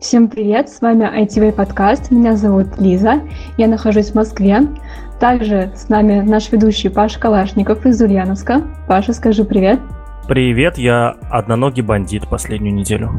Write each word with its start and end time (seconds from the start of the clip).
Всем 0.00 0.28
привет, 0.28 0.68
с 0.68 0.80
вами 0.80 1.02
ITV 1.24 1.50
подкаст, 1.50 2.12
меня 2.12 2.36
зовут 2.36 2.78
Лиза, 2.78 3.20
я 3.56 3.66
нахожусь 3.66 4.12
в 4.12 4.14
Москве. 4.14 4.60
Также 5.18 5.72
с 5.74 5.88
нами 5.88 6.20
наш 6.20 6.52
ведущий 6.52 6.88
Паша 6.88 7.18
Калашников 7.18 7.84
из 7.84 8.00
Ульяновска. 8.00 8.62
Паша, 8.86 9.12
скажи 9.12 9.44
привет. 9.44 9.80
Привет, 10.28 10.78
я 10.78 11.16
одноногий 11.32 11.82
бандит 11.82 12.28
последнюю 12.28 12.76
неделю. 12.76 13.10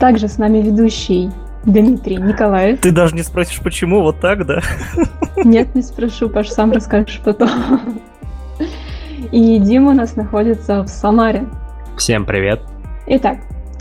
Также 0.00 0.26
с 0.26 0.36
нами 0.36 0.58
ведущий 0.58 1.30
Дмитрий 1.64 2.16
Николаев. 2.16 2.80
Ты 2.80 2.90
даже 2.90 3.14
не 3.14 3.22
спросишь, 3.22 3.60
почему 3.60 4.02
вот 4.02 4.18
так, 4.18 4.46
да? 4.46 4.60
Нет, 5.36 5.76
не 5.76 5.82
спрошу, 5.82 6.28
Паш, 6.28 6.48
сам 6.48 6.72
расскажешь 6.72 7.20
потом. 7.24 7.50
И 9.30 9.60
Дима 9.60 9.92
у 9.92 9.94
нас 9.94 10.16
находится 10.16 10.82
в 10.82 10.88
Самаре. 10.88 11.46
Всем 11.96 12.24
привет. 12.24 12.60
Итак, 13.06 13.38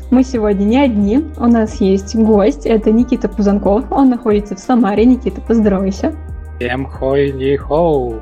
мы 0.10 0.24
сегодня 0.24 0.64
не 0.64 0.80
одни, 0.80 1.26
у 1.38 1.48
нас 1.48 1.82
есть 1.82 2.16
гость, 2.16 2.66
это 2.66 2.92
Никита 2.92 3.28
Пузанков, 3.28 3.92
он 3.92 4.10
находится 4.10 4.56
в 4.56 4.60
Самаре. 4.60 5.06
Никита, 5.06 5.42
поздоровайся. 5.42 6.16
Всем 6.58 6.86
хой 6.86 7.32
ли 7.32 7.58
хоу. 7.58 8.22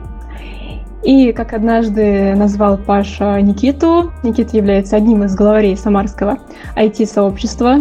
И, 1.03 1.31
как 1.33 1.53
однажды 1.53 2.33
назвал 2.35 2.77
Паша 2.79 3.39
Никиту, 3.39 4.11
Никита 4.23 4.57
является 4.57 4.95
одним 4.95 5.23
из 5.23 5.35
главарей 5.35 5.77
самарского 5.77 6.39
IT-сообщества, 6.75 7.77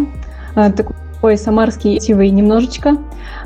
а, 0.55 0.71
такой 0.71 1.39
самарский 1.39 1.97
IT 1.97 2.29
немножечко. 2.29 2.99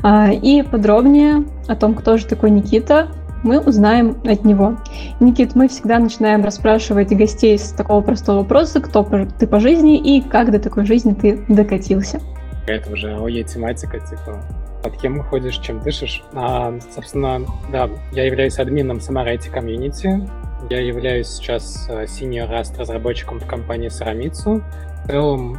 А, 0.03 0.31
и 0.33 0.63
подробнее 0.63 1.45
о 1.69 1.77
том, 1.77 1.93
кто 1.93 2.17
же 2.17 2.25
такой 2.25 2.51
Никита, 2.51 3.07
мы 3.43 3.59
узнаем 3.59 4.17
от 4.25 4.43
него. 4.43 4.77
Никит, 5.19 5.55
мы 5.55 5.67
всегда 5.67 5.99
начинаем 5.99 6.43
расспрашивать 6.43 7.15
гостей 7.15 7.57
с 7.57 7.71
такого 7.71 8.01
простого 8.01 8.39
вопроса, 8.39 8.81
кто 8.81 9.07
ты 9.37 9.47
по 9.47 9.59
жизни 9.59 9.97
и 9.97 10.21
как 10.21 10.51
до 10.51 10.59
такой 10.59 10.85
жизни 10.85 11.13
ты 11.13 11.43
докатился. 11.47 12.19
Это 12.67 12.91
уже 12.91 13.17
ой, 13.19 13.43
тематика, 13.43 13.99
типа, 13.99 14.43
под 14.83 14.97
кем 14.97 15.23
ходишь, 15.23 15.57
чем 15.57 15.79
дышишь. 15.79 16.23
А, 16.33 16.73
собственно, 16.93 17.41
да, 17.71 17.89
я 18.11 18.25
являюсь 18.25 18.59
админом 18.59 18.97
IT 18.97 19.51
Community. 19.53 20.29
Я 20.69 20.81
являюсь 20.81 21.27
сейчас 21.27 21.87
э, 21.89 22.03
senior 22.03 22.49
Rust 22.51 22.77
разработчиком 22.77 23.39
в 23.39 23.45
компании 23.47 23.89
Сарамицу. 23.89 24.61
В 25.03 25.07
целом, 25.07 25.57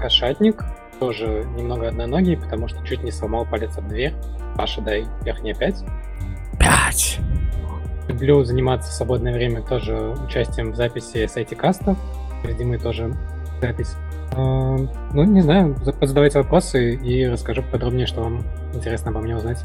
кошатник, 0.00 0.64
тоже 0.98 1.44
немного 1.56 1.88
одноногий, 1.88 2.36
потому 2.36 2.68
что 2.68 2.84
чуть 2.84 3.02
не 3.02 3.10
сломал 3.10 3.46
палец 3.46 3.76
об 3.78 3.88
дверь. 3.88 4.14
Паша, 4.56 4.80
дай 4.80 5.06
верхние 5.22 5.54
пять. 5.54 5.84
Пять. 6.58 7.18
Люблю 8.08 8.44
заниматься 8.44 8.90
в 8.90 8.94
свободное 8.94 9.32
время 9.32 9.62
тоже 9.62 10.14
участием 10.24 10.72
в 10.72 10.76
записи 10.76 11.26
сайти-кастов. 11.26 11.98
Впереди 12.40 12.64
мы 12.64 12.78
тоже 12.78 13.12
запись. 13.60 13.94
А, 14.32 14.76
ну, 15.12 15.24
не 15.24 15.40
знаю, 15.40 15.76
задавайте 16.02 16.38
вопросы 16.38 16.94
и 16.94 17.26
расскажу 17.26 17.62
подробнее, 17.70 18.06
что 18.06 18.22
вам 18.22 18.42
интересно 18.74 19.10
обо 19.10 19.20
мне 19.20 19.36
узнать. 19.36 19.64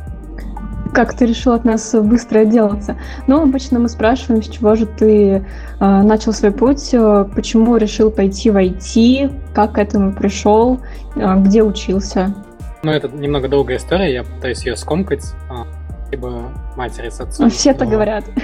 Как 0.94 1.14
ты 1.14 1.26
решил 1.26 1.54
от 1.54 1.64
нас 1.64 1.94
быстро 1.94 2.40
отделаться? 2.40 2.98
Ну, 3.28 3.42
обычно 3.42 3.80
мы 3.80 3.88
спрашиваем, 3.88 4.44
с 4.44 4.50
чего 4.50 4.76
же 4.76 4.86
ты 4.86 5.36
э, 5.36 5.42
начал 5.80 6.34
свой 6.34 6.52
путь, 6.52 6.94
э, 6.94 7.26
почему 7.34 7.78
решил 7.78 8.12
пойти 8.12 8.50
в 8.50 8.58
IT, 8.58 9.54
как 9.54 9.74
к 9.74 9.78
этому 9.78 10.14
пришел, 10.14 10.82
э, 11.16 11.36
где 11.40 11.64
учился. 11.64 12.36
Ну, 12.84 12.92
это 12.92 13.08
немного 13.08 13.48
долгая 13.48 13.78
история, 13.78 14.14
я 14.14 14.24
пытаюсь 14.24 14.66
ее 14.66 14.76
скомкать 14.76 15.34
спасибо 16.12 16.52
матери 16.76 17.10
с 17.10 17.22
отцом. 17.22 17.50
Все 17.50 17.72
это 17.72 17.86
говорят. 17.86 18.26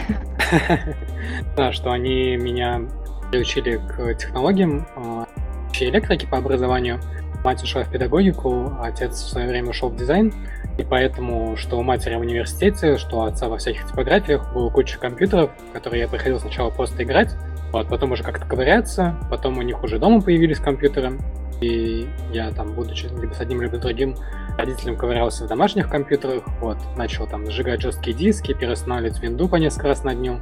Да, 1.57 1.73
что 1.73 1.91
они 1.91 2.37
меня 2.37 2.83
приучили 3.29 3.77
к 3.77 4.13
технологиям, 4.15 4.87
вообще 4.95 5.89
электрики 5.89 6.25
по 6.25 6.37
образованию. 6.37 7.01
Мать 7.43 7.61
ушла 7.61 7.83
в 7.83 7.91
педагогику, 7.91 8.71
а 8.79 8.85
отец 8.85 9.15
в 9.15 9.29
свое 9.29 9.47
время 9.49 9.71
ушел 9.71 9.89
в 9.89 9.97
дизайн. 9.97 10.33
И 10.77 10.83
поэтому, 10.83 11.57
что 11.57 11.77
у 11.77 11.83
матери 11.83 12.15
в 12.15 12.21
университете, 12.21 12.97
что 12.97 13.17
у 13.17 13.21
отца 13.23 13.49
во 13.49 13.57
всяких 13.57 13.85
типографиях 13.87 14.53
было 14.53 14.69
куча 14.69 14.97
компьютеров, 14.97 15.51
которые 15.73 16.03
я 16.03 16.07
приходил 16.07 16.39
сначала 16.39 16.69
просто 16.69 17.03
играть, 17.03 17.35
вот, 17.73 17.89
потом 17.89 18.13
уже 18.13 18.23
как-то 18.23 18.45
ковыряться, 18.45 19.17
потом 19.29 19.57
у 19.57 19.61
них 19.63 19.83
уже 19.83 19.99
дома 19.99 20.21
появились 20.21 20.59
компьютеры, 20.59 21.17
и 21.59 22.07
я 22.31 22.51
там, 22.51 22.73
будучи 22.73 23.07
либо 23.19 23.33
с 23.33 23.41
одним, 23.41 23.61
либо 23.61 23.75
с 23.75 23.79
другим 23.79 24.15
родителем 24.57 24.97
ковырялся 24.97 25.45
в 25.45 25.47
домашних 25.47 25.89
компьютерах, 25.89 26.43
вот, 26.59 26.77
начал 26.97 27.27
там 27.27 27.49
сжигать 27.49 27.81
жесткие 27.81 28.15
диски, 28.15 28.53
переустанавливать 28.53 29.19
винду 29.21 29.47
по 29.47 29.55
несколько 29.57 29.87
раз 29.87 30.03
на 30.03 30.15
дню. 30.15 30.39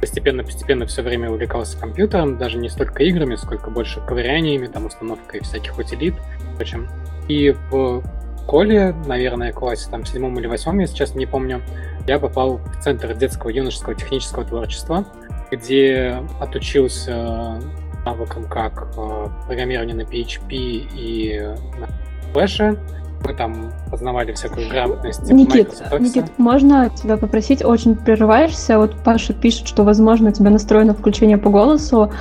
Постепенно-постепенно 0.00 0.86
все 0.86 1.02
время 1.02 1.30
увлекался 1.30 1.78
компьютером, 1.78 2.36
даже 2.38 2.58
не 2.58 2.68
столько 2.68 3.02
играми, 3.02 3.34
сколько 3.36 3.70
больше 3.70 4.00
ковыряниями, 4.00 4.66
там, 4.66 4.86
установкой 4.86 5.40
всяких 5.40 5.78
утилит, 5.78 6.14
прочим. 6.56 6.88
И 7.28 7.54
в 7.70 8.02
школе, 8.42 8.94
наверное, 9.06 9.52
классе 9.52 9.90
там 9.90 10.04
седьмом 10.04 10.38
или 10.38 10.46
восьмом, 10.46 10.78
я 10.78 10.86
сейчас 10.86 11.14
не 11.14 11.26
помню, 11.26 11.62
я 12.06 12.18
попал 12.18 12.58
в 12.58 12.82
Центр 12.82 13.14
детского 13.14 13.50
юношеского 13.50 13.94
технического 13.94 14.44
творчества, 14.44 15.04
где 15.50 16.22
отучился 16.40 17.58
навыкам 18.04 18.44
как 18.44 18.86
э, 18.96 19.26
программирование 19.46 19.96
на 19.96 20.02
PHP 20.02 20.48
и 20.50 21.40
на 21.80 21.88
Flash. 22.36 22.78
Мы 23.26 23.34
там 23.34 23.72
познавали 23.90 24.32
всякую 24.32 24.68
грамотность. 24.68 25.30
Никит, 25.30 25.70
Никит, 25.98 26.38
можно 26.38 26.90
тебя 26.90 27.16
попросить, 27.16 27.64
очень 27.64 27.96
прерываешься. 27.96 28.78
Вот 28.78 28.94
Паша 29.02 29.32
пишет, 29.32 29.66
что, 29.66 29.84
возможно, 29.84 30.28
у 30.28 30.32
тебя 30.32 30.50
настроено 30.50 30.94
включение 30.94 31.38
по 31.38 31.50
голосу. 31.50 32.12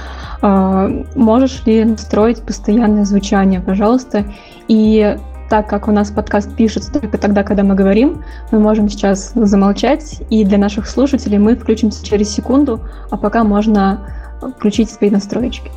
Э, 0.42 1.04
можешь 1.16 1.66
ли 1.66 1.84
настроить 1.84 2.42
постоянное 2.42 3.06
звучание, 3.06 3.60
пожалуйста? 3.60 4.26
И 4.68 5.18
так 5.50 5.70
как 5.70 5.88
у 5.88 5.92
нас 5.92 6.10
подкаст 6.10 6.56
пишется 6.56 6.92
только 6.92 7.18
тогда, 7.20 7.44
когда 7.44 7.64
мы 7.64 7.76
говорим, 7.76 8.24
мы 8.52 8.60
можем 8.60 8.90
сейчас 8.90 9.34
замолчать, 9.36 10.22
и 10.32 10.44
для 10.44 10.58
наших 10.58 10.88
слушателей 10.88 11.38
мы 11.38 11.56
включимся 11.56 12.04
через 12.04 12.30
секунду, 12.30 12.80
а 13.12 13.18
пока 13.18 13.44
можно 13.44 14.10
включить 14.58 14.90
свои 14.90 15.12
настроечки. 15.12 15.72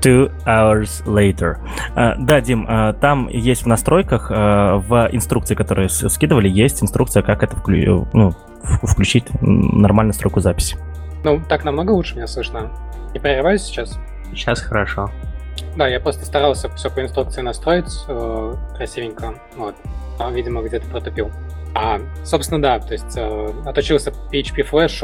Two 0.00 0.32
hours 0.46 1.04
later. 1.04 1.58
Uh, 1.94 2.14
да, 2.18 2.40
Дим, 2.40 2.66
uh, 2.66 2.92
там 2.98 3.28
есть 3.28 3.62
в 3.62 3.66
настройках, 3.66 4.30
uh, 4.30 4.78
в 4.78 5.08
инструкции, 5.12 5.54
которые 5.54 5.88
скидывали, 5.88 6.48
есть 6.48 6.82
инструкция, 6.82 7.22
как 7.22 7.42
это 7.42 7.56
вклю... 7.56 8.08
ну, 8.12 8.32
включить 8.82 9.26
нормальную 9.40 10.14
стройку 10.14 10.40
записи. 10.40 10.76
Ну, 11.24 11.40
так 11.48 11.64
намного 11.64 11.90
лучше 11.90 12.16
меня 12.16 12.26
слышно. 12.26 12.70
Не 13.12 13.20
прерываюсь 13.20 13.62
сейчас? 13.62 13.98
Сейчас 14.32 14.60
хорошо. 14.60 15.10
Да, 15.76 15.86
я 15.88 16.00
просто 16.00 16.24
старался 16.24 16.68
все 16.70 16.90
по 16.90 17.00
инструкции 17.00 17.42
настроить 17.42 17.92
э, 18.08 18.54
красивенько. 18.76 19.34
Вот. 19.56 19.74
А, 20.18 20.30
видимо, 20.30 20.62
где-то 20.62 20.86
протупил. 20.88 21.30
А, 21.74 22.00
собственно, 22.24 22.60
да, 22.60 22.78
то 22.78 22.92
есть 22.92 23.16
э, 23.16 23.50
отучился 23.64 24.10
PHP 24.10 24.68
Flash 24.70 25.00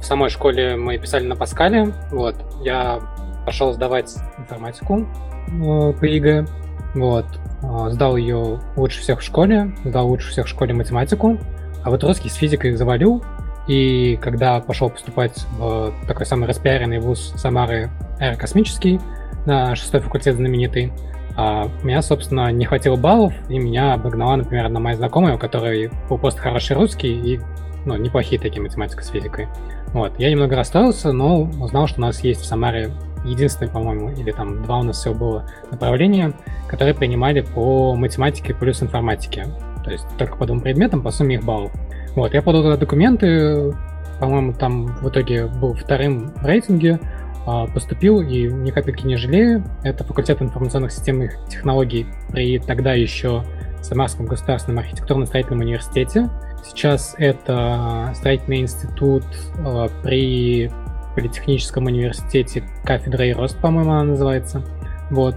в 0.00 0.02
самой 0.02 0.30
школе 0.30 0.76
мы 0.76 0.98
писали 0.98 1.26
на 1.26 1.36
Паскале. 1.36 1.92
Вот. 2.10 2.36
Я 2.62 3.00
пошел 3.44 3.72
сдавать 3.72 4.14
информатику 4.38 5.06
э, 5.48 5.92
по 5.92 6.04
ЕГЭ. 6.04 6.46
Вот. 6.94 7.26
Э, 7.62 7.90
сдал 7.90 8.16
ее 8.16 8.60
лучше 8.76 9.00
всех 9.00 9.20
в 9.20 9.22
школе, 9.22 9.74
сдал 9.84 10.08
лучше 10.08 10.30
всех 10.30 10.46
в 10.46 10.48
школе 10.48 10.74
математику. 10.74 11.38
А 11.84 11.90
вот 11.90 12.04
русский 12.04 12.28
с 12.28 12.34
физикой 12.34 12.72
завалил. 12.72 13.24
И 13.68 14.16
когда 14.16 14.60
пошел 14.60 14.90
поступать 14.90 15.46
в 15.56 15.92
такой 16.08 16.26
самый 16.26 16.48
распиаренный 16.48 16.98
вуз 16.98 17.32
Самары 17.36 17.90
аэрокосмический, 18.18 19.00
на 19.46 19.74
шестой 19.76 20.00
факультет 20.00 20.36
знаменитый, 20.36 20.92
а 21.36 21.68
у 21.82 21.86
меня, 21.86 22.02
собственно, 22.02 22.52
не 22.52 22.64
хватило 22.64 22.96
баллов, 22.96 23.32
и 23.48 23.58
меня 23.58 23.94
обогнала, 23.94 24.36
например, 24.36 24.66
одна 24.66 24.80
моя 24.80 24.96
знакомая, 24.96 25.34
у 25.34 25.38
которой 25.38 25.90
был 26.08 26.18
просто 26.18 26.40
хороший 26.40 26.76
русский 26.76 27.08
и 27.08 27.40
ну, 27.86 27.96
неплохие 27.96 28.40
такие 28.40 28.62
математика 28.62 29.02
с 29.02 29.08
физикой. 29.08 29.48
Вот. 29.88 30.18
Я 30.18 30.30
немного 30.30 30.56
расстроился, 30.56 31.12
но 31.12 31.42
узнал, 31.42 31.86
что 31.86 32.00
у 32.00 32.02
нас 32.02 32.22
есть 32.22 32.42
в 32.42 32.44
Самаре 32.44 32.90
единственное, 33.24 33.70
по-моему, 33.70 34.10
или 34.10 34.30
там 34.32 34.62
два 34.64 34.80
у 34.80 34.82
нас 34.82 34.98
всего 34.98 35.14
было 35.14 35.50
направления, 35.70 36.32
которые 36.68 36.94
принимали 36.94 37.40
по 37.40 37.94
математике 37.94 38.54
плюс 38.54 38.82
информатике. 38.82 39.46
То 39.84 39.90
есть 39.90 40.06
только 40.18 40.36
по 40.36 40.46
двум 40.46 40.60
предметам, 40.60 41.02
по 41.02 41.10
сумме 41.10 41.36
их 41.36 41.44
баллов. 41.44 41.72
Вот, 42.14 42.34
я 42.34 42.42
подал 42.42 42.62
туда 42.62 42.76
документы, 42.76 43.72
по-моему, 44.20 44.52
там 44.52 44.86
в 44.86 45.08
итоге 45.08 45.46
был 45.46 45.74
вторым 45.74 46.28
в 46.28 46.46
рейтинге, 46.46 47.00
а, 47.46 47.66
поступил 47.66 48.20
и 48.20 48.44
ни 48.44 48.70
капельки 48.70 49.04
не 49.04 49.16
жалею. 49.16 49.64
Это 49.82 50.04
факультет 50.04 50.40
информационных 50.40 50.92
систем 50.92 51.22
и 51.22 51.30
технологий 51.48 52.06
при 52.30 52.58
тогда 52.60 52.92
еще 52.92 53.44
Самарском 53.80 54.26
государственном 54.26 54.78
архитектурно-строительном 54.78 55.60
университете. 55.60 56.30
Сейчас 56.64 57.16
это 57.18 58.12
строительный 58.14 58.60
институт 58.60 59.24
а, 59.58 59.88
при 60.02 60.70
Политехническом 61.14 61.86
университете 61.86 62.64
кафедра 62.84 63.26
и 63.26 63.32
рост, 63.32 63.58
по-моему, 63.58 63.92
она 63.92 64.04
называется. 64.04 64.62
Вот. 65.10 65.36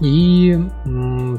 И, 0.00 0.56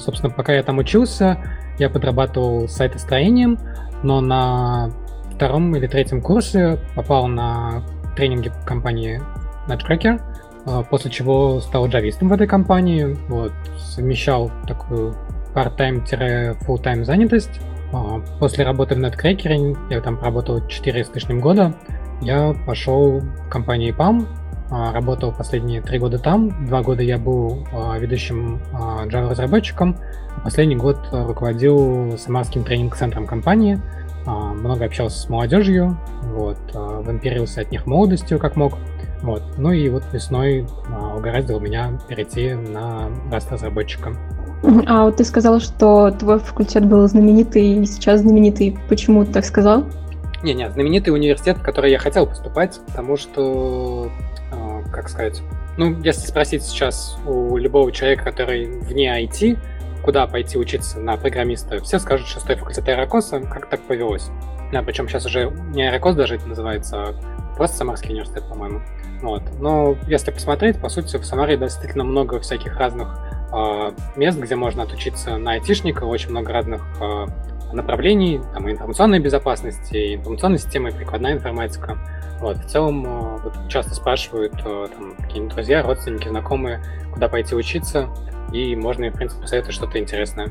собственно, 0.01 0.33
пока 0.33 0.53
я 0.53 0.63
там 0.63 0.79
учился, 0.79 1.37
я 1.77 1.89
подрабатывал 1.89 2.67
сайтостроением, 2.67 3.57
но 4.03 4.19
на 4.19 4.91
втором 5.33 5.73
или 5.75 5.87
третьем 5.87 6.21
курсе 6.21 6.77
попал 6.95 7.27
на 7.27 7.83
тренинги 8.15 8.51
компании 8.65 9.21
Nutcracker. 9.67 10.21
а, 10.65 10.83
после 10.83 11.09
чего 11.09 11.61
стал 11.61 11.87
джавистом 11.87 12.27
в 12.27 12.33
этой 12.33 12.47
компании, 12.47 13.17
вот, 13.29 13.53
совмещал 13.77 14.51
такую 14.67 15.15
part-time-full-time 15.55 17.05
занятость. 17.05 17.61
А, 17.93 18.21
после 18.39 18.65
работы 18.65 18.95
в 18.95 18.99
NetCracker, 18.99 19.77
я 19.89 20.01
там 20.01 20.17
проработал 20.17 20.65
4 20.67 21.05
с 21.05 21.15
лишним 21.15 21.39
года, 21.39 21.73
я 22.21 22.55
пошел 22.65 23.19
в 23.19 23.49
компанию 23.49 23.95
PAM, 23.95 24.25
а, 24.71 24.91
работал 24.93 25.31
последние 25.31 25.81
три 25.81 25.99
года 25.99 26.19
там. 26.19 26.65
Два 26.67 26.81
года 26.81 27.01
я 27.01 27.17
был 27.17 27.65
ведущим 27.99 28.61
Java-разработчиком, 28.71 29.97
а 30.37 30.41
последний 30.41 30.75
год 30.75 30.97
руководил 31.11 32.17
самарским 32.17 32.63
тренинг-центром 32.63 33.25
компании. 33.25 33.79
Много 34.25 34.85
общался 34.85 35.17
с 35.17 35.29
молодежью, 35.29 35.97
вот, 36.23 36.57
вампирился 36.73 37.61
от 37.61 37.71
них 37.71 37.87
молодостью, 37.87 38.37
как 38.37 38.55
мог. 38.55 38.73
Вот. 39.21 39.41
Ну 39.57 39.71
и 39.71 39.89
вот 39.89 40.03
весной 40.13 40.65
а, 40.87 41.15
угораздило 41.15 41.59
меня 41.59 41.99
перейти 42.07 42.53
на 42.53 43.09
Rust 43.31 43.51
разработчика. 43.51 44.13
А 44.87 45.05
вот 45.05 45.17
ты 45.17 45.23
сказал, 45.23 45.59
что 45.59 46.11
твой 46.11 46.39
факультет 46.39 46.85
был 46.85 47.07
знаменитый 47.07 47.81
и 47.81 47.85
сейчас 47.85 48.21
знаменитый. 48.21 48.77
Почему 48.87 49.25
ты 49.25 49.31
так 49.31 49.45
сказал? 49.45 49.85
Не-не, 50.43 50.69
знаменитый 50.71 51.13
университет, 51.13 51.57
в 51.57 51.61
который 51.61 51.91
я 51.91 51.99
хотел 51.99 52.25
поступать, 52.25 52.79
потому 52.87 53.17
что, 53.17 54.09
э, 54.51 54.83
как 54.91 55.09
сказать, 55.09 55.41
ну, 55.77 55.99
если 56.01 56.27
спросить 56.27 56.63
сейчас 56.63 57.17
у 57.25 57.57
любого 57.57 57.91
человека, 57.91 58.23
который 58.23 58.79
вне 58.81 59.09
IT, 59.23 59.57
куда 60.03 60.27
пойти 60.27 60.57
учиться 60.57 60.99
на 60.99 61.17
программиста, 61.17 61.79
все 61.81 61.99
скажут, 61.99 62.27
шестой 62.27 62.55
факультет 62.55 62.87
Аэрокоса, 62.87 63.41
как 63.41 63.69
так 63.69 63.81
повелось. 63.81 64.29
Да, 64.71 64.81
причем 64.81 65.07
сейчас 65.07 65.25
уже 65.25 65.51
не 65.73 65.87
Аэрокос 65.87 66.15
даже 66.15 66.35
это 66.35 66.47
называется, 66.47 66.97
а 67.01 67.55
просто 67.55 67.77
Самарский 67.77 68.11
университет, 68.11 68.43
по-моему. 68.47 68.81
Вот. 69.21 69.43
Но 69.59 69.97
если 70.07 70.31
посмотреть, 70.31 70.79
по 70.79 70.89
сути, 70.89 71.17
в 71.17 71.25
Самаре 71.25 71.57
действительно 71.57 72.03
много 72.03 72.39
всяких 72.39 72.77
разных 72.77 73.19
э, 73.53 73.91
мест, 74.15 74.39
где 74.39 74.55
можно 74.55 74.83
отучиться 74.83 75.37
на 75.37 75.53
айтишника, 75.53 76.05
очень 76.05 76.29
много 76.29 76.53
разных 76.53 76.81
э, 77.01 77.25
направлений, 77.73 78.41
там 78.53 78.67
и 78.67 78.71
информационной 78.71 79.19
безопасности, 79.19 80.15
информационной 80.15 80.59
системы, 80.59 80.89
и 80.89 80.93
прикладная 80.93 81.33
информатика. 81.33 81.97
Вот. 82.39 82.57
В 82.57 82.65
целом, 82.65 83.05
э, 83.05 83.37
вот, 83.43 83.53
часто 83.67 83.93
спрашивают 83.93 84.53
э, 84.65 84.87
там, 84.95 85.15
какие-нибудь 85.17 85.53
друзья, 85.53 85.83
родственники, 85.83 86.27
знакомые, 86.27 86.81
куда 87.13 87.27
пойти 87.27 87.55
учиться, 87.55 88.07
и 88.51 88.75
можно 88.75 89.05
им, 89.05 89.13
в 89.13 89.15
принципе, 89.15 89.41
посоветовать 89.41 89.75
что-то 89.75 89.99
интересное. 89.99 90.49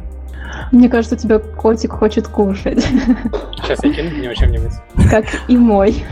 Мне 0.73 0.89
кажется, 0.89 1.15
у 1.15 1.19
тебя 1.19 1.39
котик 1.39 1.93
хочет 1.93 2.29
кушать. 2.29 2.83
Сейчас 3.57 3.83
я 3.83 3.93
кину 3.93 4.17
него 4.17 4.35
чем-нибудь. 4.35 4.73
Как 5.11 5.25
и 5.49 5.57
мой. 5.57 6.05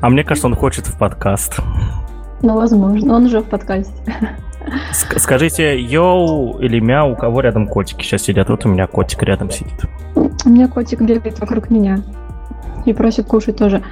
А 0.00 0.08
мне 0.08 0.24
кажется, 0.24 0.46
он 0.46 0.54
хочет 0.54 0.86
в 0.86 0.98
подкаст. 0.98 1.58
Ну, 2.42 2.54
возможно, 2.54 3.16
он 3.16 3.26
уже 3.26 3.40
в 3.40 3.44
подкасте. 3.44 3.92
Скажите, 4.92 5.80
йоу 5.80 6.58
или 6.58 6.80
мяу, 6.80 7.12
у 7.12 7.16
кого 7.16 7.40
рядом 7.40 7.66
котики 7.66 8.02
сейчас 8.02 8.22
сидят? 8.22 8.48
Вот 8.48 8.64
у 8.66 8.68
меня 8.68 8.86
котик 8.86 9.22
рядом 9.22 9.50
сидит. 9.50 9.84
У 10.44 10.50
меня 10.50 10.68
котик 10.68 11.00
бегает 11.00 11.38
вокруг 11.40 11.70
меня 11.70 12.00
и 12.86 12.92
просит 12.92 13.26
кушать 13.26 13.56
тоже. 13.56 13.82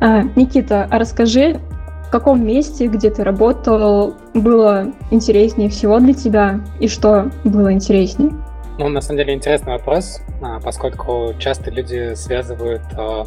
А, 0.00 0.22
Никита, 0.22 0.86
а 0.90 0.98
расскажи, 0.98 1.60
в 2.06 2.10
каком 2.10 2.44
месте, 2.44 2.86
где 2.86 3.10
ты 3.10 3.24
работал, 3.24 4.14
было 4.34 4.92
интереснее 5.10 5.68
всего 5.68 5.98
для 5.98 6.14
тебя 6.14 6.60
и 6.80 6.88
что 6.88 7.30
было 7.44 7.72
интереснее? 7.72 8.32
Ну, 8.78 8.88
на 8.88 9.00
самом 9.00 9.18
деле, 9.18 9.34
интересный 9.34 9.72
вопрос, 9.72 10.20
а, 10.42 10.60
поскольку 10.60 11.34
часто 11.38 11.70
люди 11.70 12.14
связывают 12.14 12.82
а, 12.96 13.24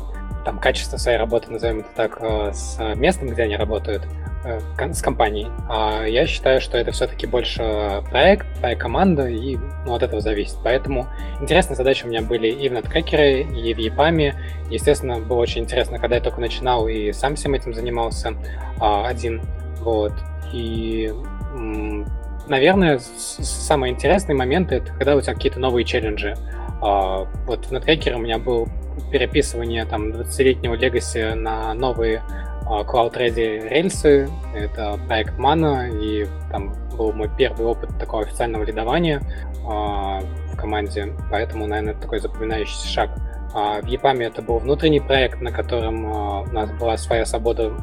там, 0.50 0.57
качество 0.57 0.98
своей 0.98 1.19
работы, 1.19 1.51
назовем 1.51 1.81
это 1.81 1.90
так, 1.96 2.18
э, 2.22 2.51
с 2.54 2.80
местом, 2.96 3.28
где 3.28 3.44
они 3.44 3.56
работают, 3.56 4.07
э, 4.44 4.60
с 4.92 5.00
компанией. 5.00 5.48
А 5.69 6.06
я 6.06 6.25
считаю, 6.25 6.60
что 6.60 6.75
это 6.75 6.92
все-таки 6.92 7.28
больше 7.28 8.01
проект, 8.10 8.48
твоя 8.57 8.75
команда, 8.75 9.28
и 9.28 9.57
ну, 9.86 9.94
от 9.94 10.01
этого 10.01 10.22
зависит. 10.22 10.57
Поэтому 10.63 11.06
интересные 11.40 11.75
задачи 11.75 12.04
у 12.04 12.10
меня 12.10 12.24
были 12.24 12.48
и 12.48 12.68
в 12.68 12.74
Netcracker, 12.74 13.44
и 13.44 13.74
в 13.75 13.78
EPAM. 13.78 14.34
Естественно, 14.72 15.19
было 15.19 15.38
очень 15.38 15.62
интересно, 15.62 16.00
когда 16.00 16.16
я 16.16 16.22
только 16.22 16.42
начинал 16.42 16.88
и 16.88 17.12
сам 17.12 17.36
всем 17.36 17.54
этим 17.54 17.75
занимался 17.75 18.34
а, 18.80 19.06
один. 19.06 19.44
Вот. 19.81 20.13
И 20.51 21.13
наверное, 22.48 22.98
самый 22.98 23.92
интересный 23.92 24.34
момент 24.34 24.72
это 24.72 24.92
когда 24.94 25.16
у 25.16 25.22
тебя 25.22 25.36
какие-то 25.36 25.60
новые 25.60 25.86
челленджи. 25.86 26.36
А, 26.81 27.25
вот 27.46 27.68
в 27.68 27.72
Netcracker 27.72 28.16
у 28.16 28.19
меня 28.19 28.40
был 28.40 28.68
переписывание 29.12 29.86
там 29.86 30.12
20-летнего 30.12 30.75
Legacy 30.75 31.36
на 31.36 31.74
новые 31.74 32.22
uh, 32.69 32.86
Cloud 32.86 33.13
Ready 33.16 33.68
рельсы. 33.69 34.30
Это 34.56 35.00
проект 35.07 35.38
Mana, 35.38 35.90
и 35.90 36.28
там 36.51 36.74
был 36.98 37.12
мой 37.13 37.30
первый 37.38 37.66
опыт 37.66 37.90
такого 38.00 38.24
официального 38.24 38.63
лидования 38.63 39.22
uh, 39.66 40.25
в 40.51 40.56
команде, 40.57 41.13
поэтому, 41.31 41.68
наверное, 41.68 41.94
это 41.94 42.01
такой 42.01 42.19
запоминающийся 42.19 42.88
шаг. 42.88 43.10
Uh, 43.54 43.81
в 43.81 43.86
EPAM 43.86 44.22
это 44.24 44.42
был 44.42 44.60
внутренний 44.60 45.00
проект, 45.00 45.42
на 45.42 45.51
котором 45.51 46.06
у 46.06 46.46
нас 46.51 46.69
была 46.72 46.98
своя 46.98 47.25
свобода 47.25 47.74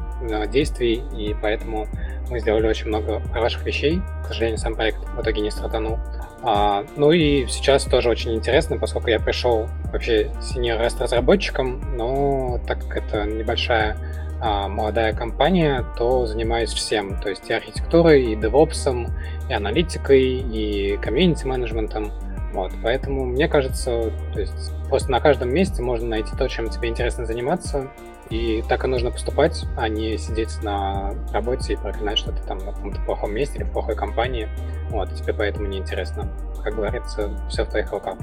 действий, 0.48 1.02
и 1.16 1.34
поэтому 1.42 1.86
мы 2.30 2.40
сделали 2.40 2.68
очень 2.68 2.86
много 2.86 3.20
хороших 3.32 3.64
вещей. 3.64 4.00
К 4.22 4.28
сожалению, 4.28 4.58
сам 4.58 4.74
проект 4.74 4.98
в 4.98 5.20
итоге 5.20 5.40
не 5.40 5.50
стартанул. 5.50 5.98
А, 6.42 6.84
ну 6.96 7.12
и 7.12 7.46
сейчас 7.46 7.84
тоже 7.84 8.10
очень 8.10 8.34
интересно, 8.34 8.78
поскольку 8.78 9.08
я 9.08 9.18
пришел 9.18 9.68
вообще 9.92 10.30
senior 10.40 10.80
REST 10.80 11.02
разработчиком, 11.02 11.96
но 11.96 12.60
так 12.66 12.86
как 12.86 12.96
это 12.98 13.24
небольшая 13.24 13.96
а, 14.40 14.68
молодая 14.68 15.14
компания, 15.14 15.84
то 15.96 16.26
занимаюсь 16.26 16.72
всем, 16.72 17.18
то 17.20 17.30
есть 17.30 17.48
и 17.48 17.54
архитектурой, 17.54 18.32
и 18.32 18.36
DevOps, 18.36 19.10
и 19.48 19.52
аналитикой, 19.52 20.22
и 20.24 20.98
комьюнити 20.98 21.46
менеджментом. 21.46 22.12
Вот, 22.52 22.72
поэтому 22.82 23.24
мне 23.24 23.48
кажется, 23.48 24.12
то 24.32 24.40
есть 24.40 24.72
просто 24.88 25.10
на 25.10 25.20
каждом 25.20 25.50
месте 25.50 25.82
можно 25.82 26.08
найти 26.08 26.30
то, 26.36 26.48
чем 26.48 26.68
тебе 26.70 26.88
интересно 26.88 27.26
заниматься, 27.26 27.90
и 28.30 28.62
так 28.68 28.84
и 28.84 28.88
нужно 28.88 29.10
поступать, 29.10 29.64
а 29.76 29.88
не 29.88 30.16
сидеть 30.18 30.62
на 30.62 31.14
работе 31.32 31.74
и 31.74 31.76
проклинать, 31.76 32.18
что 32.18 32.32
ты 32.32 32.42
там 32.46 32.58
на 32.58 32.72
каком-то 32.72 33.00
плохом 33.02 33.34
месте 33.34 33.58
или 33.58 33.64
в 33.64 33.70
плохой 33.70 33.94
компании. 33.94 34.48
Вот, 34.90 35.12
тебе 35.14 35.32
поэтому 35.34 35.66
неинтересно. 35.66 36.28
Как 36.62 36.74
говорится, 36.74 37.30
все 37.48 37.64
в 37.64 37.68
твоих 37.68 37.92
руках. 37.92 38.16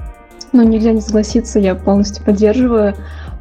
Ну, 0.52 0.62
нельзя 0.62 0.92
не 0.92 1.00
согласиться, 1.00 1.58
я 1.58 1.74
полностью 1.74 2.24
поддерживаю. 2.24 2.94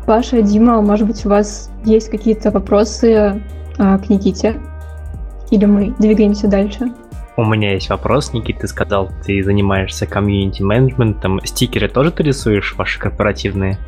Паша, 0.05 0.41
Дима, 0.41 0.81
может 0.81 1.07
быть, 1.07 1.25
у 1.25 1.29
вас 1.29 1.69
есть 1.85 2.09
какие-то 2.09 2.51
вопросы 2.51 3.41
а, 3.77 3.97
к 3.97 4.09
Никите? 4.09 4.59
Или 5.51 5.65
мы 5.65 5.93
двигаемся 5.99 6.47
дальше? 6.47 6.93
У 7.35 7.43
меня 7.43 7.73
есть 7.73 7.89
вопрос, 7.89 8.31
Никита, 8.33 8.61
ты 8.61 8.67
сказал, 8.67 9.09
ты 9.25 9.43
занимаешься 9.43 10.05
комьюнити-менеджментом. 10.05 11.39
Стикеры 11.43 11.87
тоже 11.87 12.11
ты 12.11 12.23
рисуешь, 12.23 12.75
ваши 12.77 12.99
корпоративные? 12.99 13.79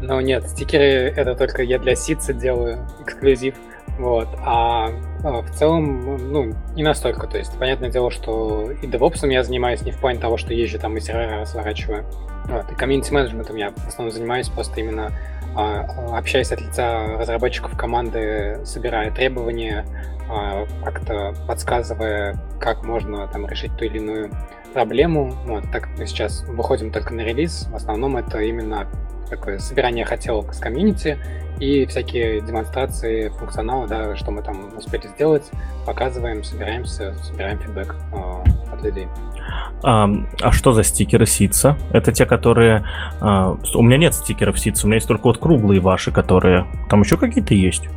Ну 0.00 0.20
нет, 0.20 0.48
стикеры 0.48 1.12
это 1.16 1.34
только 1.34 1.62
я 1.62 1.78
для 1.78 1.94
Ситца 1.94 2.32
делаю, 2.32 2.86
эксклюзив. 3.00 3.54
Вот. 3.98 4.28
А, 4.44 4.90
а 5.24 5.42
в 5.42 5.50
целом, 5.50 6.32
ну, 6.32 6.54
не 6.74 6.84
настолько. 6.84 7.26
То 7.26 7.38
есть, 7.38 7.58
понятное 7.58 7.90
дело, 7.90 8.10
что 8.10 8.70
и 8.70 8.86
DevOps 8.86 9.28
я 9.28 9.42
занимаюсь 9.42 9.82
не 9.82 9.90
в 9.90 9.98
плане 9.98 10.20
того, 10.20 10.36
что 10.36 10.54
езжу 10.54 10.78
там 10.78 10.96
и 10.96 11.00
сервера 11.00 11.40
разворачиваю. 11.40 12.04
Вот. 12.46 12.70
И 12.70 12.74
комьюнити 12.74 13.12
менеджментом 13.12 13.56
я 13.56 13.70
в 13.70 13.88
основном 13.88 14.14
занимаюсь 14.14 14.48
просто 14.48 14.80
именно 14.80 15.12
а, 15.56 15.84
общаясь 16.16 16.52
от 16.52 16.60
лица 16.60 17.18
разработчиков 17.18 17.76
команды, 17.76 18.60
собирая 18.64 19.10
требования, 19.10 19.84
а, 20.30 20.66
как-то 20.84 21.34
подсказывая, 21.48 22.38
как 22.60 22.84
можно 22.84 23.26
там 23.26 23.46
решить 23.46 23.76
ту 23.76 23.84
или 23.84 23.98
иную 23.98 24.30
проблему. 24.72 25.32
Вот, 25.46 25.64
так 25.72 25.84
как 25.84 25.98
мы 25.98 26.06
сейчас 26.06 26.44
выходим 26.44 26.92
только 26.92 27.12
на 27.14 27.22
релиз, 27.22 27.66
в 27.70 27.74
основном 27.74 28.16
это 28.16 28.38
именно 28.40 28.86
такое 29.28 29.58
собирание 29.58 30.04
хотелок 30.04 30.54
с 30.54 30.58
комьюнити 30.58 31.18
и 31.60 31.86
всякие 31.86 32.40
демонстрации 32.40 33.28
функционала, 33.28 33.86
да, 33.86 34.16
что 34.16 34.30
мы 34.30 34.42
там 34.42 34.76
успели 34.76 35.06
сделать, 35.08 35.50
показываем, 35.86 36.44
собираемся, 36.44 37.14
собираем 37.22 37.58
фидбэк 37.58 37.96
э, 38.12 38.72
от 38.72 38.82
людей. 38.84 39.08
А, 39.82 40.08
а 40.40 40.52
что 40.52 40.72
за 40.72 40.84
стикеры 40.84 41.26
Ситца? 41.26 41.76
Это 41.92 42.12
те, 42.12 42.26
которые... 42.26 42.84
А, 43.20 43.56
у 43.74 43.82
меня 43.82 43.96
нет 43.96 44.14
стикеров 44.14 44.58
Ситца, 44.58 44.86
у 44.86 44.88
меня 44.88 44.96
есть 44.96 45.08
только 45.08 45.24
вот 45.24 45.38
круглые 45.38 45.80
ваши, 45.80 46.12
которые... 46.12 46.66
Там 46.88 47.00
еще 47.02 47.16
какие-то 47.16 47.54
есть? 47.54 47.88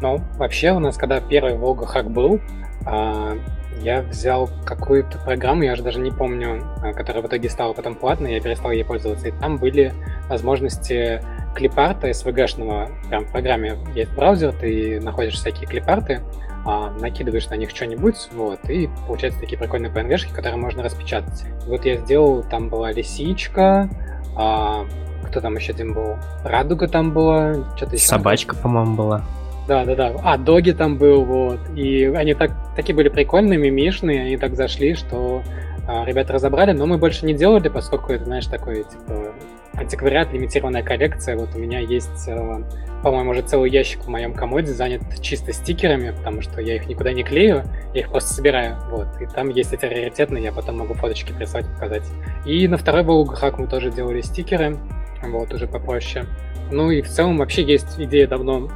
Ну, 0.00 0.20
вообще 0.36 0.72
у 0.72 0.78
нас, 0.78 0.96
когда 0.96 1.20
первый 1.20 1.56
Волга 1.56 1.86
хак 1.86 2.10
был, 2.10 2.40
а, 2.86 3.36
я 3.80 4.02
взял 4.02 4.48
какую-то 4.64 5.18
программу, 5.18 5.62
я 5.62 5.72
уже 5.72 5.82
даже 5.82 5.98
не 6.00 6.10
помню, 6.10 6.62
а, 6.82 6.92
которая 6.92 7.22
в 7.22 7.26
итоге 7.26 7.50
стала 7.50 7.72
потом 7.72 7.94
платной, 7.94 8.34
я 8.34 8.40
перестал 8.40 8.70
ей 8.70 8.84
пользоваться, 8.84 9.28
и 9.28 9.32
там 9.32 9.58
были 9.58 9.92
возможности 10.28 11.22
клипарта 11.54 12.10
SVG-шного, 12.10 12.90
прям 13.08 13.24
в 13.24 13.32
программе 13.32 13.76
есть 13.94 14.12
браузер, 14.12 14.52
ты 14.52 15.00
находишь 15.00 15.34
всякие 15.34 15.66
клипарты, 15.66 16.20
а, 16.66 16.90
накидываешь 16.98 17.48
на 17.48 17.54
них 17.54 17.70
что-нибудь, 17.70 18.28
вот, 18.32 18.58
и 18.70 18.88
получаются 19.06 19.40
такие 19.40 19.58
прикольные 19.58 19.92
PNG-шки, 19.92 20.32
которые 20.32 20.58
можно 20.58 20.82
распечатать. 20.82 21.44
Вот 21.66 21.84
я 21.84 21.96
сделал, 21.96 22.42
там 22.42 22.68
была 22.68 22.90
лисичка, 22.90 23.88
а, 24.36 24.86
кто 25.28 25.40
там 25.40 25.56
еще 25.56 25.72
один 25.72 25.92
был? 25.92 26.16
Радуга 26.44 26.88
там 26.88 27.12
была, 27.12 27.54
что-то 27.76 27.96
еще. 27.96 28.06
Собачка, 28.06 28.56
по-моему, 28.56 28.94
была. 28.94 29.24
Да, 29.66 29.84
да, 29.84 29.94
да. 29.94 30.14
А, 30.22 30.36
Доги 30.36 30.72
там 30.72 30.98
был, 30.98 31.24
вот. 31.24 31.60
И 31.74 32.04
они 32.04 32.34
так, 32.34 32.52
такие 32.76 32.94
были 32.94 33.08
прикольные, 33.08 33.58
мимишные, 33.58 34.22
они 34.22 34.36
так 34.36 34.54
зашли, 34.54 34.94
что 34.94 35.42
а, 35.88 36.04
ребята 36.04 36.34
разобрали, 36.34 36.72
но 36.72 36.86
мы 36.86 36.98
больше 36.98 37.24
не 37.26 37.34
делали, 37.34 37.68
поскольку 37.68 38.12
это, 38.12 38.24
знаешь, 38.24 38.46
такой, 38.46 38.84
типа, 38.84 39.34
антиквариат, 39.76 40.32
лимитированная 40.32 40.82
коллекция. 40.82 41.36
Вот 41.36 41.54
у 41.54 41.58
меня 41.58 41.80
есть, 41.80 42.28
э, 42.28 42.64
по-моему, 43.02 43.30
уже 43.30 43.42
целый 43.42 43.70
ящик 43.70 44.04
в 44.04 44.08
моем 44.08 44.32
комоде 44.32 44.72
занят 44.72 45.02
чисто 45.20 45.52
стикерами, 45.52 46.10
потому 46.10 46.42
что 46.42 46.60
я 46.60 46.76
их 46.76 46.86
никуда 46.86 47.12
не 47.12 47.22
клею, 47.22 47.64
я 47.92 48.00
их 48.00 48.10
просто 48.10 48.34
собираю. 48.34 48.76
Вот. 48.90 49.08
И 49.20 49.26
там 49.26 49.48
есть 49.48 49.72
эти 49.72 49.84
раритетные, 49.84 50.44
я 50.44 50.52
потом 50.52 50.78
могу 50.78 50.94
фоточки 50.94 51.32
прислать, 51.32 51.66
показать. 51.74 52.04
И 52.46 52.66
на 52.68 52.76
второй 52.76 53.02
Булгахак 53.02 53.58
мы 53.58 53.66
тоже 53.66 53.90
делали 53.90 54.20
стикеры, 54.20 54.76
вот, 55.22 55.52
уже 55.52 55.66
попроще. 55.66 56.24
Ну 56.70 56.90
и 56.90 57.02
в 57.02 57.08
целом 57.08 57.38
вообще 57.38 57.62
есть 57.62 57.98
идея 57.98 58.26
давно 58.26 58.70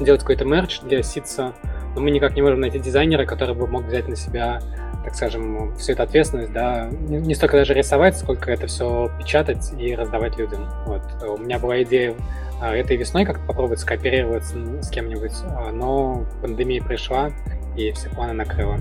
делать 0.00 0.20
какой-то 0.20 0.44
мерч 0.44 0.80
для 0.80 1.02
Ситса, 1.02 1.52
но 1.94 2.00
мы 2.00 2.10
никак 2.10 2.34
не 2.34 2.42
можем 2.42 2.60
найти 2.60 2.78
дизайнера, 2.78 3.24
который 3.24 3.54
бы 3.54 3.66
мог 3.66 3.84
взять 3.84 4.08
на 4.08 4.16
себя 4.16 4.60
так 5.04 5.14
скажем, 5.14 5.76
всю 5.76 5.92
эту 5.92 6.02
ответственность, 6.02 6.52
да, 6.52 6.88
не, 6.88 7.34
столько 7.34 7.58
даже 7.58 7.74
рисовать, 7.74 8.16
сколько 8.16 8.50
это 8.50 8.66
все 8.66 9.10
печатать 9.18 9.72
и 9.78 9.94
раздавать 9.94 10.38
людям. 10.38 10.66
Вот. 10.86 11.02
У 11.22 11.36
меня 11.36 11.58
была 11.58 11.82
идея 11.82 12.14
а, 12.60 12.74
этой 12.74 12.96
весной 12.96 13.26
как-то 13.26 13.44
попробовать 13.44 13.80
скооперироваться 13.80 14.56
с 14.82 14.88
кем-нибудь, 14.88 15.32
а, 15.50 15.70
но 15.72 16.24
пандемия 16.40 16.82
пришла, 16.82 17.30
и 17.76 17.92
все 17.92 18.08
планы 18.08 18.32
накрыла. 18.32 18.78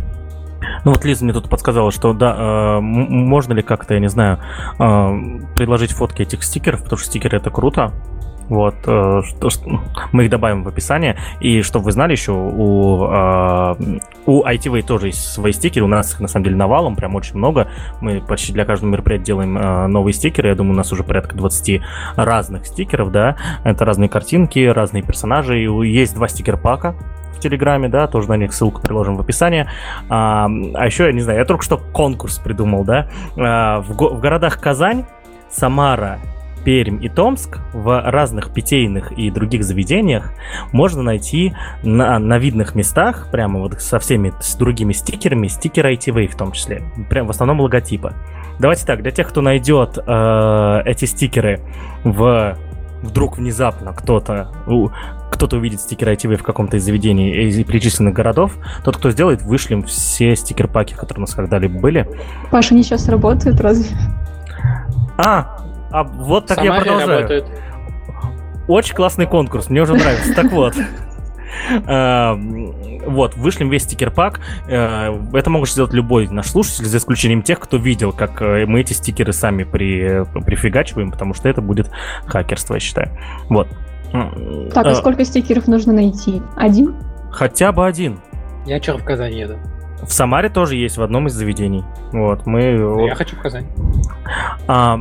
Ну 0.86 0.94
вот 0.94 1.04
Лиза 1.04 1.26
мне 1.26 1.34
тут 1.34 1.50
подсказала, 1.50 1.92
что 1.92 2.14
да, 2.14 2.78
э, 2.78 2.80
можно 2.80 3.52
ли 3.52 3.62
как-то, 3.62 3.96
я 3.96 4.00
не 4.00 4.08
знаю, 4.08 4.40
э, 4.80 5.42
предложить 5.58 5.92
фотки 5.92 6.22
этих 6.22 6.42
стикеров, 6.42 6.84
потому 6.84 6.98
что 6.98 7.10
стикеры 7.10 7.38
это 7.38 7.50
круто, 7.50 7.92
вот, 8.54 8.76
э, 8.86 9.22
что, 9.26 9.50
что, 9.50 9.82
мы 10.12 10.26
их 10.26 10.30
добавим 10.30 10.64
в 10.64 10.68
описание. 10.68 11.18
И 11.40 11.62
чтобы 11.62 11.86
вы 11.86 11.92
знали 11.92 12.12
еще, 12.12 12.32
у, 12.32 13.06
э, 13.06 13.76
у 14.26 14.44
ITV 14.44 14.84
тоже 14.84 15.08
есть 15.08 15.26
свои 15.34 15.52
стикеры. 15.52 15.86
У 15.86 15.90
нас 15.90 16.14
их 16.14 16.20
на 16.20 16.28
самом 16.28 16.46
деле 16.46 16.56
навалом, 16.56 16.96
прям 16.96 17.16
очень 17.16 17.38
много. 17.38 17.68
Мы 18.02 18.22
почти 18.22 18.54
для 18.54 18.66
каждого 18.66 18.92
мероприятия 18.92 19.26
делаем 19.26 19.58
э, 19.58 19.88
новые 19.88 20.14
стикеры. 20.14 20.50
Я 20.50 20.56
думаю, 20.56 20.74
у 20.74 20.78
нас 20.78 20.92
уже 20.92 21.04
порядка 21.04 21.36
20 21.36 21.82
разных 22.16 22.68
стикеров, 22.68 23.12
да. 23.12 23.38
Это 23.64 23.86
разные 23.86 24.10
картинки, 24.10 24.60
разные 24.66 25.04
персонажи. 25.04 25.64
И 25.64 25.90
есть 25.90 26.14
два 26.14 26.28
стикер-пака 26.28 26.96
в 27.36 27.40
Телеграме, 27.40 27.90
да, 27.90 28.08
тоже 28.08 28.30
на 28.30 28.38
них 28.38 28.54
ссылку 28.54 28.82
приложим 28.82 29.16
в 29.16 29.22
описании. 29.22 29.68
А, 30.10 30.46
а 30.46 30.86
еще, 30.86 31.08
я 31.08 31.12
не 31.12 31.22
знаю, 31.22 31.40
я 31.40 31.46
только 31.46 31.64
что 31.64 31.78
конкурс 31.78 32.38
придумал, 32.38 32.84
да. 32.84 33.10
А, 33.36 33.82
в, 33.82 33.96
го- 33.96 34.10
в 34.10 34.20
городах 34.20 34.60
Казань, 34.60 35.06
Самара 35.50 36.20
Пермь 36.64 37.04
и 37.04 37.10
Томск 37.10 37.60
в 37.74 38.02
разных 38.10 38.54
питейных 38.54 39.12
и 39.12 39.30
других 39.30 39.64
заведениях 39.64 40.32
можно 40.72 41.02
найти 41.02 41.54
на, 41.84 42.20
на 42.20 42.38
видных 42.38 42.76
местах, 42.76 43.28
прямо 43.32 43.60
вот 43.60 43.82
со 43.82 44.00
всеми 44.00 44.34
с 44.40 44.56
другими 44.56 44.94
стикерами, 44.94 45.48
стикеры 45.48 45.96
ITV 45.96 46.28
в 46.28 46.36
том 46.36 46.52
числе, 46.52 46.84
прям 47.10 47.28
в 47.28 47.30
основном 47.30 47.62
логотипа. 47.62 48.14
Давайте 48.60 48.86
так, 48.86 49.02
для 49.02 49.12
тех, 49.12 49.28
кто 49.28 49.42
найдет 49.42 49.98
э, 49.98 50.82
эти 50.86 51.06
стикеры 51.06 51.60
в 52.04 52.58
вдруг 53.02 53.38
внезапно 53.38 53.94
кто-то 53.94 54.50
кто-то 55.30 55.58
увидит 55.58 55.82
стикер 55.82 56.10
ITV 56.10 56.38
в 56.38 56.44
каком-то 56.44 56.78
из 56.78 56.86
заведений 56.86 57.48
из 57.48 57.64
перечисленных 57.66 58.14
городов, 58.14 58.56
тот, 58.84 58.98
кто 58.98 59.12
сделает, 59.12 59.42
вышлем 59.42 59.84
все 59.84 60.36
стикер-паки, 60.36 60.94
которые 60.94 61.18
у 61.18 61.22
нас 61.22 61.34
когда-либо 61.34 61.80
были. 61.80 62.08
Паша, 62.52 62.74
они 62.74 62.84
сейчас 62.84 63.10
работают 63.10 63.60
разве? 63.60 63.96
А, 65.18 65.63
а 65.94 66.04
вот 66.04 66.48
так 66.48 66.58
Самаре 66.58 66.74
я 66.74 66.82
продолжаю. 66.82 67.10
Работает. 67.10 67.46
Очень 68.68 68.96
классный 68.96 69.28
конкурс, 69.28 69.70
мне 69.70 69.82
уже 69.82 69.94
нравится. 69.94 70.34
Так 70.34 70.52
вот. 70.52 70.74
Эм, 71.88 72.74
вот, 73.06 73.36
вышлем 73.36 73.70
весь 73.70 73.84
стикер-пак. 73.84 74.40
Э, 74.68 75.16
это 75.34 75.50
могут 75.52 75.70
сделать 75.70 75.94
любой 75.94 76.28
наш 76.28 76.48
слушатель, 76.48 76.86
за 76.86 76.98
исключением 76.98 77.44
тех, 77.44 77.60
кто 77.60 77.78
видел, 77.78 78.12
как 78.12 78.42
э, 78.42 78.66
мы 78.66 78.82
эти 78.82 78.94
стикеры 78.94 79.34
сами 79.34 79.64
при, 79.64 80.26
прифигачиваем, 80.46 81.12
потому 81.12 81.36
что 81.36 81.48
это 81.48 81.62
будет 81.62 81.92
хакерство, 82.26 82.74
я 82.74 82.80
считаю. 82.80 83.12
Вот. 83.50 83.68
Так, 84.74 84.86
а 84.88 84.90
э, 84.90 84.96
сколько 84.96 85.24
стикеров 85.26 85.68
нужно 85.68 85.94
найти? 85.94 86.42
Один? 86.56 86.96
Хотя 87.32 87.72
бы 87.72 87.86
один. 87.86 88.20
Я 88.66 88.80
вчера 88.80 88.98
в 88.98 89.04
Казани 89.04 89.40
еду. 89.40 89.58
В 90.02 90.12
Самаре 90.12 90.50
тоже 90.50 90.76
есть 90.76 90.98
в 90.98 91.04
одном 91.04 91.28
из 91.28 91.34
заведений. 91.34 91.84
Вот, 92.12 92.48
мы... 92.48 93.06
Я 93.08 93.16
хочу 93.16 93.36
в 93.36 93.42
Казань. 93.42 93.68
А, 94.68 95.00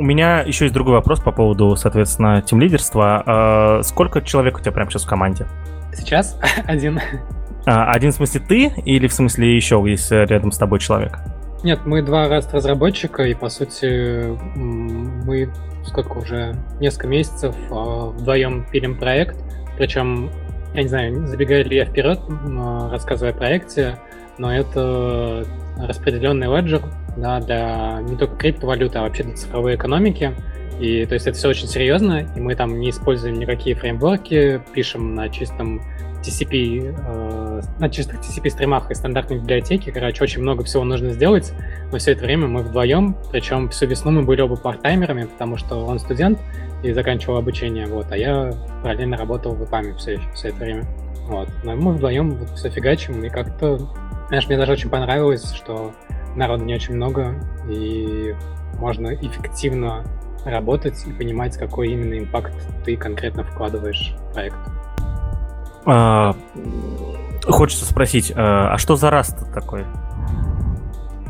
у 0.00 0.02
меня 0.02 0.40
еще 0.40 0.64
есть 0.64 0.72
другой 0.72 0.94
вопрос 0.94 1.20
по 1.20 1.30
поводу, 1.30 1.76
соответственно, 1.76 2.40
тем 2.40 2.58
лидерства. 2.58 3.22
А, 3.26 3.82
сколько 3.82 4.22
человек 4.22 4.56
у 4.56 4.60
тебя 4.60 4.72
прямо 4.72 4.90
сейчас 4.90 5.04
в 5.04 5.06
команде? 5.06 5.46
Сейчас 5.94 6.40
один. 6.64 6.98
А, 7.66 7.92
один 7.92 8.10
в 8.10 8.14
смысле 8.14 8.40
ты 8.40 8.72
или 8.86 9.06
в 9.06 9.12
смысле 9.12 9.54
еще 9.54 9.84
есть 9.86 10.10
рядом 10.10 10.52
с 10.52 10.58
тобой 10.58 10.78
человек? 10.78 11.18
Нет, 11.62 11.80
мы 11.84 12.00
два 12.00 12.28
раз 12.28 12.50
разработчика, 12.50 13.24
и 13.24 13.34
по 13.34 13.50
сути 13.50 14.38
мы 14.56 15.52
сколько 15.84 16.16
уже 16.16 16.56
несколько 16.80 17.06
месяцев 17.06 17.54
а, 17.70 18.06
вдвоем 18.06 18.64
пилим 18.72 18.98
проект. 18.98 19.36
Причем, 19.76 20.30
я 20.72 20.82
не 20.82 20.88
знаю, 20.88 21.26
забегаю 21.26 21.66
ли 21.66 21.76
я 21.76 21.84
вперед, 21.84 22.20
рассказывая 22.90 23.34
о 23.34 23.36
проекте, 23.36 23.98
но 24.40 24.54
это 24.54 25.46
распределенный 25.76 26.46
леджер, 26.46 26.82
да, 27.16 27.40
для 27.40 28.00
не 28.00 28.16
только 28.16 28.36
криптовалюты, 28.36 28.98
а 28.98 29.02
вообще 29.02 29.24
для 29.24 29.36
цифровой 29.36 29.74
экономики. 29.74 30.34
И 30.80 31.04
то 31.04 31.12
есть 31.12 31.26
это 31.26 31.36
все 31.36 31.50
очень 31.50 31.68
серьезно, 31.68 32.26
и 32.34 32.40
мы 32.40 32.54
там 32.54 32.80
не 32.80 32.88
используем 32.88 33.38
никакие 33.38 33.76
фреймворки, 33.76 34.62
пишем 34.72 35.14
на 35.14 35.28
чистом 35.28 35.82
TCP, 36.22 36.96
э, 37.06 37.60
на 37.78 37.90
чистых 37.90 38.20
TCP-стримах 38.20 38.90
и 38.90 38.94
стандартной 38.94 39.40
библиотеке. 39.40 39.92
Короче, 39.92 40.24
очень 40.24 40.40
много 40.40 40.64
всего 40.64 40.84
нужно 40.84 41.10
сделать, 41.10 41.52
но 41.92 41.98
все 41.98 42.12
это 42.12 42.24
время 42.24 42.46
мы 42.46 42.62
вдвоем, 42.62 43.16
причем 43.30 43.68
всю 43.68 43.86
весну 43.86 44.10
мы 44.10 44.22
были 44.22 44.40
оба 44.40 44.56
парт-таймерами, 44.56 45.24
потому 45.24 45.58
что 45.58 45.84
он 45.84 45.98
студент 45.98 46.38
и 46.82 46.94
заканчивал 46.94 47.36
обучение, 47.36 47.86
вот, 47.86 48.06
а 48.10 48.16
я 48.16 48.54
параллельно 48.82 49.18
работал 49.18 49.52
в 49.52 49.62
ИПАМе 49.64 49.94
все, 49.96 50.18
все 50.34 50.48
это 50.48 50.56
время. 50.64 50.86
Вот. 51.26 51.48
Но 51.62 51.76
мы 51.76 51.92
вдвоем 51.92 52.30
вот 52.30 52.50
все 52.58 52.70
фигачим, 52.70 53.22
и 53.22 53.28
как-то, 53.28 53.78
знаешь, 54.30 54.46
мне 54.46 54.56
даже 54.56 54.70
очень 54.70 54.90
понравилось, 54.90 55.52
что 55.52 55.92
народу 56.36 56.64
не 56.64 56.72
очень 56.76 56.94
много, 56.94 57.34
и 57.68 58.32
можно 58.78 59.12
эффективно 59.12 60.04
работать 60.44 61.04
и 61.04 61.12
понимать, 61.12 61.58
какой 61.58 61.88
именно 61.88 62.16
импакт 62.16 62.54
ты 62.84 62.96
конкретно 62.96 63.42
вкладываешь 63.42 64.14
в 64.16 64.32
проект. 64.32 64.56
А, 65.84 66.36
хочется 67.42 67.84
спросить, 67.84 68.32
а, 68.36 68.72
а 68.72 68.78
что 68.78 68.94
за 68.94 69.08
Rust 69.08 69.52
такой? 69.52 69.84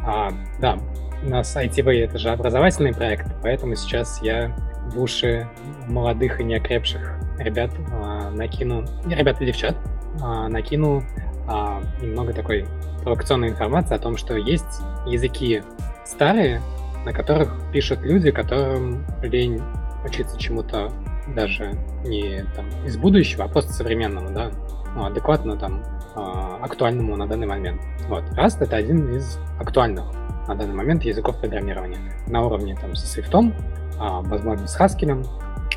А, 0.04 0.28
да, 0.60 0.76
у 1.24 1.30
нас 1.30 1.56
ITV 1.56 2.04
это 2.04 2.18
же 2.18 2.28
образовательный 2.28 2.92
проект, 2.92 3.34
поэтому 3.42 3.76
сейчас 3.76 4.20
я 4.22 4.54
в 4.92 5.00
уши 5.00 5.48
молодых 5.88 6.38
и 6.38 6.44
неокрепших 6.44 7.14
ребят 7.38 7.70
а, 7.92 8.30
накину, 8.30 8.84
ребят 9.06 9.40
и 9.40 9.46
девчат, 9.46 9.74
а, 10.20 10.48
накину 10.48 11.02
а, 11.48 11.80
немного 12.02 12.34
такой 12.34 12.66
провокационной 13.02 13.48
информации 13.48 13.94
о 13.94 13.98
том, 13.98 14.16
что 14.16 14.36
есть 14.36 14.80
языки 15.06 15.62
старые, 16.04 16.62
на 17.04 17.12
которых 17.12 17.56
пишут 17.72 18.00
люди, 18.00 18.30
которым 18.30 19.04
лень 19.22 19.62
учиться 20.04 20.38
чему-то 20.38 20.90
даже 21.34 21.74
не 22.04 22.44
там, 22.56 22.66
из 22.84 22.96
будущего, 22.96 23.44
а 23.44 23.48
просто 23.48 23.72
современному, 23.72 24.30
да, 24.30 24.50
ну, 24.94 25.06
адекватно 25.06 25.56
там 25.56 25.82
а, 26.14 26.58
актуальному 26.62 27.16
на 27.16 27.26
данный 27.26 27.46
момент. 27.46 27.80
Вот. 28.08 28.24
Rust— 28.32 28.58
это 28.60 28.76
один 28.76 29.14
из 29.14 29.38
актуальных 29.58 30.04
на 30.48 30.54
данный 30.54 30.74
момент 30.74 31.04
языков 31.04 31.38
программирования. 31.38 31.98
На 32.26 32.44
уровне 32.44 32.76
там 32.80 32.94
с 32.94 33.16
Swift, 33.16 33.54
а, 33.98 34.20
возможно, 34.22 34.66
с 34.66 34.78
Haskell, 34.78 35.26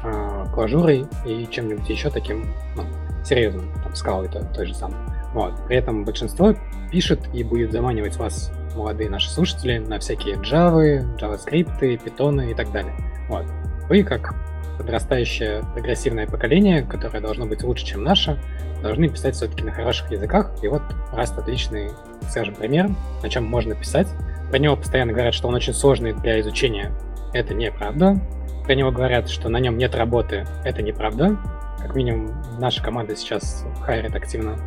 а, 0.04 0.46
клажурой 0.54 1.06
и 1.26 1.48
чем-нибудь 1.50 1.88
еще 1.90 2.10
таким 2.10 2.54
ну, 2.76 2.84
серьезным, 3.24 3.72
там, 3.84 3.94
скалой 3.96 4.28
то, 4.30 4.44
той 4.54 4.66
же 4.66 4.74
самой. 4.74 4.98
Вот. 5.34 5.54
При 5.68 5.78
этом 5.78 6.06
большинство 6.06 6.54
пишет 6.92 7.22
и 7.34 7.44
будет 7.44 7.72
заманивать 7.72 8.18
вас, 8.18 8.52
молодые 8.76 9.10
наши 9.10 9.30
слушатели, 9.30 9.78
на 9.80 10.00
всякие 10.00 10.36
Java, 10.36 11.18
JavaScript, 11.18 11.80
Python 11.80 12.52
и 12.52 12.54
так 12.54 12.72
далее. 12.72 12.96
Вот. 13.30 13.46
Вы, 13.90 14.04
как 14.04 14.36
подрастающее 14.78 15.64
прогрессивное 15.74 16.28
поколение, 16.28 16.84
которое 16.84 17.20
должно 17.20 17.46
быть 17.46 17.64
лучше, 17.64 17.86
чем 17.86 18.04
наше, 18.04 18.40
должны 18.82 19.08
писать 19.08 19.36
все-таки 19.36 19.64
на 19.64 19.72
хороших 19.72 20.12
языках. 20.12 20.52
И 20.62 20.68
вот 20.68 20.82
Rust 21.14 21.40
отличный, 21.40 21.92
скажем, 22.30 22.56
пример, 22.56 22.90
на 23.22 23.30
чем 23.30 23.46
можно 23.46 23.76
писать. 23.76 24.08
Про 24.50 24.60
него 24.60 24.76
постоянно 24.76 25.14
говорят, 25.14 25.34
что 25.34 25.48
он 25.48 25.56
очень 25.56 25.74
сложный 25.74 26.14
для 26.14 26.40
изучения. 26.42 26.92
Это 27.34 27.54
неправда. 27.54 28.20
Про 28.66 28.76
него 28.76 28.92
говорят, 28.92 29.30
что 29.30 29.50
на 29.50 29.58
нем 29.58 29.78
нет 29.78 29.96
работы. 29.96 30.46
Это 30.64 30.82
неправда. 30.82 31.38
Как 31.80 31.96
минимум, 31.96 32.42
наша 32.60 32.84
команда 32.84 33.16
сейчас 33.16 33.66
хайрит 33.82 34.16
активно 34.16 34.58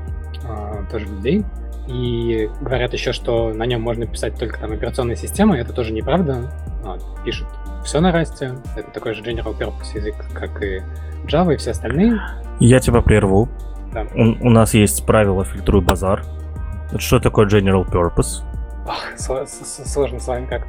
тоже 0.91 1.07
людей. 1.07 1.45
И 1.89 2.51
говорят 2.61 2.93
еще, 2.93 3.13
что 3.13 3.53
на 3.53 3.65
нем 3.65 3.81
можно 3.81 4.07
писать 4.07 4.39
только 4.39 4.59
там 4.59 4.73
операционные 4.73 5.17
системы. 5.17 5.57
Это 5.57 5.73
тоже 5.73 5.93
неправда. 5.93 6.51
Вот, 6.83 7.03
пишут 7.25 7.47
все 7.85 8.01
на 8.01 8.11
расте. 8.11 8.57
Это 8.77 8.91
такой 8.91 9.15
же 9.15 9.23
general 9.23 9.57
purpose 9.57 9.95
язык, 9.95 10.17
как 10.35 10.63
и 10.63 10.83
Java 11.27 11.55
и 11.55 11.57
все 11.57 11.71
остальные. 11.71 12.21
Я 12.59 12.81
тебя 12.81 13.01
прерву. 13.03 13.49
да. 13.93 14.07
У, 14.15 14.49
у 14.49 14.51
нас 14.51 14.75
есть 14.75 15.07
правило 15.07 15.45
«фильтруй 15.45 15.81
базар». 15.81 16.25
Что 16.99 17.21
такое 17.21 17.47
general 17.47 17.89
purpose? 17.89 18.43
Ох, 18.87 19.03
сложно 19.17 20.21
с 20.21 20.29
вами 20.29 20.47
как. 20.47 20.67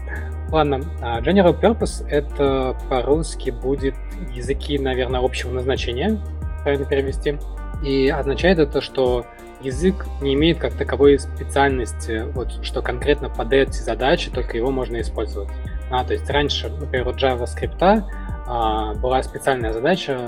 Ладно, 0.51 0.81
а, 1.01 1.21
General 1.21 1.59
Purpose— 1.59 2.07
это 2.09 2.75
по-русски 2.89 3.51
будет 3.51 3.95
языки, 4.33 4.79
наверное, 4.79 5.19
общего 5.19 5.51
назначения, 5.51 6.17
правильно 6.63 6.85
перевести. 6.85 7.37
И 7.83 8.09
означает 8.09 8.57
это, 8.57 8.81
что 8.81 9.25
язык 9.61 10.05
не 10.21 10.33
имеет 10.33 10.59
как 10.59 10.73
таковой 10.73 11.19
специальности, 11.19 12.23
вот, 12.33 12.63
что 12.63 12.81
конкретно 12.81 13.29
под 13.29 13.53
эти 13.53 13.79
задачи 13.79 14.29
только 14.31 14.57
его 14.57 14.71
можно 14.71 14.99
использовать. 15.01 15.49
А, 15.89 16.03
то 16.03 16.13
есть 16.13 16.29
раньше, 16.29 16.69
например, 16.69 17.07
у 17.07 17.11
JavaScript 17.11 18.03
а, 18.47 18.93
была 18.95 19.23
специальная 19.23 19.73
задача 19.73 20.19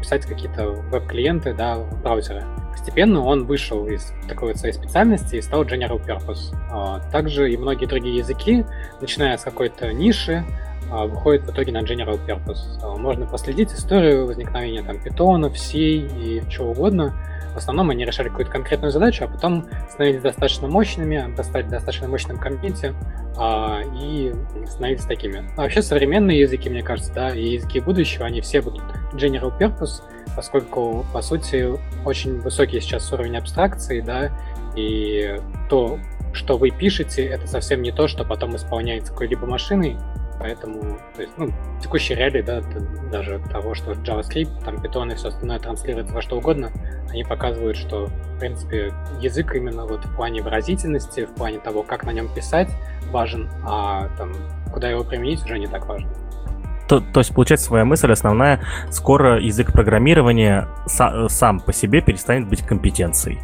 писать 0.00 0.26
какие-то 0.26 0.68
веб-клиенты 0.68 1.54
да, 1.54 1.76
в 1.76 2.02
браузеры. 2.02 2.44
Постепенно 2.70 3.22
он 3.22 3.44
вышел 3.46 3.86
из 3.86 4.12
такой 4.28 4.48
вот 4.48 4.58
своей 4.58 4.74
специальности 4.74 5.36
и 5.36 5.42
стал 5.42 5.64
General 5.64 6.00
Purpose. 6.04 6.54
А, 6.70 7.00
также 7.10 7.52
и 7.52 7.56
многие 7.56 7.86
другие 7.86 8.16
языки, 8.16 8.64
начиная 9.00 9.36
с 9.36 9.42
какой-то 9.42 9.92
ниши, 9.92 10.44
а, 10.90 11.06
выходят 11.06 11.42
в 11.44 11.50
итоге 11.50 11.72
на 11.72 11.82
General 11.82 12.18
Purpose. 12.24 12.78
А, 12.82 12.96
можно 12.96 13.26
последить 13.26 13.72
историю 13.72 14.26
возникновения 14.26 14.82
там 14.82 15.02
питона, 15.02 15.50
C 15.54 15.78
и 15.78 16.42
чего 16.48 16.70
угодно. 16.70 17.14
В 17.58 17.60
основном 17.60 17.90
они 17.90 18.04
решали 18.04 18.28
какую-то 18.28 18.52
конкретную 18.52 18.92
задачу, 18.92 19.24
а 19.24 19.26
потом 19.26 19.66
становились 19.90 20.22
достаточно 20.22 20.68
мощными, 20.68 21.34
достали 21.34 21.64
достаточно 21.64 22.06
мощным 22.06 22.38
комьюнити 22.38 22.94
а, 23.36 23.80
и 24.00 24.32
становились 24.64 25.02
такими. 25.02 25.50
А 25.56 25.62
вообще 25.62 25.82
современные 25.82 26.38
языки, 26.38 26.70
мне 26.70 26.84
кажется, 26.84 27.12
да, 27.12 27.30
и 27.30 27.54
языки 27.54 27.80
будущего, 27.80 28.26
они 28.26 28.40
все 28.42 28.62
будут 28.62 28.84
General 29.12 29.52
Purpose, 29.58 30.02
поскольку, 30.36 31.04
по 31.12 31.20
сути, 31.20 31.68
очень 32.04 32.38
высокий 32.38 32.78
сейчас 32.80 33.12
уровень 33.12 33.36
абстракции, 33.36 34.02
да, 34.02 34.30
и 34.76 35.40
то, 35.68 35.98
что 36.32 36.58
вы 36.58 36.70
пишете, 36.70 37.26
это 37.26 37.48
совсем 37.48 37.82
не 37.82 37.90
то, 37.90 38.06
что 38.06 38.22
потом 38.22 38.54
исполняется 38.54 39.10
какой-либо 39.12 39.46
машиной, 39.46 39.96
Поэтому, 40.40 40.98
то 41.16 41.22
есть, 41.22 41.32
ну, 41.36 41.48
текущие 41.82 42.16
реалии, 42.16 42.42
да, 42.42 42.62
даже 43.10 43.40
того, 43.50 43.74
что 43.74 43.92
JavaScript, 43.92 44.64
там, 44.64 44.76
Python 44.76 45.12
и 45.12 45.16
все 45.16 45.28
остальное 45.28 45.58
транслируется 45.58 46.14
во 46.14 46.22
что 46.22 46.36
угодно, 46.36 46.70
они 47.10 47.24
показывают, 47.24 47.76
что, 47.76 48.06
в 48.06 48.38
принципе, 48.38 48.92
язык 49.20 49.54
именно 49.54 49.84
вот 49.84 50.04
в 50.04 50.14
плане 50.14 50.42
выразительности, 50.42 51.26
в 51.26 51.34
плане 51.34 51.58
того, 51.58 51.82
как 51.82 52.04
на 52.04 52.10
нем 52.10 52.32
писать, 52.32 52.70
важен, 53.10 53.50
а 53.66 54.08
там, 54.16 54.32
куда 54.72 54.88
его 54.88 55.02
применить, 55.02 55.42
уже 55.44 55.58
не 55.58 55.66
так 55.66 55.86
важно. 55.86 56.08
То, 56.88 57.00
то 57.00 57.20
есть, 57.20 57.34
получается, 57.34 57.66
своя 57.66 57.84
мысль 57.84 58.10
основная, 58.10 58.60
скоро 58.90 59.40
язык 59.40 59.72
программирования 59.72 60.68
са- 60.86 61.28
сам 61.28 61.60
по 61.60 61.72
себе 61.72 62.00
перестанет 62.00 62.48
быть 62.48 62.62
компетенцией. 62.62 63.40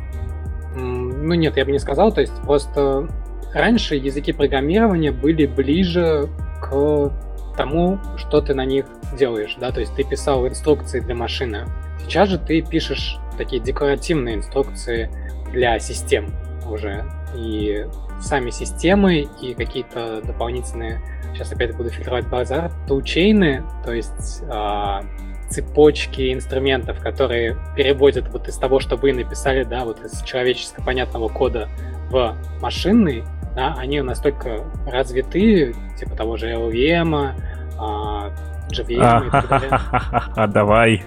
Ну 0.77 1.35
нет, 1.35 1.57
я 1.57 1.65
бы 1.65 1.73
не 1.73 1.79
сказал, 1.79 2.13
то 2.13 2.21
есть 2.21 2.35
просто 2.43 3.09
раньше 3.55 3.97
языки 3.97 4.33
программирования 4.33 5.11
были 5.13 5.47
ближе 5.47 6.29
к 6.65 7.13
тому, 7.57 7.99
что 8.17 8.41
ты 8.41 8.55
на 8.55 8.65
них 8.65 8.87
делаешь, 9.17 9.57
да, 9.61 9.71
то 9.71 9.81
есть 9.81 9.95
ты 9.95 10.05
писал 10.05 10.47
инструкции 10.47 11.01
для 11.01 11.15
машины. 11.15 11.67
Сейчас 12.01 12.29
же 12.29 12.39
ты 12.39 12.63
пишешь 12.63 13.19
такие 13.39 13.63
декоративные 13.63 14.37
инструкции 14.37 15.11
для 15.53 15.79
систем 15.79 16.31
уже. 16.69 17.05
И 17.37 17.87
сами 18.21 18.51
системы 18.51 19.29
и 19.41 19.55
какие-то 19.55 20.23
дополнительные, 20.23 21.01
сейчас 21.33 21.53
опять 21.53 21.77
буду 21.77 21.91
фильтровать 21.91 22.29
базар, 22.29 22.73
тулчейны, 22.87 23.63
то 23.85 23.93
есть 23.93 24.43
э, 24.43 25.01
цепочки 25.49 26.33
инструментов, 26.33 27.01
которые 27.01 27.57
переводят 27.77 28.29
вот 28.33 28.49
из 28.49 28.57
того, 28.57 28.81
что 28.81 28.97
вы 28.97 29.13
написали, 29.13 29.65
да, 29.65 29.85
вот 29.85 30.05
из 30.05 30.23
человеческо 30.23 30.83
понятного 30.83 31.29
кода 31.29 31.69
в 32.11 32.37
машинный, 32.61 33.25
да, 33.55 33.75
они 33.79 34.01
настолько 34.01 34.65
развиты, 34.87 35.75
типа 35.99 36.17
того 36.17 36.37
же 36.37 36.51
LVM, 36.51 37.35
а, 37.79 38.31
JVM 38.71 39.27
и 39.27 39.31
так 39.31 39.49
далее. 39.49 39.71
А 39.71 40.47
давай, 40.49 41.05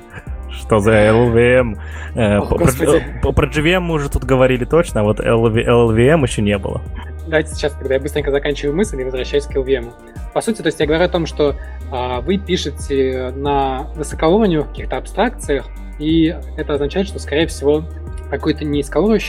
что 0.51 0.79
за 0.79 0.91
LVM? 0.91 1.77
Э, 2.15 2.39
Ох, 2.39 2.49
про, 2.49 3.31
про 3.31 3.47
JVM 3.47 3.79
мы 3.79 3.95
уже 3.95 4.09
тут 4.09 4.23
говорили 4.23 4.65
точно, 4.65 5.01
а 5.01 5.03
вот 5.03 5.19
LVM 5.19 6.23
еще 6.23 6.41
не 6.41 6.57
было. 6.57 6.81
Давайте 7.27 7.53
сейчас, 7.53 7.73
когда 7.73 7.95
я 7.95 7.99
быстренько 7.99 8.31
заканчиваю 8.31 8.75
мысль 8.75 9.01
и 9.01 9.03
возвращаюсь 9.03 9.45
к 9.45 9.55
LVM. 9.55 9.91
По 10.33 10.41
сути, 10.41 10.61
то 10.61 10.67
есть 10.67 10.79
я 10.79 10.85
говорю 10.85 11.03
о 11.03 11.09
том, 11.09 11.25
что 11.25 11.55
а, 11.91 12.21
вы 12.21 12.37
пишете 12.37 13.33
на 13.35 13.87
высокоуровневых 13.95 14.69
каких-то 14.69 14.97
абстракциях, 14.97 15.65
и 15.99 16.35
это 16.57 16.73
означает, 16.73 17.07
что, 17.07 17.19
скорее 17.19 17.47
всего, 17.47 17.83
какой-то 18.29 18.63
низкоуровневый 18.65 19.19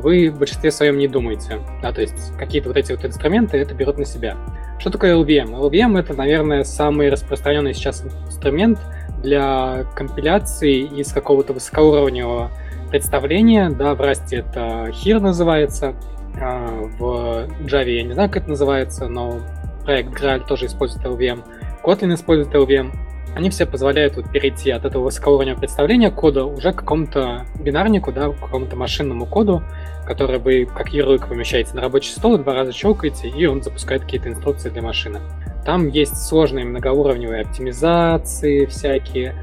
вы 0.00 0.30
в 0.30 0.38
большинстве 0.38 0.70
своем 0.70 0.98
не 0.98 1.08
думаете. 1.08 1.60
Да, 1.82 1.92
то 1.92 2.00
есть 2.00 2.36
какие-то 2.38 2.68
вот 2.68 2.76
эти 2.76 2.92
вот 2.92 3.04
инструменты 3.04 3.58
это 3.58 3.74
берут 3.74 3.98
на 3.98 4.04
себя. 4.04 4.36
Что 4.78 4.90
такое 4.90 5.16
LVM? 5.16 5.58
LVM 5.58 5.98
это, 5.98 6.14
наверное, 6.14 6.64
самый 6.64 7.10
распространенный 7.10 7.74
сейчас 7.74 8.04
инструмент 8.26 8.78
для 9.22 9.84
компиляции 9.94 10.82
из 10.82 11.12
какого-то 11.12 11.52
высокоуровневого 11.52 12.50
представления. 12.90 13.70
Да, 13.70 13.94
в 13.94 14.00
Rust 14.00 14.26
это 14.30 14.90
HERE 14.90 15.20
называется, 15.20 15.94
а, 16.40 16.68
в 16.98 17.48
Java 17.64 17.90
я 17.90 18.02
не 18.02 18.12
знаю, 18.12 18.28
как 18.28 18.42
это 18.42 18.50
называется, 18.50 19.08
но 19.08 19.40
проект 19.84 20.10
Graal 20.10 20.46
тоже 20.46 20.66
использует 20.66 21.04
LVM, 21.04 21.42
Kotlin 21.82 22.14
использует 22.14 22.54
LVM 22.54 22.92
они 23.38 23.50
все 23.50 23.66
позволяют 23.66 24.16
вот 24.16 24.32
перейти 24.32 24.72
от 24.72 24.84
этого 24.84 25.04
высокоуровневого 25.04 25.60
представления 25.60 26.10
кода 26.10 26.44
уже 26.44 26.72
к 26.72 26.78
какому-то 26.78 27.46
бинарнику, 27.60 28.10
да, 28.10 28.30
к 28.30 28.40
какому-то 28.40 28.74
машинному 28.74 29.26
коду, 29.26 29.62
который 30.04 30.40
вы 30.40 30.66
как 30.66 30.92
ярлык 30.92 31.28
помещаете 31.28 31.74
на 31.74 31.82
рабочий 31.82 32.10
стол, 32.10 32.36
два 32.38 32.52
раза 32.52 32.72
щелкаете, 32.72 33.28
и 33.28 33.46
он 33.46 33.62
запускает 33.62 34.02
какие-то 34.02 34.28
инструкции 34.28 34.70
для 34.70 34.82
машины. 34.82 35.20
Там 35.64 35.86
есть 35.86 36.16
сложные 36.16 36.64
многоуровневые 36.64 37.42
оптимизации 37.42 38.66
всякие, 38.66 39.36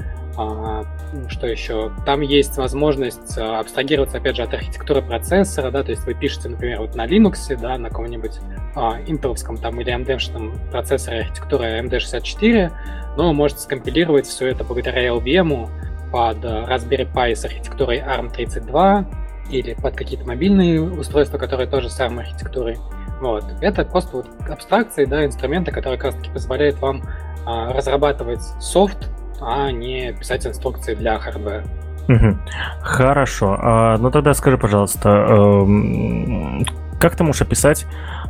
что 1.28 1.46
еще? 1.46 1.92
Там 2.04 2.20
есть 2.20 2.56
возможность 2.58 3.38
а, 3.38 3.60
абстрагироваться, 3.60 4.18
опять 4.18 4.36
же, 4.36 4.42
от 4.42 4.52
архитектуры 4.52 5.00
процессора, 5.00 5.70
да, 5.70 5.82
то 5.82 5.90
есть 5.90 6.04
вы 6.04 6.14
пишете, 6.14 6.50
например, 6.50 6.80
вот 6.80 6.94
на 6.94 7.06
Linux, 7.06 7.56
да, 7.58 7.78
на 7.78 7.88
каком-нибудь 7.88 8.38
а, 8.74 8.98
интеловском 9.06 9.56
там 9.56 9.80
или 9.80 9.94
AMD-шном 9.94 10.70
процессоре 10.70 11.20
архитектуры 11.20 11.80
AMD64, 11.80 12.70
но 13.16 13.32
можете 13.32 13.60
скомпилировать 13.62 14.26
все 14.26 14.48
это 14.48 14.62
благодаря 14.62 15.08
LVM 15.08 15.68
под 16.12 16.44
Raspberry 16.44 17.10
Pi 17.12 17.34
с 17.34 17.44
архитектурой 17.44 18.00
ARM32 18.00 19.06
или 19.50 19.74
под 19.74 19.96
какие-то 19.96 20.26
мобильные 20.26 20.82
устройства, 20.82 21.38
которые 21.38 21.66
тоже 21.66 21.88
с 21.88 21.98
ARM-архитектурой. 21.98 22.76
Вот. 23.20 23.44
Это 23.62 23.84
просто 23.84 24.18
вот 24.18 24.28
абстракции, 24.48 25.06
да, 25.06 25.24
инструменты, 25.24 25.72
которые 25.72 25.98
как 25.98 26.12
раз 26.12 26.14
таки 26.16 26.30
позволяют 26.30 26.78
вам 26.80 27.02
а, 27.46 27.72
разрабатывать 27.72 28.42
софт, 28.60 29.08
а 29.40 29.70
не 29.70 30.12
писать 30.12 30.46
инструкции 30.46 30.94
для 30.94 31.18
хардвера. 31.18 31.64
Угу. 32.08 32.36
Хорошо. 32.80 33.56
А, 33.60 33.98
ну 33.98 34.10
тогда 34.10 34.34
скажи, 34.34 34.58
пожалуйста, 34.58 35.26
э, 35.28 36.64
как 37.00 37.16
ты 37.16 37.24
можешь 37.24 37.42
описать 37.42 37.86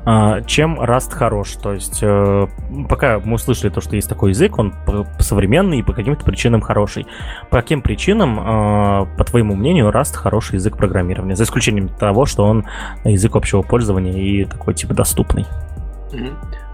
а, 0.09 0.41
чем 0.43 0.81
Rust 0.81 1.13
хорош. 1.13 1.57
То 1.61 1.73
есть, 1.73 1.99
э, 2.01 2.47
пока 2.89 3.19
мы 3.19 3.35
услышали 3.35 3.71
то, 3.71 3.81
что 3.81 3.97
есть 3.97 4.09
такой 4.09 4.31
язык, 4.31 4.57
он 4.57 4.73
современный 5.19 5.81
и 5.81 5.83
по 5.83 5.93
каким-то 5.93 6.25
причинам 6.25 6.61
хороший. 6.61 7.09
По 7.51 7.57
каким 7.57 7.83
причинам, 7.83 8.39
а, 8.41 9.07
по 9.19 9.25
твоему 9.25 9.57
мнению, 9.57 9.89
Rust 9.89 10.15
хороший 10.15 10.55
язык 10.55 10.77
программирования? 10.77 11.35
За 11.35 11.43
исключением 11.43 11.89
того, 11.89 12.25
что 12.25 12.45
он 12.45 12.67
язык 13.05 13.35
общего 13.35 13.63
пользования 13.63 14.13
и 14.13 14.45
такой 14.45 14.75
типа 14.75 14.95
доступный. 14.95 15.45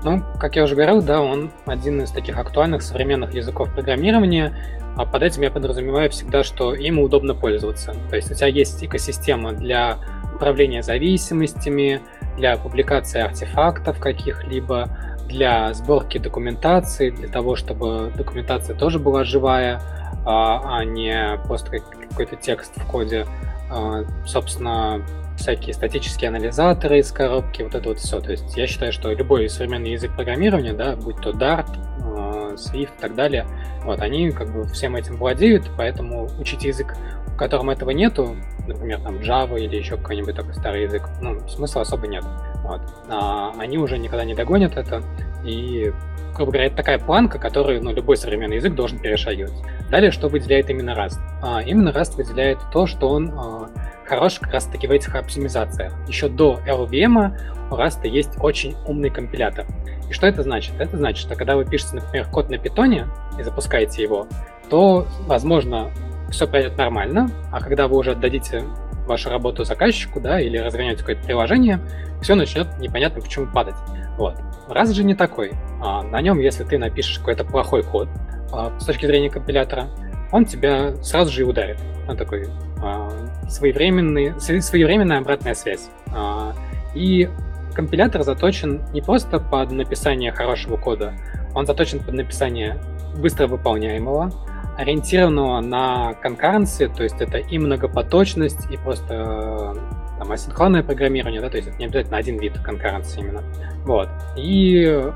Ну, 0.05 0.23
как 0.41 0.57
я 0.57 0.65
уже 0.65 0.75
говорил, 0.75 1.01
да, 1.01 1.23
он 1.23 1.51
один 1.67 2.03
из 2.03 2.11
таких 2.11 2.37
актуальных 2.37 2.83
современных 2.83 3.35
языков 3.35 3.73
программирования. 3.73 4.53
А 4.97 5.07
под 5.07 5.23
этим 5.23 5.43
я 5.43 5.51
подразумеваю 5.51 6.11
всегда, 6.11 6.43
что 6.43 6.75
им 6.75 6.99
удобно 6.99 7.35
пользоваться. 7.35 7.95
То 8.11 8.17
есть 8.17 8.31
у 8.31 8.35
тебя 8.35 8.49
есть 8.49 8.85
экосистема 8.85 9.53
для 9.53 9.99
управления 10.35 10.83
зависимостями, 10.83 12.01
для 12.37 12.57
публикации 12.57 13.21
артефактов 13.21 14.01
каких-либо, 14.01 14.89
для 15.29 15.73
сборки 15.73 16.19
документации, 16.19 17.11
для 17.11 17.29
того, 17.29 17.57
чтобы 17.57 18.13
документация 18.17 18.77
тоже 18.77 18.99
была 18.99 19.25
живая, 19.25 19.81
а, 20.27 20.79
а 20.79 20.85
не 20.85 21.39
просто 21.47 21.79
какой-то 22.11 22.37
текст 22.37 22.73
в 22.77 22.87
коде. 22.87 23.27
А, 23.71 24.05
собственно, 24.27 25.03
всякие 25.43 25.75
статические 25.75 26.29
анализаторы 26.29 27.01
из 27.01 27.11
коробки, 27.11 27.63
вот 27.63 27.75
это 27.75 27.89
вот 27.89 27.99
все. 27.99 28.21
То 28.21 28.31
есть 28.31 28.57
я 28.57 28.67
считаю, 28.67 28.93
что 28.93 29.13
любой 29.13 29.49
современный 29.49 29.93
язык 29.93 30.15
программирования, 30.15 30.73
да, 30.73 30.97
будь 30.97 31.17
то 31.21 31.31
Dart, 31.31 31.69
а, 32.05 32.55
Swift 32.55 32.97
и 32.97 33.01
так 33.01 33.15
далее, 33.15 33.47
вот, 33.85 34.01
они 34.01 34.31
как 34.31 34.53
бы 34.53 34.65
всем 34.69 34.95
этим 34.97 35.17
владеют, 35.17 35.69
поэтому 35.77 36.29
учить 36.39 36.65
язык, 36.65 36.95
в 37.27 37.37
котором 37.37 37.71
этого 37.71 37.91
нету, 37.91 38.37
например, 38.69 39.01
там 39.01 39.17
Java 39.17 39.59
или 39.59 39.77
еще 39.77 39.97
какой-нибудь 39.97 40.37
такой 40.37 40.55
старый 40.55 40.85
язык, 40.85 41.09
ну, 41.21 41.41
смысла 41.49 41.83
особо 41.83 42.07
нет. 42.07 42.25
Вот. 42.63 42.81
А 43.09 43.53
они 43.59 43.79
уже 43.79 43.99
никогда 43.99 44.25
не 44.25 44.35
догонят 44.35 44.77
это. 44.77 45.03
И, 45.45 45.93
грубо 46.37 46.53
говоря, 46.53 46.67
это 46.67 46.77
такая 46.77 46.99
планка, 47.01 47.41
которую 47.41 47.83
ну, 47.83 47.93
любой 47.93 48.17
современный 48.17 48.57
язык 48.57 48.75
должен 48.75 49.01
перешагивать. 49.01 49.53
Далее, 49.91 50.13
что 50.13 50.29
выделяет 50.29 50.71
именно 50.71 50.91
Rust? 50.91 51.19
А, 51.43 51.61
именно 51.63 51.89
Rust 51.89 52.17
выделяет 52.17 52.59
то, 52.73 52.87
что 52.87 53.09
он 53.09 53.33
а, 53.37 53.69
хорош 54.13 54.41
как 54.41 54.53
раз-таки 54.53 54.87
в 54.87 54.91
этих 54.91 55.15
оптимизациях. 55.15 55.95
Еще 56.07 56.29
до 56.29 56.61
LVM 56.67 57.33
у 57.71 57.75
Rust 57.75 58.07
есть 58.07 58.33
очень 58.41 58.77
умный 58.87 59.09
компилятор. 59.09 59.65
И 60.11 60.13
что 60.13 60.27
это 60.27 60.43
значит? 60.43 60.75
Это 60.79 60.99
значит, 60.99 61.23
что 61.23 61.35
когда 61.35 61.57
вы 61.57 61.65
пишете, 61.65 61.95
например, 61.95 62.27
код 62.27 62.51
на 62.51 62.59
питоне 62.59 63.07
и 63.39 63.43
запускаете 63.43 64.03
его, 64.03 64.27
то, 64.69 65.07
возможно, 65.23 65.91
все 66.31 66.47
пройдет 66.47 66.77
нормально, 66.77 67.31
а 67.51 67.61
когда 67.61 67.89
вы 67.89 67.97
уже 67.97 68.11
отдадите 68.11 68.65
вашу 69.07 69.31
работу 69.31 69.65
заказчику, 69.65 70.21
да, 70.21 70.39
или 70.39 70.59
разгоняете 70.59 71.01
какое-то 71.01 71.25
приложение, 71.25 71.81
все 72.21 72.35
начнет 72.35 72.79
непонятно 72.81 73.23
почему 73.23 73.47
падать. 73.47 73.77
Вот. 74.19 74.35
Раз 74.69 74.91
же 74.91 75.05
не 75.05 75.15
такой. 75.15 75.53
А, 75.83 76.03
на 76.03 76.21
нем, 76.21 76.39
если 76.39 76.65
ты 76.65 76.77
напишешь 76.77 77.19
какой-то 77.19 77.45
плохой 77.45 77.83
код 77.83 78.11
а, 78.53 78.79
с 78.79 78.85
точки 78.85 79.07
зрения 79.07 79.31
компилятора, 79.31 79.89
он 80.33 80.45
тебя 80.45 81.03
сразу 81.03 81.33
же 81.33 81.41
и 81.41 81.45
ударит. 81.45 81.79
Он 82.07 82.17
такой 82.17 82.47
а, 82.83 83.09
своевременный, 83.49 84.35
своевременная 84.41 85.19
обратная 85.19 85.55
связь. 85.55 85.91
А, 86.15 86.55
и 86.95 87.29
компилятор 87.75 88.23
заточен 88.23 88.83
не 88.93 89.01
просто 89.01 89.39
под 89.39 89.71
написание 89.73 90.33
хорошего 90.33 90.77
кода, 90.77 91.15
он 91.55 91.67
заточен 91.67 92.01
под 92.01 92.15
написание 92.15 92.79
быстро 93.17 93.47
выполняемого, 93.47 94.31
ориентированного 94.77 95.61
на 95.61 96.15
конкуренции, 96.15 96.87
то 96.87 97.03
есть 97.03 97.21
это 97.21 97.39
и 97.39 97.59
многопоточность, 97.59 98.71
и 98.71 98.77
просто 98.77 99.77
там, 100.19 100.33
асинхронное 100.33 100.83
программирование, 100.83 101.41
да, 101.41 101.51
то 101.51 101.57
есть 101.57 101.69
это 101.69 101.79
не 101.79 101.87
обязательно 101.87 102.17
один 102.17 102.39
вид 102.39 102.59
конкуренции 102.61 103.21
именно. 103.21 103.43
Вот. 103.85 104.09
И, 104.37 105.11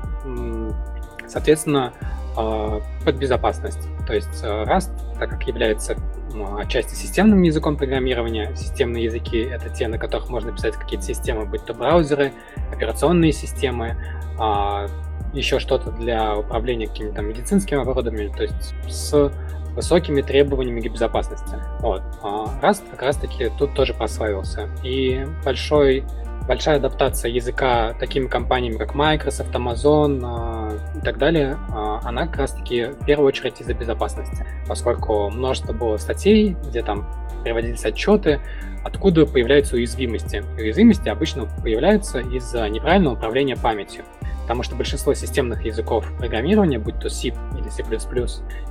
соответственно, 1.27 1.93
а, 2.35 2.81
под 3.03 3.15
безопасность. 3.15 3.87
То 4.07 4.15
есть 4.15 4.41
э, 4.41 4.63
Rust, 4.63 4.89
так 5.19 5.29
как 5.29 5.43
является 5.43 5.95
отчасти 6.57 6.95
системным 6.95 7.41
языком 7.41 7.77
программирования, 7.77 8.55
системные 8.55 9.03
языки— 9.03 9.37
это 9.51 9.69
те, 9.69 9.87
на 9.87 9.97
которых 9.97 10.29
можно 10.29 10.51
писать 10.51 10.75
какие-то 10.75 11.05
системы, 11.05 11.45
будь 11.45 11.65
то 11.65 11.73
браузеры, 11.73 12.31
операционные 12.71 13.33
системы, 13.33 13.97
а, 14.39 14.87
еще 15.33 15.59
что-то 15.59 15.91
для 15.91 16.37
управления 16.37 16.87
какими-то 16.87 17.21
медицинскими 17.21 17.81
оборудованием, 17.81 18.33
то 18.33 18.43
есть 18.43 18.73
с 18.87 19.31
высокими 19.75 20.21
требованиями 20.21 20.81
к 20.81 20.91
безопасности. 20.91 21.55
Вот. 21.79 22.01
А 22.23 22.59
Rust 22.61 22.83
как 22.91 23.03
раз-таки 23.03 23.51
тут 23.59 23.75
тоже 23.75 23.93
прославился. 23.93 24.69
И 24.83 25.25
большой, 25.43 26.03
большая 26.47 26.77
адаптация 26.77 27.29
языка 27.29 27.93
такими 27.99 28.27
компаниями, 28.27 28.77
как 28.77 28.95
Microsoft, 28.95 29.53
Amazon 29.53 30.21
э, 30.23 30.66
и 30.97 31.01
так 31.01 31.17
далее, 31.17 31.57
э, 31.69 31.99
она 32.03 32.27
как 32.27 32.37
раз-таки 32.37 32.85
в 32.85 33.05
первую 33.05 33.27
очередь 33.27 33.61
из-за 33.61 33.73
безопасности, 33.73 34.45
поскольку 34.67 35.29
множество 35.29 35.73
было 35.73 35.97
статей, 35.97 36.55
где 36.67 36.81
там 36.81 37.07
приводились 37.43 37.85
отчеты, 37.85 38.39
откуда 38.83 39.25
появляются 39.25 39.75
уязвимости. 39.75 40.43
И 40.57 40.61
уязвимости 40.61 41.09
обычно 41.09 41.45
появляются 41.61 42.19
из-за 42.19 42.67
неправильного 42.69 43.15
управления 43.15 43.55
памятью 43.55 44.03
потому 44.47 44.63
что 44.63 44.77
большинство 44.77 45.13
системных 45.13 45.65
языков 45.65 46.09
программирования, 46.17 46.79
будь 46.79 46.97
то 47.01 47.09
C 47.09 47.27
или 47.27 47.69
C++ 47.69 47.83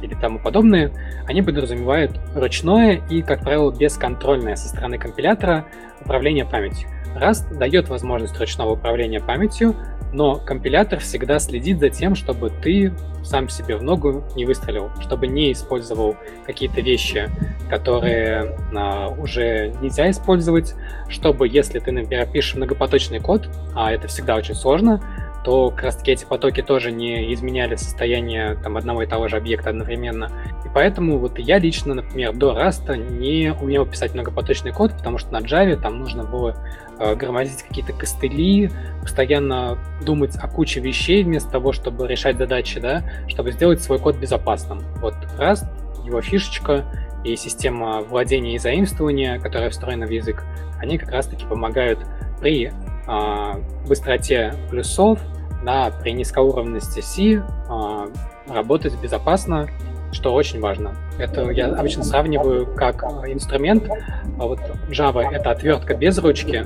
или 0.01 0.15
тому 0.15 0.39
подобное, 0.39 0.91
они 1.27 1.43
подразумевают 1.43 2.19
ручное 2.35 3.03
и, 3.11 3.21
как 3.21 3.43
правило, 3.43 3.71
бесконтрольное 3.71 4.57
со 4.57 4.69
стороны 4.69 4.97
компилятора 4.97 5.67
управление 6.01 6.47
памятью. 6.47 6.89
Rust 7.15 7.55
дает 7.59 7.91
возможность 7.91 8.39
ручного 8.41 8.73
управления 8.73 9.21
памятью, 9.21 9.75
но 10.16 10.37
компилятор 10.37 10.98
всегда 11.00 11.38
следит 11.38 11.79
за 11.79 11.90
тем, 11.90 12.14
чтобы 12.14 12.48
ты 12.48 12.90
сам 13.22 13.50
себе 13.50 13.76
в 13.76 13.83
ногу 13.83 14.24
не 14.35 14.46
выстрелил, 14.46 14.90
чтобы 14.98 15.26
не 15.26 15.52
использовал 15.52 16.16
какие-то 16.46 16.81
вещи, 16.81 17.29
которые 17.68 18.57
а, 18.74 19.09
уже 19.09 19.74
нельзя 19.83 20.11
использовать, 20.11 20.74
чтобы 21.11 21.48
если 21.48 21.81
ты, 21.81 21.92
например, 21.92 22.26
пишешь 22.31 22.55
многопоточный 22.55 23.20
код, 23.20 23.50
а 23.74 23.92
это 23.92 24.09
всегда 24.09 24.37
очень 24.37 24.55
сложно, 24.55 25.02
то 25.47 25.71
как 25.71 25.85
раз 25.85 25.97
таки 25.97 26.11
эти 26.11 26.25
потоки 26.25 26.61
тоже 26.61 26.91
не 26.91 27.33
изменяли 27.33 27.77
состояние 27.77 28.57
там, 28.65 28.77
одного 28.77 29.05
и 29.05 29.07
того 29.07 29.29
же 29.29 29.37
объекта 29.37 29.71
одновременно. 29.71 30.29
И 30.65 30.69
поэтому 30.75 31.19
вот 31.19 31.39
я 31.39 31.61
лично, 31.61 31.95
например, 31.95 32.35
до 32.35 32.53
Раста 32.53 32.97
не 32.97 33.55
умел 33.55 33.87
писать 33.87 34.13
многопоточный 34.13 34.73
код, 34.73 34.91
потому 34.97 35.19
что 35.19 35.33
на 35.33 35.37
Java 35.37 35.81
там 35.81 36.01
нужно 36.01 36.25
было 36.25 36.57
э, 36.99 37.15
громоздить 37.15 37.63
какие-то 37.63 37.93
костыли, 37.93 38.73
постоянно 39.03 39.79
думать 40.05 40.35
о 40.35 40.49
куче 40.49 40.81
вещей 40.81 41.23
вместо 41.23 41.49
того, 41.49 41.71
чтобы 41.71 42.09
решать 42.09 42.39
задачи, 42.39 42.81
да, 42.81 43.05
чтобы 43.29 43.53
сделать 43.53 43.81
свой 43.81 44.01
код 44.01 44.17
безопасным. 44.17 44.81
Вот 44.97 45.15
Rust, 45.39 45.67
его 46.05 46.23
фишечка 46.23 46.85
и 47.25 47.37
система 47.37 48.01
владения 48.01 48.57
и 48.57 48.59
заимствования, 48.59 49.39
которая 49.39 49.71
встроена 49.71 50.07
в 50.07 50.11
язык, 50.11 50.43
они 50.81 50.99
как 50.99 51.13
раз-таки 51.13 51.47
помогают 51.47 52.01
при 52.41 52.73
э, 53.07 53.53
быстроте 53.87 54.53
плюсов 54.71 55.21
да, 55.66 55.90
при 56.00 56.12
низкоуровности 56.12 57.00
C 57.00 57.42
а, 57.68 58.07
работать 58.48 58.94
безопасно, 59.02 59.66
что 60.12 60.33
очень 60.33 60.61
важно. 60.61 60.94
Это 61.18 61.50
я 61.50 61.66
обычно 61.66 62.05
сравниваю 62.05 62.66
как 62.74 63.02
инструмент. 63.26 63.90
А 64.38 64.46
вот 64.46 64.61
Java— 64.88 65.29
это 65.33 65.50
отвертка 65.50 65.94
без 65.94 66.16
ручки, 66.18 66.64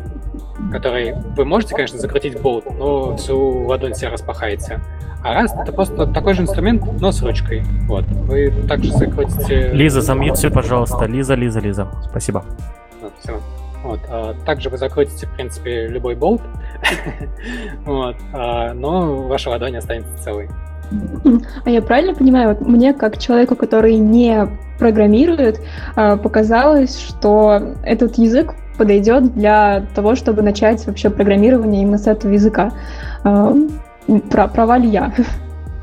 которой 0.70 1.14
вы 1.34 1.46
можете, 1.46 1.74
конечно, 1.74 1.98
закрутить 1.98 2.38
болт, 2.40 2.66
но 2.78 3.16
всю 3.16 3.66
ладонь 3.66 3.94
себе 3.94 4.10
распахаете. 4.10 4.80
А 5.24 5.42
Rust— 5.42 5.58
это 5.62 5.72
просто 5.72 6.06
такой 6.06 6.34
же 6.34 6.42
инструмент, 6.42 6.82
но 7.00 7.10
с 7.10 7.22
ручкой. 7.22 7.62
Вот. 7.88 8.04
Вы 8.04 8.52
также 8.68 8.92
закрутите... 8.92 9.72
Лиза, 9.72 10.02
замьють 10.02 10.36
все, 10.36 10.50
пожалуйста. 10.50 11.06
Лиза, 11.06 11.34
Лиза, 11.34 11.60
Лиза. 11.60 11.88
Спасибо. 12.10 12.44
Вот. 13.82 14.00
А 14.10 14.34
также 14.44 14.68
вы 14.68 14.76
закрутите, 14.76 15.26
в 15.26 15.30
принципе, 15.30 15.86
любой 15.88 16.14
болт, 16.14 16.42
вот. 17.84 18.16
а, 18.32 18.72
но 18.74 19.26
ваша 19.26 19.50
ладонь 19.50 19.76
останется 19.76 20.16
целой. 20.22 20.48
А 21.64 21.70
я 21.70 21.82
правильно 21.82 22.14
понимаю, 22.14 22.48
вот 22.48 22.66
мне 22.66 22.92
как 22.92 23.18
человеку, 23.18 23.54
который 23.54 23.96
не 23.96 24.48
программирует, 24.78 25.60
а, 25.94 26.16
показалось, 26.16 26.98
что 26.98 27.74
этот 27.84 28.18
язык 28.18 28.54
подойдет 28.76 29.34
для 29.34 29.86
того, 29.94 30.14
чтобы 30.14 30.42
начать 30.42 30.84
вообще 30.86 31.10
программирование 31.10 31.82
именно 31.82 31.98
с 31.98 32.06
этого 32.06 32.32
языка. 32.32 32.72
А, 33.24 33.54
права 34.30 34.78
ли 34.78 34.88
я? 34.88 35.12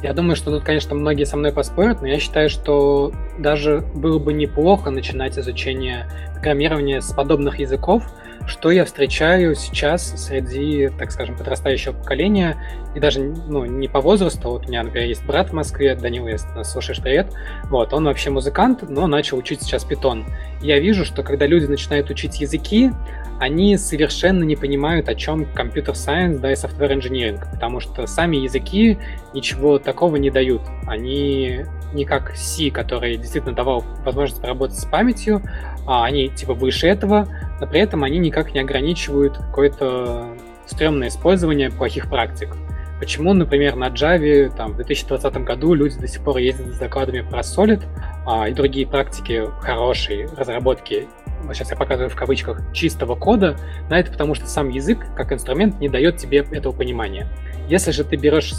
Я 0.04 0.14
думаю, 0.14 0.36
что 0.36 0.52
тут, 0.52 0.64
конечно, 0.64 0.96
многие 0.96 1.24
со 1.24 1.38
мной 1.38 1.52
поспорят, 1.52 2.02
но 2.02 2.08
я 2.08 2.20
считаю, 2.20 2.52
что 2.52 3.12
даже 3.40 3.84
было 3.96 4.20
бы 4.20 4.32
неплохо 4.32 4.92
начинать 4.92 5.40
изучение 5.40 6.06
программирования 6.34 7.02
с 7.02 7.12
подобных 7.12 7.58
языков, 7.58 8.04
что 8.48 8.72
я 8.72 8.86
встречаю 8.86 9.56
сейчас 9.56 10.26
среди, 10.26 10.90
так 10.98 11.12
скажем, 11.12 11.38
подрастающего 11.38 11.94
поколения, 11.94 12.58
и 12.96 13.00
даже 13.00 13.20
ну, 13.22 13.66
не 13.66 13.88
по 13.88 14.02
возрасту, 14.02 14.50
вот 14.50 14.66
у 14.66 14.70
меня, 14.70 14.84
например, 14.84 15.08
есть 15.08 15.26
брат 15.26 15.50
в 15.50 15.54
Москве, 15.54 15.96
Данил, 15.96 16.28
если 16.28 16.48
нас 16.50 16.72
слушаешь, 16.72 17.02
привет, 17.02 17.34
вот, 17.66 17.94
он 17.94 18.06
вообще 18.06 18.30
музыкант, 18.30 18.84
но 18.90 19.06
начал 19.08 19.38
учить 19.38 19.62
сейчас 19.62 19.84
питон. 19.84 20.26
я 20.62 20.80
вижу, 20.80 21.06
что 21.06 21.24
когда 21.24 21.46
люди 21.46 21.66
начинают 21.66 22.10
учить 22.10 22.40
языки, 22.40 22.92
они 23.40 23.78
совершенно 23.78 24.44
не 24.44 24.56
понимают, 24.56 25.10
о 25.10 25.16
чем 25.16 25.46
компьютер 25.46 25.96
сайенс, 25.96 26.40
да, 26.40 26.52
и 26.52 26.56
software 26.56 26.98
engineering, 26.98 27.40
потому 27.52 27.80
что 27.80 28.08
сами 28.08 28.38
языки 28.38 28.98
ничего 29.34 29.80
такого 29.80 30.16
не 30.16 30.30
дают. 30.30 30.62
Они 30.86 31.66
не 31.94 32.06
как 32.06 32.36
C, 32.36 32.72
который 32.72 33.18
действительно 33.18 33.56
давал 33.56 33.84
возможность 34.04 34.42
поработать 34.42 34.80
с 34.80 34.86
памятью, 34.86 35.42
а 35.86 36.06
они 36.06 36.30
типа 36.30 36.54
выше 36.54 36.88
этого, 36.88 37.28
но 37.60 37.68
при 37.68 37.80
этом 37.80 38.04
они 38.04 38.18
никак 38.18 38.54
не 38.54 38.60
ограничивают 38.60 39.38
какое-то 39.38 40.28
стрёмное 40.66 41.08
использование 41.08 41.70
плохих 41.70 42.10
практик. 42.10 42.56
Почему, 43.00 43.34
например, 43.34 43.76
на 43.76 43.90
Java 43.90 44.54
там, 44.56 44.74
в 44.74 44.78
2020 44.78 45.44
году 45.44 45.76
люди 45.76 46.00
до 46.00 46.08
сих 46.08 46.24
пор 46.24 46.38
ездят 46.38 46.74
с 46.74 46.80
докладами 46.80 47.22
про 47.22 47.42
Solid 47.42 47.84
а, 48.26 48.50
и 48.50 48.54
другие 48.54 48.88
практики 48.88 49.44
хорошие 49.62 50.28
разработки 50.36 51.08
сейчас 51.54 51.72
я 51.72 51.78
показываю 51.78 52.10
в 52.10 52.16
кавычках, 52.16 52.62
чистого 52.74 53.16
кода, 53.16 53.58
на 53.90 54.00
это 54.00 54.12
потому 54.12 54.36
что 54.36 54.48
сам 54.48 54.70
язык 54.70 55.06
как 55.16 55.32
инструмент 55.32 55.80
не 55.80 55.90
дает 55.90 56.18
тебе 56.18 56.46
этого 56.52 56.74
понимания. 56.74 57.28
Если 57.68 57.92
же 57.92 58.04
ты 58.04 58.16
берешь 58.16 58.52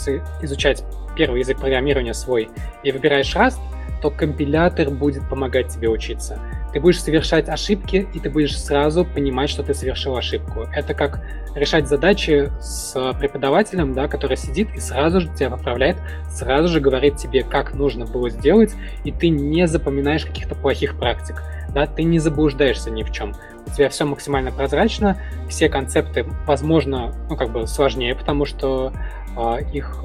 изучать 0.42 0.84
первый 1.16 1.40
язык 1.40 1.58
программирования 1.58 2.14
свой 2.14 2.48
и 2.82 2.92
выбираешь 2.92 3.34
Rust, 3.34 3.58
то 4.00 4.10
компилятор 4.10 4.90
будет 4.90 5.28
помогать 5.28 5.68
тебе 5.68 5.88
учиться. 5.88 6.38
Ты 6.72 6.80
будешь 6.80 7.00
совершать 7.00 7.48
ошибки, 7.48 8.06
и 8.12 8.20
ты 8.20 8.30
будешь 8.30 8.58
сразу 8.58 9.04
понимать, 9.04 9.50
что 9.50 9.62
ты 9.62 9.74
совершил 9.74 10.16
ошибку. 10.16 10.66
Это 10.74 10.94
как 10.94 11.22
решать 11.54 11.88
задачи 11.88 12.50
с 12.60 13.14
преподавателем, 13.18 13.94
да, 13.94 14.06
который 14.06 14.36
сидит 14.36 14.68
и 14.74 14.80
сразу 14.80 15.20
же 15.20 15.28
тебя 15.34 15.50
поправляет, 15.50 15.96
сразу 16.30 16.68
же 16.68 16.80
говорит 16.80 17.16
тебе, 17.16 17.42
как 17.42 17.74
нужно 17.74 18.04
было 18.04 18.30
сделать, 18.30 18.74
и 19.04 19.12
ты 19.12 19.28
не 19.28 19.66
запоминаешь 19.66 20.24
каких-то 20.24 20.54
плохих 20.54 20.98
практик 20.98 21.42
да, 21.74 21.86
ты 21.86 22.02
не 22.02 22.18
заблуждаешься 22.18 22.90
ни 22.90 23.02
в 23.02 23.12
чем. 23.12 23.34
У 23.66 23.70
тебя 23.70 23.88
все 23.88 24.04
максимально 24.04 24.50
прозрачно, 24.50 25.18
все 25.48 25.68
концепты, 25.68 26.24
возможно, 26.46 27.14
ну, 27.28 27.36
как 27.36 27.50
бы 27.50 27.66
сложнее, 27.66 28.14
потому 28.14 28.44
что 28.44 28.92
их 29.72 30.04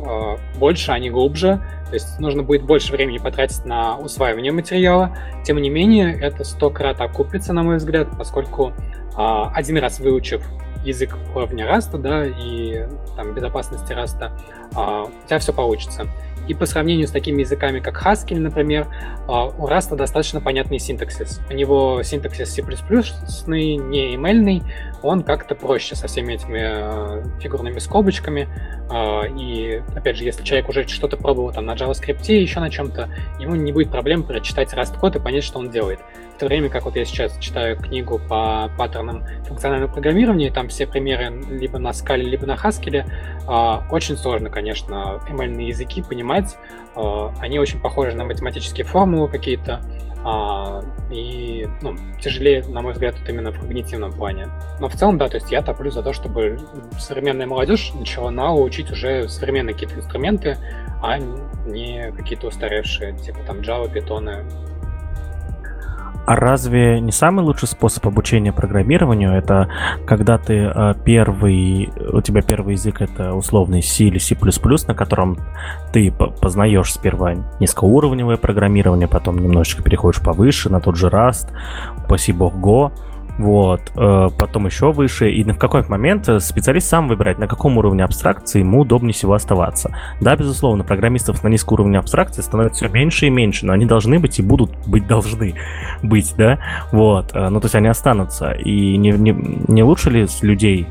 больше, 0.58 0.92
они 0.92 1.10
глубже, 1.10 1.62
то 1.88 1.94
есть 1.94 2.20
нужно 2.20 2.44
будет 2.44 2.64
больше 2.64 2.92
времени 2.92 3.18
потратить 3.18 3.66
на 3.66 3.98
усваивание 3.98 4.52
материала. 4.52 5.18
Тем 5.44 5.62
не 5.62 5.70
менее, 5.70 6.18
это 6.20 6.44
сто 6.44 6.70
крат 6.70 7.02
окупится, 7.02 7.54
на 7.54 7.64
мой 7.64 7.78
взгляд, 7.78 8.08
поскольку 8.18 8.74
один 9.16 9.78
раз 9.78 10.00
выучив 10.00 10.44
язык 10.84 11.18
уровня 11.34 11.66
раста, 11.66 11.98
да, 11.98 12.26
и 12.26 12.86
там 13.16 13.34
безопасности 13.34 13.94
раста, 13.94 14.34
у 14.72 15.28
тебя 15.28 15.40
все 15.40 15.54
получится. 15.54 16.08
И 16.48 16.54
по 16.54 16.66
сравнению 16.66 17.08
с 17.08 17.12
такими 17.12 17.42
языками, 17.42 17.80
как 17.80 18.06
Haskell, 18.06 18.40
например, 18.40 18.88
а, 19.28 19.46
у 19.46 19.68
Rust 19.68 19.96
достаточно 19.96 20.42
понятный 20.42 20.78
синтаксис. 20.78 21.40
У 21.50 21.54
него 21.54 22.04
синтаксис 22.04 22.50
C++, 22.50 22.62
не 22.62 24.16
ML, 24.16 24.64
он 25.04 25.24
как-то 25.24 25.54
проще 25.54 25.96
со 25.96 26.08
всеми 26.08 26.34
этими 26.34 26.62
а, 26.64 27.24
фигурными 27.40 27.80
скобочками. 27.80 28.48
А, 28.90 29.24
и, 29.24 29.82
опять 29.96 30.18
же, 30.18 30.24
если 30.24 30.44
человек 30.44 30.70
уже 30.70 30.88
что-то 30.88 31.18
пробовал 31.18 31.52
там 31.52 31.66
на 31.66 31.74
JavaScript, 31.74 32.32
еще 32.32 32.60
на 32.60 32.70
чем-то, 32.70 33.10
ему 33.40 33.56
не 33.56 33.72
будет 33.72 33.92
проблем 33.92 34.24
прочитать 34.24 34.74
Rust 34.74 34.98
код 35.00 35.16
и 35.16 35.20
понять, 35.20 35.44
что 35.44 35.60
он 35.60 35.70
делает. 35.70 36.00
В 36.36 36.40
то 36.40 36.48
время 36.48 36.70
как 36.70 36.86
вот 36.86 36.96
я 36.96 37.06
сейчас 37.06 37.38
читаю 37.38 37.78
книгу 37.78 38.20
по 38.28 38.72
паттернам 38.78 39.24
функционального 39.46 39.92
программирования, 39.92 40.52
там 40.52 40.68
все 40.70 40.88
примеры 40.88 41.32
либо 41.50 41.78
на 41.78 41.94
скале, 41.94 42.24
либо 42.24 42.48
на 42.48 42.56
Haskell, 42.56 43.06
очень 43.92 44.18
сложно, 44.18 44.50
конечно, 44.50 45.22
ML 45.30 45.62
языки 45.62 46.02
понимать. 46.02 46.58
Они 46.96 47.60
очень 47.60 47.80
похожи 47.80 48.16
на 48.16 48.26
математические 48.26 48.86
формулы 48.86 49.30
какие-то, 49.30 49.82
и 51.12 51.68
ну, 51.82 51.96
тяжелее, 52.22 52.64
на 52.68 52.82
мой 52.82 52.94
взгляд, 52.94 53.16
вот 53.20 53.28
именно 53.28 53.52
в 53.52 53.60
когнитивном 53.60 54.14
плане. 54.14 54.48
Но 54.80 54.88
в 54.88 54.96
целом, 54.96 55.18
да, 55.18 55.28
то 55.28 55.36
есть 55.36 55.52
я 55.52 55.62
топлю 55.62 55.92
за 55.92 56.02
то, 56.02 56.14
чтобы 56.14 56.60
современная 56.98 57.46
молодежь 57.46 57.92
начала 57.94 58.30
на 58.30 58.54
учить 58.54 58.90
уже 58.90 59.28
современные 59.28 59.74
какие-то 59.74 59.96
инструменты, 59.96 60.58
а 61.02 61.18
не 61.18 62.12
какие-то 62.16 62.48
устаревшие, 62.48 63.18
типа 63.18 63.40
там 63.46 63.58
Java, 63.58 63.92
Python, 63.92 64.46
а 66.26 66.36
разве 66.36 67.00
не 67.00 67.12
самый 67.12 67.44
лучший 67.44 67.68
способ 67.68 68.08
обучения 68.08 68.54
программированию 68.54 69.34
это 69.34 69.70
когда 70.06 70.38
ты 70.38 70.72
э, 70.74 70.94
первый, 71.04 71.90
у 72.12 72.22
тебя 72.22 72.42
первый 72.42 72.74
язык 72.74 73.02
это 73.02 73.34
условный 73.34 73.82
C 73.82 74.06
или 74.06 74.18
C++, 74.18 74.36
на 74.88 74.96
котором 74.96 75.38
ты 75.92 76.12
познаешь 76.12 76.94
сперва 76.94 77.36
низкоуровневое 77.60 78.38
программирование, 78.38 79.08
потом 79.08 79.38
немножечко 79.38 79.84
переходишь 79.84 80.22
повыше 80.22 80.70
на 80.70 80.80
тот 80.80 80.96
же 80.96 81.08
Rust, 81.08 81.50
спасибо 82.06 82.46
Go, 82.46 82.92
вот, 83.38 83.92
э, 83.96 84.30
потом 84.38 84.66
еще 84.66 84.92
выше, 84.92 85.32
и 85.32 85.44
в 85.44 85.58
какой-то 85.58 85.90
момент 85.90 86.30
э, 86.30 86.40
специалист 86.40 86.88
сам 86.88 87.08
выбирает, 87.08 87.40
на 87.40 87.48
каком 87.48 87.78
уровне 87.78 88.04
абстракции 88.04 88.60
ему 88.60 88.82
удобнее 88.82 89.14
всего 89.14 89.34
оставаться. 89.34 89.96
Да, 90.22 90.36
безусловно, 90.36 90.84
программистов 90.84 91.44
на 91.44 91.48
низком 91.48 91.74
уровне 91.74 91.98
абстракции 91.98 92.42
становится 92.42 92.86
все 92.86 92.94
меньше 92.94 93.28
и 93.28 93.30
меньше, 93.30 93.66
но 93.66 93.74
они 93.74 93.86
должны 93.86 94.20
быть 94.20 94.40
и 94.40 94.44
будут 94.44 94.72
быть 94.86 95.08
должны 95.08 95.56
быть, 96.04 96.34
да, 96.38 96.60
вот, 96.92 97.32
э, 97.34 97.50
ну, 97.50 97.60
то 97.60 97.66
есть 97.66 97.76
они 97.76 97.88
останутся, 97.88 98.52
и 98.52 98.98
не, 98.98 99.12
не, 99.12 99.32
не 99.68 99.84
лучше 99.84 100.10
ли 100.10 100.28
с 100.28 100.44
людей 100.44 100.88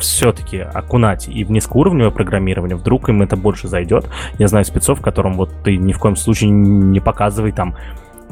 все-таки 0.00 0.58
окунать 0.58 1.28
и 1.28 1.44
в 1.44 1.50
низкоуровневое 1.50 2.10
программирование, 2.10 2.76
вдруг 2.76 3.10
им 3.10 3.20
это 3.20 3.36
больше 3.36 3.68
зайдет. 3.68 4.08
Я 4.38 4.48
знаю 4.48 4.64
спецов, 4.64 5.02
которым 5.02 5.34
вот 5.34 5.52
ты 5.64 5.76
ни 5.76 5.92
в 5.92 5.98
коем 5.98 6.16
случае 6.16 6.50
не 6.50 7.00
показывай 7.00 7.52
там 7.52 7.76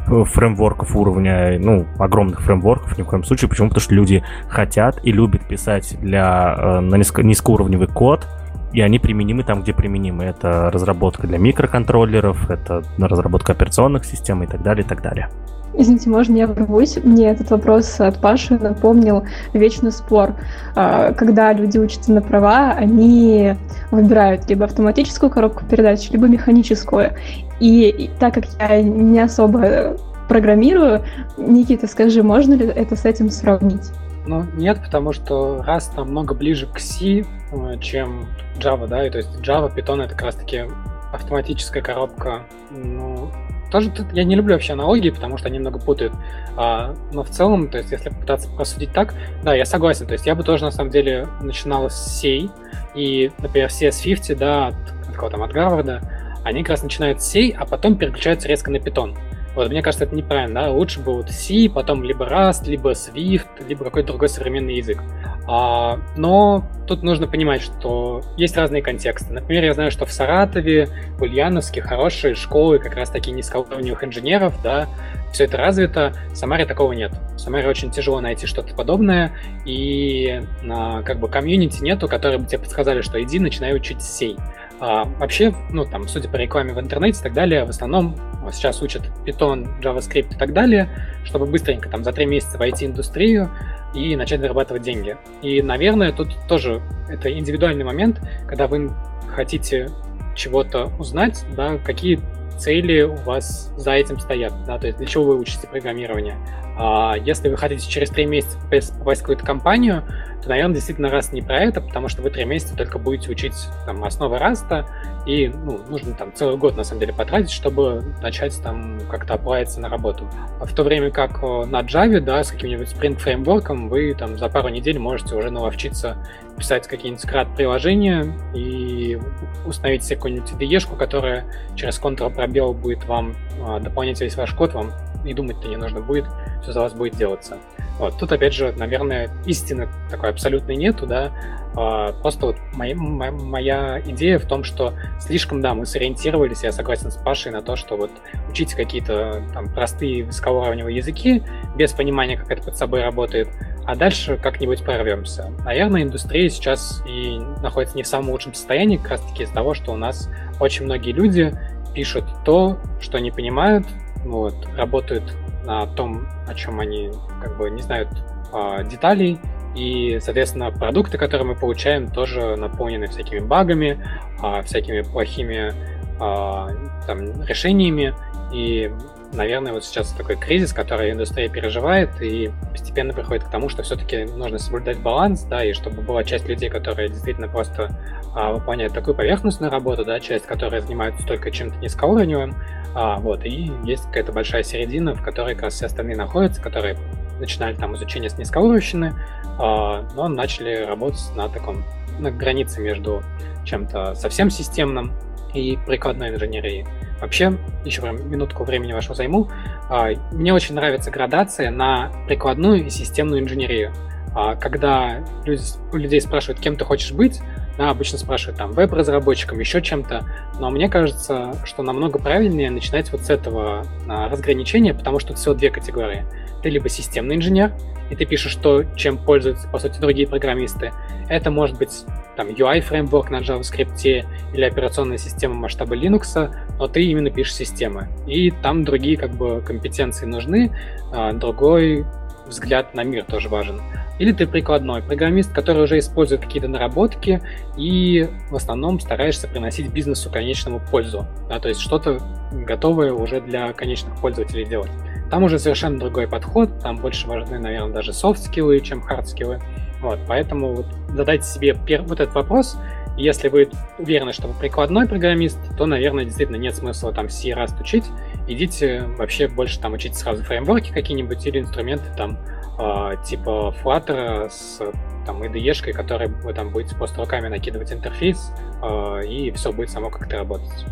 фреймворков 0.07 0.95
уровня, 0.97 1.59
ну, 1.59 1.87
огромных 1.99 2.43
фреймворков 2.43 2.99
ни 2.99 3.03
в 3.03 3.07
коем 3.07 3.25
случае. 3.25 3.49
Почему? 3.49 3.69
Потому 3.69 3.83
что 3.83 3.95
люди 3.95 4.23
хотят 4.49 5.01
и 5.03 5.13
любят 5.13 5.47
писать 5.47 5.97
для, 6.01 6.55
э, 6.57 6.81
на 6.81 6.97
низко, 6.97 7.23
низкоуровневый 7.23 7.89
код, 7.89 8.27
и 8.73 8.81
они 8.81 8.99
применимы 8.99 9.45
там, 9.45 9.63
где 9.63 9.73
применимы. 9.73 10.25
Это 10.25 10.71
разработка 10.71 11.27
для 11.27 11.39
микроконтроллеров, 11.39 12.51
это 12.51 12.83
разработка 12.99 13.53
операционных 13.53 14.05
систем 14.05 14.43
и 14.43 14.47
так 14.47 14.63
далее, 14.63 14.85
и 14.85 14.89
так 14.89 15.01
далее. 15.01 15.29
Извините, 15.77 16.09
можно 16.09 16.37
я 16.37 16.47
ворвусь? 16.47 16.97
Мне 17.03 17.31
этот 17.31 17.51
вопрос 17.51 18.01
от 18.01 18.21
Паши 18.21 18.59
напомнил 18.59 19.25
вечный 19.53 19.93
спор. 19.93 20.35
А, 20.77 21.13
когда 21.13 21.53
люди 21.53 21.79
учатся 21.79 22.13
на 22.13 22.23
права, 22.23 22.73
они 22.73 23.55
выбирают 23.91 24.49
либо 24.49 24.65
автоматическую 24.65 25.31
коробку 25.31 25.65
передач, 25.65 26.11
либо 26.11 26.27
механическую. 26.27 27.15
И 27.61 28.11
так 28.19 28.35
как 28.35 28.45
я 28.61 28.83
не 28.83 29.21
особо 29.21 29.97
программирую, 30.29 31.03
Никита, 31.37 31.87
скажи, 31.87 32.23
можно 32.23 32.55
ли 32.55 32.67
это 32.67 32.97
с 32.97 33.05
этим 33.05 33.31
сравнить? 33.31 33.91
Ну, 34.27 34.45
нет, 34.55 34.81
потому 34.83 35.13
что 35.13 35.63
Rust 35.67 35.97
намного 35.97 36.35
ближе 36.35 36.67
к 36.67 36.79
C, 36.79 37.25
э, 37.53 37.79
чем 37.81 38.27
Java, 38.59 38.87
да, 38.87 39.07
и 39.07 39.11
то 39.11 39.19
есть 39.19 39.29
Java, 39.41 39.75
Python 39.75 40.03
это 40.03 40.15
как 40.15 40.23
раз-таки 40.23 40.65
автоматическая 41.13 41.83
коробка. 41.83 42.43
Ну, 42.71 43.31
тоже 43.75 43.93
я 44.13 44.23
не 44.23 44.37
люблю 44.37 44.55
вообще 44.55 44.75
аналогии, 44.75 45.11
потому 45.11 45.37
что 45.37 45.49
они 45.49 45.59
много 45.59 45.81
путают. 45.81 46.13
А, 46.57 46.95
но 47.13 47.25
в 47.25 47.31
целом, 47.31 47.69
то 47.69 47.79
есть, 47.79 47.91
если 47.91 48.09
попытаться 48.09 48.49
просудить 48.49 48.93
так, 48.93 49.15
да, 49.43 49.53
я 49.53 49.65
согласен. 49.65 50.07
То 50.07 50.13
есть 50.13 50.27
я 50.27 50.37
бы 50.37 50.45
тоже 50.45 50.65
на 50.65 50.71
самом 50.71 50.91
деле 50.91 51.27
начинал 51.41 51.91
с 51.91 52.21
C, 52.21 52.49
и, 52.95 53.33
например, 53.39 53.69
CS50, 53.71 54.37
да, 54.37 54.69
от, 54.69 54.75
от 55.09 55.17
кого 55.17 55.29
там, 55.29 55.43
от 55.43 55.53
Гарварда, 55.53 56.01
они 56.45 56.63
как 56.63 56.71
раз 56.71 56.83
начинают 56.85 57.21
с 57.21 57.27
C, 57.27 57.51
а 57.51 57.67
потом 57.67 57.97
переключаются 57.97 58.47
резко 58.47 58.71
на 58.71 58.77
Python. 58.77 59.17
Вот, 59.55 59.71
мне 59.71 59.83
кажется, 59.83 60.05
это 60.05 60.15
неправильно, 60.15 60.63
да? 60.63 60.71
Лучше 60.71 61.01
бы 61.01 61.15
вот 61.15 61.31
C, 61.31 61.69
потом 61.73 62.03
либо 62.03 62.27
Rust, 62.27 62.67
либо 62.67 62.91
Swift, 62.93 63.67
либо 63.67 63.85
какой-то 63.85 64.09
другой 64.09 64.29
современный 64.29 64.77
язык. 64.77 65.01
А, 65.47 66.01
но 66.17 66.65
тут 66.87 67.03
нужно 67.03 67.27
понимать, 67.27 67.63
что 67.63 68.23
есть 68.37 68.57
разные 68.57 68.83
контексты. 68.83 69.33
Например, 69.33 69.65
я 69.65 69.75
знаю, 69.75 69.91
что 69.91 70.07
в 70.07 70.13
Саратове, 70.13 70.89
в 71.19 71.23
Ульяновске 71.23 71.83
хорошие 71.83 72.35
школы 72.35 72.79
как 72.79 72.95
раз 72.97 73.11
таки 73.11 73.31
низкоуровневых 73.31 74.03
инженеров, 74.03 74.55
да, 74.63 74.89
все 75.33 75.45
это 75.45 75.57
развито. 75.57 76.13
В 76.31 76.37
Самаре 76.37 76.65
такого 76.65 76.93
нет. 76.93 77.13
В 77.35 77.39
Самаре 77.39 77.69
очень 77.69 77.91
тяжело 77.91 78.21
найти 78.21 78.47
что-то 78.47 78.75
подобное, 78.75 79.33
и 79.67 80.43
а, 80.69 81.03
как 81.03 81.21
бы 81.21 81.29
комьюнити 81.29 81.83
нету, 81.83 82.09
которые 82.09 82.39
бы 82.39 82.47
тебе 82.47 82.59
подсказали, 82.59 83.03
что 83.03 83.23
иди, 83.23 83.39
начинай 83.39 83.75
учить 83.75 84.03
сей. 84.03 84.37
А, 84.81 85.05
вообще, 85.05 85.55
ну, 85.71 85.85
там, 85.85 86.09
судя 86.09 86.29
по 86.29 86.37
рекламе 86.37 86.73
в 86.73 86.81
интернете 86.81 87.21
и 87.21 87.23
так 87.23 87.33
далее, 87.33 87.65
в 87.65 87.71
основном 87.71 88.17
сейчас 88.53 88.83
учат 88.83 89.03
Python, 89.25 89.81
JavaScript 89.81 90.35
и 90.35 90.39
так 90.39 90.53
далее, 90.53 90.89
чтобы 91.25 91.47
быстренько 91.47 91.89
там 91.89 92.05
за 92.05 92.13
три 92.13 92.27
месяца 92.27 92.59
войти 92.59 92.87
в 92.87 92.91
индустрию 92.91 93.51
и 93.95 94.17
начать 94.17 94.41
зарабатывать 94.41 94.83
деньги. 94.83 95.17
И, 95.43 95.63
наверное, 95.63 96.13
тут 96.13 96.29
тоже 96.49 96.83
это 97.09 97.33
индивидуальный 97.33 97.85
момент, 97.85 98.21
когда 98.47 98.67
вы 98.67 98.91
хотите 99.35 99.89
чего-то 100.35 100.93
узнать, 100.99 101.45
да, 101.57 101.79
какие 101.79 102.21
цели 102.59 103.03
у 103.03 103.15
вас 103.15 103.73
за 103.77 103.93
этим 103.93 104.19
стоят, 104.19 104.53
да, 104.67 104.79
то 104.79 104.87
есть 104.87 104.99
для 104.99 105.07
чего 105.07 105.25
вы 105.25 105.39
учите 105.39 105.67
программирование. 105.67 106.37
А 106.77 107.15
если 107.17 107.49
вы 107.49 107.57
хотите 107.57 107.89
через 107.89 108.11
три 108.11 108.27
месяца 108.27 108.59
попасть 108.59 109.21
в 109.21 109.23
какую-то 109.23 109.45
компанию, 109.45 110.03
то, 110.43 110.49
наверное, 110.49 110.75
действительно 110.75 111.09
раз 111.09 111.33
не 111.33 111.41
про 111.41 111.61
это, 111.61 111.81
потому 111.81 112.09
что 112.09 112.21
вы 112.21 112.31
три 112.31 112.45
месяца 112.45 112.77
только 112.77 112.99
будете 112.99 113.31
учить 113.31 113.55
там, 113.87 114.03
основы 114.03 114.39
раста, 114.39 114.87
и 115.25 115.49
ну, 115.49 115.81
нужно 115.89 116.15
там 116.15 116.35
целый 116.35 116.57
год, 116.57 116.77
на 116.77 116.85
самом 116.85 117.01
деле, 117.01 117.13
потратить, 117.13 117.51
чтобы 117.51 118.05
начать 118.21 118.61
там 118.63 118.99
как-то 119.09 119.35
оплавиться 119.35 119.81
на 119.81 119.89
работу. 119.89 120.29
А 120.61 120.67
в 120.67 120.75
то 120.75 120.83
время 120.83 121.11
как 121.11 121.43
э, 121.43 121.65
на 121.65 121.81
Java, 121.83 122.21
да, 122.21 122.43
с 122.43 122.51
каким-нибудь 122.51 122.89
Spring 122.89 123.17
фреймворком 123.17 123.89
вы 123.89 124.15
там 124.15 124.37
за 124.37 124.49
пару 124.49 124.69
недель 124.69 124.99
можете 124.99 125.37
уже 125.37 125.51
наловчиться 125.51 126.19
писать 126.57 126.87
какие-нибудь 126.87 127.23
скрат-приложения 127.23 128.33
и 128.55 129.19
установить 129.67 130.05
себе 130.05 130.17
какую-нибудь 130.17 130.53
IDE, 130.53 130.97
которая 130.97 131.45
через 131.75 132.01
Ctrl-пробел 132.01 132.73
будет 132.75 133.05
вам 133.05 133.35
а, 133.61 133.81
дополнять 133.81 134.21
весь 134.21 134.37
ваш 134.37 134.53
код, 134.55 134.75
вам 134.75 134.93
и 135.25 135.35
думать-то 135.35 135.69
не 135.69 135.77
нужно 135.77 136.01
будет, 136.01 136.27
все 136.63 136.73
за 136.73 136.81
вас 136.81 136.93
будет 136.93 137.17
делаться. 137.17 137.59
Вот. 137.99 138.19
Тут, 138.19 138.33
опять 138.33 138.55
же, 138.55 138.73
наверное, 138.73 139.31
истины 139.47 139.89
такой 140.11 140.31
абсолютной 140.31 140.77
нету, 140.77 141.07
да, 141.07 141.33
а, 141.77 142.13
просто 142.13 142.47
вот 142.47 142.57
моя, 142.73 142.97
моя 142.97 144.01
идея 144.01 144.39
в 144.39 144.47
том, 144.47 144.65
что 144.65 144.95
слишком, 145.21 145.61
да, 145.61 145.75
мы 145.75 145.87
сориентировались, 145.87 146.63
я 146.63 146.73
согласен 146.73 147.11
с 147.11 147.17
Пашей 147.17 147.53
на 147.53 147.63
то, 147.63 147.77
что 147.77 147.97
вот 147.97 148.11
учить 148.49 148.75
какие-то 148.75 149.43
там 149.53 149.73
простые 149.73 150.25
высокоуровневые 150.25 150.97
языки 150.97 151.43
без 151.77 151.93
понимания, 151.93 152.37
как 152.37 152.51
это 152.51 152.63
под 152.65 152.77
собой 152.77 153.03
работает, 153.03 153.49
а 153.87 153.97
дальше 153.97 154.37
как-нибудь 154.37 154.85
прорвемся. 154.85 155.53
Наверное, 155.65 156.03
индустрия 156.03 156.49
сейчас 156.49 157.03
и 157.07 157.39
находится 157.63 157.97
не 157.97 158.03
в 158.03 158.07
самом 158.07 158.31
лучшем 158.31 158.55
состоянии, 158.55 158.97
как 158.97 159.13
раз-таки 159.13 159.45
из-за 159.45 159.55
того, 159.55 159.75
что 159.75 159.93
у 159.93 159.97
нас 159.97 160.29
очень 160.61 160.85
многие 160.85 161.13
люди 161.13 161.53
пишут 161.95 162.25
то, 162.45 162.79
что 163.01 163.19
не 163.19 163.31
понимают, 163.31 163.87
вот, 164.25 164.55
работают 164.77 165.37
на 165.65 165.87
том, 165.87 166.27
о 166.47 166.55
чем 166.55 166.81
они 166.81 167.11
как 167.43 167.57
бы 167.57 167.71
не 167.71 167.83
знают 167.83 168.09
а, 168.53 168.83
деталей, 168.83 169.39
и, 169.75 170.21
соответственно, 170.21 170.71
продукты, 170.71 171.19
которые 171.19 171.49
мы 171.49 171.55
получаем, 171.57 172.09
тоже 172.09 172.57
наполнены 172.57 173.09
всякими 173.09 173.41
багами, 173.41 174.05
а, 174.41 174.63
всякими 174.63 175.03
плохими 175.03 175.75
а, 176.21 176.69
там, 177.07 177.43
решениями, 177.43 178.15
и 178.53 178.93
наверное, 179.35 179.73
вот 179.73 179.85
сейчас 179.85 180.13
такой 180.13 180.37
кризис, 180.37 180.73
который 180.73 181.11
индустрия 181.11 181.49
переживает, 181.49 182.11
и 182.21 182.51
постепенно 182.71 183.13
приходит 183.13 183.45
к 183.45 183.51
тому, 183.51 183.69
что 183.69 183.83
все-таки 183.83 184.25
нужно 184.25 184.59
соблюдать 184.59 184.99
баланс, 185.01 185.43
да, 185.43 185.65
и 185.65 185.73
чтобы 185.73 186.03
была 186.03 186.25
часть 186.25 186.49
людей, 186.49 186.71
которые 186.71 187.09
действительно 187.09 187.49
просто 187.49 187.97
а, 188.35 188.53
выполняют 188.53 188.95
такую 188.95 189.15
поверхностную 189.15 189.71
работу, 189.71 190.05
да, 190.05 190.21
часть, 190.21 190.47
которая 190.47 190.81
занимается 190.81 191.27
только 191.27 191.51
чем-то 191.51 191.79
низкоуровневым, 191.79 192.55
а, 192.95 193.19
вот, 193.19 193.45
и 193.45 193.71
есть 193.85 194.05
какая-то 194.05 194.33
большая 194.33 194.63
середина, 194.63 195.15
в 195.15 195.23
которой 195.23 195.55
как 195.55 195.65
раз 195.65 195.75
все 195.75 195.87
остальные 195.87 196.17
находятся, 196.17 196.63
которые 196.63 196.97
начинали 197.41 197.75
там 197.75 197.95
изучение 197.97 198.31
с 198.31 198.39
низкоуровневщины, 198.39 199.15
а, 199.59 200.09
но 200.15 200.29
начали 200.29 200.85
работать 200.85 201.35
на 201.37 201.49
таком, 201.49 201.85
на 202.19 202.31
границе 202.31 202.81
между 202.81 203.23
чем-то 203.65 204.15
совсем 204.15 204.51
системным 204.51 205.13
и 205.55 205.79
прикладной 205.87 206.31
инженерией. 206.31 206.87
Вообще, 207.21 207.57
еще 207.85 208.03
прям 208.03 208.29
минутку 208.29 208.65
времени 208.65 208.93
вашего 208.93 209.15
займу. 209.15 209.49
А, 209.89 210.11
мне 210.33 210.53
очень 210.53 210.75
нравится 210.75 211.11
градация 211.11 211.71
на 211.71 212.13
прикладную 212.27 212.87
и 212.87 212.91
системную 212.91 213.41
инженерию. 213.41 213.93
А, 214.35 214.57
когда 214.57 215.25
люди, 215.45 215.63
у 215.93 215.97
людей 215.97 216.21
спрашивают, 216.21 216.61
кем 216.61 216.77
ты 216.77 216.85
хочешь 216.85 217.13
быть, 217.13 217.41
да, 217.79 217.91
обычно 217.91 218.19
спрашивают 218.19 218.59
там 218.59 218.73
веб-разработчиком, 218.73 219.59
еще 219.59 219.83
чем-то, 219.83 220.25
но 220.59 220.71
мне 220.71 220.89
кажется, 220.89 221.55
что 221.65 221.83
намного 221.83 222.19
правильнее 222.19 222.71
начинать 222.71 223.11
вот 223.13 223.23
с 223.23 223.31
этого 223.31 223.85
а, 224.09 224.29
разграничения, 224.29 224.95
потому 224.95 225.19
что 225.19 225.33
это 225.33 225.41
всего 225.41 225.55
две 225.55 225.71
категории. 225.71 226.25
Ты 226.63 226.71
либо 226.71 226.89
системный 226.89 227.37
инженер, 227.37 227.73
и 228.11 228.17
ты 228.17 228.27
пишешь 228.27 228.55
то, 228.57 228.85
чем 228.97 229.19
пользуются, 229.19 229.69
по 229.69 229.79
сути, 229.79 229.99
другие 229.99 230.29
программисты. 230.29 230.93
Это 231.29 231.51
может 231.51 231.79
быть 231.79 232.05
там 232.37 232.49
UI-фреймворк 232.49 233.31
на 233.31 233.37
JavaScript 233.37 234.27
или 234.53 234.65
операционная 234.65 235.19
система 235.19 235.55
масштаба 235.55 235.97
Linux, 235.97 236.55
но 236.79 236.87
ты 236.87 237.05
именно 237.05 237.31
пишешь 237.31 237.55
системы. 237.55 238.09
И 238.27 238.51
там 238.51 238.85
другие 238.85 239.17
как 239.17 239.31
бы 239.33 239.63
компетенции 239.63 240.27
нужны, 240.27 240.71
а 241.13 241.33
другой 241.33 242.05
взгляд 242.47 242.95
на 242.95 243.05
мир 243.05 243.25
тоже 243.25 243.49
важен. 243.49 243.81
Или 244.19 244.33
ты 244.33 244.47
прикладной 244.47 245.03
программист, 245.03 245.53
который 245.53 245.85
уже 245.85 245.99
использует 245.99 246.43
какие-то 246.43 246.69
наработки 246.69 247.43
и 247.77 248.29
в 248.51 248.57
основном 248.57 249.01
стараешься 249.01 249.49
приносить 249.49 249.93
бизнесу 249.93 250.31
конечному 250.31 250.81
пользу. 250.81 251.27
Да, 251.49 251.59
то 251.59 251.69
есть 251.69 251.81
что-то 251.81 252.21
готовое 252.53 253.13
уже 253.13 253.41
для 253.41 253.73
конечных 253.73 254.15
пользователей 254.21 254.65
делать. 254.65 254.91
Там 255.31 255.43
уже 255.43 255.59
совершенно 255.59 255.99
другой 255.99 256.29
подход, 256.29 256.79
там 256.81 256.99
больше 256.99 257.27
важны, 257.27 257.59
наверное, 257.59 257.93
даже 257.93 258.13
софт-скиллы, 258.13 258.81
чем 258.81 259.03
хард-скиллы. 259.03 259.61
Вот, 260.01 260.21
поэтому 260.29 260.75
вот 260.75 260.87
задайте 261.09 261.45
себе 261.45 261.71
пер- 261.71 262.03
вот 262.03 262.21
этот 262.21 262.35
вопрос, 262.35 262.77
если 263.17 263.49
вы 263.49 263.69
уверены, 263.99 264.33
что 264.33 264.49
вы 264.49 264.59
прикладной 264.59 265.09
программист, 265.09 265.59
то, 265.79 265.87
наверное, 265.87 266.25
действительно 266.25 266.57
нет 266.57 266.75
смысла 266.75 267.13
там 267.13 267.29
C 267.29 267.51
Rust 267.51 267.81
учить. 267.81 268.05
Идите 268.49 269.05
вообще 269.17 269.49
больше 269.49 269.81
там 269.81 269.93
учить 269.93 270.17
сразу 270.17 270.43
фреймворки 270.43 270.93
какие-нибудь 270.93 271.47
или 271.47 271.61
инструменты 271.61 272.05
там 272.17 272.39
э, 272.79 273.17
типа 273.25 273.75
Flutter 273.83 274.49
с 274.51 274.81
там 275.27 275.43
IDE-шкой, 275.43 275.93
которой 275.93 276.29
вы 276.29 276.53
там 276.53 276.71
будете 276.71 276.95
просто 276.95 277.21
руками 277.21 277.49
накидывать 277.49 277.93
интерфейс, 277.93 278.53
э, 278.83 279.27
и 279.27 279.51
все 279.53 279.73
будет 279.73 279.91
само 279.91 280.11
как-то 280.11 280.39
работать. 280.39 280.85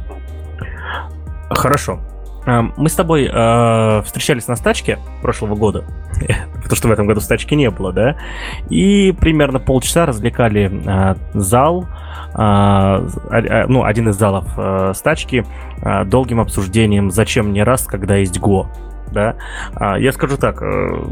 Хорошо. 1.51 2.01
Эм, 2.45 2.75
мы 2.77 2.89
с 2.89 2.95
тобой 2.95 3.31
э, 3.33 4.03
встречались 4.03 4.49
на 4.49 4.57
стачке 4.57 4.99
прошлого 5.21 5.55
года, 5.55 5.85
потому 6.57 6.77
что 6.77 6.89
в 6.89 6.91
этом 6.91 7.07
году 7.07 7.21
стачки 7.21 7.55
не 7.55 7.71
было, 7.71 7.93
да? 7.93 8.17
И 8.69 9.13
примерно 9.13 9.61
полчаса 9.61 10.07
развлекали 10.07 10.69
э, 10.85 11.15
зал, 11.35 11.87
э, 12.35 13.67
ну, 13.69 13.85
один 13.85 14.09
из 14.09 14.17
залов 14.17 14.47
э, 14.57 14.93
стачки, 14.95 15.45
э, 15.83 16.05
долгим 16.05 16.41
обсуждением, 16.41 17.13
зачем 17.13 17.51
мне 17.51 17.63
раз, 17.63 17.87
когда 17.87 18.17
есть 18.17 18.39
Go, 18.39 18.67
да? 19.13 19.37
Э, 19.79 20.01
я 20.01 20.13
скажу 20.13 20.37
так, 20.37 20.63
э, 20.63 21.05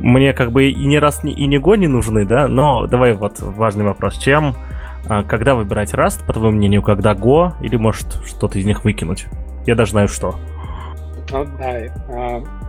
мне 0.00 0.32
как 0.32 0.50
бы 0.50 0.70
и 0.70 0.86
не 0.86 0.98
раз, 0.98 1.22
и 1.24 1.46
не 1.46 1.58
Go 1.58 1.76
не 1.76 1.86
нужны, 1.86 2.24
да? 2.24 2.48
Но 2.48 2.86
давай 2.86 3.12
вот 3.12 3.40
важный 3.40 3.84
вопрос, 3.84 4.16
чем, 4.16 4.54
э, 5.08 5.22
когда 5.24 5.54
выбирать 5.54 5.92
Rust, 5.94 6.24
по 6.26 6.32
твоему 6.32 6.56
мнению, 6.56 6.82
когда 6.82 7.12
Go, 7.12 7.52
или 7.60 7.76
может 7.76 8.06
что-то 8.26 8.58
из 8.58 8.64
них 8.64 8.84
выкинуть? 8.84 9.26
Я 9.66 9.74
даже 9.74 9.92
знаю, 9.92 10.08
что. 10.08 10.36
Ну 11.30 11.46
да, 11.58 11.78
э, 11.78 11.90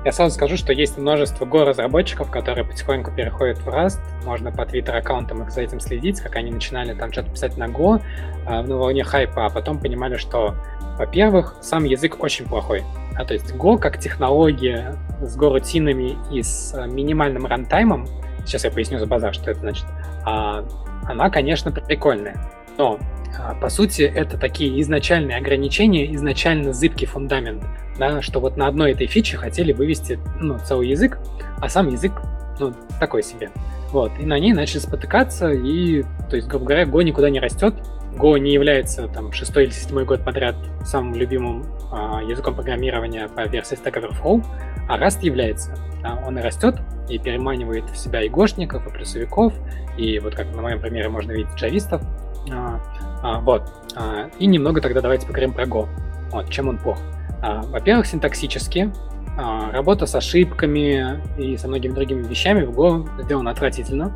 я 0.05 0.11
сразу 0.11 0.35
скажу, 0.35 0.57
что 0.57 0.73
есть 0.73 0.97
множество 0.97 1.45
Go-разработчиков, 1.45 2.29
которые 2.29 2.65
потихоньку 2.65 3.11
переходят 3.11 3.57
в 3.59 3.67
Rust. 3.67 3.99
Можно 4.25 4.51
по 4.51 4.65
твиттер-аккаунтам 4.65 5.43
их 5.43 5.51
за 5.51 5.61
этим 5.61 5.79
следить, 5.79 6.19
как 6.21 6.35
они 6.35 6.51
начинали 6.51 6.93
там 6.93 7.11
что-то 7.11 7.31
писать 7.31 7.57
на 7.57 7.65
Go 7.65 8.01
на 8.45 8.77
волне 8.77 9.03
хайпа, 9.03 9.45
а 9.45 9.49
потом 9.49 9.79
понимали, 9.79 10.17
что, 10.17 10.55
во-первых, 11.01 11.55
сам 11.61 11.83
язык 11.85 12.23
очень 12.23 12.45
плохой. 12.45 12.83
А 13.15 13.25
то 13.25 13.33
есть 13.33 13.51
Go 13.55 13.79
как 13.79 13.97
технология 13.97 14.95
с 15.19 15.35
Go-рутинами 15.35 16.15
и 16.31 16.43
с 16.43 16.75
э, 16.75 16.85
минимальным 16.87 17.47
рантаймом, 17.47 18.07
сейчас 18.45 18.65
я 18.65 18.71
поясню 18.71 18.99
за 18.99 19.07
базар, 19.07 19.33
что 19.33 19.49
это 19.49 19.61
значит, 19.61 19.85
а, 20.23 20.63
она, 21.07 21.31
конечно, 21.31 21.71
прикольная. 21.71 22.39
Но 22.77 22.99
а, 23.39 23.55
по 23.55 23.69
сути, 23.69 24.03
это 24.03 24.37
такие 24.37 24.79
изначальные 24.81 25.37
ограничения, 25.37 26.13
изначально 26.13 26.71
зыбкий 26.71 27.07
фундамент, 27.07 27.63
да, 27.97 28.21
что 28.21 28.39
вот 28.39 28.55
на 28.55 28.67
одной 28.67 28.91
этой 28.91 29.07
фиче 29.07 29.37
хотели 29.37 29.73
вывести 29.73 30.19
ну, 30.39 30.59
целый 30.59 30.87
язык, 30.87 31.17
а 31.57 31.67
сам 31.67 31.89
язык 31.89 32.11
ну, 32.59 32.75
такой 32.99 33.23
себе. 33.23 33.49
Вот, 33.89 34.11
и 34.19 34.25
на 34.25 34.37
ней 34.37 34.53
начали 34.53 34.77
спотыкаться, 34.77 35.49
и, 35.49 36.03
то 36.29 36.35
есть, 36.35 36.47
грубо 36.47 36.65
говоря, 36.65 36.83
Go 36.83 37.03
никуда 37.03 37.31
не 37.31 37.39
растет, 37.39 37.73
Go 38.17 38.37
не 38.37 38.53
является 38.53 39.07
там 39.07 39.31
шестой 39.31 39.65
или 39.65 39.71
седьмой 39.71 40.05
год 40.05 40.23
подряд 40.23 40.55
самым 40.83 41.15
любимым 41.15 41.65
а, 41.91 42.21
языком 42.21 42.55
программирования 42.55 43.27
по 43.27 43.41
версии 43.47 43.77
Stack 43.77 44.01
Overflow, 44.01 44.43
а 44.89 44.99
Rust 44.99 45.19
является. 45.21 45.75
Да, 46.01 46.21
он 46.25 46.37
и 46.39 46.41
растет, 46.41 46.79
и 47.09 47.19
переманивает 47.19 47.89
в 47.89 47.97
себя 47.97 48.23
и 48.23 48.29
гошников, 48.29 48.87
и 48.87 48.89
плюсовиков, 48.89 49.53
и 49.97 50.19
вот 50.19 50.35
как 50.35 50.53
на 50.55 50.61
моем 50.61 50.81
примере 50.81 51.09
можно 51.09 51.31
видеть 51.31 51.53
джавистов, 51.55 52.01
а, 52.49 52.81
а, 53.21 53.39
вот. 53.39 53.63
А, 53.95 54.29
и 54.39 54.45
немного 54.45 54.81
тогда 54.81 55.01
давайте 55.01 55.27
поговорим 55.27 55.53
про 55.53 55.65
Go. 55.65 55.87
Вот, 56.31 56.49
чем 56.49 56.69
он 56.69 56.77
плох. 56.77 56.97
А, 57.41 57.61
во-первых, 57.61 58.07
синтаксически. 58.07 58.91
А, 59.37 59.71
работа 59.71 60.05
с 60.05 60.15
ошибками 60.15 61.21
и 61.37 61.57
со 61.57 61.67
многими 61.67 61.93
другими 61.93 62.23
вещами 62.27 62.65
в 62.65 62.71
Go 62.71 63.07
сделана 63.23 63.51
отвратительно. 63.51 64.11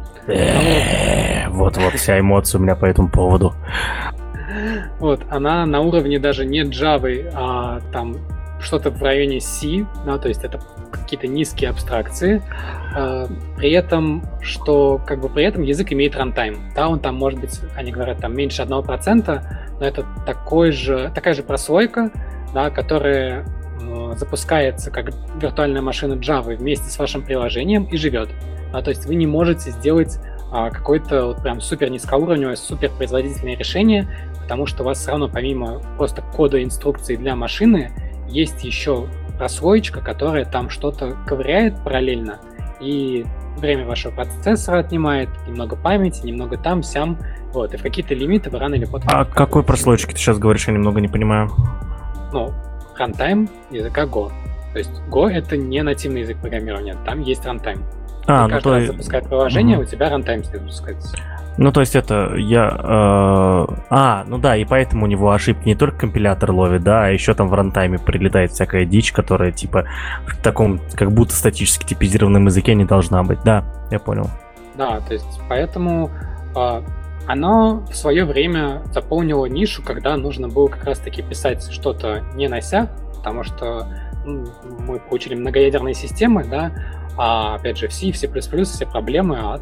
Вот-вот 1.50 1.94
вся 1.94 2.20
эмоция 2.20 2.60
у 2.60 2.64
меня 2.64 2.76
по 2.76 2.86
этому 2.86 3.10
поводу. 3.10 3.54
Вот, 5.00 5.22
она 5.30 5.66
на 5.66 5.82
уровне 5.82 6.20
даже 6.20 6.46
не 6.46 6.64
Java, 6.64 7.32
а 7.34 7.82
там 7.92 8.18
что-то 8.60 8.90
в 8.90 9.02
районе 9.02 9.40
C, 9.40 9.86
да, 10.06 10.18
то 10.18 10.28
есть 10.28 10.44
это 10.44 10.60
какие-то 10.92 11.28
низкие 11.28 11.70
абстракции. 11.70 12.42
Э, 12.96 13.28
при 13.58 13.72
этом, 13.72 14.24
что 14.42 15.00
как 15.06 15.22
бы 15.22 15.30
при 15.30 15.44
этом 15.46 15.64
язык 15.64 15.92
имеет 15.92 16.16
рантайм. 16.16 16.72
Да, 16.76 16.88
он 16.88 17.00
там 17.00 17.16
может 17.16 17.40
быть, 17.40 17.60
они 17.76 17.92
говорят, 17.92 18.20
там 18.20 18.36
меньше 18.36 18.62
1%, 18.64 19.42
но 19.80 19.86
это 19.86 20.06
такой 20.26 20.72
же, 20.72 21.12
такая 21.14 21.34
же 21.34 21.44
прослойка, 21.44 22.12
да, 22.54 22.70
которая 22.70 23.42
э, 23.42 23.46
запускается 24.16 24.92
как 24.92 25.12
виртуальная 25.42 25.82
машина 25.82 26.14
Java 26.14 26.56
вместе 26.56 26.90
с 26.90 26.98
вашим 26.98 27.24
приложением 27.24 27.86
и 27.86 27.98
живет. 27.98 28.30
Да, 28.72 28.82
то 28.82 28.90
есть 28.90 29.06
вы 29.06 29.16
не 29.16 29.28
можете 29.28 29.72
сделать 29.72 30.20
а, 30.52 30.70
какое-то 30.70 31.28
вот 31.28 31.42
прям 31.42 31.62
супер 31.62 31.90
низкоуровневое, 31.90 32.56
супер 32.56 32.92
производительное 32.92 33.58
решение, 33.58 34.08
потому 34.42 34.66
что 34.66 34.84
у 34.84 34.86
вас 34.86 35.00
все 35.00 35.12
равно 35.12 35.28
помимо 35.28 35.82
просто 35.98 36.22
кода 36.22 36.64
инструкции 36.64 37.16
для 37.16 37.36
машины 37.36 37.92
есть 38.30 38.64
еще 38.64 39.08
прослоечка, 39.38 40.02
которая 40.02 40.46
там 40.46 40.70
что-то 40.70 41.18
ковыряет 41.28 41.84
параллельно, 41.84 42.40
и 42.80 43.26
время 43.58 43.86
вашего 43.86 44.12
процессора 44.12 44.80
отнимает, 44.80 45.30
немного 45.48 45.76
памяти, 45.76 46.26
немного 46.26 46.58
там, 46.58 46.84
сям, 46.84 47.18
вот, 47.54 47.74
и 47.74 47.78
в 47.78 47.82
какие-то 47.82 48.14
лимиты 48.14 48.50
вы 48.50 48.60
рано 48.60 48.76
или 48.76 48.86
поздно... 48.86 49.10
А 49.14 49.26
какой 49.26 49.64
прослоечки 49.64 50.12
ты 50.12 50.18
сейчас 50.18 50.38
говоришь, 50.38 50.68
я 50.68 50.74
немного 50.74 51.00
не 51.00 51.08
понимаю. 51.08 51.52
Ну, 52.34 52.54
runtime 52.98 53.50
языка 53.72 54.04
Go. 54.04 54.32
То 54.74 54.80
есть 54.80 54.92
Go— 55.10 55.30
это 55.32 55.58
не 55.58 55.82
нативный 55.84 56.22
язык 56.22 56.38
программирования, 56.38 56.96
там 57.06 57.22
есть 57.22 57.46
runtime. 57.46 57.84
А, 58.28 58.48
ну 58.48 58.56
каждый 58.56 58.64
то... 58.64 58.74
раз 58.74 58.88
запускает 58.88 59.28
приложение, 59.28 59.78
угу. 59.78 59.86
у 59.86 59.88
тебя 59.88 60.10
runtime 60.10 60.44
запускается. 60.44 61.16
Ну, 61.58 61.72
то 61.72 61.80
есть 61.80 61.96
это 61.96 62.36
я... 62.36 62.68
Э, 62.68 63.74
а, 63.90 64.26
ну 64.28 64.38
да, 64.38 64.58
и 64.58 64.66
поэтому 64.66 65.06
у 65.06 65.08
него 65.08 65.32
ошибки 65.32 65.66
не 65.68 65.76
только 65.76 66.00
компилятор 66.00 66.52
ловит, 66.52 66.84
да, 66.84 67.06
а 67.06 67.08
еще 67.10 67.34
там 67.34 67.48
в 67.48 67.54
рантайме 67.54 67.98
прилетает 67.98 68.52
всякая 68.52 68.86
дичь, 68.86 69.14
которая 69.14 69.52
типа 69.52 69.86
в 70.28 70.36
таком 70.42 70.82
как 70.96 71.14
будто 71.14 71.34
статически 71.34 71.86
типизированном 71.86 72.48
языке 72.48 72.76
не 72.76 72.84
должна 72.84 73.24
быть. 73.24 73.40
Да, 73.46 73.64
я 73.90 74.00
понял. 74.00 74.30
Да, 74.76 75.00
то 75.00 75.14
есть 75.14 75.40
поэтому 75.48 76.12
э, 76.56 76.82
оно 77.28 77.86
в 77.90 77.96
свое 77.96 78.26
время 78.26 78.84
заполнило 78.92 79.46
нишу, 79.46 79.84
когда 79.84 80.16
нужно 80.18 80.48
было 80.48 80.68
как 80.68 80.84
раз-таки 80.84 81.22
писать 81.22 81.72
что-то 81.72 82.24
не 82.36 82.48
на 82.48 82.62
сях, 82.62 82.90
потому 83.18 83.44
что 83.44 83.88
ну, 84.26 84.46
мы 84.80 85.00
получили 85.00 85.36
многоядерные 85.36 85.94
системы, 85.94 86.44
да, 86.44 86.72
а 87.18 87.56
опять 87.56 87.78
же 87.78 87.88
в 87.88 87.94
C, 87.94 88.12
в 88.12 88.18
C++ 88.18 88.28
все 88.28 88.86
проблемы 88.86 89.40
от 89.40 89.62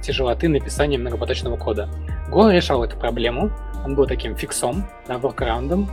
тяжелоты 0.00 0.48
написания 0.48 0.96
многопоточного 0.98 1.56
кода. 1.56 1.88
Go 2.30 2.52
решал 2.52 2.84
эту 2.84 2.96
проблему, 2.96 3.50
он 3.84 3.94
был 3.94 4.06
таким 4.06 4.36
фиксом, 4.36 4.86
да, 5.08 5.18
воркараундом, 5.18 5.90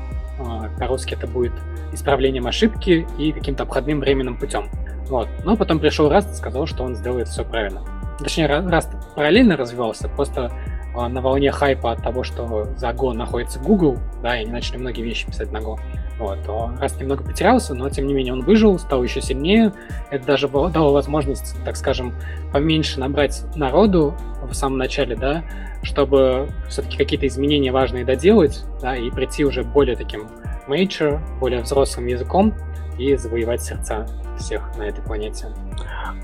По-русски 0.80 1.14
это 1.14 1.28
будет 1.28 1.54
исправлением 1.92 2.48
ошибки 2.48 3.08
и 3.18 3.32
каким-то 3.32 3.64
обходным 3.64 4.00
временным 4.00 4.38
путем. 4.38 4.70
Вот. 5.08 5.28
Но 5.44 5.58
потом 5.58 5.80
пришел 5.80 6.10
Раст 6.10 6.32
и 6.32 6.36
сказал, 6.36 6.66
что 6.66 6.84
он 6.84 6.96
сделает 6.96 7.28
все 7.28 7.44
правильно. 7.44 7.82
Точнее, 8.22 8.48
Раст 8.48 8.90
параллельно 9.16 9.58
развивался, 9.58 10.08
просто 10.10 10.52
а, 10.94 11.08
на 11.08 11.22
волне 11.22 11.52
хайпа 11.52 11.94
от 11.94 12.04
того, 12.04 12.24
что 12.24 12.66
за 12.76 12.90
Go 12.90 13.14
находится 13.14 13.60
Google, 13.60 13.98
да, 14.22 14.38
и 14.38 14.44
они 14.44 14.52
начали 14.52 14.78
многие 14.78 15.02
вещи 15.02 15.26
писать 15.26 15.52
на 15.52 15.58
Go. 15.58 15.78
Вот, 16.20 16.38
он 16.50 16.78
раз 16.78 17.00
немного 17.00 17.24
потерялся, 17.24 17.74
но 17.74 17.90
тем 17.90 18.06
не 18.06 18.14
менее 18.14 18.34
он 18.34 18.42
выжил, 18.42 18.78
стал 18.78 19.02
еще 19.02 19.22
сильнее. 19.22 19.74
Это 20.12 20.26
даже 20.26 20.48
дало 20.48 20.94
возможность, 20.94 21.56
так 21.64 21.76
скажем, 21.76 22.14
поменьше 22.52 23.00
набрать 23.00 23.44
народу 23.56 24.16
в 24.44 24.54
самом 24.54 24.78
начале, 24.78 25.16
да, 25.16 25.44
чтобы 25.82 26.50
все-таки 26.70 26.98
какие-то 26.98 27.26
изменения 27.26 27.72
важные 27.72 28.06
доделать, 28.06 28.64
да, 28.82 28.96
и 28.96 29.10
прийти 29.10 29.46
уже 29.46 29.64
более 29.64 29.96
таким 29.96 30.28
major, 30.68 31.20
более 31.40 31.62
взрослым 31.62 32.08
языком 32.08 32.54
и 33.00 33.16
завоевать 33.16 33.64
сердца 33.64 34.06
всех 34.38 34.78
на 34.78 34.84
этой 34.84 35.04
планете. 35.04 35.48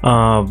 А, 0.02 0.46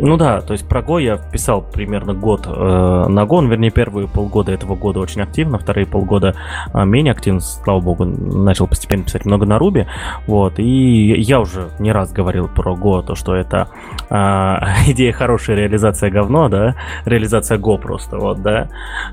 ну 0.00 0.16
да, 0.16 0.40
то 0.40 0.52
есть 0.52 0.68
про 0.68 0.80
Go 0.80 1.02
я 1.02 1.16
писал 1.16 1.62
примерно 1.62 2.14
год 2.14 2.46
э, 2.46 2.50
на 2.50 3.24
Go, 3.24 3.46
вернее, 3.46 3.70
первые 3.70 4.06
полгода 4.08 4.52
этого 4.52 4.76
года 4.76 5.00
очень 5.00 5.22
активно, 5.22 5.58
вторые 5.58 5.86
полгода 5.86 6.34
э, 6.72 6.84
менее 6.84 7.12
активно, 7.12 7.40
слава 7.40 7.80
богу, 7.80 8.04
начал 8.04 8.68
постепенно 8.68 9.04
писать 9.04 9.24
много 9.24 9.44
на 9.44 9.58
Ruby, 9.58 9.86
вот, 10.26 10.58
и 10.58 11.20
я 11.20 11.40
уже 11.40 11.70
не 11.78 11.90
раз 11.92 12.12
говорил 12.12 12.48
про 12.48 12.74
Go, 12.74 13.04
то, 13.04 13.14
что 13.14 13.34
это 13.34 13.68
э, 14.08 14.14
идея 14.92 15.12
хорошая, 15.12 15.56
реализация 15.56 16.10
говно, 16.10 16.48
да, 16.48 16.76
реализация 17.04 17.58
Go 17.58 17.78
просто, 17.78 18.18
вот, 18.18 18.40
да, 18.42 18.68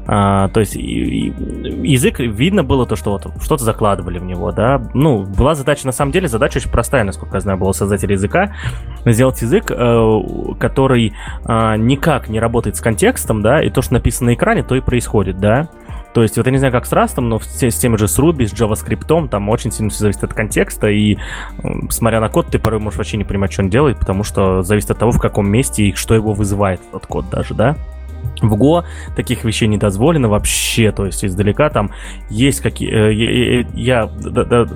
а, 0.05 0.49
то 0.49 0.59
есть 0.59 0.75
и, 0.75 0.79
и, 0.79 1.87
язык, 1.87 2.19
видно 2.19 2.63
было 2.63 2.85
то, 2.85 2.95
что 2.95 3.11
вот 3.11 3.27
что-то 3.41 3.63
закладывали 3.63 4.19
в 4.19 4.23
него, 4.23 4.51
да, 4.51 4.81
ну, 4.93 5.23
была 5.23 5.55
задача, 5.55 5.85
на 5.87 5.91
самом 5.91 6.11
деле, 6.11 6.27
задача 6.27 6.57
очень 6.57 6.71
простая, 6.71 7.03
насколько 7.03 7.37
я 7.37 7.41
знаю, 7.41 7.57
была 7.57 7.73
создатель 7.73 8.11
языка, 8.11 8.51
сделать 9.05 9.41
язык, 9.41 9.69
э, 9.69 10.19
который 10.59 11.13
э, 11.45 11.75
никак 11.77 12.29
не 12.29 12.39
работает 12.39 12.75
с 12.75 12.81
контекстом, 12.81 13.41
да, 13.41 13.61
и 13.61 13.69
то, 13.69 13.81
что 13.81 13.93
написано 13.93 14.31
на 14.31 14.35
экране, 14.35 14.63
то 14.63 14.75
и 14.75 14.81
происходит, 14.81 15.39
да. 15.39 15.69
То 16.13 16.23
есть, 16.23 16.37
вот 16.37 16.45
я 16.45 16.51
не 16.51 16.59
знаю, 16.59 16.71
как 16.71 16.85
с 16.85 16.93
Rust, 16.93 17.19
но 17.19 17.39
с, 17.39 17.75
теми 17.77 17.97
же 17.97 18.07
с 18.07 18.17
Ruby, 18.17 18.47
с 18.47 18.53
JavaScript, 18.53 19.27
там 19.27 19.49
очень 19.49 19.69
сильно 19.69 19.89
все 19.89 19.99
зависит 19.99 20.23
от 20.23 20.33
контекста, 20.33 20.87
и 20.87 21.17
смотря 21.89 22.21
на 22.21 22.29
код, 22.29 22.47
ты 22.47 22.57
порой 22.57 22.79
можешь 22.79 22.97
вообще 22.97 23.17
не 23.17 23.25
понимать, 23.25 23.51
что 23.51 23.63
он 23.63 23.69
делает, 23.69 23.99
потому 23.99 24.23
что 24.23 24.61
зависит 24.61 24.91
от 24.91 24.97
того, 24.97 25.11
в 25.11 25.19
каком 25.19 25.49
месте 25.49 25.83
и 25.83 25.93
что 25.93 26.15
его 26.15 26.31
вызывает 26.31 26.79
этот 26.89 27.05
код 27.05 27.29
даже, 27.29 27.53
да. 27.53 27.75
В 28.41 28.53
Go 28.55 28.83
таких 29.15 29.43
вещей 29.43 29.67
не 29.67 29.77
дозволено 29.77 30.29
вообще, 30.29 30.91
то 30.91 31.05
есть 31.05 31.23
издалека 31.23 31.69
там 31.69 31.91
есть 32.29 32.61
какие... 32.61 32.91
Э, 32.91 33.65
я, 33.73 34.07
да, 34.07 34.43
да, 34.43 34.67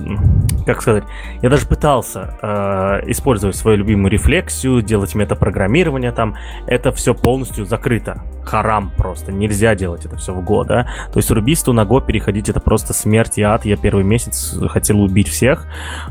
как 0.65 0.81
сказать, 0.81 1.03
я 1.41 1.49
даже 1.49 1.65
пытался 1.65 2.37
э, 2.41 3.09
использовать 3.11 3.55
свою 3.55 3.77
любимую 3.77 4.11
рефлексию, 4.11 4.81
делать 4.81 5.15
метапрограммирование 5.15 6.11
там, 6.11 6.35
это 6.67 6.91
все 6.91 7.13
полностью 7.13 7.65
закрыто. 7.65 8.23
Харам 8.43 8.91
просто, 8.97 9.31
нельзя 9.31 9.75
делать 9.75 10.05
это 10.05 10.17
все 10.17 10.33
в 10.33 10.43
Go, 10.43 10.65
да. 10.65 10.87
То 11.11 11.17
есть 11.17 11.29
рубисту 11.31 11.73
на 11.73 11.81
Go 11.81 12.05
переходить 12.05 12.49
это 12.49 12.59
просто 12.59 12.93
смерть 12.93 13.37
и 13.37 13.41
ад. 13.41 13.65
Я 13.65 13.77
первый 13.77 14.03
месяц 14.03 14.55
хотел 14.69 15.01
убить 15.01 15.27
всех, 15.27 15.67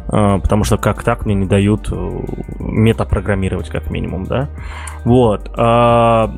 э, 0.09 0.39
потому 0.41 0.65
что 0.65 0.77
как 0.77 1.03
так 1.03 1.27
мне 1.27 1.35
не 1.35 1.47
дают 1.47 1.89
э, 1.91 2.21
метапрограммировать 2.59 3.69
как 3.69 3.91
минимум, 3.91 4.25
да. 4.25 4.49
Вот. 5.05 5.51
Э, 5.57 6.29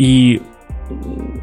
и 0.00 0.40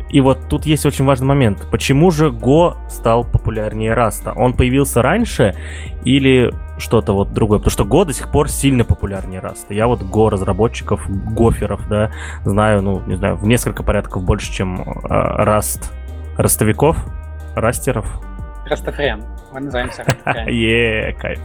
и 0.09 0.19
вот 0.19 0.49
тут 0.49 0.65
есть 0.65 0.85
очень 0.85 1.05
важный 1.05 1.27
момент. 1.27 1.67
Почему 1.71 2.11
же 2.11 2.29
Go 2.29 2.75
стал 2.89 3.23
популярнее 3.23 3.93
Rust 3.93 4.20
а? 4.20 4.33
Он 4.33 4.53
появился 4.53 5.01
раньше 5.01 5.55
или 6.03 6.51
что-то 6.77 7.13
вот 7.13 7.33
другое? 7.33 7.59
Потому 7.59 7.71
что 7.71 7.83
Go 7.83 8.03
до 8.03 8.13
сих 8.13 8.31
пор 8.31 8.49
сильно 8.49 8.83
популярнее 8.83 9.39
Rust 9.39 9.62
а. 9.62 9.73
Я 9.73 9.87
вот 9.87 10.01
Go 10.01 10.29
разработчиков, 10.29 11.07
гоферов, 11.07 11.87
да, 11.87 12.11
знаю, 12.43 12.81
ну, 12.81 13.01
не 13.05 13.15
знаю, 13.15 13.37
в 13.37 13.45
несколько 13.45 13.83
порядков 13.83 14.23
больше, 14.23 14.51
чем 14.51 14.83
Раст 15.03 15.93
ростовиков, 16.35 16.97
растеров. 17.55 18.05
Растафриан. 18.65 19.23
Мы 19.53 19.59
называемся 19.61 20.03
Растафриан. 20.07 20.47
Е, 20.47 21.13
кайф. 21.13 21.39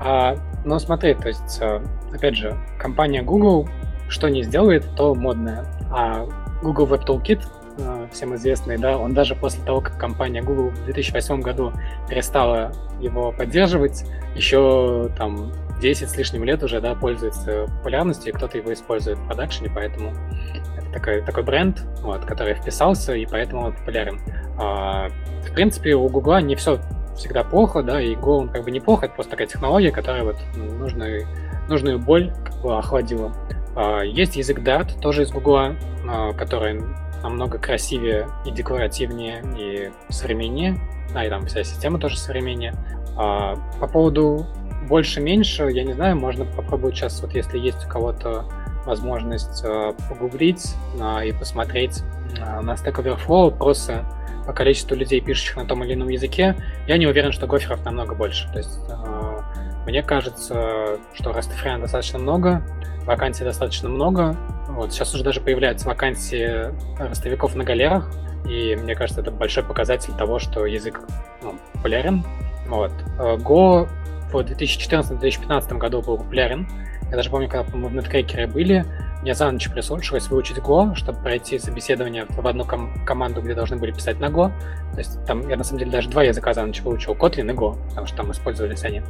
А, 0.00 0.36
ну, 0.64 0.78
смотри, 0.78 1.14
то 1.14 1.28
есть, 1.28 1.58
э, 1.60 1.80
опять 2.12 2.36
же, 2.36 2.56
компания 2.78 3.22
Google 3.22 3.68
что 4.10 4.28
не 4.28 4.42
сделает, 4.42 4.84
то 4.96 5.14
модное. 5.14 5.64
А 5.90 6.26
Google 6.62 6.86
Web 6.86 7.06
Toolkit, 7.06 7.42
э, 7.78 8.08
всем 8.12 8.34
известный, 8.34 8.76
да, 8.76 8.98
он 8.98 9.14
даже 9.14 9.34
после 9.34 9.64
того, 9.64 9.80
как 9.80 9.96
компания 9.96 10.42
Google 10.42 10.70
в 10.70 10.84
2008 10.84 11.40
году 11.40 11.72
перестала 12.08 12.72
его 13.00 13.32
поддерживать, 13.32 14.04
еще 14.34 15.10
там 15.16 15.52
10 15.80 16.10
с 16.10 16.16
лишним 16.16 16.44
лет 16.44 16.62
уже, 16.62 16.80
да, 16.80 16.94
пользуется 16.94 17.66
популярностью, 17.78 18.32
и 18.32 18.36
кто-то 18.36 18.58
его 18.58 18.72
использует 18.72 19.18
в 19.18 19.26
продакшене, 19.26 19.70
поэтому 19.74 20.12
это 20.76 20.92
такой, 20.92 21.22
такой 21.22 21.42
бренд, 21.42 21.82
вот, 22.02 22.24
который 22.24 22.54
вписался, 22.54 23.14
и 23.14 23.24
поэтому 23.26 23.66
он 23.66 23.72
популярен. 23.74 24.20
А, 24.58 25.08
в 25.48 25.54
принципе, 25.54 25.94
у 25.94 26.08
Google 26.08 26.40
не 26.40 26.56
все 26.56 26.80
всегда 27.16 27.44
плохо, 27.44 27.82
да, 27.82 28.00
и 28.00 28.14
Go, 28.14 28.38
он 28.38 28.48
как 28.48 28.64
бы 28.64 28.70
неплохо, 28.70 29.06
это 29.06 29.14
просто 29.14 29.32
такая 29.32 29.46
технология, 29.46 29.90
которая 29.90 30.24
вот 30.24 30.36
нужную, 30.56 31.26
нужную 31.68 31.98
боль 31.98 32.32
как 32.44 32.60
бы 32.60 32.76
охладила. 32.76 33.32
А, 33.76 34.02
есть 34.02 34.36
язык 34.36 34.58
Dart, 34.60 35.00
тоже 35.00 35.22
из 35.22 35.30
Гугла, 35.30 35.76
а, 36.08 36.32
который 36.32 36.80
намного 37.22 37.58
красивее 37.58 38.28
и 38.44 38.50
декоративнее, 38.50 39.42
и 39.58 39.90
современнее. 40.12 40.78
А, 41.14 41.24
и 41.24 41.28
там 41.28 41.46
вся 41.46 41.62
система 41.64 41.98
тоже 41.98 42.18
современнее. 42.18 42.74
А, 43.16 43.56
по 43.78 43.86
поводу 43.86 44.46
больше-меньше, 44.88 45.70
я 45.70 45.84
не 45.84 45.92
знаю, 45.92 46.16
можно 46.16 46.44
попробовать 46.44 46.96
сейчас, 46.96 47.20
вот 47.20 47.34
если 47.34 47.58
есть 47.58 47.84
у 47.84 47.88
кого-то 47.88 48.44
возможность 48.86 49.62
погуглить 50.08 50.74
и 51.24 51.32
посмотреть 51.32 52.02
на 52.38 52.72
Stack 52.72 52.94
Overflow 52.94 53.56
просто 53.56 54.06
по 54.46 54.54
количеству 54.54 54.96
людей, 54.96 55.20
пишущих 55.20 55.56
на 55.56 55.66
том 55.66 55.84
или 55.84 55.92
ином 55.92 56.08
языке, 56.08 56.56
я 56.88 56.96
не 56.96 57.06
уверен, 57.06 57.30
что 57.30 57.46
гоферов 57.46 57.84
намного 57.84 58.14
больше. 58.14 58.50
То 58.52 58.58
есть 58.58 58.80
мне 59.86 60.02
кажется, 60.02 60.98
что 61.14 61.30
Rastafarian 61.30 61.80
достаточно 61.80 62.18
много, 62.18 62.62
вакансий 63.04 63.44
достаточно 63.44 63.88
много. 63.88 64.36
Вот, 64.68 64.92
сейчас 64.92 65.14
уже 65.14 65.24
даже 65.24 65.40
появляются 65.40 65.88
вакансии 65.88 66.72
ростовиков 66.98 67.54
на 67.54 67.64
галерах, 67.64 68.10
и 68.48 68.76
мне 68.76 68.94
кажется, 68.94 69.20
это 69.20 69.30
большой 69.30 69.64
показатель 69.64 70.14
того, 70.14 70.38
что 70.38 70.66
язык 70.66 71.00
ну, 71.42 71.56
популярен. 71.72 72.24
Вот. 72.68 72.92
Э, 73.18 73.36
Go 73.36 73.88
в 74.32 74.36
2014-2015 74.36 75.78
году 75.78 76.02
был 76.02 76.18
популярен. 76.18 76.68
Я 77.10 77.16
даже 77.16 77.30
помню, 77.30 77.48
когда 77.48 77.66
мы 77.76 77.88
в 77.88 77.96
Netcracker 77.96 78.46
были, 78.46 78.84
мне 79.22 79.34
за 79.34 79.50
ночь 79.50 79.68
пришлось 79.68 80.28
выучить 80.28 80.58
Go, 80.58 80.94
чтобы 80.94 81.18
пройти 81.20 81.58
собеседование 81.58 82.26
в 82.28 82.46
одну 82.46 82.64
ком- 82.64 83.04
команду, 83.04 83.42
где 83.42 83.54
должны 83.54 83.76
были 83.76 83.90
писать 83.90 84.20
на 84.20 84.26
Go. 84.26 84.52
То 84.92 84.98
есть 84.98 85.24
там 85.26 85.48
я 85.48 85.56
на 85.56 85.64
самом 85.64 85.80
деле 85.80 85.90
даже 85.90 86.08
два 86.08 86.22
языка 86.22 86.54
за 86.54 86.64
ночь 86.64 86.80
выучил, 86.80 87.14
Kotlin 87.14 87.50
и 87.50 87.54
Go, 87.54 87.76
потому 87.88 88.06
что 88.06 88.16
там 88.16 88.30
использовались 88.30 88.84
они. 88.84 89.02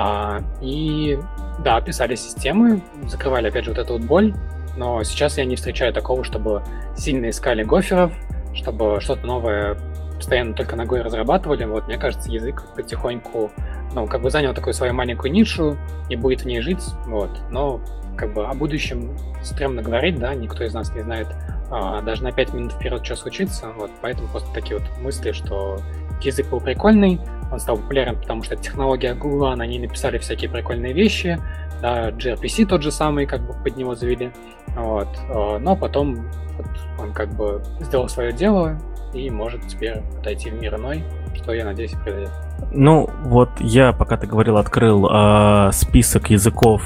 А, 0.00 0.40
и 0.60 1.18
да, 1.64 1.80
писали 1.80 2.14
системы, 2.14 2.82
закрывали 3.06 3.48
опять 3.48 3.64
же 3.64 3.72
вот 3.72 3.80
эту 3.80 3.94
вот 3.94 4.02
боль, 4.02 4.32
но 4.76 5.02
сейчас 5.02 5.38
я 5.38 5.44
не 5.44 5.56
встречаю 5.56 5.92
такого, 5.92 6.22
чтобы 6.22 6.62
сильно 6.96 7.30
искали 7.30 7.64
гоферов, 7.64 8.12
чтобы 8.54 9.00
что-то 9.00 9.26
новое 9.26 9.76
постоянно 10.14 10.54
только 10.54 10.76
ногой 10.76 11.02
разрабатывали. 11.02 11.64
Вот, 11.64 11.88
мне 11.88 11.98
кажется, 11.98 12.30
язык 12.30 12.62
потихоньку, 12.76 13.50
ну, 13.92 14.06
как 14.06 14.22
бы 14.22 14.30
занял 14.30 14.54
такую 14.54 14.72
свою 14.72 14.94
маленькую 14.94 15.32
нишу 15.32 15.76
и 16.08 16.14
будет 16.14 16.42
в 16.42 16.46
ней 16.46 16.60
жить, 16.60 16.84
вот. 17.06 17.30
Но, 17.50 17.80
как 18.16 18.34
бы, 18.34 18.46
о 18.46 18.54
будущем 18.54 19.18
стрёмно 19.42 19.82
говорить, 19.82 20.16
да, 20.20 20.32
никто 20.32 20.62
из 20.62 20.74
нас 20.74 20.94
не 20.94 21.00
знает 21.00 21.26
а, 21.72 22.02
даже 22.02 22.22
на 22.22 22.30
5 22.30 22.54
минут 22.54 22.72
вперед, 22.72 23.04
что 23.04 23.16
случится, 23.16 23.70
вот, 23.76 23.90
поэтому 24.00 24.28
просто 24.28 24.48
такие 24.54 24.78
вот 24.78 24.88
мысли, 25.00 25.32
что 25.32 25.80
язык 26.22 26.48
был 26.50 26.60
прикольный, 26.60 27.20
он 27.50 27.60
стал 27.60 27.76
популярен, 27.76 28.16
потому 28.16 28.42
что 28.42 28.56
технология 28.56 29.14
Google, 29.14 29.56
на 29.56 29.66
ней 29.66 29.78
написали 29.78 30.18
всякие 30.18 30.50
прикольные 30.50 30.92
вещи, 30.92 31.38
да, 31.80 32.10
gRPC 32.10 32.66
тот 32.66 32.82
же 32.82 32.90
самый, 32.90 33.26
как 33.26 33.46
бы 33.46 33.54
под 33.54 33.76
него 33.76 33.94
завели, 33.94 34.32
вот, 34.76 35.08
а, 35.30 35.58
но 35.58 35.76
потом 35.76 36.28
вот, 36.56 36.66
он 36.98 37.12
как 37.12 37.30
бы 37.34 37.62
сделал 37.80 38.08
свое 38.08 38.32
дело 38.32 38.78
и 39.14 39.30
может 39.30 39.66
теперь 39.66 40.02
отойти 40.18 40.50
в 40.50 40.60
мир 40.60 40.76
иной, 40.76 41.04
что, 41.34 41.52
я 41.52 41.64
надеюсь, 41.64 41.92
произойдет. 41.92 42.30
Ну, 42.72 43.08
вот 43.24 43.50
я, 43.60 43.92
пока 43.92 44.16
ты 44.16 44.26
говорил, 44.26 44.58
открыл 44.58 45.08
э, 45.08 45.70
список 45.72 46.30
языков 46.30 46.82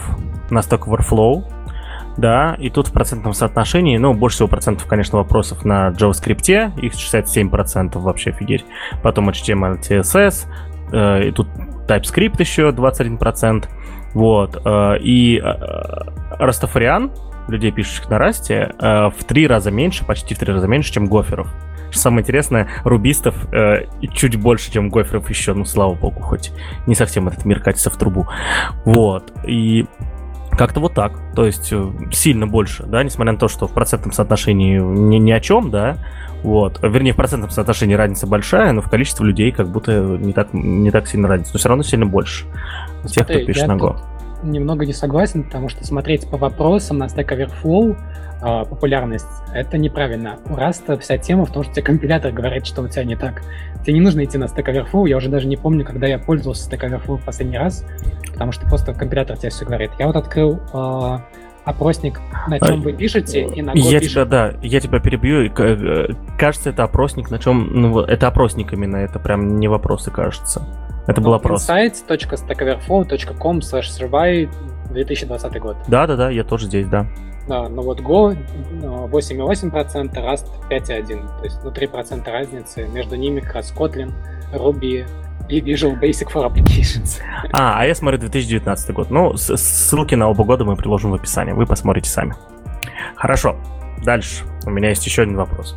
на 0.50 0.60
Stack 0.60 0.82
Overflow, 0.86 1.44
да, 2.16 2.54
и 2.58 2.70
тут 2.70 2.88
в 2.88 2.92
процентном 2.92 3.34
соотношении, 3.34 3.96
ну, 3.96 4.14
больше 4.14 4.36
всего 4.36 4.48
процентов, 4.48 4.86
конечно, 4.86 5.18
вопросов 5.18 5.64
на 5.64 5.90
JavaScript, 5.90 6.80
их 6.80 6.92
67% 6.92 7.98
вообще 7.98 8.30
офигеть. 8.30 8.64
Потом 9.02 9.30
HTML, 9.30 9.80
CSS, 9.80 10.46
э, 10.92 11.28
и 11.28 11.32
тут 11.32 11.48
TypeScript 11.88 12.36
еще 12.38 12.70
21%. 12.70 13.68
Вот, 14.14 14.60
э, 14.64 14.98
и 15.00 15.38
э, 15.38 15.54
Растафариан, 16.38 17.12
людей, 17.48 17.72
пишущих 17.72 18.08
на 18.10 18.18
Расте, 18.18 18.74
э, 18.78 19.10
в 19.16 19.24
три 19.24 19.46
раза 19.46 19.70
меньше, 19.70 20.04
почти 20.04 20.34
в 20.34 20.38
три 20.38 20.52
раза 20.52 20.66
меньше, 20.66 20.92
чем 20.92 21.06
гоферов. 21.06 21.48
самое 21.92 22.22
интересное, 22.22 22.68
рубистов 22.84 23.34
э, 23.52 23.86
чуть 24.14 24.36
больше, 24.36 24.72
чем 24.72 24.88
гоферов 24.88 25.28
еще, 25.28 25.54
ну, 25.54 25.64
слава 25.64 25.94
богу, 25.94 26.20
хоть 26.20 26.52
не 26.86 26.94
совсем 26.94 27.28
этот 27.28 27.44
мир 27.44 27.60
катится 27.60 27.90
в 27.90 27.96
трубу. 27.96 28.28
Вот. 28.84 29.32
И 29.46 29.86
как-то 30.56 30.80
вот 30.80 30.94
так. 30.94 31.12
То 31.34 31.46
есть 31.46 31.72
э, 31.72 31.90
сильно 32.12 32.46
больше, 32.46 32.84
да, 32.84 33.02
несмотря 33.02 33.32
на 33.32 33.38
то, 33.38 33.48
что 33.48 33.66
в 33.66 33.72
процентном 33.72 34.12
соотношении 34.12 34.78
ни, 34.78 35.16
ни 35.16 35.30
о 35.30 35.40
чем, 35.40 35.70
да, 35.70 35.96
вот. 36.42 36.80
Вернее, 36.82 37.12
в 37.12 37.16
процентном 37.16 37.50
соотношении 37.50 37.94
разница 37.94 38.26
большая, 38.26 38.72
но 38.72 38.80
в 38.82 38.90
количестве 38.90 39.26
людей 39.26 39.52
как 39.52 39.68
будто 39.68 40.00
не 40.00 40.32
так, 40.32 40.52
не 40.52 40.90
так 40.90 41.06
сильно 41.06 41.28
разница. 41.28 41.52
Но 41.54 41.58
все 41.58 41.68
равно 41.68 41.82
сильно 41.82 42.06
больше. 42.06 42.46
Тех, 43.06 43.26
кто 43.26 43.44
пишет 43.44 43.68
на 43.68 43.72
Go. 43.72 43.96
Немного 44.42 44.84
не 44.84 44.92
согласен, 44.92 45.44
потому 45.44 45.68
что 45.68 45.86
смотреть 45.86 46.28
по 46.28 46.36
вопросам 46.36 46.98
на 46.98 47.04
Stack 47.04 47.28
Overflow 47.28 47.96
э, 48.42 48.64
популярность, 48.64 49.26
это 49.54 49.78
неправильно. 49.78 50.38
У 50.46 50.54
Rust 50.54 50.98
вся 51.00 51.18
тема 51.18 51.44
в 51.46 51.52
том, 51.52 51.62
что 51.62 51.72
тебе 51.72 51.82
компилятор 51.82 52.32
говорит, 52.32 52.66
что 52.66 52.82
у 52.82 52.88
тебя 52.88 53.04
не 53.04 53.16
так. 53.16 53.42
Тебе 53.82 53.94
не 53.94 54.00
нужно 54.00 54.24
идти 54.24 54.38
на 54.38 54.44
Stack 54.44 54.66
Overflow. 54.66 55.08
Я 55.08 55.16
уже 55.16 55.28
даже 55.28 55.46
не 55.46 55.56
помню, 55.56 55.84
когда 55.84 56.06
я 56.06 56.18
пользовался 56.18 56.70
Stack 56.70 56.88
Overflow 56.88 57.16
в 57.18 57.24
последний 57.24 57.58
раз, 57.58 57.84
потому 58.32 58.52
что 58.52 58.66
просто 58.66 58.92
компилятор 58.94 59.36
тебе 59.36 59.50
все 59.50 59.64
говорит. 59.64 59.90
Я 59.98 60.06
вот 60.06 60.16
открыл 60.16 60.60
э, 60.72 61.18
опросник, 61.64 62.20
на 62.48 62.58
чем 62.58 62.80
а, 62.80 62.82
вы 62.82 62.92
пишете, 62.92 63.46
и 63.46 63.62
на 63.62 63.72
Я 63.74 64.00
пишет. 64.00 64.12
тебя, 64.12 64.24
да, 64.24 64.54
я 64.62 64.80
тебя 64.80 65.00
перебью. 65.00 65.50
Э, 65.56 66.08
кажется, 66.38 66.70
это 66.70 66.84
опросник, 66.84 67.30
на 67.30 67.38
чем... 67.38 67.68
Ну, 67.72 68.00
это 68.00 68.26
опросник 68.26 68.72
именно, 68.72 68.96
это 68.96 69.18
прям 69.18 69.58
не 69.58 69.68
вопросы, 69.68 70.10
кажется. 70.10 70.62
Это 71.06 71.20
был 71.20 71.34
опрос. 71.34 71.68
insights.stackoverflow.com 71.68 73.58
slash 73.58 73.88
survey 73.90 74.48
2020 74.90 75.60
год. 75.60 75.76
Да-да-да, 75.88 76.30
я 76.30 76.44
тоже 76.44 76.66
здесь, 76.66 76.86
да. 76.86 77.06
Да, 77.48 77.68
но 77.68 77.82
вот 77.82 78.00
Go 78.00 78.36
8,8%, 78.80 80.12
Rust 80.14 80.46
5,1%. 80.70 81.38
То 81.38 81.44
есть 81.44 81.58
ну 81.64 81.70
3% 81.70 82.30
разницы. 82.30 82.88
Между 82.88 83.16
ними 83.16 83.40
как 83.40 83.54
раз 83.54 83.74
Kotlin, 83.76 84.12
Ruby, 84.52 85.06
и 85.48 85.60
Visual 85.60 86.00
Basic 86.00 86.30
for 86.32 86.46
Applications. 86.46 87.20
А, 87.52 87.80
а 87.80 87.86
я 87.86 87.94
смотрю 87.94 88.18
2019 88.20 88.90
год. 88.94 89.10
Ну, 89.10 89.36
ссылки 89.36 90.14
на 90.14 90.28
оба 90.28 90.44
года 90.44 90.64
мы 90.64 90.76
приложим 90.76 91.10
в 91.10 91.14
описании. 91.14 91.52
Вы 91.52 91.66
посмотрите 91.66 92.08
сами. 92.08 92.34
Хорошо. 93.16 93.56
Дальше. 94.04 94.44
У 94.64 94.70
меня 94.70 94.88
есть 94.88 95.04
еще 95.06 95.22
один 95.22 95.36
вопрос. 95.36 95.76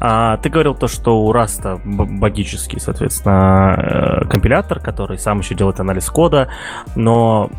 А, 0.00 0.38
ты 0.38 0.48
говорил 0.48 0.74
то, 0.74 0.88
что 0.88 1.24
у 1.24 1.32
Раста 1.32 1.80
богический, 1.84 2.80
соответственно, 2.80 4.22
э, 4.22 4.28
компилятор, 4.28 4.80
который 4.80 5.18
сам 5.18 5.40
еще 5.40 5.54
делает 5.54 5.78
анализ 5.80 6.08
кода, 6.08 6.48
но, 6.96 7.50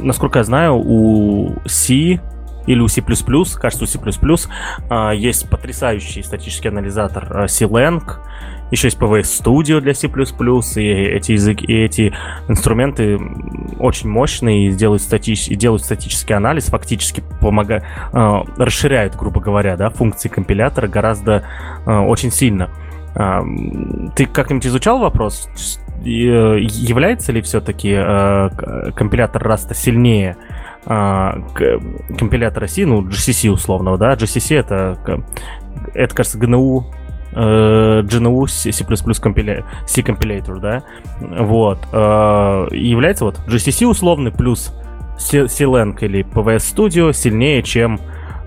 насколько 0.00 0.38
я 0.38 0.44
знаю, 0.44 0.76
у 0.76 1.56
C 1.66 2.20
или 2.66 2.80
у 2.80 2.88
C++, 2.88 3.02
кажется, 3.02 3.84
у 3.84 3.86
C++ 3.86 3.98
а, 4.88 5.10
есть 5.12 5.48
потрясающий 5.48 6.22
статический 6.22 6.70
анализатор 6.70 7.44
э, 7.44 7.48
C-Lang, 7.48 8.18
еще 8.70 8.88
есть 8.88 8.98
PWS 8.98 9.42
Studio 9.42 9.80
для 9.80 9.94
C++, 9.94 10.08
и 10.08 10.88
эти 10.88 11.32
языки, 11.32 11.64
и 11.66 11.84
эти 11.84 12.12
инструменты 12.48 13.18
очень 13.78 14.08
мощные 14.08 14.68
и 14.68 14.72
делают, 14.72 15.02
статич, 15.02 15.48
и 15.48 15.54
делают 15.54 15.84
статический 15.84 16.34
анализ, 16.34 16.66
фактически 16.66 17.22
помогают, 17.40 17.84
э, 18.12 18.42
расширяют, 18.56 19.14
грубо 19.16 19.40
говоря, 19.40 19.76
да, 19.76 19.90
функции 19.90 20.28
компилятора 20.28 20.88
гораздо 20.88 21.44
э, 21.86 21.96
очень 21.96 22.32
сильно. 22.32 22.70
Э, 23.14 23.42
ты 24.14 24.26
как-нибудь 24.26 24.66
изучал 24.66 24.98
вопрос, 24.98 25.48
э, 26.04 26.04
является 26.04 27.32
ли 27.32 27.40
все-таки 27.40 27.94
э, 27.96 28.90
компилятор 28.94 29.46
Rust 29.46 29.74
сильнее 29.74 30.36
э, 30.86 31.78
компилятора 32.18 32.66
C, 32.66 32.86
ну, 32.86 33.02
GCC 33.02 33.50
условного, 33.50 33.98
да, 33.98 34.14
GCC 34.14 34.56
это, 34.58 34.98
это 35.94 36.14
кажется, 36.14 36.38
GNU 36.38 36.84
э, 37.32 38.02
GNU 38.02 38.46
C++ 38.46 39.20
компиля... 39.20 39.64
C 39.86 40.02
Compilator, 40.02 40.58
да, 40.58 40.82
вот, 41.20 41.78
э, 41.92 41.96
является 42.72 43.24
вот 43.24 43.40
GCC 43.46 43.86
условный 43.86 44.32
плюс 44.32 44.72
C-Lang 45.18 45.96
или 46.00 46.24
PWS 46.24 46.74
Studio 46.74 47.12
сильнее, 47.12 47.62
чем 47.62 48.00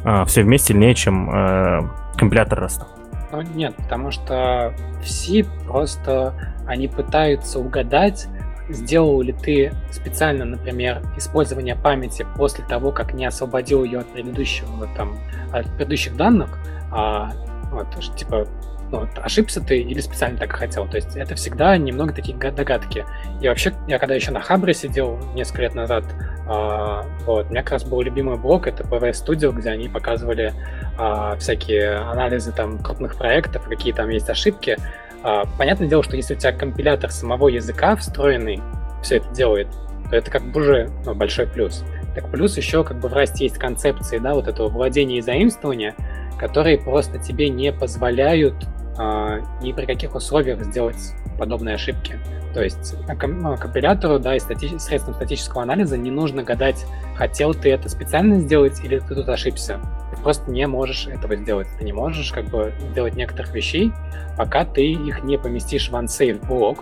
э, 0.04 0.26
все 0.26 0.44
вместе 0.44 0.74
сильнее, 0.74 0.96
чем 0.96 1.30
э, 1.30 1.82
компилятор 2.18 2.64
Rust. 2.64 2.86
Ну, 3.32 3.42
нет, 3.54 3.76
потому 3.76 4.12
что 4.12 4.74
в 5.02 5.68
просто 5.68 6.34
они 6.68 6.88
пытаются 6.88 7.60
угадать, 7.60 8.28
сделал 8.70 9.22
ли 9.22 9.34
ты 9.34 9.74
специально, 9.92 10.46
например, 10.46 11.02
использование 11.18 11.76
памяти 11.76 12.26
после 12.38 12.64
того, 12.66 12.92
как 12.92 13.14
не 13.14 13.26
освободил 13.26 13.84
ее 13.84 14.00
от 14.00 14.08
предыдущего 14.08 14.88
там 14.96 15.18
от 15.52 15.66
предыдущих 15.76 16.16
данных, 16.16 16.58
а, 16.92 17.32
вот, 17.72 17.88
типа 18.16 18.48
ну, 18.92 19.02
вот, 19.02 19.10
ошибся 19.22 19.62
ты 19.62 19.80
или 19.80 20.00
специально 20.00 20.38
так 20.38 20.52
хотел. 20.52 20.88
То 20.88 20.98
есть 20.98 21.16
это 21.16 21.36
всегда 21.36 21.78
немного 21.78 22.14
такие 22.14 22.36
догадки. 22.38 23.06
И 23.42 23.48
вообще, 23.48 23.74
я 23.88 24.00
когда 24.00 24.16
еще 24.16 24.32
на 24.32 24.40
Хабре 24.40 24.74
сидел 24.74 25.20
несколько 25.36 25.62
лет 25.64 25.76
назад, 25.76 26.06
э, 26.06 27.02
вот, 27.26 27.46
у 27.46 27.50
меня 27.50 27.62
как 27.62 27.74
раз 27.74 27.84
был 27.84 28.02
любимый 28.02 28.38
блог, 28.38 28.68
это 28.68 28.84
PV 28.84 29.12
Studio, 29.12 29.52
где 29.52 29.70
они 29.70 29.90
показывали 29.90 30.54
э, 30.98 31.38
всякие 31.38 31.98
анализы 31.98 32.52
там 32.52 32.80
крупных 32.80 33.16
проектов, 33.16 33.68
какие 33.68 33.94
там 33.94 34.10
есть 34.10 34.30
ошибки. 34.30 34.78
Э, 35.24 35.44
понятное 35.58 35.88
дело, 35.88 36.04
что 36.04 36.16
если 36.16 36.36
у 36.36 36.38
тебя 36.38 36.52
компилятор 36.52 37.12
самого 37.12 37.48
языка 37.48 37.96
встроенный, 37.96 38.62
все 39.04 39.18
это 39.18 39.30
делает, 39.30 39.68
то 40.10 40.16
это 40.16 40.32
как 40.32 40.44
бы 40.52 40.60
уже 40.60 40.90
ну, 41.06 41.14
большой 41.14 41.48
плюс. 41.48 41.84
Так 42.16 42.30
плюс 42.32 42.58
еще 42.58 42.84
как 42.84 43.00
бы 43.00 43.08
в 43.08 43.14
расте 43.14 43.46
есть 43.46 43.58
концепции, 43.58 44.18
да, 44.18 44.34
вот 44.34 44.48
этого 44.48 44.68
владения 44.68 45.20
и 45.20 45.22
заимствования, 45.22 45.96
которые 46.38 46.78
просто 46.78 47.20
тебе 47.20 47.50
не 47.50 47.72
позволяют 47.72 48.56
а, 49.02 49.40
ни 49.62 49.72
при 49.72 49.86
каких 49.86 50.14
условиях 50.14 50.62
сделать 50.62 51.14
подобные 51.38 51.76
ошибки. 51.76 52.20
То 52.54 52.62
есть 52.62 52.96
ну, 53.08 53.56
компилятору, 53.56 54.20
да, 54.20 54.36
и 54.36 54.40
стати- 54.40 54.78
средством 54.78 55.14
статического 55.14 55.64
анализа 55.64 55.98
не 55.98 56.12
нужно 56.12 56.44
гадать, 56.44 56.86
хотел 57.16 57.54
ты 57.54 57.72
это 57.72 57.88
специально 57.88 58.42
сделать 58.42 58.84
или 58.84 59.00
ты 59.00 59.16
тут 59.16 59.30
ошибся. 59.30 59.80
Ты 60.14 60.22
просто 60.22 60.52
не 60.52 60.68
можешь 60.68 61.08
этого 61.08 61.38
сделать. 61.38 61.70
Ты 61.78 61.86
не 61.86 61.94
можешь 61.94 62.34
как 62.34 62.50
бы 62.50 62.74
сделать 62.92 63.16
некоторых 63.16 63.54
вещей, 63.54 63.94
пока 64.38 64.66
ты 64.66 64.92
их 64.92 65.24
не 65.24 65.38
поместишь 65.38 65.90
в 65.90 65.96
unsafe 65.96 66.46
блок. 66.46 66.80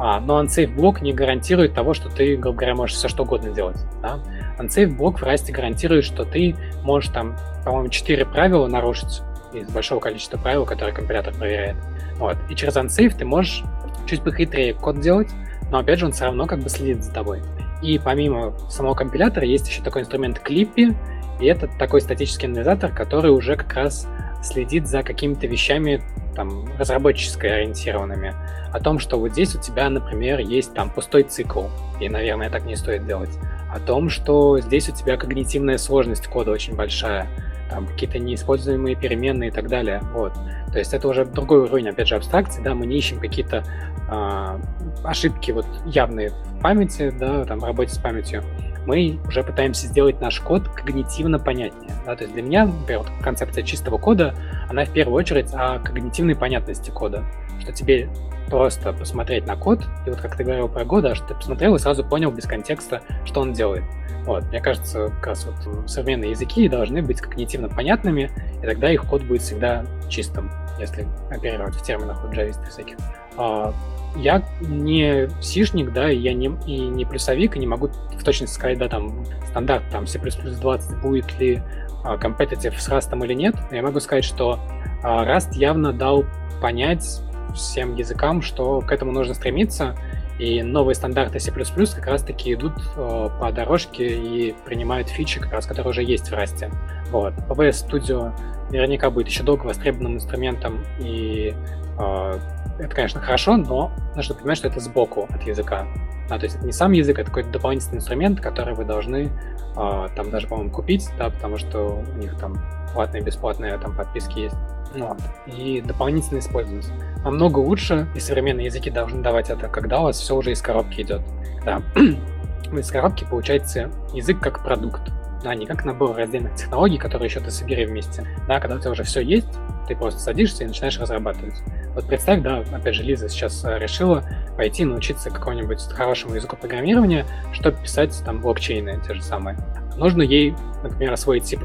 А, 0.00 0.18
но 0.18 0.42
unsafe 0.42 0.74
блок 0.74 1.02
не 1.02 1.12
гарантирует 1.12 1.74
того, 1.74 1.94
что 1.94 2.08
ты, 2.08 2.36
грубо 2.36 2.58
говоря, 2.58 2.74
можешь 2.74 2.96
все 2.96 3.06
что 3.06 3.22
угодно 3.22 3.52
делать. 3.52 3.78
Да? 4.02 4.18
Unsafe 4.58 4.88
блок 4.96 5.20
в 5.20 5.22
расте 5.22 5.52
гарантирует, 5.52 6.04
что 6.04 6.24
ты 6.24 6.56
можешь 6.82 7.12
там, 7.12 7.36
по-моему, 7.64 7.90
4 7.90 8.26
правила 8.26 8.66
нарушить 8.66 9.22
из 9.52 9.68
большого 9.70 10.00
количества 10.00 10.38
правил, 10.38 10.64
которые 10.64 10.94
компилятор 10.94 11.34
проверяет. 11.34 11.76
Вот. 12.16 12.36
И 12.48 12.54
через 12.54 12.76
unsafe 12.76 13.16
ты 13.16 13.24
можешь 13.24 13.62
чуть 14.06 14.22
похитрее 14.22 14.74
код 14.74 15.00
делать, 15.00 15.28
но 15.70 15.78
опять 15.78 15.98
же 15.98 16.06
он 16.06 16.12
все 16.12 16.24
равно 16.24 16.46
как 16.46 16.60
бы 16.60 16.68
следит 16.68 17.02
за 17.02 17.12
тобой. 17.12 17.42
И 17.82 17.98
помимо 17.98 18.58
самого 18.68 18.94
компилятора 18.94 19.46
есть 19.46 19.68
еще 19.68 19.82
такой 19.82 20.02
инструмент 20.02 20.40
Clippy, 20.44 20.94
и 21.40 21.46
это 21.46 21.68
такой 21.78 22.00
статический 22.00 22.48
анализатор, 22.48 22.92
который 22.92 23.30
уже 23.30 23.56
как 23.56 23.72
раз 23.74 24.06
следит 24.42 24.86
за 24.86 25.02
какими-то 25.02 25.46
вещами 25.46 26.02
там 26.34 26.66
разработческой 26.78 27.56
ориентированными. 27.56 28.34
О 28.72 28.80
том, 28.80 28.98
что 28.98 29.18
вот 29.18 29.32
здесь 29.32 29.54
у 29.54 29.60
тебя, 29.60 29.88
например, 29.88 30.40
есть 30.40 30.74
там 30.74 30.90
пустой 30.90 31.24
цикл, 31.24 31.64
и, 32.00 32.08
наверное, 32.08 32.50
так 32.50 32.64
не 32.64 32.76
стоит 32.76 33.06
делать. 33.06 33.30
О 33.72 33.80
том, 33.80 34.10
что 34.10 34.58
здесь 34.60 34.88
у 34.88 34.92
тебя 34.92 35.16
когнитивная 35.16 35.78
сложность 35.78 36.26
кода 36.26 36.50
очень 36.50 36.74
большая 36.74 37.28
там 37.70 37.86
какие-то 37.86 38.18
неиспользуемые 38.18 38.96
переменные 38.96 39.48
и 39.48 39.52
так 39.52 39.68
далее. 39.68 40.00
Вот. 40.12 40.34
То 40.72 40.78
есть 40.78 40.92
это 40.92 41.08
уже 41.08 41.24
другой 41.24 41.60
уровень, 41.60 41.88
опять 41.88 42.08
же, 42.08 42.16
абстракции, 42.16 42.62
да, 42.62 42.74
мы 42.74 42.86
не 42.86 42.98
ищем 42.98 43.18
какие-то 43.18 43.64
э, 44.10 44.58
ошибки 45.04 45.50
вот 45.52 45.66
явные 45.86 46.30
в 46.30 46.60
памяти, 46.60 47.10
да, 47.18 47.44
там, 47.44 47.60
в 47.60 47.64
работе 47.64 47.92
с 47.92 47.98
памятью. 47.98 48.42
Мы 48.86 49.20
уже 49.26 49.42
пытаемся 49.42 49.86
сделать 49.86 50.20
наш 50.20 50.40
код 50.40 50.68
когнитивно 50.68 51.38
понятнее. 51.38 51.92
Да? 52.06 52.16
То 52.16 52.24
есть 52.24 52.34
для 52.34 52.42
меня, 52.42 52.66
например, 52.66 53.00
вот 53.00 53.10
концепция 53.22 53.62
чистого 53.62 53.98
кода, 53.98 54.34
она 54.68 54.84
в 54.84 54.90
первую 54.90 55.16
очередь 55.16 55.50
о 55.52 55.78
когнитивной 55.78 56.34
понятности 56.34 56.90
кода. 56.90 57.24
Что 57.60 57.72
тебе 57.72 58.08
просто 58.48 58.92
посмотреть 58.92 59.46
на 59.46 59.56
код, 59.56 59.84
и 60.06 60.10
вот 60.10 60.20
как 60.20 60.36
ты 60.36 60.44
говорил 60.44 60.68
про 60.68 60.84
года, 60.84 61.14
что 61.14 61.28
ты 61.28 61.34
посмотрел 61.34 61.76
и 61.76 61.78
сразу 61.78 62.04
понял 62.04 62.32
без 62.32 62.44
контекста, 62.44 63.02
что 63.24 63.40
он 63.40 63.52
делает. 63.52 63.84
Вот, 64.24 64.44
мне 64.46 64.60
кажется, 64.60 65.08
как 65.08 65.28
раз 65.28 65.46
вот 65.46 65.88
современные 65.88 66.32
языки 66.32 66.68
должны 66.68 67.00
быть 67.00 67.20
когнитивно 67.20 67.68
понятными, 67.68 68.30
и 68.62 68.66
тогда 68.66 68.90
их 68.90 69.04
код 69.06 69.22
будет 69.22 69.42
всегда 69.42 69.86
чистым, 70.08 70.50
если 70.78 71.06
оперировать 71.30 71.74
в 71.74 71.82
терминах 71.82 72.22
вот 72.22 72.34
джавистов 72.34 72.68
всяких. 72.68 72.96
А, 73.38 73.72
я 74.16 74.42
не 74.60 75.28
сишник, 75.40 75.92
да, 75.92 76.08
я 76.08 76.34
не, 76.34 76.50
и 76.66 76.80
не 76.80 77.04
плюсовик, 77.04 77.56
и 77.56 77.58
не 77.58 77.66
могу 77.66 77.86
в 77.86 78.22
точности 78.22 78.54
сказать, 78.54 78.78
да, 78.78 78.88
там, 78.88 79.24
стандарт, 79.48 79.84
там, 79.90 80.06
C++ 80.06 80.18
20 80.18 81.00
будет 81.00 81.38
ли 81.38 81.62
а, 82.04 82.16
competitive 82.16 82.78
с 82.78 82.88
Rust 82.88 83.24
или 83.24 83.34
нет, 83.34 83.54
но 83.70 83.76
я 83.76 83.82
могу 83.82 84.00
сказать, 84.00 84.24
что 84.24 84.58
а, 85.02 85.24
Rust 85.24 85.54
явно 85.54 85.92
дал 85.92 86.24
понять 86.60 87.22
всем 87.52 87.94
языкам, 87.94 88.42
что 88.42 88.80
к 88.80 88.92
этому 88.92 89.12
нужно 89.12 89.34
стремиться, 89.34 89.96
и 90.38 90.62
новые 90.62 90.94
стандарты 90.94 91.38
C++ 91.38 91.52
как 91.52 92.06
раз-таки 92.06 92.54
идут 92.54 92.72
э, 92.96 93.28
по 93.38 93.52
дорожке 93.52 94.08
и 94.08 94.54
принимают 94.64 95.08
фичи, 95.08 95.38
как 95.38 95.52
раз, 95.52 95.66
которые 95.66 95.90
уже 95.90 96.02
есть 96.02 96.30
в 96.30 96.32
Rust. 96.32 96.72
Вот. 97.10 97.34
PWS 97.34 97.86
Studio 97.86 98.32
наверняка 98.70 99.10
будет 99.10 99.28
еще 99.28 99.42
долго 99.42 99.66
востребованным 99.66 100.14
инструментом, 100.14 100.82
и 100.98 101.54
э, 101.98 102.38
это, 102.78 102.94
конечно, 102.94 103.20
хорошо, 103.20 103.58
но 103.58 103.92
нужно 104.16 104.34
понимать, 104.34 104.56
что 104.56 104.68
это 104.68 104.80
сбоку 104.80 105.28
от 105.28 105.42
языка. 105.42 105.86
А, 106.30 106.38
то 106.38 106.44
есть 106.44 106.56
это 106.56 106.64
не 106.64 106.72
сам 106.72 106.92
язык, 106.92 107.18
это 107.18 107.28
какой-то 107.28 107.50
дополнительный 107.50 107.98
инструмент, 107.98 108.40
который 108.40 108.74
вы 108.74 108.84
должны 108.84 109.28
э, 109.76 110.08
там 110.16 110.30
даже, 110.30 110.46
по-моему, 110.46 110.70
купить, 110.70 111.10
да, 111.18 111.28
потому 111.28 111.58
что 111.58 112.02
у 112.14 112.18
них 112.18 112.38
там 112.38 112.54
платные, 112.94 113.22
бесплатные 113.22 113.76
там 113.78 113.94
подписки 113.94 114.38
есть. 114.38 114.56
Вот. 114.94 115.18
И 115.46 115.80
дополнительно 115.80 116.38
использовать. 116.38 116.88
Намного 117.24 117.58
лучше, 117.58 118.08
и 118.14 118.20
современные 118.20 118.66
языки 118.66 118.90
должны 118.90 119.22
давать 119.22 119.50
это, 119.50 119.68
когда 119.68 120.00
у 120.00 120.04
вас 120.04 120.18
все 120.18 120.36
уже 120.36 120.52
из 120.52 120.60
коробки 120.62 121.02
идет. 121.02 121.22
Да. 121.64 121.82
из 122.76 122.90
коробки 122.90 123.26
получается 123.28 123.90
язык 124.12 124.40
как 124.40 124.64
продукт 124.64 125.10
да, 125.42 125.54
не 125.54 125.66
как 125.66 125.84
набор 125.84 126.16
раздельных 126.16 126.54
технологий, 126.54 126.98
которые 126.98 127.28
еще 127.28 127.40
ты 127.40 127.50
собери 127.50 127.86
вместе. 127.86 128.26
Да, 128.46 128.60
когда 128.60 128.76
у 128.76 128.78
тебя 128.78 128.90
уже 128.90 129.04
все 129.04 129.20
есть, 129.20 129.48
ты 129.88 129.96
просто 129.96 130.20
садишься 130.20 130.64
и 130.64 130.66
начинаешь 130.66 130.98
разрабатывать. 130.98 131.54
Вот 131.94 132.06
представь, 132.06 132.42
да, 132.42 132.62
опять 132.72 132.94
же, 132.94 133.02
Лиза 133.02 133.28
сейчас 133.28 133.64
э, 133.64 133.78
решила 133.78 134.22
пойти 134.56 134.84
научиться 134.84 135.30
какому-нибудь 135.30 135.82
хорошему 135.92 136.34
языку 136.34 136.56
программирования, 136.56 137.26
чтобы 137.52 137.78
писать 137.78 138.20
там 138.24 138.40
блокчейны 138.40 139.00
те 139.06 139.14
же 139.14 139.22
самые. 139.22 139.56
Нужно 139.96 140.22
ей, 140.22 140.54
например, 140.82 141.12
освоить 141.12 141.46
C++. 141.46 141.56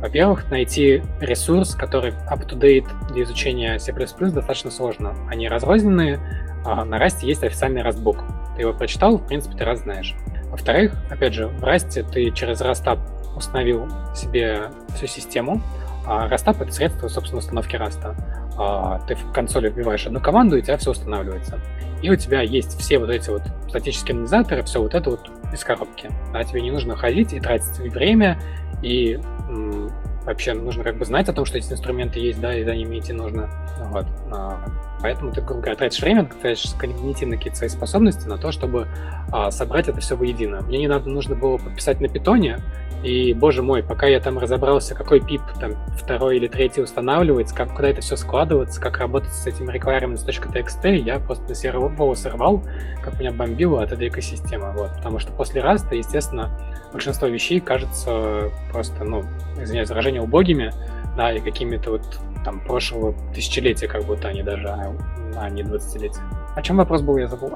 Во-первых, 0.00 0.50
найти 0.50 1.02
ресурс, 1.20 1.74
который 1.74 2.12
up-to-date 2.30 2.88
для 3.12 3.22
изучения 3.22 3.78
C++ 3.78 3.92
достаточно 3.92 4.70
сложно. 4.70 5.14
Они 5.28 5.48
разрозненные, 5.48 6.18
а 6.64 6.84
на 6.84 6.96
Rust 6.96 7.18
есть 7.22 7.44
официальный 7.44 7.82
Rustbook. 7.82 8.18
Ты 8.56 8.62
его 8.62 8.72
прочитал, 8.72 9.18
в 9.18 9.26
принципе, 9.26 9.56
ты 9.56 9.64
раз 9.64 9.80
знаешь. 9.80 10.14
Во-вторых, 10.50 10.94
опять 11.10 11.34
же, 11.34 11.48
в 11.48 11.62
Rust 11.62 12.02
ты 12.10 12.30
через 12.30 12.60
Rustап 12.60 12.98
установил 13.36 13.88
себе 14.14 14.70
всю 14.96 15.06
систему. 15.06 15.62
А 16.06 16.28
Rustap— 16.28 16.56
это 16.62 16.72
средство, 16.72 17.08
собственно, 17.08 17.40
установки 17.40 17.76
Rust. 17.76 18.16
А 18.58 19.00
ты 19.06 19.14
в 19.14 19.32
консоли 19.32 19.68
вбиваешь 19.68 20.06
одну 20.06 20.20
команду, 20.20 20.56
и 20.56 20.60
у 20.60 20.62
тебя 20.62 20.76
все 20.76 20.90
устанавливается. 20.90 21.58
И 22.02 22.10
у 22.10 22.16
тебя 22.16 22.40
есть 22.40 22.78
все 22.78 22.98
вот 22.98 23.10
эти 23.10 23.28
вот 23.28 23.42
статические 23.68 24.14
анализаторы, 24.14 24.62
все 24.62 24.82
вот 24.82 24.94
это 24.94 25.10
вот 25.10 25.30
из 25.52 25.62
коробки. 25.62 26.10
А 26.32 26.42
тебе 26.42 26.62
не 26.62 26.70
нужно 26.70 26.96
ходить 26.96 27.32
и 27.32 27.40
тратить 27.40 27.78
время, 27.78 28.40
и 28.82 29.20
м- 29.50 29.90
вообще 30.24 30.54
нужно 30.54 30.84
как 30.84 30.96
бы 30.96 31.04
знать 31.04 31.28
о 31.28 31.32
том, 31.32 31.44
что 31.44 31.58
эти 31.58 31.72
инструменты 31.72 32.20
есть, 32.20 32.40
да, 32.40 32.54
и 32.54 32.64
за 32.64 32.74
ними 32.74 32.98
идти 32.98 33.12
нужно. 33.12 33.48
Вот. 33.90 34.06
А, 34.30 34.60
Поэтому 35.02 35.32
ты, 35.32 35.40
грубо 35.40 35.62
говоря, 35.62 35.76
тратишь 35.76 36.02
время, 36.02 36.28
тратишь 36.42 36.72
когнитивные 36.78 37.38
какие-то 37.38 37.58
свои 37.58 37.68
способности 37.70 38.28
на 38.28 38.36
то, 38.36 38.52
чтобы 38.52 38.86
а, 39.32 39.50
собрать 39.50 39.88
это 39.88 40.00
все 40.00 40.16
воедино. 40.16 40.60
Мне 40.62 40.78
недавно 40.78 41.10
нужно 41.12 41.34
было 41.34 41.56
подписать 41.56 42.00
на 42.00 42.08
питоне, 42.08 42.58
и, 43.02 43.32
боже 43.32 43.62
мой, 43.62 43.82
пока 43.82 44.06
я 44.06 44.20
там 44.20 44.38
разобрался, 44.38 44.94
какой 44.94 45.20
пип 45.20 45.40
там 45.58 45.72
второй 45.96 46.36
или 46.36 46.48
третий 46.48 46.82
устанавливается, 46.82 47.54
как, 47.54 47.74
куда 47.74 47.88
это 47.88 48.02
все 48.02 48.16
складывается, 48.16 48.78
как 48.78 48.98
работать 48.98 49.32
с 49.32 49.46
этим 49.46 49.70
requirements.txt, 49.70 50.96
я 50.98 51.18
просто 51.18 51.48
на 51.48 51.54
серый 51.54 51.80
волосы 51.80 52.28
рвал, 52.28 52.62
как 53.02 53.18
меня 53.18 53.32
бомбило 53.32 53.82
от 53.82 53.92
этой 53.92 54.08
экосистемы. 54.08 54.72
Вот. 54.72 54.90
Потому 54.96 55.18
что 55.18 55.32
после 55.32 55.62
раста, 55.62 55.94
естественно, 55.94 56.50
большинство 56.92 57.26
вещей 57.26 57.60
кажется 57.60 58.50
просто, 58.70 59.04
ну, 59.04 59.24
извиняюсь, 59.58 59.88
выражение 59.88 60.09
убогими, 60.18 60.72
да, 61.16 61.32
и 61.32 61.40
какими-то 61.40 61.92
вот 61.92 62.20
там 62.44 62.60
прошлого 62.60 63.14
тысячелетия, 63.34 63.86
как 63.86 64.04
будто 64.04 64.28
они 64.28 64.42
даже, 64.42 64.68
а, 64.68 64.92
а 65.36 65.50
не 65.50 65.62
20-летия. 65.62 66.22
О 66.56 66.62
чем 66.62 66.76
вопрос 66.76 67.02
был, 67.02 67.16
я 67.16 67.28
забыл. 67.28 67.54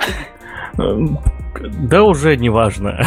Эм, 0.78 1.18
да 1.88 2.04
уже 2.04 2.36
не 2.36 2.48
важно. 2.48 3.04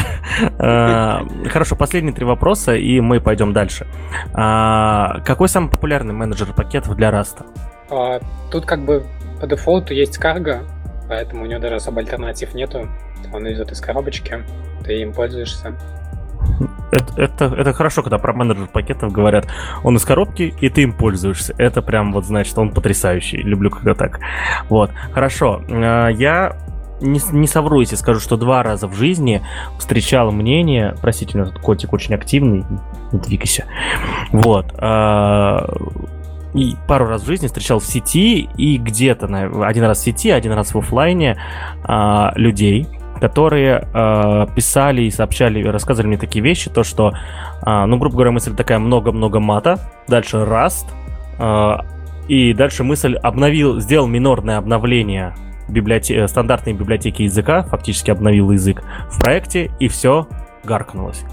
А, 0.60 1.24
хорошо, 1.50 1.76
последние 1.76 2.14
три 2.14 2.26
вопроса, 2.26 2.76
и 2.76 3.00
мы 3.00 3.22
пойдем 3.22 3.54
дальше. 3.54 3.88
А, 4.34 5.22
какой 5.26 5.50
самый 5.50 5.70
популярный 5.70 6.14
менеджер 6.14 6.54
пакетов 6.54 6.96
для 6.96 7.12
Раста? 7.12 7.46
Тут 8.52 8.66
как 8.66 8.84
бы 8.84 9.06
по 9.40 9.48
дефолту 9.48 9.94
есть 9.94 10.18
карго, 10.18 10.64
поэтому 11.08 11.44
у 11.44 11.46
него 11.46 11.60
даже 11.60 11.76
особо 11.76 12.02
альтернатив 12.02 12.54
нету. 12.54 12.88
Он 13.34 13.50
идет 13.52 13.72
из 13.72 13.80
коробочки, 13.80 14.44
ты 14.84 15.02
им 15.02 15.14
пользуешься. 15.14 15.78
Это, 16.92 17.22
это, 17.22 17.46
это 17.46 17.74
хорошо, 17.74 18.02
когда 18.02 18.18
про 18.18 18.34
менеджер 18.34 18.68
пакетов 18.68 19.12
говорят, 19.12 19.48
он 19.84 19.96
из 19.98 20.06
коробки, 20.06 20.54
и 20.60 20.70
ты 20.70 20.84
им 20.84 20.94
пользуешься. 20.94 21.54
Это 21.58 21.82
прям 21.82 22.14
вот 22.14 22.26
значит, 22.26 22.58
он 22.58 22.72
потрясающий. 22.72 23.38
Люблю, 23.38 23.70
когда 23.70 23.94
так. 23.94 24.20
Вот, 24.70 24.92
хорошо. 25.12 25.62
А, 25.70 26.08
я 26.08 26.56
не, 27.02 27.20
не 27.32 27.48
совру, 27.48 27.80
если 27.82 27.96
скажу, 27.96 28.20
что 28.20 28.38
два 28.38 28.64
раза 28.64 28.88
в 28.88 28.94
жизни 28.94 29.44
встречал 29.78 30.32
мнение, 30.32 30.96
простите, 31.02 31.40
этот 31.40 31.60
котик 31.60 31.94
очень 31.94 32.16
активный, 32.16 32.66
не 33.12 33.20
двигайся, 33.20 33.66
вот, 34.32 34.74
а, 34.80 35.70
и 36.54 36.76
пару 36.88 37.08
раз 37.08 37.24
в 37.24 37.28
жизни 37.28 37.48
встречал 37.48 37.80
в 37.80 37.86
сети 37.86 38.50
и 38.58 38.78
где-то, 38.78 39.28
один 39.66 39.84
раз 39.84 40.00
в 40.00 40.04
сети, 40.04 40.32
один 40.32 40.54
раз 40.54 40.74
в 40.74 40.78
офлайне 40.78 41.38
а, 41.84 42.32
людей, 42.36 42.88
которые 43.20 43.88
э, 43.94 44.48
писали 44.56 45.04
и 45.04 45.12
сообщали, 45.12 45.64
рассказывали 45.68 46.08
мне 46.08 46.18
такие 46.18 46.44
вещи, 46.44 46.70
то 46.70 46.84
что, 46.84 47.14
э, 47.66 47.86
ну, 47.86 47.98
грубо 47.98 48.16
говоря, 48.16 48.32
мысль 48.32 48.56
такая 48.56 48.80
много-много 48.80 49.40
мата, 49.40 49.80
дальше 50.08 50.38
Rust, 50.38 50.86
э, 51.40 51.78
и 52.28 52.54
дальше 52.54 52.84
мысль 52.84 53.16
обновил, 53.16 53.80
сделал 53.80 54.08
минорное 54.08 54.58
обновление 54.58 55.34
библиоте- 55.70 56.28
стандартной 56.28 56.74
библиотеки 56.74 57.24
языка, 57.24 57.64
фактически 57.64 58.12
обновил 58.12 58.52
язык 58.52 58.84
в 59.10 59.20
проекте, 59.20 59.72
и 59.80 59.88
все 59.88 60.28
гаркнулось. 60.64 61.24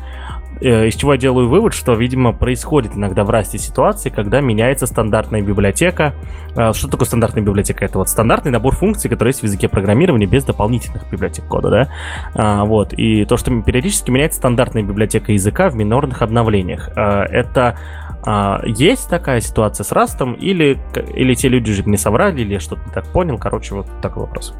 Э, 0.61 0.87
из 0.87 0.95
чего 0.95 1.15
я 1.15 1.19
делаю 1.19 1.49
вывод, 1.49 1.75
что, 1.75 1.95
видимо, 1.95 2.33
происходит 2.33 2.97
иногда 2.97 3.25
в 3.25 3.31
расте 3.31 3.59
ситуации, 3.59 4.11
когда 4.11 4.41
меняется 4.41 4.87
стандартная 4.87 5.43
библиотека. 5.43 6.15
Э, 6.57 6.73
что 6.73 6.89
такое 6.89 7.07
стандартная 7.07 7.43
библиотека? 7.43 7.85
Это 7.85 7.99
вот 7.99 8.09
стандартный 8.09 8.51
набор 8.51 8.75
функций, 8.75 9.11
который 9.11 9.31
есть 9.31 9.41
в 9.41 9.45
языке 9.45 9.69
программирования 9.69 10.27
без 10.27 10.45
дополнительных 10.45 11.11
библиотек 11.11 11.45
кода, 11.47 11.71
да? 11.71 11.89
А, 12.35 12.65
вот. 12.65 12.93
И 12.93 13.25
то, 13.25 13.37
что 13.37 13.51
периодически 13.63 14.11
меняется 14.11 14.39
стандартная 14.39 14.83
библиотека 14.83 15.33
языка 15.33 15.69
в 15.69 15.77
минорных 15.77 16.23
обновлениях. 16.23 16.89
Это 16.97 17.79
есть 18.65 19.11
такая 19.11 19.41
ситуация 19.41 19.85
с 19.85 19.93
растом 19.93 20.33
или, 20.33 20.79
или 21.15 21.35
те 21.35 21.49
люди 21.49 21.73
же 21.73 21.83
не 21.85 21.99
соврали, 21.99 22.41
или 22.41 22.59
что-то 22.59 22.83
не 22.87 22.93
так 22.93 23.07
понял? 23.09 23.37
Короче, 23.39 23.75
вот 23.75 23.87
такой 24.01 24.23
вопрос. 24.23 24.55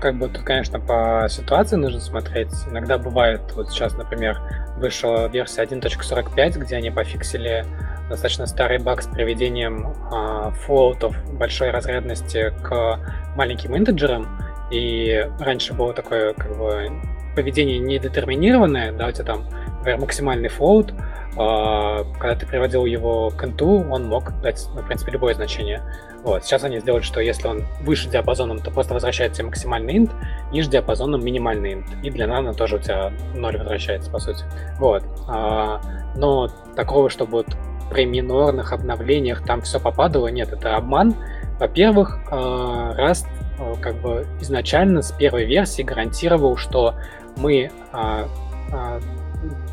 Как 0.00 0.16
бы 0.16 0.28
тут, 0.28 0.44
конечно, 0.44 0.78
по 0.78 1.26
ситуации 1.28 1.76
нужно 1.76 2.00
смотреть. 2.00 2.52
Иногда 2.70 2.98
бывает, 2.98 3.40
вот 3.54 3.70
сейчас, 3.70 3.94
например, 3.96 4.40
вышла 4.76 5.28
версия 5.28 5.62
1.45, 5.62 6.58
где 6.58 6.76
они 6.76 6.90
пофиксили 6.90 7.64
достаточно 8.08 8.46
старый 8.46 8.78
баг 8.78 9.02
с 9.02 9.06
приведением 9.06 9.88
э, 10.12 10.50
флоутов 10.64 11.16
большой 11.34 11.70
разрядности 11.70 12.52
к 12.62 13.00
маленьким 13.36 13.76
интеджерам. 13.76 14.26
И 14.70 15.28
раньше 15.40 15.74
было 15.74 15.92
такое, 15.92 16.32
как 16.34 16.56
бы, 16.56 16.90
поведение 17.38 17.78
недетерминированное, 17.78 18.90
да, 18.90 19.06
у 19.06 19.12
тебя 19.12 19.24
там, 19.24 19.44
например, 19.78 20.00
максимальный 20.00 20.48
флоут, 20.48 20.90
э, 20.90 20.94
когда 21.36 22.34
ты 22.34 22.46
приводил 22.46 22.84
его 22.84 23.30
к 23.30 23.44
инту, 23.44 23.86
он 23.88 24.06
мог 24.06 24.40
дать, 24.40 24.66
ну, 24.74 24.82
в 24.82 24.86
принципе, 24.86 25.12
любое 25.12 25.34
значение. 25.34 25.80
Вот. 26.24 26.44
Сейчас 26.44 26.64
они 26.64 26.80
сделали, 26.80 27.02
что 27.02 27.20
если 27.20 27.46
он 27.46 27.62
выше 27.82 28.10
диапазоном, 28.10 28.58
то 28.58 28.72
просто 28.72 28.92
возвращается 28.92 29.44
максимальный 29.44 29.98
int, 29.98 30.10
ниже 30.50 30.68
диапазоном 30.68 31.24
минимальный 31.24 31.74
int. 31.74 31.86
И 32.02 32.10
для 32.10 32.26
нано 32.26 32.54
тоже 32.54 32.74
у 32.74 32.78
тебя 32.80 33.12
0 33.36 33.56
возвращается, 33.56 34.10
по 34.10 34.18
сути. 34.18 34.42
Вот. 34.80 35.04
А, 35.28 35.80
но 36.16 36.48
такого, 36.74 37.08
чтобы 37.08 37.30
вот 37.30 37.46
при 37.88 38.04
минорных 38.04 38.72
обновлениях 38.72 39.46
там 39.46 39.62
все 39.62 39.78
попадало, 39.78 40.26
нет, 40.26 40.52
это 40.52 40.74
обман. 40.74 41.14
Во-первых, 41.60 42.18
а, 42.32 42.96
Rust 42.98 43.28
а, 43.58 43.74
как 43.80 43.94
бы 44.00 44.26
изначально 44.40 45.02
с 45.02 45.12
первой 45.12 45.44
версии 45.44 45.82
гарантировал, 45.82 46.56
что 46.56 46.94
мы, 47.38 47.70
а, 47.92 48.28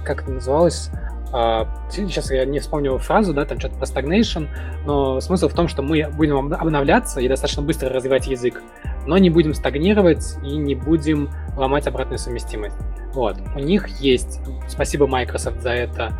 как 0.03 0.23
это 0.23 0.31
называлось, 0.31 0.89
сейчас 1.89 2.31
я 2.31 2.45
не 2.45 2.59
вспомню 2.59 2.97
фразу, 2.97 3.33
да, 3.33 3.43
там 3.43 3.59
что-то 3.59 3.75
про 3.75 3.85
stagnation, 3.85 4.47
но 4.85 5.19
смысл 5.19 5.49
в 5.49 5.53
том, 5.53 5.67
что 5.67 5.81
мы 5.81 6.07
будем 6.09 6.53
обновляться 6.53 7.19
и 7.19 7.27
достаточно 7.27 7.61
быстро 7.61 7.89
развивать 7.89 8.27
язык, 8.27 8.61
но 9.05 9.17
не 9.17 9.29
будем 9.29 9.53
стагнировать 9.53 10.37
и 10.43 10.55
не 10.55 10.75
будем 10.75 11.29
ломать 11.57 11.87
обратную 11.87 12.19
совместимость. 12.19 12.77
Вот. 13.13 13.37
У 13.55 13.59
них 13.59 13.87
есть, 13.99 14.39
спасибо 14.69 15.07
Microsoft 15.07 15.61
за 15.61 15.71
это, 15.71 16.13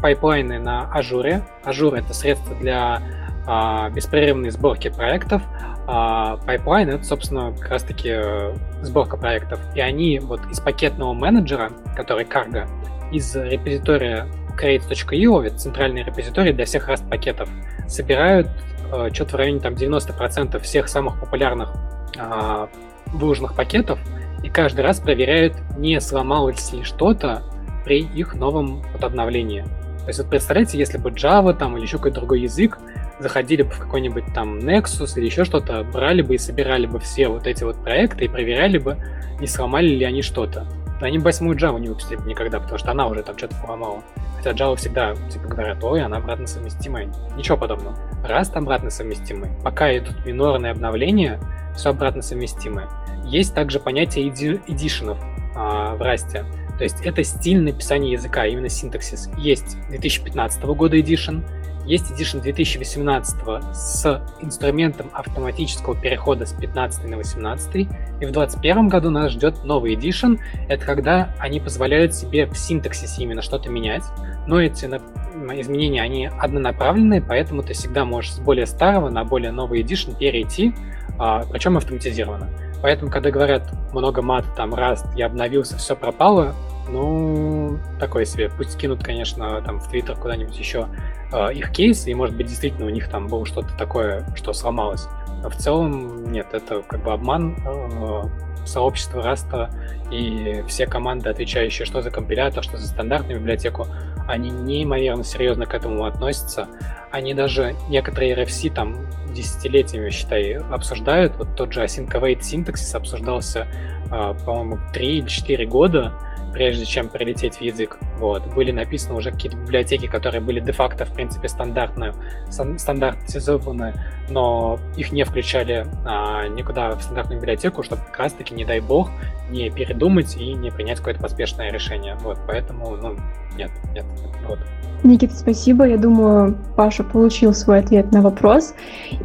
пайплайны 0.00 0.58
на 0.58 0.90
Azure. 0.92 1.42
Azure — 1.64 1.96
это 1.96 2.14
средство 2.14 2.54
для 2.54 3.02
беспрерывной 3.44 4.50
сборки 4.50 4.88
проектов, 4.88 5.42
а 5.86 6.36
пайплайн— 6.46 6.88
это, 6.90 7.04
собственно, 7.04 7.52
как 7.58 7.70
раз-таки 7.70 8.10
э, 8.12 8.54
сборка 8.82 9.16
проектов. 9.16 9.60
И 9.74 9.80
они 9.80 10.20
вот 10.20 10.40
из 10.50 10.60
пакетного 10.60 11.12
менеджера, 11.12 11.72
который 11.96 12.24
Cargo, 12.24 12.68
из 13.10 13.34
репозитория 13.34 14.28
create.io, 14.56 15.44
это 15.44 15.56
центральный 15.56 16.04
репозиторий 16.04 16.52
для 16.52 16.66
всех 16.66 16.88
Rust 16.88 17.08
пакетов, 17.08 17.48
собирают 17.88 18.48
э, 18.92 19.08
что-то 19.12 19.32
в 19.32 19.34
районе 19.34 19.60
там 19.60 19.74
90% 19.74 20.60
всех 20.60 20.88
самых 20.88 21.18
популярных 21.18 21.74
э, 22.16 22.66
выложенных 23.06 23.54
пакетов 23.54 23.98
и 24.42 24.48
каждый 24.48 24.80
раз 24.82 25.00
проверяют, 25.00 25.54
не 25.76 26.00
сломалось 26.00 26.72
ли 26.72 26.84
что-то 26.84 27.42
при 27.84 28.00
их 28.00 28.34
новом 28.34 28.82
вот, 28.92 29.02
обновлении. 29.02 29.62
То 30.02 30.08
есть 30.08 30.18
вот 30.18 30.28
представляете, 30.28 30.78
если 30.78 30.98
бы 30.98 31.10
Java 31.10 31.54
там 31.54 31.76
или 31.76 31.84
еще 31.84 31.96
какой-то 31.96 32.20
другой 32.20 32.40
язык 32.40 32.78
заходили 33.22 33.62
бы 33.62 33.70
в 33.70 33.78
какой-нибудь 33.78 34.24
там 34.34 34.58
Nexus 34.58 35.18
или 35.18 35.26
еще 35.26 35.44
что-то, 35.44 35.84
брали 35.84 36.22
бы 36.22 36.34
и 36.34 36.38
собирали 36.38 36.86
бы 36.86 36.98
все 37.00 37.28
вот 37.28 37.46
эти 37.46 37.64
вот 37.64 37.82
проекты 37.82 38.26
и 38.26 38.28
проверяли 38.28 38.78
бы, 38.78 38.98
не 39.40 39.46
сломали 39.46 39.88
ли 39.88 40.04
они 40.04 40.22
что-то. 40.22 40.66
Они 41.00 41.18
восьмую 41.18 41.56
Java 41.56 41.80
не 41.80 41.88
выпустили 41.88 42.16
бы 42.16 42.28
никогда, 42.28 42.60
потому 42.60 42.78
что 42.78 42.92
она 42.92 43.08
уже 43.08 43.22
там 43.22 43.36
что-то 43.36 43.56
поломала. 43.56 44.02
Хотя 44.36 44.50
Java 44.52 44.76
всегда 44.76 45.14
типа 45.32 45.48
говорят, 45.48 45.82
ой, 45.82 46.02
она 46.02 46.18
обратно 46.18 46.46
совместимая. 46.46 47.12
Ничего 47.36 47.56
подобного. 47.56 47.96
Раз 48.24 48.52
обратно 48.54 48.90
совместимый. 48.90 49.50
Пока 49.64 49.96
идут 49.96 50.24
минорные 50.24 50.72
обновления, 50.72 51.40
все 51.74 51.90
обратно 51.90 52.22
совместимое. 52.22 52.88
Есть 53.24 53.54
также 53.54 53.80
понятие 53.80 54.28
эди- 54.28 54.60
эдишенов 54.68 55.18
а, 55.56 55.96
в 55.96 56.02
расте. 56.02 56.44
То 56.78 56.84
есть 56.84 57.00
это 57.04 57.22
стиль 57.22 57.60
написания 57.60 58.12
языка, 58.12 58.46
именно 58.46 58.68
синтаксис. 58.68 59.28
Есть 59.38 59.76
2015 59.88 60.62
года 60.64 60.96
Edition, 60.96 61.44
есть 61.86 62.10
Edition 62.10 62.40
2018 62.40 63.74
с 63.74 64.22
инструментом 64.40 65.10
автоматического 65.12 65.96
перехода 65.96 66.46
с 66.46 66.52
15 66.52 67.08
на 67.08 67.16
18. 67.16 67.74
И 67.74 67.84
в 67.84 67.86
2021 68.30 68.88
году 68.88 69.10
нас 69.10 69.32
ждет 69.32 69.64
новый 69.64 69.94
Edition. 69.94 70.38
Это 70.68 70.84
когда 70.84 71.34
они 71.38 71.60
позволяют 71.60 72.14
себе 72.14 72.46
в 72.46 72.56
синтаксисе 72.56 73.22
именно 73.22 73.42
что-то 73.42 73.68
менять. 73.68 74.04
Но 74.46 74.60
эти 74.60 74.86
изменения, 74.86 76.02
они 76.02 76.26
однонаправленные, 76.26 77.20
поэтому 77.20 77.62
ты 77.62 77.74
всегда 77.74 78.04
можешь 78.04 78.32
с 78.32 78.38
более 78.38 78.66
старого 78.66 79.10
на 79.10 79.24
более 79.24 79.50
новый 79.50 79.82
Edition 79.82 80.16
перейти, 80.16 80.74
а, 81.18 81.44
причем 81.50 81.76
автоматизированно. 81.76 82.48
Поэтому, 82.80 83.10
когда 83.10 83.30
говорят 83.30 83.72
много 83.92 84.22
мат, 84.22 84.44
там, 84.56 84.74
раз, 84.74 85.04
я 85.16 85.26
обновился, 85.26 85.76
все 85.76 85.94
пропало, 85.94 86.54
ну, 86.92 87.78
такой 87.98 88.26
себе. 88.26 88.50
Пусть 88.50 88.78
кинут, 88.78 89.02
конечно, 89.02 89.60
там 89.62 89.80
в 89.80 89.88
Твиттер 89.88 90.16
куда-нибудь 90.16 90.58
еще 90.58 90.88
э, 91.32 91.54
их 91.54 91.72
кейс, 91.72 92.06
и, 92.06 92.14
может 92.14 92.36
быть, 92.36 92.46
действительно 92.46 92.86
у 92.86 92.90
них 92.90 93.08
там 93.08 93.28
было 93.28 93.46
что-то 93.46 93.76
такое, 93.76 94.26
что 94.36 94.52
сломалось. 94.52 95.08
Но 95.42 95.50
в 95.50 95.56
целом, 95.56 96.30
нет, 96.30 96.48
это 96.52 96.82
как 96.82 97.02
бы 97.02 97.12
обман 97.12 97.56
э, 97.64 98.22
сообщества 98.66 99.22
Раста, 99.22 99.70
и 100.10 100.62
все 100.68 100.86
команды, 100.86 101.30
отвечающие 101.30 101.86
что 101.86 102.02
за 102.02 102.10
компилятор, 102.10 102.62
что 102.62 102.76
за 102.76 102.86
стандартную 102.86 103.40
библиотеку, 103.40 103.86
они 104.28 104.50
неимоверно 104.50 105.24
серьезно 105.24 105.66
к 105.66 105.74
этому 105.74 106.04
относятся. 106.04 106.68
Они 107.10 107.34
даже 107.34 107.74
некоторые 107.88 108.34
RFC 108.36 108.72
там 108.72 109.06
десятилетиями, 109.32 110.10
считай, 110.10 110.54
обсуждают. 110.54 111.36
Вот 111.36 111.56
тот 111.56 111.72
же 111.72 111.82
async 111.82 112.08
await 112.08 112.42
синтаксис 112.42 112.94
обсуждался, 112.94 113.66
э, 114.10 114.34
по-моему, 114.44 114.78
3 114.92 115.18
или 115.18 115.26
4 115.26 115.66
года, 115.66 116.12
прежде 116.52 116.84
чем 116.84 117.08
прилететь 117.08 117.56
в 117.56 117.60
язык. 117.60 117.98
Вот. 118.18 118.46
Были 118.54 118.72
написаны 118.72 119.14
уже 119.14 119.30
какие-то 119.30 119.56
библиотеки, 119.56 120.06
которые 120.06 120.40
были 120.40 120.60
де-факто, 120.60 121.04
в 121.04 121.12
принципе, 121.12 121.48
стандартные, 121.48 122.14
стандартизованы, 122.50 123.94
но 124.28 124.78
их 124.96 125.12
не 125.12 125.24
включали 125.24 125.86
а, 126.04 126.46
никуда 126.48 126.90
в 126.94 127.02
стандартную 127.02 127.40
библиотеку, 127.40 127.82
чтобы 127.82 128.02
как 128.02 128.18
раз-таки, 128.18 128.54
не 128.54 128.64
дай 128.64 128.80
бог, 128.80 129.10
не 129.50 129.70
передумать 129.70 130.36
и 130.36 130.54
не 130.54 130.70
принять 130.70 130.98
какое-то 130.98 131.20
поспешное 131.20 131.70
решение. 131.70 132.16
Вот, 132.20 132.38
поэтому, 132.46 132.96
ну, 132.96 133.16
нет, 133.56 133.70
нет, 133.94 134.04
вот. 134.46 134.58
Никита, 135.04 135.34
спасибо. 135.34 135.84
Я 135.84 135.96
думаю, 135.96 136.56
Паша 136.76 137.02
получил 137.02 137.52
свой 137.54 137.80
ответ 137.80 138.12
на 138.12 138.22
вопрос. 138.22 138.74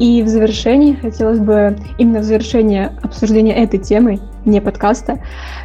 И 0.00 0.22
в 0.22 0.28
завершении 0.28 0.94
хотелось 0.94 1.38
бы, 1.38 1.76
именно 1.98 2.18
в 2.18 2.24
завершении 2.24 2.90
обсуждения 3.02 3.54
этой 3.54 3.78
темы, 3.78 4.18
не 4.44 4.60
подкаста, 4.60 5.20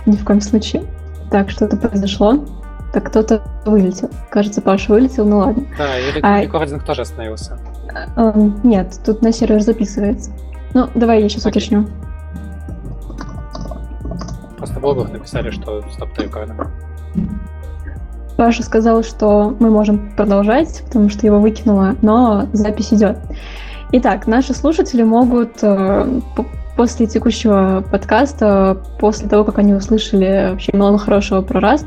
ни 0.05 0.15
в 0.15 0.23
коем 0.23 0.41
случае, 0.41 0.83
так, 1.33 1.49
что-то 1.49 1.77
произошло. 1.77 2.45
Так, 2.93 3.05
кто-то 3.09 3.41
вылетел. 3.65 4.11
Кажется, 4.29 4.61
Паша 4.61 4.91
вылетел, 4.91 5.25
ну 5.25 5.39
ладно. 5.39 5.63
Да, 5.79 5.97
и 5.97 6.21
а... 6.21 6.43
рекординг 6.43 6.83
тоже 6.83 7.01
остановился. 7.01 7.57
А, 8.15 8.31
нет, 8.63 8.99
тут 9.03 9.23
на 9.23 9.33
сервер 9.33 9.61
записывается. 9.61 10.31
Ну, 10.75 10.87
давай 10.93 11.23
я 11.23 11.29
сейчас 11.29 11.47
Окей. 11.47 11.59
уточню. 11.59 11.87
Просто 14.57 14.77
в 14.77 14.81
блогах 14.81 15.11
написали, 15.11 15.49
что 15.49 15.83
стоп 15.91 16.09
рекординг. 16.19 16.67
Паша 18.37 18.61
сказал, 18.61 19.01
что 19.01 19.57
мы 19.59 19.71
можем 19.71 20.15
продолжать, 20.15 20.83
потому 20.85 21.09
что 21.09 21.25
его 21.25 21.39
выкинуло, 21.39 21.95
но 22.03 22.45
запись 22.53 22.93
идет. 22.93 23.17
Итак, 23.91 24.27
наши 24.27 24.53
слушатели 24.53 25.01
могут 25.01 25.63
э, 25.63 26.21
после 26.75 27.07
текущего 27.07 27.83
подкаста, 27.91 28.81
после 28.99 29.27
того, 29.27 29.43
как 29.43 29.59
они 29.59 29.73
услышали 29.73 30.49
вообще 30.51 30.71
много 30.73 30.97
хорошего 30.97 31.41
про 31.41 31.59
Rust, 31.59 31.85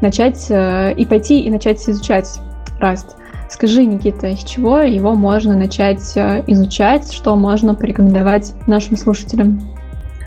начать 0.00 0.50
э, 0.50 0.92
и 0.94 1.04
пойти 1.04 1.40
и 1.40 1.50
начать 1.50 1.80
изучать 1.88 2.40
Rust. 2.80 3.16
Скажи, 3.48 3.84
Никита, 3.84 4.28
с 4.36 4.44
чего 4.44 4.78
его 4.78 5.14
можно 5.14 5.56
начать 5.56 6.16
э, 6.16 6.44
изучать, 6.46 7.12
что 7.12 7.34
можно 7.34 7.74
порекомендовать 7.74 8.54
нашим 8.66 8.96
слушателям? 8.96 9.60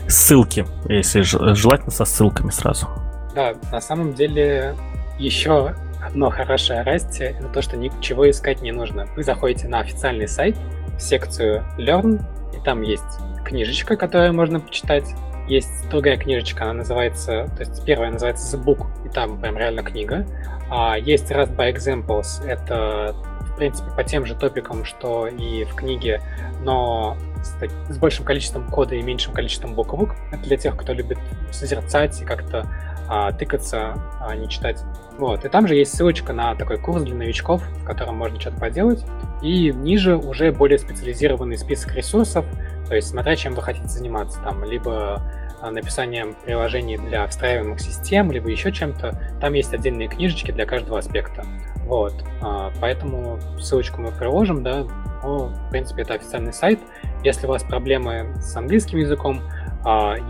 Ссылки, 0.06 0.66
если 0.88 1.22
желательно 1.22 1.90
со 1.90 2.04
ссылками 2.04 2.50
сразу. 2.50 2.86
Да, 3.34 3.54
на 3.72 3.80
самом 3.80 4.12
деле 4.12 4.74
еще 5.18 5.74
одно 6.06 6.28
хорошее 6.28 6.84
Rust— 6.84 7.18
это 7.20 7.48
то, 7.48 7.62
что 7.62 7.76
ничего 7.78 8.28
искать 8.30 8.60
не 8.60 8.72
нужно. 8.72 9.06
Вы 9.16 9.22
заходите 9.22 9.68
на 9.68 9.80
официальный 9.80 10.28
сайт, 10.28 10.56
в 10.98 11.00
секцию 11.00 11.64
Learn, 11.78 12.22
и 12.54 12.62
там 12.62 12.82
есть 12.82 13.02
книжечка, 13.44 13.96
которую 13.96 14.34
можно 14.34 14.60
почитать. 14.60 15.04
Есть 15.46 15.88
другая 15.90 16.16
книжечка, 16.16 16.64
она 16.64 16.72
называется, 16.72 17.48
то 17.54 17.60
есть 17.60 17.84
первая 17.84 18.10
называется 18.10 18.56
The 18.56 18.64
Book, 18.64 18.86
и 19.04 19.10
там 19.10 19.38
прям 19.40 19.58
реально 19.58 19.82
книга. 19.82 20.26
А 20.70 20.96
есть 20.96 21.30
Rust 21.30 21.54
by 21.54 21.74
Examples, 21.74 22.44
это 22.46 23.14
в 23.40 23.56
принципе 23.56 23.90
по 23.94 24.02
тем 24.02 24.24
же 24.26 24.34
топикам, 24.34 24.84
что 24.84 25.26
и 25.26 25.64
в 25.64 25.74
книге, 25.74 26.20
но 26.62 27.16
с, 27.42 27.92
с 27.92 27.98
большим 27.98 28.24
количеством 28.24 28.68
кода 28.68 28.94
и 28.94 29.02
меньшим 29.02 29.32
количеством 29.34 29.74
буквок. 29.74 30.16
Это 30.32 30.42
для 30.42 30.56
тех, 30.56 30.76
кто 30.76 30.92
любит 30.92 31.18
созерцать 31.52 32.20
и 32.22 32.24
как-то 32.24 32.66
а, 33.08 33.32
тыкаться, 33.32 33.94
а 34.20 34.34
не 34.34 34.48
читать. 34.48 34.82
Вот. 35.18 35.44
И 35.44 35.48
там 35.48 35.68
же 35.68 35.76
есть 35.76 35.94
ссылочка 35.94 36.32
на 36.32 36.54
такой 36.54 36.78
курс 36.78 37.02
для 37.02 37.14
новичков, 37.14 37.62
в 37.62 37.84
котором 37.84 38.16
можно 38.16 38.40
что-то 38.40 38.58
поделать. 38.58 39.04
И 39.42 39.70
ниже 39.70 40.16
уже 40.16 40.52
более 40.52 40.78
специализированный 40.78 41.58
список 41.58 41.94
ресурсов, 41.94 42.44
то 42.88 42.94
есть 42.94 43.08
смотря 43.08 43.36
чем 43.36 43.54
вы 43.54 43.62
хотите 43.62 43.88
заниматься, 43.88 44.40
там, 44.42 44.64
либо 44.64 45.22
а, 45.60 45.70
написанием 45.70 46.36
приложений 46.44 46.98
для 46.98 47.26
встраиваемых 47.26 47.80
систем, 47.80 48.30
либо 48.30 48.50
еще 48.50 48.70
чем-то. 48.70 49.18
Там 49.40 49.54
есть 49.54 49.72
отдельные 49.72 50.08
книжечки 50.08 50.50
для 50.50 50.66
каждого 50.66 50.98
аспекта. 50.98 51.44
Вот. 51.86 52.14
А, 52.42 52.70
поэтому 52.80 53.38
ссылочку 53.58 54.02
мы 54.02 54.12
приложим, 54.12 54.62
да. 54.62 54.84
Ну, 55.22 55.46
в 55.46 55.70
принципе, 55.70 56.02
это 56.02 56.14
официальный 56.14 56.52
сайт. 56.52 56.80
Если 57.22 57.46
у 57.46 57.48
вас 57.48 57.62
проблемы 57.62 58.34
с 58.42 58.54
английским 58.56 58.98
языком, 58.98 59.40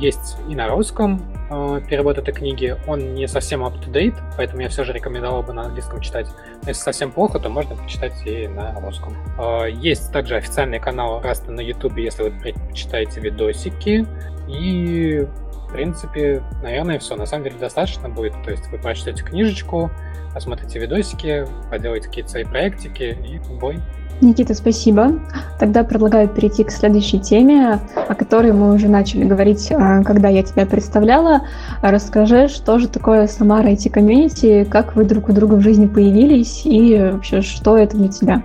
есть 0.00 0.36
и 0.48 0.57
на 0.57 0.68
русском 0.68 1.22
э, 1.50 1.80
перевод 1.88 2.18
этой 2.18 2.34
книги. 2.34 2.76
Он 2.88 3.14
не 3.14 3.28
совсем 3.28 3.64
up-to-date, 3.64 4.16
поэтому 4.36 4.62
я 4.62 4.68
все 4.68 4.84
же 4.84 4.92
рекомендовал 4.92 5.42
бы 5.42 5.52
на 5.52 5.62
английском 5.62 6.00
читать. 6.00 6.26
Но 6.62 6.68
если 6.68 6.82
совсем 6.82 7.12
плохо, 7.12 7.38
то 7.38 7.48
можно 7.48 7.76
почитать 7.76 8.14
и 8.26 8.48
на 8.48 8.78
русском. 8.80 9.14
Э, 9.38 9.70
есть 9.70 10.12
также 10.12 10.36
официальный 10.36 10.80
канал 10.80 11.20
Раста 11.20 11.52
на 11.52 11.61
YouTube, 11.61 11.96
если 11.98 12.24
вы 12.24 12.30
предпочитаете 12.32 13.20
видосики. 13.20 14.07
И, 14.48 15.26
в 15.68 15.72
принципе, 15.72 16.42
наверное, 16.62 16.98
все. 16.98 17.14
На 17.14 17.26
самом 17.26 17.44
деле 17.44 17.57
достаточно 17.59 18.09
будет. 18.09 18.34
То 18.42 18.50
есть 18.50 18.66
вы 18.68 18.78
прочтете 18.78 19.22
книжечку, 19.22 19.90
посмотрите 20.32 20.80
видосики, 20.80 21.46
поделаете 21.70 22.09
какие-то 22.09 22.30
свои 22.30 22.44
проектики 22.44 23.16
и 23.24 23.38
бой. 23.55 23.78
Никита, 24.21 24.55
спасибо. 24.55 25.21
Тогда 25.59 25.85
предлагаю 25.85 26.29
перейти 26.29 26.65
к 26.65 26.71
следующей 26.71 27.19
теме, 27.19 27.81
о 28.09 28.15
которой 28.15 28.53
мы 28.53 28.75
уже 28.75 28.89
начали 28.89 29.25
говорить, 29.25 29.71
а, 29.73 30.03
когда 30.03 30.29
я 30.29 30.43
тебя 30.43 30.67
представляла. 30.67 31.43
Расскажи, 31.83 32.49
что 32.49 32.79
же 32.79 32.89
такое 32.89 33.27
Самара 33.27 33.69
IT-комьюнити, 33.69 34.65
как 34.65 34.97
вы 34.97 35.05
друг 35.05 35.29
у 35.29 35.33
друга 35.33 35.55
в 35.55 35.61
жизни 35.61 35.87
появились 35.87 36.62
и 36.65 37.11
вообще, 37.12 37.43
что 37.43 37.77
это 37.77 37.97
для 37.97 38.09
тебя? 38.09 38.43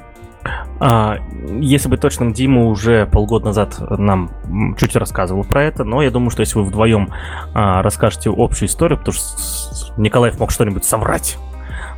А, 0.79 1.17
если 1.59 1.89
быть 1.89 2.01
точным, 2.01 2.31
Дима 2.33 2.67
уже 2.67 3.05
полгода 3.05 3.47
назад 3.47 3.79
нам 3.79 4.31
чуть 4.77 4.95
рассказывал 4.95 5.43
про 5.43 5.63
это, 5.63 5.83
но 5.83 6.01
я 6.01 6.09
думаю, 6.09 6.29
что 6.29 6.41
если 6.41 6.57
вы 6.57 6.65
вдвоем 6.65 7.09
а, 7.53 7.81
расскажете 7.81 8.31
общую 8.35 8.69
историю, 8.69 8.97
потому 8.97 9.13
что 9.13 9.93
Николаев 9.97 10.39
мог 10.39 10.51
что-нибудь 10.51 10.85
соврать, 10.85 11.37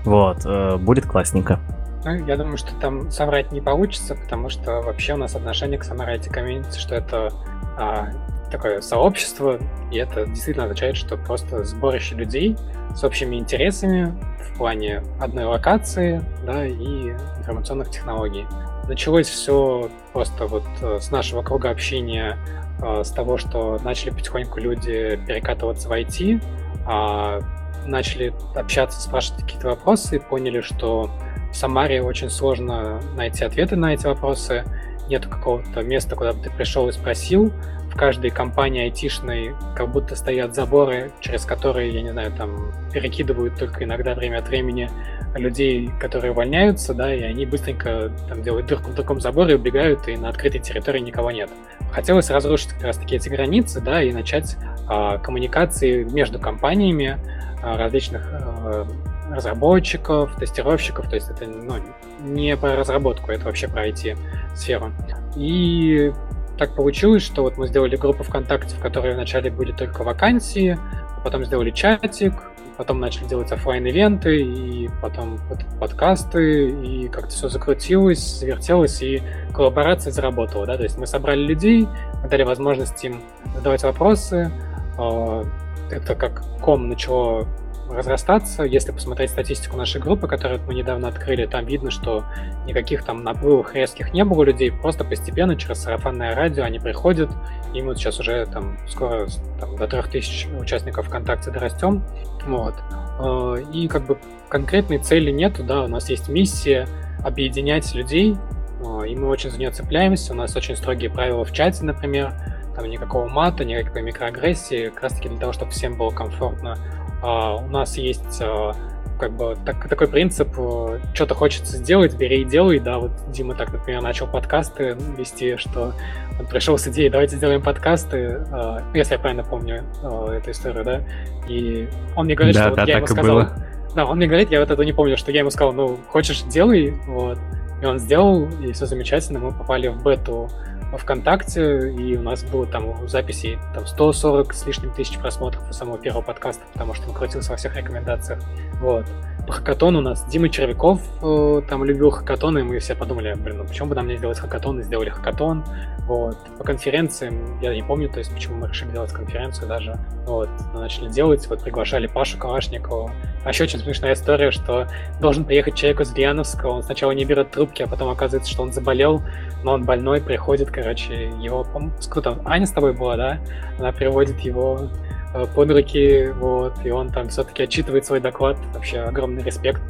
вот, 0.03 0.45
э, 0.45 0.77
будет 0.77 1.05
классненько. 1.05 1.59
Ну, 2.03 2.25
я 2.25 2.35
думаю, 2.35 2.57
что 2.57 2.73
там 2.79 3.11
соврать 3.11 3.51
не 3.51 3.61
получится, 3.61 4.15
потому 4.15 4.49
что 4.49 4.81
вообще 4.81 5.13
у 5.13 5.17
нас 5.17 5.35
отношение 5.35 5.77
к 5.77 5.83
Самарайте 5.83 6.29
комьюнити, 6.29 6.79
что 6.79 6.95
это 6.95 7.31
а, 7.77 8.07
такое 8.51 8.81
сообщество, 8.81 9.59
и 9.91 9.97
это 9.97 10.25
действительно 10.25 10.65
означает, 10.65 10.97
что 10.97 11.17
просто 11.17 11.63
сборище 11.63 12.15
людей 12.15 12.57
с 12.95 13.03
общими 13.03 13.35
интересами 13.37 14.13
в 14.39 14.57
плане 14.57 15.03
одной 15.19 15.45
локации, 15.45 16.23
да, 16.45 16.65
и 16.65 17.11
информационных 17.39 17.89
технологий. 17.89 18.45
Началось 18.87 19.27
все 19.27 19.89
просто 20.11 20.47
вот 20.47 20.65
э, 20.81 20.99
с 20.99 21.11
нашего 21.11 21.43
круга 21.43 21.69
общения, 21.69 22.37
э, 22.81 23.03
с 23.03 23.11
того, 23.11 23.37
что 23.37 23.79
начали 23.83 24.09
потихоньку 24.09 24.59
люди 24.59 25.19
перекатываться 25.27 25.87
в 25.87 25.91
IT, 25.91 26.43
а, 26.85 27.39
начали 27.85 28.33
общаться, 28.55 28.99
спрашивать 28.99 29.43
какие-то 29.43 29.69
вопросы, 29.69 30.19
поняли, 30.19 30.61
что 30.61 31.09
в 31.51 31.55
Самаре 31.55 32.01
очень 32.01 32.29
сложно 32.29 33.01
найти 33.15 33.43
ответы 33.43 33.75
на 33.75 33.93
эти 33.93 34.05
вопросы. 34.05 34.63
Нет 35.09 35.25
какого-то 35.25 35.81
места, 35.83 36.15
куда 36.15 36.33
бы 36.33 36.41
ты 36.41 36.49
пришел 36.49 36.87
и 36.87 36.91
спросил 36.91 37.51
в 37.91 37.97
каждой 37.97 38.31
компании 38.31 38.83
айтишной 38.83 39.53
как 39.75 39.91
будто 39.91 40.15
стоят 40.15 40.55
заборы, 40.55 41.11
через 41.19 41.43
которые, 41.43 41.91
я 41.91 42.01
не 42.01 42.11
знаю, 42.11 42.31
там 42.31 42.71
перекидывают 42.93 43.59
только 43.59 43.83
иногда 43.83 44.15
время 44.15 44.37
от 44.37 44.47
времени 44.47 44.89
людей, 45.35 45.89
которые 45.99 46.31
увольняются, 46.31 46.93
да, 46.93 47.13
и 47.13 47.21
они 47.21 47.45
быстренько 47.45 48.11
там 48.29 48.43
делают 48.43 48.67
дырку 48.67 48.91
в 48.91 48.95
таком 48.95 49.19
заборе, 49.19 49.55
убегают, 49.55 50.07
и 50.07 50.15
на 50.15 50.29
открытой 50.29 50.61
территории 50.61 50.99
никого 50.99 51.31
нет. 51.31 51.49
Хотелось 51.91 52.29
разрушить 52.29 52.69
как 52.69 52.83
раз 52.83 52.97
таки 52.97 53.17
эти 53.17 53.27
границы, 53.27 53.81
да, 53.81 54.01
и 54.01 54.13
начать 54.13 54.55
а, 54.87 55.17
коммуникации 55.17 56.03
между 56.03 56.39
компаниями 56.39 57.17
а, 57.61 57.77
различных 57.77 58.25
а, 58.31 58.87
разработчиков, 59.33 60.35
тестировщиков, 60.35 61.09
то 61.09 61.15
есть 61.15 61.29
это 61.29 61.45
ну, 61.45 61.75
не 62.21 62.55
про 62.57 62.75
разработку, 62.75 63.31
это 63.31 63.45
вообще 63.45 63.67
про 63.67 63.87
IT-сферу. 63.87 64.91
И 65.35 66.11
так 66.57 66.75
получилось, 66.75 67.23
что 67.23 67.43
вот 67.43 67.57
мы 67.57 67.67
сделали 67.67 67.95
группу 67.95 68.23
ВКонтакте, 68.23 68.75
в 68.75 68.79
которой 68.79 69.13
вначале 69.13 69.49
были 69.49 69.71
только 69.71 70.03
вакансии, 70.03 70.77
потом 71.23 71.45
сделали 71.45 71.71
чатик, 71.71 72.33
потом 72.77 72.99
начали 72.99 73.27
делать 73.27 73.51
офлайн 73.51 73.85
ивенты 73.85 74.41
и 74.41 74.89
потом 75.01 75.39
подкасты, 75.79 76.69
и 76.69 77.07
как-то 77.09 77.29
все 77.29 77.47
закрутилось, 77.49 78.39
завертелось, 78.39 79.01
и 79.01 79.21
коллаборация 79.53 80.11
заработала, 80.11 80.65
да, 80.65 80.77
то 80.77 80.83
есть 80.83 80.97
мы 80.97 81.07
собрали 81.07 81.41
людей, 81.41 81.87
мы 82.23 82.29
дали 82.29 82.43
возможность 82.43 83.03
им 83.03 83.21
задавать 83.55 83.83
вопросы, 83.83 84.51
а, 84.97 85.43
это 85.91 86.15
как 86.15 86.43
ком 86.61 86.89
начало 86.89 87.47
разрастаться. 87.93 88.63
Если 88.63 88.91
посмотреть 88.91 89.31
статистику 89.31 89.77
нашей 89.77 90.01
группы, 90.01 90.27
которую 90.27 90.61
мы 90.65 90.73
недавно 90.73 91.07
открыли, 91.07 91.45
там 91.45 91.65
видно, 91.65 91.91
что 91.91 92.25
никаких 92.65 93.03
там 93.03 93.23
наплывов 93.23 93.73
резких 93.73 94.13
не 94.13 94.23
было 94.23 94.43
людей, 94.43 94.71
просто 94.71 95.03
постепенно 95.03 95.55
через 95.55 95.81
сарафанное 95.81 96.35
радио 96.35 96.63
они 96.63 96.79
приходят, 96.79 97.29
и 97.73 97.81
мы 97.81 97.95
сейчас 97.95 98.19
уже 98.19 98.45
там 98.45 98.77
скоро 98.87 99.27
там, 99.59 99.75
до 99.75 99.87
3000 99.87 100.59
участников 100.59 101.07
ВКонтакте 101.07 101.51
дорастем. 101.51 102.03
Вот. 102.45 102.75
Э, 103.19 103.63
и 103.73 103.87
как 103.87 104.05
бы 104.05 104.17
конкретной 104.49 104.99
цели 104.99 105.31
нету, 105.31 105.63
да, 105.63 105.83
у 105.83 105.87
нас 105.87 106.09
есть 106.09 106.29
миссия 106.29 106.87
объединять 107.23 107.93
людей, 107.93 108.35
э, 108.83 109.07
и 109.07 109.15
мы 109.15 109.27
очень 109.27 109.49
за 109.49 109.59
нее 109.59 109.71
цепляемся. 109.71 110.33
У 110.33 110.35
нас 110.35 110.55
очень 110.55 110.75
строгие 110.75 111.09
правила 111.09 111.45
в 111.45 111.51
чате, 111.51 111.83
например, 111.83 112.33
там 112.75 112.89
никакого 112.89 113.27
мата, 113.27 113.65
никакой 113.65 114.01
микроагрессии, 114.01 114.89
как 114.89 115.03
раз 115.03 115.13
таки 115.13 115.29
для 115.29 115.39
того, 115.39 115.53
чтобы 115.53 115.71
всем 115.71 115.97
было 115.97 116.09
комфортно 116.09 116.77
у 117.23 117.67
нас 117.67 117.97
есть 117.97 118.41
а, 118.41 118.73
как 119.21 119.33
бы 119.33 119.55
так, 119.63 119.87
такой 119.87 120.07
принцип, 120.07 120.49
э, 120.57 120.99
что-то 121.13 121.35
хочется 121.35 121.77
сделать, 121.77 122.15
бери 122.15 122.41
и 122.41 122.43
делай, 122.43 122.79
да, 122.79 122.97
вот 122.97 123.11
Дима 123.29 123.53
так, 123.53 123.71
например, 123.71 124.01
начал 124.01 124.25
подкасты 124.25 124.97
вести, 125.15 125.57
что 125.57 125.93
он 126.39 126.47
пришел 126.47 126.77
с 126.77 126.87
идеей, 126.87 127.09
давайте 127.09 127.35
сделаем 127.35 127.61
подкасты, 127.61 128.43
а, 128.51 128.81
если 128.95 129.13
я 129.13 129.19
правильно 129.19 129.43
помню 129.43 129.83
эту 130.01 130.49
историю, 130.49 130.83
да, 130.83 131.01
и 131.47 131.87
он 132.15 132.25
мне 132.25 132.33
говорит, 132.33 132.55
да, 132.55 132.67
что 132.67 132.75
да, 132.75 132.81
вот 132.81 132.89
я 132.89 132.97
ему 132.97 133.07
сказал, 133.07 133.35
было. 133.35 133.55
да, 133.95 134.05
он 134.05 134.17
мне 134.17 134.25
говорит, 134.25 134.49
я 134.49 134.59
вот 134.59 134.71
это 134.71 134.83
не 134.83 134.93
помню, 134.93 135.15
что 135.17 135.31
я 135.31 135.41
ему 135.41 135.51
сказал, 135.51 135.73
ну, 135.73 135.99
хочешь, 136.07 136.41
делай, 136.41 136.91
вот, 137.05 137.37
и 137.81 137.85
он 137.85 137.99
сделал, 137.99 138.47
и 138.47 138.71
все 138.71 138.85
замечательно, 138.85 139.39
мы 139.39 139.51
попали 139.51 139.87
в 139.87 140.03
бету 140.03 140.49
ВКонтакте, 140.97 141.91
и 141.91 142.17
у 142.17 142.21
нас 142.21 142.43
было 142.43 142.65
там 142.65 143.07
записи 143.07 143.59
там 143.73 143.85
140 143.85 144.53
с 144.53 144.65
лишним 144.65 144.91
тысяч 144.93 145.17
просмотров 145.17 145.69
у 145.69 145.73
самого 145.73 145.97
первого 145.97 146.21
подкаста, 146.21 146.63
потому 146.73 146.93
что 146.93 147.09
он 147.09 147.15
крутился 147.15 147.51
во 147.51 147.57
всех 147.57 147.75
рекомендациях. 147.75 148.39
Вот. 148.81 149.05
По 149.47 149.53
хакатону 149.53 149.99
у 149.99 150.01
нас 150.01 150.25
Дима 150.27 150.49
Червяков 150.49 151.01
э, 151.23 151.61
там 151.67 151.83
любил 151.83 152.11
хакатоны, 152.11 152.59
и 152.59 152.63
мы 152.63 152.79
все 152.79 152.93
подумали, 152.93 153.33
блин, 153.33 153.57
ну 153.57 153.65
почему 153.65 153.89
бы 153.89 153.95
нам 153.95 154.07
не 154.07 154.17
сделать 154.17 154.37
хакатон, 154.37 154.79
и 154.79 154.83
сделали 154.83 155.09
хакатон. 155.09 155.63
Вот. 156.01 156.37
По 156.57 156.63
конференциям, 156.63 157.59
я 157.61 157.73
не 157.73 157.81
помню, 157.81 158.09
то 158.09 158.19
есть 158.19 158.31
почему 158.31 158.57
мы 158.57 158.67
решили 158.67 158.91
делать 158.91 159.11
конференцию 159.11 159.67
даже. 159.67 159.97
Вот. 160.25 160.49
Мы 160.73 160.79
начали 160.79 161.09
делать, 161.09 161.47
вот 161.47 161.63
приглашали 161.63 162.07
Пашу 162.07 162.37
Калашникову. 162.37 163.11
А 163.43 163.49
еще 163.49 163.63
очень 163.63 163.79
смешная 163.79 164.13
история, 164.13 164.51
что 164.51 164.87
должен 165.19 165.45
приехать 165.45 165.75
человек 165.75 166.01
из 166.01 166.11
Ульяновска, 166.11 166.67
он 166.67 166.83
сначала 166.83 167.11
не 167.11 167.25
берет 167.25 167.57
трубки, 167.71 167.83
а 167.83 167.87
потом 167.87 168.09
оказывается, 168.09 168.51
что 168.51 168.63
он 168.63 168.71
заболел, 168.71 169.21
но 169.63 169.73
он 169.73 169.83
больной, 169.83 170.21
приходит, 170.21 170.69
короче, 170.69 171.29
его, 171.39 171.65
кто 172.09 172.21
там, 172.21 172.41
Аня 172.45 172.65
с 172.65 172.71
тобой 172.71 172.93
была, 172.93 173.17
да? 173.17 173.39
Она 173.79 173.91
приводит 173.91 174.39
его 174.39 174.89
э, 175.33 175.45
под 175.55 175.71
руки, 175.71 176.29
вот, 176.35 176.73
и 176.85 176.91
он 176.91 177.09
там 177.09 177.29
все-таки 177.29 177.63
отчитывает 177.63 178.05
свой 178.05 178.19
доклад. 178.19 178.57
Вообще 178.73 178.99
огромный 178.99 179.43
респект. 179.43 179.81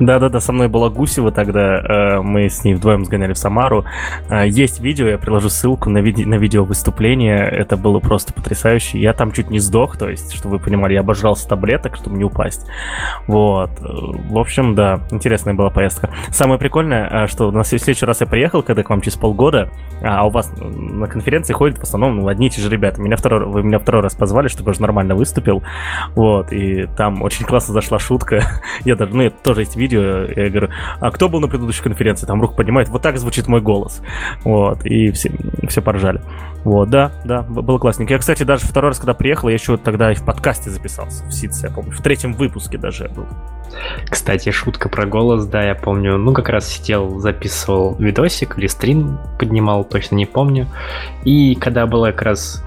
Да-да-да, 0.00 0.40
со 0.40 0.52
мной 0.52 0.68
была 0.68 0.90
Гусева 0.90 1.32
тогда, 1.32 1.78
э, 1.78 2.20
мы 2.22 2.48
с 2.48 2.64
ней 2.64 2.74
вдвоем 2.74 3.04
сгоняли 3.04 3.32
в 3.32 3.38
Самару. 3.38 3.84
Э, 4.28 4.46
есть 4.46 4.80
видео, 4.80 5.06
я 5.06 5.18
приложу 5.18 5.48
ссылку 5.48 5.90
на, 5.90 5.98
виде 5.98 6.26
на 6.26 6.34
видео 6.34 6.64
выступление, 6.64 7.38
это 7.38 7.76
было 7.76 7.98
просто 8.00 8.32
потрясающе. 8.32 9.00
Я 9.00 9.12
там 9.12 9.32
чуть 9.32 9.50
не 9.50 9.58
сдох, 9.58 9.96
то 9.96 10.08
есть, 10.08 10.32
чтобы 10.34 10.58
вы 10.58 10.64
понимали, 10.64 10.94
я 10.94 11.00
обожрался 11.00 11.48
таблеток, 11.48 11.96
чтобы 11.96 12.16
не 12.16 12.24
упасть. 12.24 12.66
Вот. 13.26 13.70
В 13.80 14.38
общем, 14.38 14.74
да, 14.74 15.00
интересная 15.10 15.54
была 15.54 15.70
поездка. 15.70 16.10
Самое 16.30 16.58
прикольное, 16.58 17.24
э, 17.24 17.26
что 17.28 17.50
на 17.50 17.64
следующий 17.64 18.06
раз 18.06 18.20
я 18.20 18.26
приехал, 18.26 18.62
когда 18.62 18.82
к 18.82 18.90
вам 18.90 19.00
через 19.00 19.16
полгода, 19.16 19.70
а 20.02 20.26
у 20.26 20.30
вас 20.30 20.52
на 20.58 21.06
конференции 21.06 21.52
ходят 21.52 21.78
в 21.78 21.82
основном 21.82 22.16
ну, 22.16 22.28
одни 22.28 22.48
и 22.48 22.50
те 22.50 22.60
же 22.60 22.68
ребята. 22.68 23.00
Меня 23.00 23.16
второй, 23.16 23.46
вы 23.46 23.62
меня 23.62 23.78
второй 23.78 24.02
раз 24.02 24.14
позвали, 24.14 24.48
чтобы 24.48 24.68
я 24.68 24.70
уже 24.72 24.82
нормально 24.82 25.14
выступил. 25.14 25.62
Вот, 26.14 26.52
и 26.52 26.86
там 26.96 27.22
очень 27.22 27.46
классно 27.46 27.74
зашла 27.74 27.98
шутка. 27.98 28.42
я 28.84 28.96
даже, 28.96 29.14
ну, 29.14 29.22
я 29.22 29.30
тоже 29.30 29.61
есть 29.62 29.76
видео, 29.76 30.24
я 30.24 30.50
говорю, 30.50 30.68
а 31.00 31.10
кто 31.10 31.28
был 31.28 31.40
на 31.40 31.48
предыдущей 31.48 31.82
конференции? 31.82 32.26
Там 32.26 32.40
руку 32.40 32.54
поднимает, 32.54 32.88
вот 32.88 33.02
так 33.02 33.18
звучит 33.18 33.48
мой 33.48 33.60
голос. 33.60 34.02
Вот, 34.44 34.84
и 34.84 35.10
все, 35.10 35.32
все 35.68 35.82
поржали. 35.82 36.20
Вот, 36.64 36.90
да, 36.90 37.10
да, 37.24 37.42
было 37.42 37.78
классненько. 37.78 38.12
Я, 38.12 38.18
кстати, 38.18 38.44
даже 38.44 38.66
второй 38.66 38.90
раз, 38.90 38.98
когда 38.98 39.14
приехал, 39.14 39.48
я 39.48 39.54
еще 39.54 39.76
тогда 39.76 40.12
и 40.12 40.14
в 40.14 40.24
подкасте 40.24 40.70
записался, 40.70 41.24
в 41.24 41.32
Ситце, 41.32 41.66
я 41.66 41.72
помню, 41.72 41.92
в 41.92 42.02
третьем 42.02 42.34
выпуске 42.34 42.78
даже 42.78 43.08
был. 43.08 43.26
Кстати, 44.08 44.50
шутка 44.50 44.88
про 44.88 45.06
голос, 45.06 45.46
да, 45.46 45.62
я 45.62 45.74
помню, 45.74 46.18
ну, 46.18 46.32
как 46.32 46.48
раз 46.48 46.68
сидел, 46.68 47.18
записывал 47.18 47.96
видосик 47.96 48.58
или 48.58 48.66
стрим 48.66 49.18
поднимал, 49.38 49.84
точно 49.84 50.16
не 50.16 50.26
помню. 50.26 50.68
И 51.24 51.54
когда 51.56 51.86
было 51.86 52.12
как 52.12 52.22
раз 52.22 52.64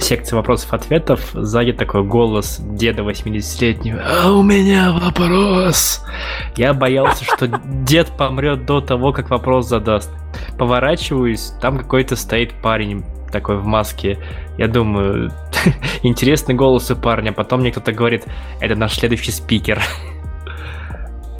секции 0.00 0.34
вопросов-ответов, 0.34 1.30
сзади 1.34 1.72
такой 1.72 2.04
голос 2.04 2.58
деда 2.60 3.02
80-летнего. 3.02 4.00
А 4.00 4.32
у 4.32 4.42
меня 4.42 4.92
вопрос. 4.92 6.04
Я 6.56 6.74
боялся, 6.74 7.24
что 7.24 7.46
дед 7.64 8.08
помрет 8.16 8.66
до 8.66 8.80
того, 8.80 9.12
как 9.12 9.30
вопрос 9.30 9.68
задаст. 9.68 10.10
Поворачиваюсь, 10.58 11.52
там 11.60 11.78
какой-то 11.78 12.16
стоит 12.16 12.54
парень 12.62 13.04
такой 13.30 13.56
в 13.56 13.64
маске. 13.64 14.18
Я 14.58 14.68
думаю, 14.68 15.32
интересный 16.02 16.54
голос 16.54 16.90
у 16.90 16.96
парня. 16.96 17.32
Потом 17.32 17.60
мне 17.60 17.72
кто-то 17.72 17.92
говорит, 17.92 18.24
это 18.60 18.76
наш 18.76 18.94
следующий 18.94 19.32
спикер. 19.32 19.82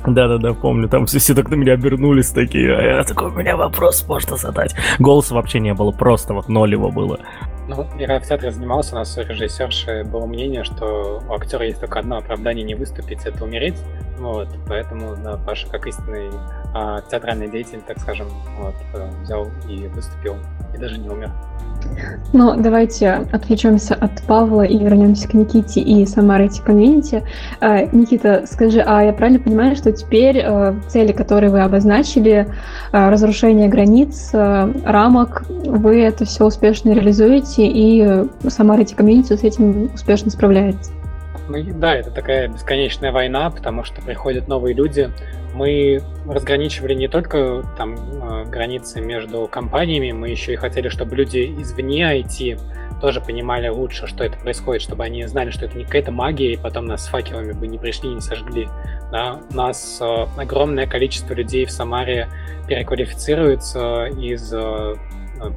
Да-да-да, 0.05 0.53
помню, 0.53 0.89
там 0.89 1.07
все, 1.07 1.21
все 1.21 1.33
так 1.33 1.49
на 1.49 1.55
меня 1.55 1.75
обернулись 1.75 2.31
такие, 2.31 2.77
а 2.77 2.83
я 2.83 3.05
такой, 3.05 3.31
у 3.31 3.35
меня 3.35 3.57
вопрос 3.57 4.05
можно 4.09 4.37
задать. 4.37 4.75
Голоса 4.99 5.33
вообще 5.35 5.61
не 5.61 5.75
было, 5.75 5.93
просто 5.93 6.35
вот 6.35 6.49
ноль 6.49 6.73
его 6.73 6.91
было. 6.91 7.21
Ну, 7.69 7.87
я 7.97 8.19
в 8.19 8.27
театре 8.27 8.51
занимался, 8.51 8.95
у 8.95 8.99
нас 8.99 9.17
у 9.17 9.21
режиссерши 9.21 10.03
было 10.05 10.27
мнение, 10.27 10.65
что 10.65 11.23
у 11.29 11.33
актера 11.33 11.65
есть 11.65 11.79
только 11.79 12.01
одно 12.01 12.19
оправдание 12.19 12.65
не 12.65 12.75
выступить, 12.75 13.25
это 13.25 13.45
умереть. 13.45 13.77
Вот, 14.19 14.49
поэтому, 14.69 15.17
да, 15.17 15.37
Паша, 15.37 15.69
как 15.69 15.87
истинный 15.87 16.31
а, 16.75 17.01
театральный 17.03 17.49
деятель, 17.49 17.81
так 17.81 17.99
скажем, 17.99 18.29
вот, 18.59 18.75
э, 18.95 19.11
взял 19.23 19.49
и 19.69 19.87
выступил, 19.89 20.37
и 20.75 20.79
даже 20.79 20.99
не 20.99 21.09
умер. 21.09 21.31
Ну, 22.33 22.57
давайте 22.57 23.11
отвлечемся 23.11 23.95
от 23.95 24.23
Павла 24.23 24.63
и 24.63 24.79
вернемся 24.79 25.29
к 25.29 25.35
Никите 25.35 25.81
и 25.81 26.07
Самарайте 26.07 26.63
комьюнити. 26.63 27.23
А, 27.61 27.83
Никита, 27.93 28.45
скажи, 28.47 28.81
а 28.81 29.03
я 29.03 29.13
правильно 29.13 29.39
понимаю, 29.39 29.77
что 29.77 29.93
теперь 29.93 30.39
э, 30.39 30.75
цели, 30.89 31.13
которые 31.13 31.51
вы 31.51 31.61
обозначили, 31.61 32.47
э, 32.93 33.09
разрушение 33.11 33.69
границ, 33.69 34.31
э, 34.33 34.73
рамок, 34.85 35.45
вы 35.49 36.01
это 36.01 36.25
все 36.25 36.47
успешно 36.47 36.91
реализуете, 36.91 37.67
и 37.67 38.27
Самарайте 38.49 38.97
комьюнити 38.97 39.37
с 39.37 39.43
этим 39.43 39.91
успешно 39.95 40.31
справляется? 40.31 40.91
Ну 41.49 41.59
да, 41.75 41.97
это 41.97 42.11
такая 42.11 42.49
бесконечная 42.49 43.13
война, 43.13 43.51
потому 43.51 43.85
что 43.85 44.01
приходят 44.01 44.49
новые 44.49 44.75
люди, 44.75 45.11
мы 45.55 46.03
разграничивали 46.27 46.95
не 46.95 47.09
только 47.09 47.63
там 47.77 47.95
э, 47.95 48.45
границы 48.47 49.01
между 49.01 49.47
компаниями, 49.47 50.13
мы 50.13 50.29
еще 50.29 50.55
и 50.55 50.57
хотели, 50.57 50.89
чтобы 50.89 51.17
люди 51.17 51.55
извне 51.59 52.21
IT 52.21 52.59
тоже 53.01 53.21
понимали 53.21 53.69
лучше, 53.69 54.07
что 54.07 54.25
это 54.25 54.39
происходит, 54.39 54.83
чтобы 54.83 55.05
они 55.05 55.27
знали, 55.27 55.51
что 55.51 55.67
это 55.67 55.77
не 55.77 55.85
какая-то 55.85 56.13
магия, 56.13 56.53
и 56.53 56.57
потом 56.57 56.87
нас 56.87 57.05
с 57.05 57.09
факелами 57.09 57.53
бы 57.53 57.67
не 57.67 57.77
пришли 57.77 58.11
и 58.11 58.15
не 58.15 58.21
сожгли. 58.21 58.69
Да? 59.11 59.41
У 59.51 59.55
нас 59.55 59.99
э, 60.01 60.27
огромное 60.37 60.87
количество 60.87 61.35
людей 61.35 61.67
в 61.67 61.71
Самаре 61.71 62.29
переквалифицируется 62.69 64.07
из 64.07 64.53
э, 64.55 64.95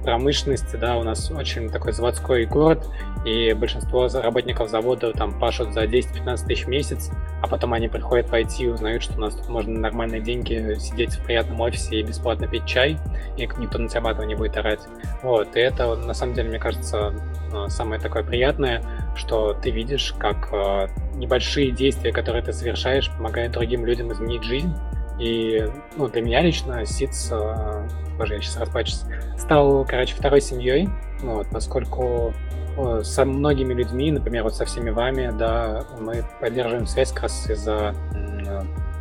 промышленности, 0.04 0.76
да, 0.76 0.98
у 0.98 1.04
нас 1.04 1.32
очень 1.32 1.70
такой 1.70 1.94
заводской 1.94 2.46
город, 2.46 2.90
и 3.26 3.54
большинство 3.54 4.08
работников 4.08 4.70
завода 4.70 5.12
там 5.14 5.40
пашут 5.40 5.74
за 5.74 5.86
10-15 5.86 6.46
тысяч 6.46 6.66
в 6.66 6.68
месяц, 6.70 7.12
а 7.42 7.48
потом 7.48 7.74
они 7.74 7.88
приходят 7.88 8.30
IT 8.30 8.56
и 8.60 8.68
узнают, 8.68 9.04
что 9.04 9.18
у 9.18 9.22
нас 9.22 9.36
тут 9.36 9.50
можно 9.50 9.80
нормальные 9.80 10.22
деньги 10.22 10.76
сидеть 10.80 11.16
в 11.16 11.24
приятном 11.24 11.60
офисе 11.62 12.00
и 12.00 12.04
бесплатно 12.04 12.48
пить 12.48 12.66
чай, 12.66 12.98
и 13.38 13.48
никто 13.58 13.78
на 13.78 13.88
тебя 13.88 14.02
матом 14.02 14.28
не 14.28 14.36
будет 14.36 14.58
орать. 14.58 14.82
Вот, 15.24 15.56
и 15.56 15.60
это, 15.60 15.96
на 15.96 16.14
самом 16.14 16.34
деле, 16.34 16.50
мне 16.50 16.60
кажется, 16.60 17.14
э, 17.54 17.68
самое 17.70 18.00
такое 18.00 18.24
приятное, 18.24 18.84
что 19.16 19.54
ты 19.54 19.72
видишь, 19.72 20.14
как 20.18 20.50
э, 20.54 20.88
небольшие 21.16 21.72
действия, 21.72 22.12
которые 22.12 22.44
ты 22.44 22.54
совершаешь, 22.54 23.10
помогают 23.10 23.54
другим 23.54 23.86
людям 23.86 24.12
изменить 24.12 24.44
жизнь. 24.44 24.74
И 25.20 25.66
ну, 25.96 26.08
для 26.10 26.22
меня 26.22 26.42
лично 26.42 26.86
СИЦ, 26.86 27.30
э, 27.32 27.88
боже, 28.18 28.36
я 28.36 28.42
сейчас 28.42 28.58
расплачусь, 28.58 29.02
стал, 29.38 29.86
короче, 29.86 30.16
второй 30.16 30.42
семьей, 30.42 30.90
вот, 31.22 31.48
поскольку 31.52 32.34
э, 32.78 33.02
со 33.04 33.26
многими 33.26 33.74
людьми, 33.74 34.12
например, 34.12 34.44
вот 34.44 34.56
со 34.56 34.66
всеми 34.66 34.90
вами, 34.90 35.32
да, 35.38 35.86
мы 36.00 36.24
поддерживаем 36.40 36.88
связь 36.88 37.12
как 37.12 37.24
раз 37.24 37.50
из-за 37.50 37.94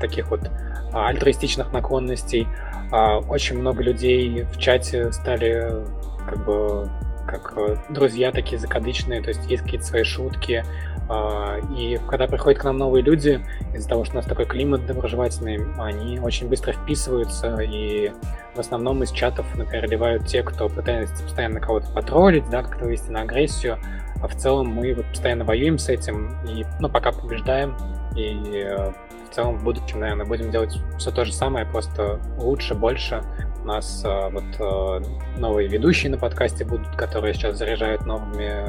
таких 0.00 0.30
вот 0.30 0.50
альтруистичных 0.92 1.72
наклонностей. 1.72 2.46
Э, 2.92 3.18
очень 3.28 3.58
много 3.58 3.82
людей 3.82 4.42
в 4.42 4.58
чате 4.58 5.12
стали 5.12 5.84
как 6.26 6.44
бы 6.44 6.88
как 7.27 7.55
друзья 7.91 8.33
такие 8.33 8.59
закадычные, 8.59 9.22
то 9.22 9.29
есть 9.29 9.49
есть 9.51 9.62
какие-то 9.62 9.87
свои 9.87 10.05
шутки, 10.05 10.64
а, 11.09 11.59
и 11.77 11.99
когда 12.09 12.27
приходят 12.27 12.61
к 12.61 12.64
нам 12.64 12.79
новые 12.79 13.03
люди, 13.03 13.45
из-за 13.75 13.89
того, 13.89 14.05
что 14.05 14.14
у 14.14 14.16
нас 14.16 14.27
такой 14.27 14.47
климат 14.47 14.87
доброжелательный, 14.87 15.61
они 15.79 16.18
очень 16.18 16.49
быстро 16.49 16.72
вписываются, 16.72 17.59
и 17.59 18.12
в 18.55 18.59
основном 18.59 19.03
из 19.03 19.11
чатов, 19.11 19.47
например, 19.55 19.89
ливают 19.91 20.27
те, 20.27 20.43
кто 20.43 20.68
пытается 20.68 21.22
постоянно 21.22 21.61
кого-то 21.61 21.91
потроллить, 21.93 22.49
да, 22.51 22.62
как-то 22.62 22.85
вывести 22.85 23.11
на 23.11 23.22
агрессию, 23.22 23.79
а 24.22 24.29
в 24.29 24.35
целом 24.37 24.68
мы 24.68 24.95
вот 24.95 25.07
постоянно 25.07 25.45
воюем 25.45 25.79
с 25.79 25.89
этим, 25.89 26.39
и, 26.47 26.64
ну, 26.81 26.89
пока 26.89 27.12
побеждаем, 27.12 27.77
и 28.16 28.62
э, 28.64 28.93
в 29.31 29.35
целом 29.35 29.59
в 29.59 29.64
будущем, 29.64 30.01
наверное, 30.01 30.25
будем 30.25 30.51
делать 30.51 30.79
все 30.99 31.11
то 31.11 31.25
же 31.25 31.33
самое, 31.33 31.66
просто 31.66 32.20
лучше, 32.39 32.75
больше. 32.75 33.22
Нас 33.64 34.02
э, 34.04 34.30
вот 34.30 34.44
э, 34.58 35.38
новые 35.38 35.68
ведущие 35.68 36.10
на 36.10 36.18
подкасте 36.18 36.64
будут, 36.64 36.94
которые 36.96 37.34
сейчас 37.34 37.56
заряжают 37.56 38.04
новыми 38.04 38.62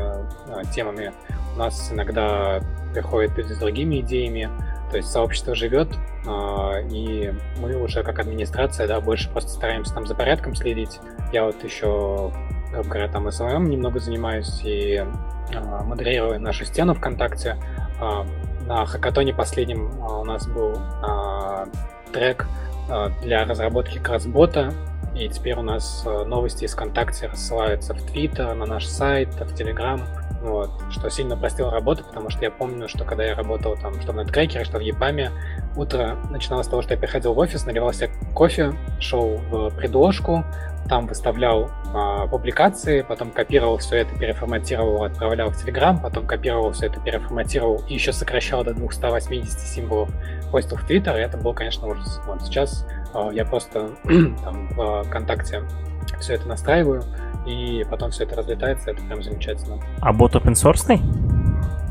темами 0.72 1.12
у 1.56 1.58
нас 1.58 1.92
иногда 1.92 2.60
приходят 2.94 3.38
люди 3.38 3.54
с 3.54 3.58
другими 3.58 4.02
идеями, 4.02 4.50
то 4.92 4.98
есть 4.98 5.10
сообщество 5.10 5.56
живет, 5.56 5.88
и 6.92 7.34
мы 7.60 7.76
уже 7.82 8.04
как 8.04 8.20
администрация, 8.20 8.88
да, 8.88 9.00
больше 9.00 9.30
просто 9.30 9.52
стараемся 9.52 9.94
там 9.94 10.06
за 10.06 10.16
порядком 10.16 10.54
следить. 10.54 11.00
Я 11.32 11.46
вот 11.46 11.64
еще, 11.64 12.34
грубо 12.72 12.90
говоря, 12.90 13.08
там 13.08 13.32
SMM 13.32 13.70
немного 13.70 14.00
занимаюсь 14.00 14.62
и 14.66 15.02
модерирую 15.86 16.42
нашу 16.42 16.66
стену 16.66 16.94
ВКонтакте. 16.94 17.56
На 18.68 18.86
хакатоне 18.86 19.34
последнем 19.34 19.98
у 20.02 20.26
нас 20.26 20.46
был 20.46 20.78
трек 22.12 22.48
для 23.22 23.46
разработки 23.46 23.98
кросс-бота, 23.98 24.74
и 25.16 25.30
теперь 25.30 25.56
у 25.56 25.62
нас 25.62 26.04
новости 26.06 26.66
из 26.66 26.74
ВКонтакте 26.74 27.28
рассылаются 27.28 27.94
в 27.94 28.02
Твиттер, 28.12 28.54
на 28.54 28.66
наш 28.66 28.86
сайт, 28.86 29.30
в 29.30 29.56
Телеграм 29.56 30.02
вот, 30.46 30.70
что 30.90 31.10
сильно 31.10 31.36
упростило 31.36 31.72
работу, 31.72 32.04
потому 32.04 32.30
что 32.30 32.42
я 32.44 32.52
помню, 32.52 32.88
что 32.88 33.04
когда 33.04 33.24
я 33.24 33.36
работал 33.36 33.76
там, 33.76 34.00
что 34.02 34.14
в 34.14 34.20
Netcracker, 34.20 34.64
что 34.64 34.78
в 34.78 34.82
Епаме, 34.82 35.32
утро 35.76 36.18
начиналось 36.30 36.68
с 36.68 36.70
того, 36.70 36.82
что 36.82 36.94
я 36.94 37.00
приходил 37.00 37.34
в 37.34 37.40
офис, 37.40 37.66
наливал 37.66 37.94
себе 37.94 38.12
кофе, 38.34 38.74
шел 39.00 39.38
в 39.50 39.70
предложку, 39.76 40.44
там 40.88 41.08
выставлял 41.08 41.72
э, 41.94 42.28
публикации, 42.30 43.02
потом 43.02 43.32
копировал 43.32 43.78
все 43.78 43.98
это, 43.98 44.16
переформатировал, 44.18 45.04
отправлял 45.04 45.50
в 45.50 45.66
Telegram, 45.66 46.00
потом 46.00 46.28
копировал 46.28 46.72
все 46.72 46.88
это, 46.88 47.00
переформатировал 47.00 47.84
и 47.88 47.96
еще 47.96 48.14
сокращал 48.14 48.64
до 48.64 48.74
280 48.74 49.60
символов, 49.60 50.10
постил 50.52 50.78
в 50.78 50.88
Twitter, 50.88 51.18
и 51.18 51.22
это 51.22 51.38
был, 51.38 51.54
конечно, 51.54 51.88
ужас. 51.88 52.22
Вот 52.28 52.42
сейчас 52.44 52.86
э, 53.14 53.30
я 53.34 53.46
просто 53.46 53.90
там 54.44 54.70
в 54.76 55.04
ВКонтакте 55.06 55.64
все 56.20 56.36
это 56.36 56.48
настраиваю, 56.48 57.04
и 57.46 57.86
потом 57.90 58.12
все 58.12 58.24
это 58.24 58.36
разлетается, 58.36 58.92
это 58.92 59.02
прям 59.04 59.24
замечательно. 59.24 59.80
А 60.02 60.14
бот 60.14 60.36
open 60.36 60.54
source? 60.54 61.00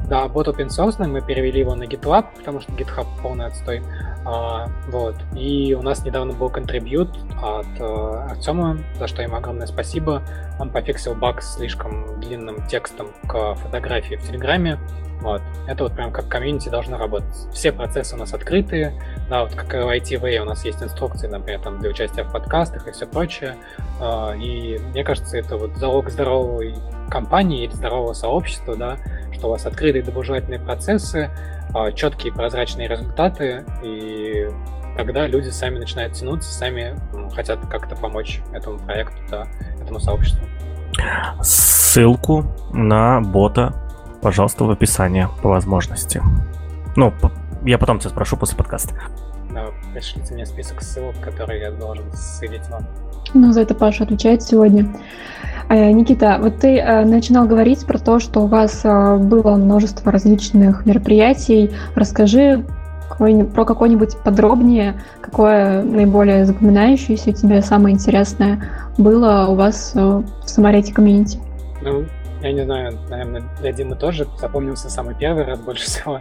Да, 0.08 0.28
бот 0.28 0.48
open 0.48 0.68
source, 0.68 1.06
мы 1.06 1.22
перевели 1.22 1.60
его 1.60 1.74
на 1.74 1.84
GitLab, 1.84 2.26
потому 2.36 2.60
что 2.60 2.72
GitHub 2.72 3.06
полный 3.22 3.46
отстой. 3.46 3.82
А, 4.26 4.68
вот. 4.88 5.16
И 5.34 5.74
у 5.74 5.82
нас 5.82 6.04
недавно 6.04 6.34
был 6.34 6.50
контрибьют 6.50 7.08
от 7.42 7.66
э, 7.78 8.26
Артема, 8.30 8.78
за 8.98 9.06
что 9.06 9.22
ему 9.22 9.36
огромное 9.36 9.66
спасибо. 9.66 10.22
Он 10.58 10.70
пофиксил 10.70 11.14
баг 11.14 11.42
с 11.42 11.56
слишком 11.56 12.20
длинным 12.20 12.66
текстом 12.66 13.08
к 13.26 13.54
фотографии 13.54 14.16
в 14.16 14.22
Телеграме. 14.22 14.78
Вот. 15.20 15.42
Это 15.66 15.84
вот 15.84 15.94
прям 15.94 16.12
как 16.12 16.28
комьюнити 16.28 16.68
должно 16.68 16.98
работать. 16.98 17.34
Все 17.52 17.72
процессы 17.72 18.14
у 18.14 18.18
нас 18.18 18.34
открытые. 18.34 18.92
Да, 19.28 19.44
вот 19.44 19.54
как 19.54 19.72
в 19.72 19.88
ITV 19.88 20.38
у 20.38 20.44
нас 20.44 20.64
есть 20.64 20.82
инструкции, 20.82 21.28
например, 21.28 21.60
там, 21.60 21.78
для 21.78 21.90
участия 21.90 22.24
в 22.24 22.32
подкастах 22.32 22.86
и 22.86 22.92
все 22.92 23.06
прочее. 23.06 23.56
А, 24.00 24.34
и 24.34 24.78
мне 24.78 25.04
кажется, 25.04 25.38
это 25.38 25.56
вот 25.56 25.76
залог 25.76 26.10
здоровой 26.10 26.74
компании 27.10 27.64
или 27.64 27.72
здорового 27.72 28.12
сообщества, 28.12 28.76
да, 28.76 28.98
что 29.32 29.48
у 29.48 29.50
вас 29.50 29.66
открытые 29.66 30.02
доброжелательные 30.02 30.60
процессы, 30.60 31.30
а, 31.74 31.92
четкие 31.92 32.32
прозрачные 32.32 32.88
результаты, 32.88 33.64
и 33.82 34.48
тогда 34.96 35.26
люди 35.26 35.48
сами 35.48 35.78
начинают 35.78 36.14
тянуться, 36.14 36.52
сами 36.52 36.96
хотят 37.34 37.60
как-то 37.68 37.96
помочь 37.96 38.40
этому 38.52 38.78
проекту, 38.78 39.16
да, 39.30 39.46
этому 39.80 40.00
сообществу. 40.00 40.46
Ссылку 41.42 42.44
на 42.72 43.20
бота 43.20 43.83
пожалуйста, 44.24 44.64
в 44.64 44.70
описании 44.70 45.28
по 45.42 45.50
возможности. 45.50 46.22
Ну, 46.96 47.12
я 47.66 47.76
потом 47.76 47.98
тебя 47.98 48.08
спрошу 48.08 48.38
после 48.38 48.56
подкаста. 48.56 48.94
Да, 49.52 49.66
пришлите 49.92 50.32
мне 50.32 50.46
список 50.46 50.80
ссылок, 50.80 51.20
которые 51.20 51.60
я 51.60 51.70
должен 51.70 52.10
ссылить 52.14 52.66
вам. 52.70 52.86
Ну, 53.34 53.52
за 53.52 53.60
это 53.60 53.74
Паша 53.74 54.04
отвечает 54.04 54.42
сегодня. 54.42 54.88
А, 55.68 55.92
Никита, 55.92 56.38
вот 56.40 56.58
ты 56.58 56.80
а, 56.80 57.04
начинал 57.04 57.46
говорить 57.46 57.84
про 57.84 57.98
то, 57.98 58.18
что 58.18 58.44
у 58.44 58.46
вас 58.46 58.80
а, 58.84 59.18
было 59.18 59.56
множество 59.56 60.10
различных 60.10 60.86
мероприятий. 60.86 61.70
Расскажи 61.94 62.64
про 63.18 63.64
какое-нибудь 63.66 64.16
подробнее, 64.24 64.94
какое 65.20 65.82
наиболее 65.82 66.46
запоминающееся 66.46 67.32
тебе, 67.32 67.60
самое 67.60 67.94
интересное 67.94 68.64
было 68.96 69.48
у 69.50 69.54
вас 69.54 69.92
в 69.94 70.24
Самарете 70.46 70.94
комьюнити? 70.94 71.38
Ну, 71.82 72.06
я 72.44 72.52
не 72.52 72.64
знаю, 72.64 72.98
наверное, 73.08 73.42
для 73.58 73.72
Димы 73.72 73.96
тоже 73.96 74.26
запомнился 74.38 74.90
самый 74.90 75.14
первый 75.14 75.44
раз 75.44 75.60
больше 75.60 75.84
всего. 75.86 76.20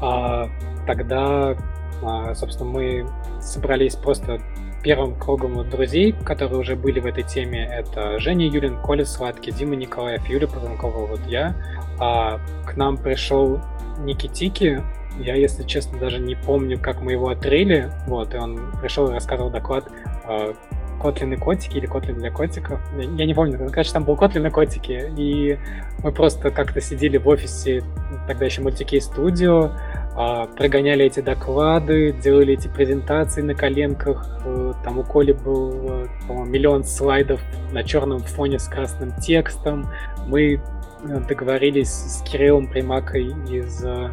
А, 0.00 0.48
тогда, 0.86 1.56
а, 2.02 2.34
собственно, 2.34 2.70
мы 2.70 3.06
собрались 3.40 3.94
просто 3.94 4.40
первым 4.82 5.14
кругом 5.14 5.68
друзей, 5.68 6.12
которые 6.12 6.58
уже 6.58 6.74
были 6.74 7.00
в 7.00 7.06
этой 7.06 7.22
теме. 7.22 7.64
Это 7.64 8.18
Женя 8.18 8.46
Юлин, 8.46 8.80
Коля 8.80 9.04
Сладкий, 9.04 9.52
Дима 9.52 9.76
Николаев, 9.76 10.26
Юля 10.26 10.48
Павленкова, 10.48 11.06
вот 11.06 11.20
я. 11.26 11.54
А 12.00 12.40
к 12.66 12.76
нам 12.76 12.96
пришел 12.96 13.60
Никитики, 13.98 14.82
я, 15.20 15.34
если 15.34 15.64
честно, 15.64 15.98
даже 15.98 16.18
не 16.18 16.34
помню, 16.34 16.80
как 16.80 17.02
мы 17.02 17.12
его 17.12 17.28
отрыли. 17.28 17.90
Вот, 18.06 18.34
и 18.34 18.38
он 18.38 18.72
пришел 18.80 19.08
и 19.10 19.12
рассказывал 19.12 19.50
доклад 19.50 19.86
а, 20.24 20.54
Котлин 21.02 21.32
и 21.32 21.36
котики 21.36 21.78
или 21.78 21.86
Котлин 21.86 22.18
для 22.18 22.30
котиков. 22.30 22.80
Я 22.96 23.26
не 23.26 23.34
помню, 23.34 23.58
короче, 23.70 23.92
там 23.92 24.04
был 24.04 24.16
Котлин 24.16 24.46
и 24.46 24.50
котики. 24.50 25.12
И 25.16 25.58
мы 26.04 26.12
просто 26.12 26.50
как-то 26.50 26.80
сидели 26.80 27.16
в 27.18 27.26
офисе, 27.26 27.82
тогда 28.28 28.44
еще 28.44 28.62
мультикей 28.62 29.00
студио, 29.00 29.72
а, 30.14 30.46
прогоняли 30.46 31.04
эти 31.04 31.18
доклады, 31.20 32.12
делали 32.12 32.54
эти 32.54 32.68
презентации 32.68 33.42
на 33.42 33.54
коленках. 33.54 34.40
Э, 34.44 34.74
там 34.84 34.98
у 34.98 35.02
Коли 35.02 35.32
был, 35.32 36.06
по-моему, 36.28 36.44
миллион 36.44 36.84
слайдов 36.84 37.40
на 37.72 37.82
черном 37.82 38.20
фоне 38.20 38.60
с 38.60 38.68
красным 38.68 39.12
текстом. 39.20 39.88
Мы 40.26 40.54
э, 40.54 41.20
договорились 41.28 41.90
с 41.90 42.22
Кириллом 42.22 42.68
Примакой 42.68 43.34
из 43.50 43.84
э, 43.84 44.10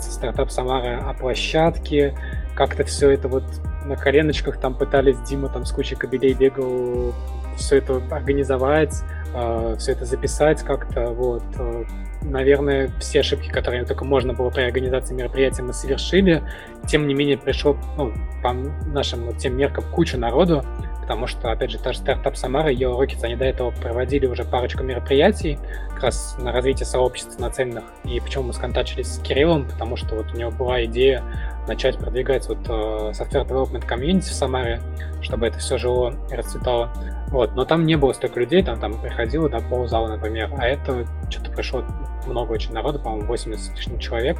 стартап 0.00 0.50
Самара 0.50 1.00
о 1.06 1.12
площадке. 1.14 2.16
Как-то 2.54 2.84
все 2.84 3.10
это 3.10 3.28
вот 3.28 3.44
на 3.84 3.96
коленочках 3.96 4.58
там 4.58 4.74
пытались, 4.74 5.18
Дима 5.20 5.48
там 5.48 5.64
с 5.64 5.72
кучей 5.72 5.96
кабелей 5.96 6.34
бегал, 6.34 7.14
все 7.56 7.76
это 7.76 8.02
организовать, 8.10 9.02
э, 9.34 9.76
все 9.78 9.92
это 9.92 10.04
записать 10.04 10.62
как-то, 10.62 11.08
вот. 11.10 11.42
Э, 11.58 11.84
наверное, 12.22 12.90
все 13.00 13.20
ошибки, 13.20 13.48
которые 13.48 13.84
только 13.84 14.04
можно 14.04 14.34
было 14.34 14.50
при 14.50 14.62
организации 14.62 15.14
мероприятия, 15.14 15.62
мы 15.62 15.72
совершили. 15.72 16.42
Тем 16.86 17.06
не 17.06 17.14
менее, 17.14 17.38
пришло, 17.38 17.76
ну, 17.96 18.12
по 18.42 18.52
нашим 18.52 19.24
вот 19.26 19.38
тем 19.38 19.56
меркам, 19.56 19.84
куча 19.92 20.18
народу, 20.18 20.64
потому 21.10 21.26
что, 21.26 21.50
опять 21.50 21.72
же, 21.72 21.78
та 21.80 21.92
же 21.92 21.98
стартап 21.98 22.36
Самара, 22.36 22.70
ее 22.70 22.90
Rockets, 22.90 23.24
они 23.24 23.34
до 23.34 23.44
этого 23.44 23.72
проводили 23.72 24.26
уже 24.26 24.44
парочку 24.44 24.84
мероприятий 24.84 25.58
как 25.88 26.04
раз 26.04 26.36
на 26.38 26.52
развитие 26.52 26.86
сообществ 26.86 27.36
нацеленных. 27.40 27.82
И 28.04 28.20
почему 28.20 28.44
мы 28.44 28.52
сконтачились 28.52 29.16
с 29.16 29.18
Кириллом, 29.18 29.66
потому 29.66 29.96
что 29.96 30.14
вот 30.14 30.32
у 30.32 30.36
него 30.36 30.52
была 30.52 30.84
идея 30.84 31.24
начать 31.66 31.98
продвигать 31.98 32.46
вот 32.46 32.58
uh, 32.58 33.10
software 33.10 33.44
development 33.44 33.88
community 33.88 34.20
в 34.20 34.32
Самаре, 34.32 34.80
чтобы 35.20 35.48
это 35.48 35.58
все 35.58 35.78
жило 35.78 36.14
и 36.30 36.34
расцветало. 36.36 36.92
Вот, 37.30 37.56
но 37.56 37.64
там 37.64 37.86
не 37.86 37.96
было 37.96 38.12
столько 38.12 38.38
людей, 38.38 38.62
там, 38.62 38.78
там 38.78 38.94
приходило 39.00 39.48
до 39.48 39.58
ползала, 39.58 40.06
например, 40.06 40.48
а 40.56 40.68
это 40.68 41.08
что-то 41.28 41.50
пришло 41.50 41.84
много 42.28 42.52
очень 42.52 42.72
народу, 42.72 43.00
по-моему, 43.00 43.26
80 43.26 43.76
лишним 43.76 43.98
человек. 43.98 44.38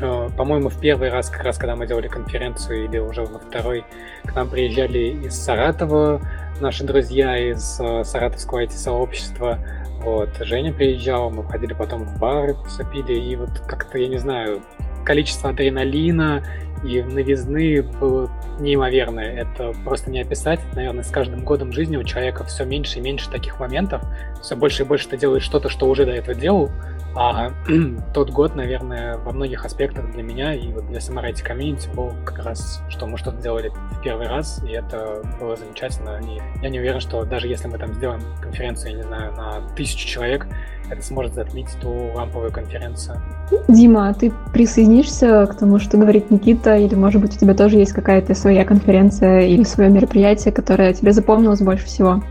Э, 0.00 0.28
по-моему, 0.36 0.68
в 0.68 0.80
первый 0.80 1.10
раз, 1.10 1.28
как 1.28 1.42
раз 1.44 1.58
когда 1.58 1.76
мы 1.76 1.86
делали 1.86 2.08
конференцию, 2.08 2.84
или 2.84 2.98
уже 2.98 3.22
на 3.22 3.38
второй, 3.38 3.84
к 4.24 4.34
нам 4.34 4.48
приезжали 4.48 5.26
из 5.26 5.34
Саратова 5.34 6.20
наши 6.60 6.84
друзья 6.84 7.36
из 7.36 7.78
э, 7.80 8.04
саратовского 8.04 8.64
IT-сообщества. 8.64 9.58
Вот, 10.02 10.30
Женя 10.40 10.72
приезжал, 10.72 11.30
мы 11.30 11.44
ходили 11.44 11.74
потом 11.74 12.04
в 12.04 12.18
бар, 12.18 12.54
все 12.66 12.84
пили, 12.84 13.18
и 13.18 13.36
вот 13.36 13.50
как-то, 13.66 13.98
я 13.98 14.08
не 14.08 14.18
знаю, 14.18 14.62
количество 15.04 15.50
адреналина 15.50 16.42
и 16.84 17.02
новизны 17.02 17.82
было 17.82 18.30
неимоверное. 18.58 19.34
Это 19.36 19.72
просто 19.84 20.10
не 20.10 20.22
описать. 20.22 20.60
Наверное, 20.74 21.02
с 21.02 21.10
каждым 21.10 21.44
годом 21.44 21.72
жизни 21.72 21.96
у 21.96 22.04
человека 22.04 22.44
все 22.44 22.64
меньше 22.64 22.98
и 22.98 23.02
меньше 23.02 23.30
таких 23.30 23.60
моментов. 23.60 24.02
Все 24.40 24.56
больше 24.56 24.84
и 24.84 24.86
больше 24.86 25.08
ты 25.08 25.18
делаешь 25.18 25.42
что-то, 25.42 25.68
что 25.68 25.86
уже 25.88 26.06
до 26.06 26.12
этого 26.12 26.34
делал. 26.34 26.70
А 27.14 27.50
тот 28.14 28.30
год, 28.30 28.54
наверное, 28.54 29.18
во 29.18 29.32
многих 29.32 29.64
аспектах 29.64 30.10
для 30.12 30.22
меня 30.22 30.54
и 30.54 30.72
вот 30.72 30.86
для 30.86 30.98
IT 30.98 31.42
комьюнити 31.42 31.88
был 31.94 32.12
как 32.24 32.44
раз, 32.44 32.82
что 32.88 33.06
мы 33.06 33.18
что-то 33.18 33.42
делали 33.42 33.68
в 33.68 34.02
первый 34.02 34.28
раз, 34.28 34.62
и 34.64 34.70
это 34.70 35.22
было 35.40 35.56
замечательно. 35.56 36.20
И 36.20 36.40
я 36.62 36.68
не 36.68 36.78
уверен, 36.78 37.00
что 37.00 37.24
даже 37.24 37.48
если 37.48 37.68
мы 37.68 37.78
там 37.78 37.94
сделаем 37.94 38.20
конференцию, 38.40 38.92
я 38.92 38.96
не 38.98 39.02
знаю, 39.02 39.32
на 39.34 39.60
тысячу 39.74 40.06
человек, 40.06 40.46
это 40.88 41.02
сможет 41.02 41.34
затмить 41.34 41.68
ту 41.80 42.12
ламповую 42.14 42.52
конференцию. 42.52 43.20
Дима, 43.68 44.08
а 44.08 44.14
ты 44.14 44.32
присоединишься 44.52 45.46
к 45.46 45.56
тому, 45.56 45.78
что 45.78 45.96
говорит 45.96 46.30
Никита, 46.30 46.76
или, 46.76 46.94
может 46.94 47.20
быть, 47.20 47.36
у 47.36 47.38
тебя 47.38 47.54
тоже 47.54 47.76
есть 47.76 47.92
какая-то 47.92 48.34
своя 48.34 48.64
конференция 48.64 49.42
или 49.42 49.62
свое 49.64 49.90
мероприятие, 49.90 50.52
которое 50.52 50.92
тебе 50.92 51.12
запомнилось 51.12 51.60
больше 51.60 51.86
всего? 51.86 52.22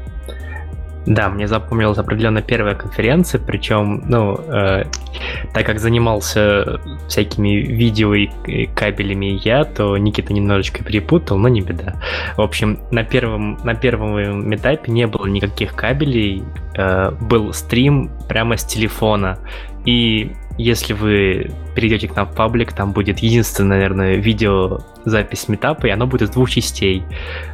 Да, 1.10 1.28
мне 1.28 1.48
запомнилась 1.48 1.98
определенно 1.98 2.44
первая 2.44 2.76
конференция, 2.76 3.42
причем, 3.42 4.04
ну, 4.08 4.36
э, 4.36 4.84
так 5.56 5.66
как 5.66 5.80
занимался 5.80 6.80
всякими 7.08 7.56
видео 7.66 8.14
и 8.14 8.68
кабелями 8.68 9.40
я, 9.44 9.64
то 9.64 9.98
Никита 9.98 10.34
немножечко 10.34 10.84
перепутал, 10.84 11.40
но 11.40 11.48
не 11.48 11.62
беда. 11.62 11.96
В 12.38 12.42
общем, 12.42 12.80
на 12.92 13.04
первом, 13.04 13.58
на 13.64 13.74
первом 13.74 14.54
этапе 14.54 14.92
не 14.92 15.08
было 15.08 15.26
никаких 15.26 15.74
кабелей, 15.74 16.44
э, 16.76 17.12
был 17.20 17.54
стрим 17.54 18.12
прямо 18.28 18.56
с 18.56 18.64
телефона, 18.64 19.40
и 19.86 20.34
если 20.60 20.92
вы 20.92 21.52
перейдете 21.74 22.10
к 22.10 22.16
нам 22.18 22.28
в 22.28 22.36
паблик, 22.36 22.74
там 22.74 22.92
будет 22.92 23.20
единственное, 23.20 23.78
наверное, 23.78 24.16
видеозапись 24.16 25.48
метапа, 25.48 25.88
и 25.88 25.90
оно 25.90 26.06
будет 26.06 26.24
из 26.24 26.30
двух 26.32 26.50
частей. 26.50 27.02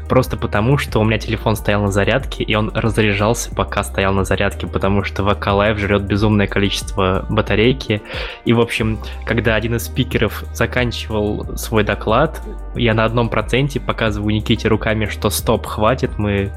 Просто 0.09 0.37
потому, 0.37 0.79
что 0.79 0.99
у 0.99 1.03
меня 1.03 1.19
телефон 1.19 1.55
стоял 1.55 1.83
на 1.83 1.91
зарядке, 1.91 2.43
и 2.43 2.55
он 2.55 2.71
разряжался, 2.73 3.53
пока 3.53 3.83
стоял 3.83 4.11
на 4.11 4.23
зарядке, 4.23 4.65
потому 4.65 5.03
что 5.03 5.21
VK 5.21 5.39
Live 5.39 5.77
жрет 5.77 6.01
безумное 6.01 6.47
количество 6.47 7.27
батарейки. 7.29 8.01
И, 8.43 8.53
в 8.53 8.59
общем, 8.59 8.97
когда 9.23 9.53
один 9.53 9.75
из 9.75 9.83
спикеров 9.83 10.43
заканчивал 10.51 11.55
свой 11.57 11.83
доклад, 11.83 12.41
я 12.75 12.95
на 12.95 13.05
одном 13.05 13.29
проценте 13.29 13.79
показываю 13.79 14.33
Никите 14.33 14.67
руками, 14.67 15.05
что 15.05 15.29
стоп, 15.29 15.67
хватит, 15.67 16.17
мы 16.17 16.51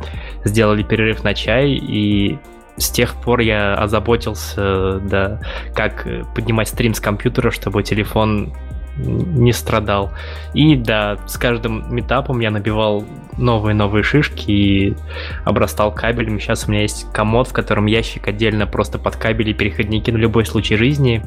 сделали 0.44 0.82
перерыв 0.82 1.24
на 1.24 1.34
чай, 1.34 1.72
и 1.72 2.38
с 2.78 2.90
тех 2.90 3.14
пор 3.14 3.40
я 3.40 3.74
озаботился, 3.74 5.00
да, 5.00 5.40
как 5.74 6.06
поднимать 6.34 6.68
стрим 6.68 6.94
с 6.94 7.00
компьютера, 7.00 7.50
чтобы 7.50 7.82
телефон 7.82 8.52
не 8.98 9.52
страдал. 9.52 10.12
И 10.54 10.76
да, 10.76 11.18
с 11.26 11.36
каждым 11.36 11.94
метапом 11.94 12.40
я 12.40 12.50
набивал 12.50 13.04
новые-новые 13.36 14.02
шишки 14.02 14.50
и 14.50 14.96
обрастал 15.44 15.92
кабелем. 15.92 16.40
Сейчас 16.40 16.66
у 16.66 16.70
меня 16.70 16.82
есть 16.82 17.06
комод, 17.12 17.48
в 17.48 17.52
котором 17.52 17.86
ящик 17.86 18.26
отдельно 18.28 18.66
просто 18.66 18.98
под 18.98 19.16
кабели 19.16 19.50
и 19.50 19.54
переходники 19.54 20.10
на 20.10 20.16
любой 20.16 20.44
случай 20.44 20.76
жизни. 20.76 21.22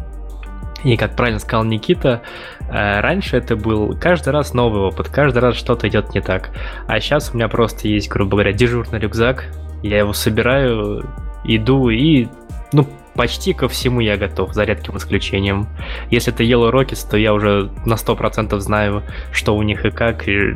И, 0.83 0.97
как 0.97 1.15
правильно 1.15 1.39
сказал 1.39 1.63
Никита, 1.63 2.23
э, 2.61 2.99
раньше 3.01 3.37
это 3.37 3.55
был 3.55 3.95
каждый 3.99 4.29
раз 4.29 4.53
новый 4.53 4.81
опыт, 4.81 5.09
каждый 5.09 5.37
раз 5.39 5.55
что-то 5.55 5.87
идет 5.87 6.15
не 6.15 6.21
так. 6.21 6.49
А 6.87 6.99
сейчас 6.99 7.31
у 7.31 7.37
меня 7.37 7.47
просто 7.47 7.87
есть, 7.87 8.09
грубо 8.09 8.31
говоря, 8.31 8.51
дежурный 8.51 8.99
рюкзак. 8.99 9.45
Я 9.83 9.99
его 9.99 10.13
собираю, 10.13 11.05
иду 11.43 11.89
и, 11.89 12.27
ну, 12.73 12.87
почти 13.15 13.53
ко 13.53 13.67
всему 13.67 13.99
я 13.99 14.17
готов, 14.17 14.53
за 14.53 14.63
редким 14.63 14.97
исключением. 14.97 15.67
Если 16.09 16.33
это 16.33 16.43
Yellow 16.43 16.71
Rockets, 16.71 17.09
то 17.09 17.17
я 17.17 17.33
уже 17.33 17.69
на 17.85 17.95
100% 17.95 18.57
знаю, 18.59 19.03
что 19.31 19.55
у 19.55 19.61
них 19.63 19.85
и 19.85 19.91
как, 19.91 20.27
и 20.27 20.55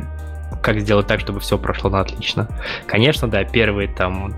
как 0.62 0.80
сделать 0.80 1.06
так, 1.06 1.20
чтобы 1.20 1.40
все 1.40 1.58
прошло 1.58 1.90
на 1.90 2.00
отлично. 2.00 2.48
Конечно, 2.86 3.28
да, 3.28 3.44
первые 3.44 3.88
там 3.88 4.34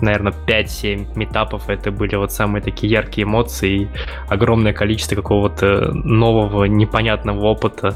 наверное, 0.00 0.32
5-7 0.46 1.16
метапов 1.16 1.68
это 1.68 1.90
были 1.90 2.16
вот 2.16 2.32
самые 2.32 2.62
такие 2.62 2.92
яркие 2.92 3.24
эмоции 3.24 3.88
огромное 4.28 4.72
количество 4.72 5.14
какого-то 5.14 5.92
нового, 5.92 6.64
непонятного 6.64 7.46
опыта 7.46 7.94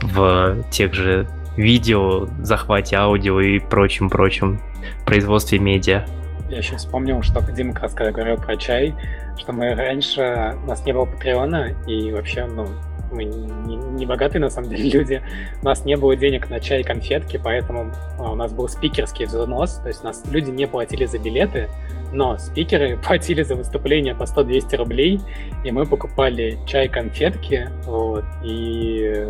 в 0.00 0.62
тех 0.70 0.94
же 0.94 1.28
видео, 1.56 2.28
захвате 2.40 2.96
аудио 2.96 3.40
и 3.40 3.58
прочим-прочим 3.58 4.60
производстве 5.04 5.58
медиа. 5.58 6.06
Я 6.48 6.62
сейчас 6.62 6.84
вспомнил, 6.84 7.22
что 7.22 7.40
раз 7.80 7.92
когда 7.92 8.12
говорил 8.12 8.36
про 8.36 8.56
чай, 8.56 8.94
что 9.36 9.52
мы 9.52 9.74
раньше, 9.74 10.56
у 10.62 10.66
нас 10.66 10.84
не 10.84 10.92
было 10.92 11.04
Патреона, 11.04 11.74
и 11.86 12.12
вообще, 12.12 12.46
ну, 12.46 12.68
мы 13.12 13.24
не, 13.24 13.76
не 13.76 14.06
богатые 14.06 14.40
на 14.40 14.50
самом 14.50 14.68
деле 14.70 14.90
люди, 14.90 15.22
у 15.62 15.64
нас 15.64 15.84
не 15.84 15.96
было 15.96 16.16
денег 16.16 16.48
на 16.50 16.60
чай 16.60 16.80
и 16.80 16.84
конфетки, 16.84 17.40
поэтому 17.42 17.92
а, 18.18 18.32
у 18.32 18.34
нас 18.34 18.52
был 18.52 18.68
спикерский 18.68 19.26
взнос, 19.26 19.80
то 19.82 19.88
есть 19.88 20.02
у 20.02 20.06
нас 20.06 20.22
люди 20.30 20.50
не 20.50 20.66
платили 20.66 21.06
за 21.06 21.18
билеты, 21.18 21.68
но 22.12 22.36
спикеры 22.38 22.96
платили 23.06 23.42
за 23.42 23.54
выступление 23.54 24.14
по 24.14 24.24
100-200 24.24 24.76
рублей, 24.76 25.20
и 25.64 25.70
мы 25.70 25.86
покупали 25.86 26.58
чай, 26.66 26.88
конфетки, 26.88 27.68
вот, 27.84 28.24
и 28.44 29.28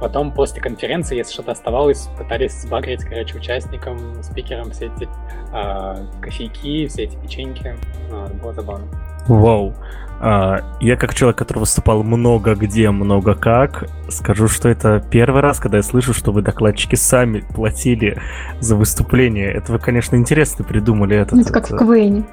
потом 0.00 0.32
после 0.32 0.60
конференции, 0.60 1.16
если 1.16 1.32
что-то 1.32 1.52
оставалось, 1.52 2.08
пытались 2.16 2.52
сбагрить, 2.62 3.04
короче, 3.04 3.36
участникам, 3.36 4.22
спикерам 4.22 4.70
все 4.70 4.86
эти 4.86 5.08
э, 5.52 6.20
кофейки, 6.20 6.86
все 6.86 7.04
эти 7.04 7.16
печеньки. 7.16 7.76
Это 8.06 8.34
было 8.34 8.52
забавно. 8.52 8.86
Вау. 9.26 9.74
А, 9.74 10.07
я 10.20 10.96
как 10.96 11.14
человек, 11.14 11.38
который 11.38 11.60
выступал 11.60 12.02
много 12.02 12.54
где, 12.54 12.90
много 12.90 13.34
как, 13.34 13.88
скажу, 14.08 14.48
что 14.48 14.68
это 14.68 15.04
первый 15.10 15.42
раз, 15.42 15.60
когда 15.60 15.76
я 15.76 15.82
слышу, 15.82 16.12
что 16.12 16.32
вы 16.32 16.42
докладчики 16.42 16.96
сами 16.96 17.44
платили 17.54 18.20
за 18.60 18.74
выступление. 18.74 19.52
Это 19.52 19.72
вы, 19.72 19.78
конечно, 19.78 20.16
интересно 20.16 20.64
придумали. 20.64 21.16
Этот, 21.16 21.34
ну, 21.34 21.40
это 21.42 21.52
как 21.52 21.70
в 21.70 21.76
КВН. 21.76 22.26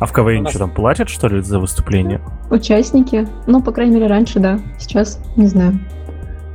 А 0.00 0.06
в 0.06 0.12
КВН 0.12 0.42
нас... 0.42 0.50
что 0.50 0.60
там, 0.60 0.70
платят, 0.70 1.08
что 1.08 1.28
ли, 1.28 1.40
за 1.40 1.58
выступление? 1.58 2.20
Участники. 2.50 3.28
Ну, 3.46 3.62
по 3.62 3.70
крайней 3.70 3.94
мере, 3.94 4.06
раньше, 4.06 4.40
да. 4.40 4.58
Сейчас 4.78 5.20
не 5.36 5.46
знаю. 5.46 5.78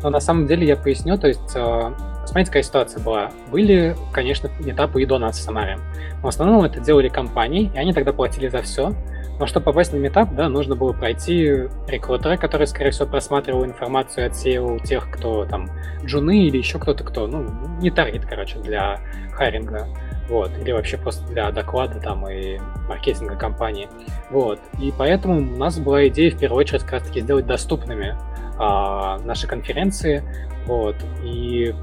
Но 0.02 0.10
на 0.10 0.20
самом 0.20 0.48
деле 0.48 0.66
я 0.66 0.76
поясню, 0.76 1.18
то 1.18 1.28
есть 1.28 1.56
э, 1.56 1.92
смотрите, 2.26 2.48
какая 2.48 2.64
ситуация 2.64 3.04
была. 3.04 3.32
Были, 3.52 3.96
конечно, 4.14 4.50
этапы 4.60 5.02
и 5.02 5.06
до 5.06 5.20
нас 5.20 5.38
в 5.38 5.42
Самаре. 5.42 5.78
Но 6.22 6.26
в 6.26 6.28
основном 6.28 6.64
это 6.64 6.80
делали 6.80 7.10
компании, 7.10 7.72
и 7.74 7.78
они 7.78 7.94
тогда 7.94 8.14
платили 8.14 8.48
за 8.48 8.62
все. 8.62 8.94
Но 9.40 9.48
чтобы 9.48 9.66
попасть 9.66 9.94
на 9.94 9.98
метап, 9.98 10.34
да, 10.36 10.50
нужно 10.50 10.76
было 10.76 10.92
пройти 10.92 11.70
рекрутера, 11.88 12.36
который, 12.36 12.68
скорее 12.68 12.92
всего, 12.92 13.08
просматривал 13.08 13.64
информацию, 13.64 14.28
отсеивал 14.28 14.80
тех, 14.80 15.10
кто 15.10 15.46
там 15.46 15.70
джуны 16.04 16.46
или 16.46 16.58
еще 16.58 16.78
кто-то, 16.78 17.06
кто, 17.06 17.26
ну, 17.26 17.46
не 17.80 17.90
таргет, 17.90 18.26
короче, 18.26 18.60
для 18.60 19.00
хайринга. 19.32 19.88
Вот, 20.28 20.52
или 20.60 20.72
вообще 20.72 20.98
просто 20.98 21.26
для 21.28 21.50
доклада 21.52 22.00
там 22.00 22.30
и 22.30 22.60
маркетинга 22.88 23.36
компании. 23.36 23.90
Вот. 24.30 24.60
И 24.80 24.94
поэтому 24.96 25.38
у 25.38 25.58
нас 25.58 25.80
была 25.80 26.08
идея 26.10 26.30
в 26.30 26.38
первую 26.38 26.60
очередь 26.60 26.84
как 26.84 26.92
раз 26.94 27.04
таки 27.04 27.22
сделать 27.22 27.48
доступными 27.48 28.16
а, 28.60 29.18
наши 29.20 29.48
конференции. 29.48 30.22
Вот. 30.68 30.98
И 31.24 31.74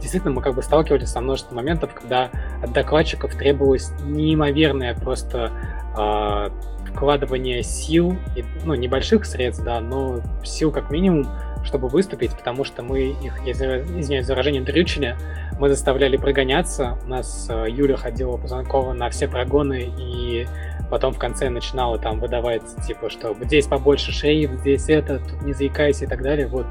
действительно 0.00 0.34
мы 0.34 0.42
как 0.42 0.54
бы 0.54 0.62
сталкивались 0.62 1.08
со 1.08 1.20
множеством 1.20 1.56
моментов, 1.56 1.94
когда 1.94 2.30
от 2.62 2.72
докладчиков 2.72 3.34
требовалось 3.34 3.90
неимоверное 4.04 4.94
просто 4.94 5.50
э, 5.96 6.50
вкладывание 6.92 7.62
сил, 7.62 8.16
ну, 8.64 8.74
небольших 8.74 9.24
средств, 9.24 9.64
да, 9.64 9.80
но 9.80 10.20
сил 10.44 10.70
как 10.70 10.90
минимум 10.90 11.26
чтобы 11.64 11.88
выступить, 11.88 12.30
потому 12.36 12.64
что 12.64 12.82
мы 12.82 13.12
их, 13.12 13.40
извиняюсь 13.46 14.26
за 14.26 14.34
выражение, 14.34 14.62
дрючили, 14.62 15.16
мы 15.58 15.68
заставляли 15.68 16.16
прогоняться, 16.16 16.98
у 17.04 17.08
нас 17.08 17.48
э, 17.50 17.66
Юля 17.70 17.96
ходила 17.96 18.36
Пузанкова 18.36 18.92
на 18.92 19.08
все 19.10 19.28
прогоны 19.28 19.90
и 19.98 20.46
потом 20.90 21.12
в 21.12 21.18
конце 21.18 21.48
начинала 21.48 21.98
там 21.98 22.20
выдавать, 22.20 22.62
типа, 22.86 23.08
что 23.08 23.34
здесь 23.40 23.66
побольше 23.66 24.12
шеи, 24.12 24.46
здесь 24.60 24.88
это, 24.88 25.18
тут 25.18 25.42
не 25.42 25.52
заикайся 25.54 26.04
и 26.04 26.08
так 26.08 26.22
далее, 26.22 26.46
вот. 26.46 26.66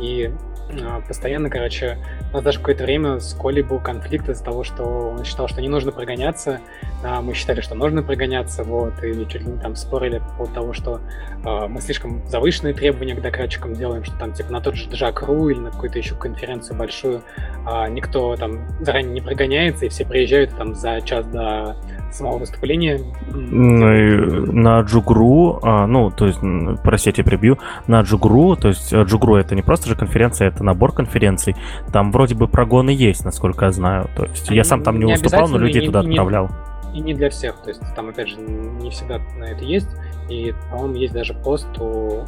И 0.00 0.32
а, 0.32 0.57
постоянно, 1.06 1.50
короче, 1.50 1.98
у 2.30 2.34
нас 2.34 2.44
даже 2.44 2.58
какое-то 2.58 2.84
время 2.84 3.20
с 3.20 3.34
Колей 3.34 3.62
был 3.62 3.80
конфликт 3.80 4.28
из-за 4.28 4.44
того, 4.44 4.64
что 4.64 4.84
он 4.84 5.24
считал, 5.24 5.48
что 5.48 5.60
не 5.60 5.68
нужно 5.68 5.92
прогоняться, 5.92 6.60
а 7.02 7.20
мы 7.20 7.34
считали, 7.34 7.60
что 7.60 7.74
нужно 7.74 8.02
прогоняться, 8.02 8.64
вот, 8.64 9.02
и 9.02 9.26
чуть 9.26 9.42
ли 9.42 9.52
не 9.52 9.58
там 9.58 9.76
спорили 9.76 10.18
по 10.18 10.24
поводу 10.36 10.54
того, 10.54 10.72
что 10.72 11.00
э, 11.44 11.66
мы 11.68 11.80
слишком 11.80 12.26
завышенные 12.28 12.74
требования 12.74 13.14
к 13.14 13.22
докладчикам 13.22 13.74
делаем, 13.74 14.04
что 14.04 14.16
там 14.18 14.32
типа 14.32 14.52
на 14.52 14.60
тот 14.60 14.74
же 14.74 14.88
Джак.ру 14.90 15.48
или 15.48 15.58
на 15.58 15.70
какую-то 15.70 15.98
еще 15.98 16.14
конференцию 16.14 16.76
большую 16.76 17.22
э, 17.66 17.88
никто 17.90 18.36
там 18.36 18.68
заранее 18.80 19.12
не 19.12 19.20
прогоняется, 19.20 19.86
и 19.86 19.88
все 19.88 20.04
приезжают 20.04 20.56
там 20.56 20.74
за 20.74 21.00
час 21.00 21.26
до 21.26 21.76
самого 22.12 22.38
выступления. 22.38 23.00
Ну 23.30 24.52
на 24.52 24.80
Джугру, 24.80 25.60
а, 25.62 25.86
ну, 25.86 26.10
то 26.10 26.26
есть, 26.26 26.40
простите, 26.82 27.22
прибью, 27.22 27.58
на 27.86 28.00
Джугру, 28.02 28.56
то 28.56 28.68
есть 28.68 28.92
Джугру 28.92 29.36
это 29.36 29.54
не 29.54 29.62
просто 29.62 29.88
же 29.88 29.96
конференция, 29.96 30.48
это 30.48 30.64
набор 30.64 30.92
конференций, 30.92 31.56
там 31.92 32.12
вроде 32.12 32.34
бы 32.34 32.48
прогоны 32.48 32.90
есть, 32.90 33.24
насколько 33.24 33.66
я 33.66 33.72
знаю, 33.72 34.08
то 34.16 34.24
есть 34.24 34.50
я 34.50 34.64
сам 34.64 34.82
там 34.82 34.98
не, 34.98 35.06
не 35.06 35.12
выступал, 35.12 35.48
но 35.48 35.58
людей 35.58 35.86
туда 35.86 36.00
отправлял. 36.00 36.50
И 36.94 37.00
не 37.00 37.14
для 37.14 37.30
всех, 37.30 37.56
то 37.62 37.68
есть 37.68 37.82
там, 37.94 38.08
опять 38.08 38.28
же, 38.28 38.36
не 38.38 38.90
всегда 38.90 39.20
на 39.36 39.44
это 39.44 39.64
есть, 39.64 39.88
и, 40.28 40.54
по-моему, 40.70 40.94
есть 40.94 41.14
даже 41.14 41.34
пост 41.34 41.68
у... 41.78 42.24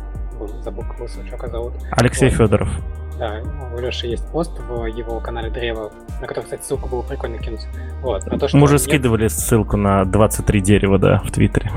Забыл, 0.62 0.84
кого 0.84 1.06
чувака 1.06 1.48
зовут. 1.48 1.74
Алексей 1.90 2.30
вот. 2.30 2.38
Федоров. 2.38 2.68
Да, 3.20 3.42
у 3.74 3.78
Леши 3.78 4.06
есть 4.06 4.26
пост 4.32 4.50
в 4.58 4.86
его 4.86 5.20
канале 5.20 5.50
Древо, 5.50 5.92
на 6.22 6.26
который, 6.26 6.44
кстати, 6.44 6.62
ссылку 6.62 6.88
было 6.88 7.02
прикольно 7.02 7.36
кинуть. 7.36 7.66
Вот, 8.00 8.24
на 8.24 8.38
то, 8.38 8.48
что 8.48 8.56
Мы 8.56 8.64
уже 8.64 8.74
нет... 8.74 8.82
скидывали 8.82 9.28
ссылку 9.28 9.76
на 9.76 10.06
23 10.06 10.60
дерева, 10.62 10.98
да, 10.98 11.18
в 11.18 11.30
Твиттере. 11.30 11.70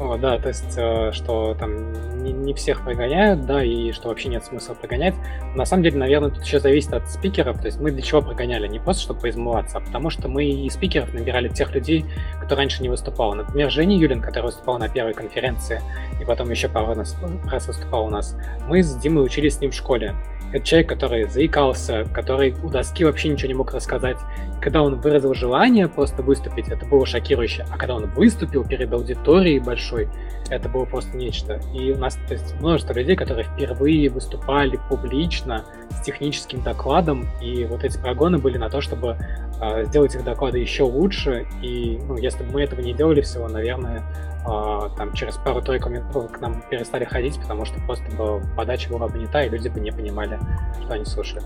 О, 0.00 0.16
да, 0.16 0.38
то 0.38 0.48
есть, 0.48 0.74
э, 0.76 1.12
что 1.12 1.54
там 1.54 1.92
не, 2.24 2.32
не 2.32 2.52
всех 2.54 2.82
прогоняют, 2.82 3.46
да, 3.46 3.62
и 3.62 3.92
что 3.92 4.08
вообще 4.08 4.28
нет 4.28 4.44
смысла 4.44 4.74
прогонять. 4.74 5.14
На 5.54 5.64
самом 5.64 5.84
деле, 5.84 5.98
наверное, 5.98 6.30
тут 6.30 6.42
еще 6.42 6.58
зависит 6.58 6.92
от 6.92 7.08
спикеров. 7.08 7.60
То 7.60 7.66
есть 7.66 7.80
мы 7.80 7.92
для 7.92 8.02
чего 8.02 8.20
прогоняли? 8.20 8.66
Не 8.66 8.80
просто, 8.80 9.04
чтобы 9.04 9.20
поизмываться, 9.20 9.78
а 9.78 9.80
потому 9.80 10.10
что 10.10 10.26
мы 10.26 10.44
и 10.46 10.68
спикеров 10.68 11.14
набирали 11.14 11.48
тех 11.48 11.72
людей, 11.72 12.04
кто 12.42 12.56
раньше 12.56 12.82
не 12.82 12.88
выступал. 12.88 13.34
Например, 13.34 13.70
Женя 13.70 13.96
Юлин, 13.96 14.20
который 14.20 14.46
выступал 14.46 14.78
на 14.78 14.88
первой 14.88 15.14
конференции, 15.14 15.80
и 16.20 16.24
потом 16.24 16.50
еще 16.50 16.68
пару 16.68 16.92
раз 16.92 17.68
выступал 17.68 18.06
у 18.06 18.10
нас. 18.10 18.36
Мы 18.66 18.82
с 18.82 18.96
Димой 18.96 19.24
учились 19.24 19.58
с 19.58 19.60
ним 19.60 19.70
в 19.70 19.74
школе. 19.74 20.16
Это 20.52 20.64
человек, 20.64 20.88
который 20.88 21.28
заикался, 21.28 22.06
который 22.12 22.54
у 22.62 22.68
доски 22.68 23.04
вообще 23.04 23.28
ничего 23.28 23.48
не 23.48 23.54
мог 23.54 23.72
рассказать. 23.72 24.18
Когда 24.62 24.80
он 24.80 25.00
выразил 25.00 25.34
желание 25.34 25.88
просто 25.88 26.22
выступить, 26.22 26.68
это 26.68 26.86
было 26.86 27.04
шокирующе. 27.04 27.66
А 27.68 27.76
когда 27.76 27.96
он 27.96 28.06
выступил 28.12 28.64
перед 28.64 28.92
аудиторией 28.92 29.58
большой, 29.58 30.08
это 30.50 30.68
было 30.68 30.84
просто 30.84 31.16
нечто. 31.16 31.60
И 31.74 31.90
у 31.90 31.98
нас 31.98 32.16
то 32.28 32.34
есть, 32.34 32.54
множество 32.60 32.92
людей, 32.92 33.16
которые 33.16 33.44
впервые 33.44 34.08
выступали 34.08 34.78
публично 34.88 35.64
с 35.90 36.02
техническим 36.02 36.62
докладом, 36.62 37.26
и 37.40 37.64
вот 37.64 37.82
эти 37.82 37.98
прогоны 37.98 38.38
были 38.38 38.56
на 38.56 38.70
то, 38.70 38.80
чтобы 38.80 39.18
э, 39.60 39.84
сделать 39.86 40.14
их 40.14 40.22
доклады 40.22 40.60
еще 40.60 40.84
лучше. 40.84 41.44
И 41.60 41.98
ну, 42.06 42.16
если 42.16 42.44
бы 42.44 42.52
мы 42.52 42.62
этого 42.62 42.80
не 42.80 42.94
делали 42.94 43.20
всего, 43.20 43.48
наверное, 43.48 44.04
а, 44.44 44.90
там 44.90 45.12
через 45.12 45.38
пару-тройку 45.38 45.88
минут 45.88 46.30
к 46.30 46.40
нам 46.40 46.62
перестали 46.70 47.04
ходить, 47.04 47.40
потому 47.40 47.64
что 47.64 47.80
просто 47.80 48.04
бы 48.16 48.40
подача 48.56 48.90
была 48.90 49.08
бы 49.08 49.18
не 49.18 49.26
та, 49.26 49.42
и 49.42 49.48
люди 49.48 49.68
бы 49.68 49.80
не 49.80 49.90
понимали, 49.90 50.38
что 50.84 50.94
они 50.94 51.04
слушают. 51.04 51.44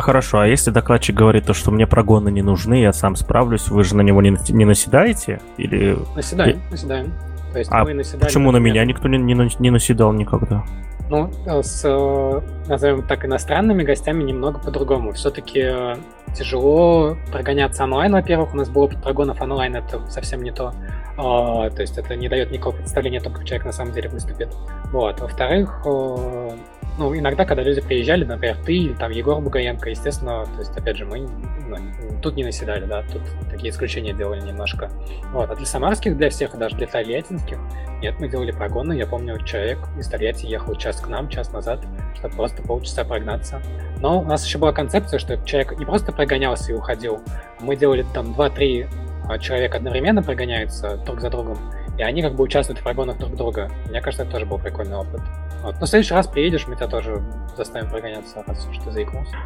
Хорошо, 0.00 0.40
а 0.40 0.46
если 0.46 0.70
докладчик 0.70 1.16
говорит 1.16 1.46
то, 1.46 1.54
что 1.54 1.70
мне 1.70 1.86
прогоны 1.86 2.30
не 2.30 2.42
нужны, 2.42 2.80
я 2.80 2.92
сам 2.92 3.16
справлюсь, 3.16 3.68
вы 3.68 3.82
же 3.82 3.96
на 3.96 4.02
него 4.02 4.22
не, 4.22 4.36
не 4.50 4.64
наседаете? 4.64 5.40
Или... 5.56 5.98
Наседаем, 6.14 6.58
и... 6.68 6.70
наседаем. 6.70 7.12
То 7.52 7.58
есть 7.58 7.70
а 7.72 7.84
мы 7.84 7.94
наседали, 7.94 8.24
почему 8.24 8.52
на 8.52 8.58
меня 8.58 8.84
никто 8.84 9.08
не, 9.08 9.18
не, 9.18 9.34
не 9.58 9.70
наседал 9.70 10.12
никогда? 10.12 10.64
Ну, 11.10 11.30
с, 11.46 11.82
э, 11.84 12.40
назовем 12.68 13.06
так, 13.06 13.24
иностранными 13.24 13.82
гостями 13.82 14.22
немного 14.22 14.58
по-другому. 14.60 15.12
Все-таки 15.12 15.60
э, 15.60 15.96
тяжело 16.34 17.16
прогоняться 17.32 17.84
онлайн, 17.84 18.12
во-первых. 18.12 18.52
У 18.52 18.56
нас 18.56 18.68
был 18.68 18.82
опыт 18.82 19.02
прогонов 19.02 19.40
онлайн, 19.40 19.76
это 19.76 20.06
совсем 20.10 20.42
не 20.42 20.52
то. 20.52 20.74
То 21.16 21.76
есть 21.78 21.98
это 21.98 22.14
не 22.14 22.28
дает 22.28 22.52
никакого 22.52 22.76
представления 22.76 23.18
о 23.18 23.22
том, 23.22 23.32
как 23.32 23.44
человек 23.44 23.66
на 23.66 23.72
самом 23.72 23.92
деле 23.92 24.08
выступит. 24.08 24.54
Вот. 24.92 25.18
Во-вторых, 25.20 25.82
э, 25.86 26.50
ну, 26.98 27.16
иногда, 27.16 27.44
когда 27.44 27.62
люди 27.62 27.80
приезжали, 27.80 28.24
например, 28.24 28.56
ты 28.64 28.74
или 28.74 28.94
там 28.94 29.12
Егор 29.12 29.40
Бугаенко, 29.40 29.88
естественно, 29.88 30.44
то 30.44 30.58
есть, 30.58 30.76
опять 30.76 30.96
же, 30.96 31.06
мы 31.06 31.20
ну, 31.20 31.76
тут 32.20 32.34
не 32.34 32.44
наседали, 32.44 32.84
да, 32.84 33.02
тут 33.12 33.22
такие 33.50 33.70
исключения 33.70 34.12
делали 34.12 34.40
немножко. 34.40 34.90
Вот, 35.32 35.48
а 35.48 35.54
для 35.54 35.66
самарских, 35.66 36.16
для 36.16 36.28
всех, 36.30 36.58
даже 36.58 36.76
для 36.76 36.86
тольяттинских, 36.86 37.58
нет, 38.02 38.16
мы 38.18 38.28
делали 38.28 38.52
прогоны. 38.52 38.92
Я 38.92 39.06
помню, 39.06 39.38
человек 39.44 39.78
из 39.98 40.08
Тольятти 40.08 40.46
ехал 40.46 40.74
час 40.76 41.00
к 41.00 41.08
нам, 41.08 41.28
час 41.28 41.52
назад, 41.52 41.84
чтобы 42.16 42.34
просто 42.34 42.62
полчаса 42.62 43.04
прогнаться. 43.04 43.60
Но 44.00 44.20
у 44.20 44.24
нас 44.24 44.44
еще 44.44 44.58
была 44.58 44.72
концепция, 44.72 45.18
что 45.18 45.36
человек 45.44 45.78
не 45.78 45.84
просто 45.84 46.12
прогонялся 46.12 46.72
и 46.72 46.74
уходил, 46.74 47.20
мы 47.60 47.76
делали 47.76 48.04
там 48.14 48.32
2-3 48.32 48.88
а, 49.28 49.38
человека 49.38 49.78
одновременно 49.78 50.22
прогоняются 50.22 50.96
друг 50.98 51.20
за 51.20 51.30
другом, 51.30 51.58
и 51.98 52.02
они 52.02 52.22
как 52.22 52.34
бы 52.34 52.44
участвуют 52.44 52.78
в 52.80 52.82
прогонах 52.84 53.18
друг 53.18 53.34
друга. 53.34 53.70
Мне 53.88 54.00
кажется, 54.00 54.22
это 54.22 54.32
тоже 54.32 54.46
был 54.46 54.58
прикольный 54.58 54.96
опыт. 54.96 55.20
Вот. 55.62 55.74
Но 55.80 55.86
в 55.86 55.88
следующий 55.88 56.14
раз 56.14 56.28
приедешь, 56.28 56.66
мы 56.68 56.76
тебя 56.76 56.86
тоже 56.86 57.20
заставим 57.56 57.90
прогоняться, 57.90 58.44
раз 58.46 58.66
уж 58.70 58.78
ты 58.78 58.90
заикнулся. 58.92 59.36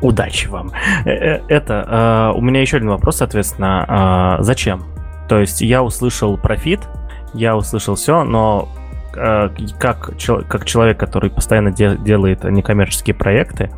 Удачи 0.00 0.48
вам. 0.48 0.72
Э, 1.04 1.10
э, 1.10 1.42
это, 1.48 2.32
э, 2.34 2.36
у 2.36 2.40
меня 2.40 2.60
еще 2.60 2.78
один 2.78 2.90
вопрос, 2.90 3.18
соответственно. 3.18 4.38
Зачем? 4.40 4.82
То 5.28 5.38
есть 5.38 5.60
я 5.60 5.82
услышал 5.82 6.36
профит, 6.36 6.80
я 7.32 7.56
услышал 7.56 7.94
все, 7.94 8.24
но 8.24 8.68
как, 9.12 10.10
как 10.48 10.64
человек, 10.64 10.98
который 10.98 11.30
постоянно 11.30 11.70
де- 11.70 11.96
делает 11.98 12.44
некоммерческие 12.44 13.14
проекты, 13.14 13.70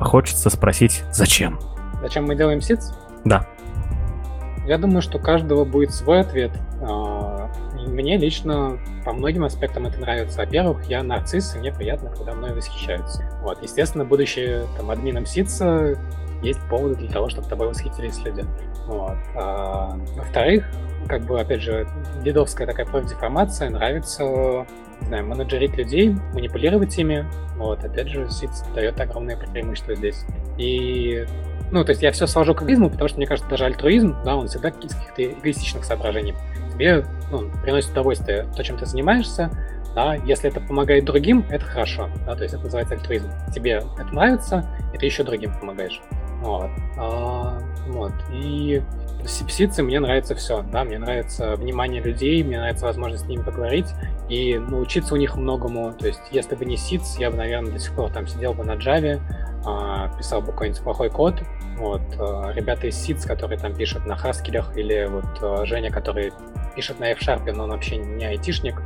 хочется 0.00 0.48
спросить, 0.48 1.04
зачем? 1.10 1.58
Зачем 2.00 2.24
мы 2.24 2.34
делаем 2.34 2.60
ситс? 2.60 2.92
Да. 3.24 3.46
Я 4.66 4.78
думаю, 4.78 5.02
что 5.02 5.18
у 5.18 5.20
каждого 5.20 5.64
будет 5.64 5.92
свой 5.92 6.20
ответ. 6.20 6.52
А, 6.80 7.50
мне 7.86 8.16
лично 8.16 8.78
по 9.04 9.12
многим 9.12 9.44
аспектам 9.44 9.86
это 9.86 10.00
нравится. 10.00 10.38
Во-первых, 10.38 10.84
я 10.84 11.02
нарцисс, 11.02 11.56
и 11.56 11.58
мне 11.58 11.72
приятно, 11.72 12.10
когда 12.10 12.32
мной 12.32 12.54
восхищаются. 12.54 13.24
Вот, 13.42 13.62
естественно, 13.62 14.04
будучи 14.04 14.62
там 14.76 14.90
админом 14.90 15.26
Ситса, 15.26 15.98
есть 16.42 16.60
поводы 16.68 16.96
для 16.96 17.08
того, 17.08 17.28
чтобы 17.28 17.48
тобой 17.48 17.68
восхитились 17.68 18.18
люди. 18.24 18.44
Вот. 18.86 19.16
А, 19.36 19.96
во-вторых, 20.16 20.64
как 21.08 21.22
бы, 21.22 21.40
опять 21.40 21.62
же, 21.62 21.86
дедовская 22.22 22.66
такая 22.66 22.86
профдеформация, 22.86 23.70
нравится, 23.70 24.24
не 25.00 25.06
знаю, 25.06 25.26
менеджерить 25.26 25.76
людей, 25.76 26.16
манипулировать 26.34 26.96
ими. 26.98 27.26
Вот, 27.56 27.84
опять 27.84 28.08
же, 28.08 28.28
Ситс 28.30 28.62
дает 28.74 29.00
огромное 29.00 29.36
преимущество 29.36 29.94
здесь. 29.94 30.24
И 30.58 31.26
ну, 31.72 31.84
то 31.84 31.90
есть 31.90 32.02
я 32.02 32.12
все 32.12 32.26
сложу 32.26 32.54
к 32.54 32.62
эгоизму, 32.62 32.90
потому 32.90 33.08
что, 33.08 33.16
мне 33.16 33.26
кажется, 33.26 33.48
даже 33.50 33.64
альтруизм, 33.64 34.16
да, 34.24 34.36
он 34.36 34.46
всегда 34.46 34.68
из 34.68 34.94
каких-то 34.94 35.24
эгоистичных 35.24 35.84
соображений. 35.84 36.34
Тебе 36.72 37.04
ну, 37.30 37.50
приносит 37.62 37.90
удовольствие 37.90 38.46
то, 38.54 38.62
чем 38.62 38.76
ты 38.76 38.86
занимаешься, 38.86 39.50
да, 39.94 40.14
если 40.14 40.50
это 40.50 40.60
помогает 40.60 41.04
другим, 41.04 41.44
это 41.50 41.64
хорошо, 41.64 42.08
да, 42.26 42.34
то 42.34 42.42
есть 42.42 42.54
это 42.54 42.64
называется 42.64 42.94
альтруизм. 42.94 43.30
Тебе 43.54 43.82
это 43.98 44.14
нравится, 44.14 44.64
и 44.94 44.98
ты 44.98 45.06
еще 45.06 45.22
другим 45.22 45.52
помогаешь. 45.58 46.00
Вот. 46.42 46.70
А, 46.98 47.58
вот. 47.88 48.12
И 48.32 48.82
в 49.22 49.28
сипсице 49.28 49.82
мне 49.82 50.00
нравится 50.00 50.34
все, 50.34 50.62
да, 50.62 50.84
мне 50.84 50.98
нравится 50.98 51.54
внимание 51.56 52.02
людей, 52.02 52.42
мне 52.42 52.58
нравится 52.58 52.86
возможность 52.86 53.24
с 53.24 53.28
ними 53.28 53.42
поговорить 53.42 53.86
и 54.28 54.58
научиться 54.58 55.14
у 55.14 55.16
них 55.16 55.36
многому. 55.36 55.92
То 55.92 56.08
есть, 56.08 56.22
если 56.30 56.54
бы 56.54 56.64
не 56.64 56.76
сиц, 56.76 57.16
я 57.18 57.30
бы, 57.30 57.36
наверное, 57.36 57.72
до 57.72 57.78
сих 57.78 57.94
пор 57.94 58.10
там 58.10 58.26
сидел 58.26 58.54
бы 58.54 58.64
на 58.64 58.72
Java, 58.72 59.20
а, 59.64 60.08
писал 60.16 60.40
бы 60.40 60.48
какой-нибудь 60.48 60.82
плохой 60.82 61.10
код. 61.10 61.34
Вот, 61.82 62.00
а, 62.20 62.52
ребята 62.52 62.86
из 62.86 62.96
SIDS, 62.96 63.26
которые 63.26 63.58
там 63.58 63.74
пишут 63.74 64.06
на 64.06 64.14
хаскелях, 64.14 64.76
или 64.76 65.04
вот 65.10 65.24
а, 65.42 65.66
Женя, 65.66 65.90
который 65.90 66.32
пишет 66.76 67.00
на 67.00 67.10
F-Sharp, 67.10 67.50
но 67.52 67.64
он 67.64 67.70
вообще 67.70 67.96
не 67.96 68.24
айтишник, 68.24 68.80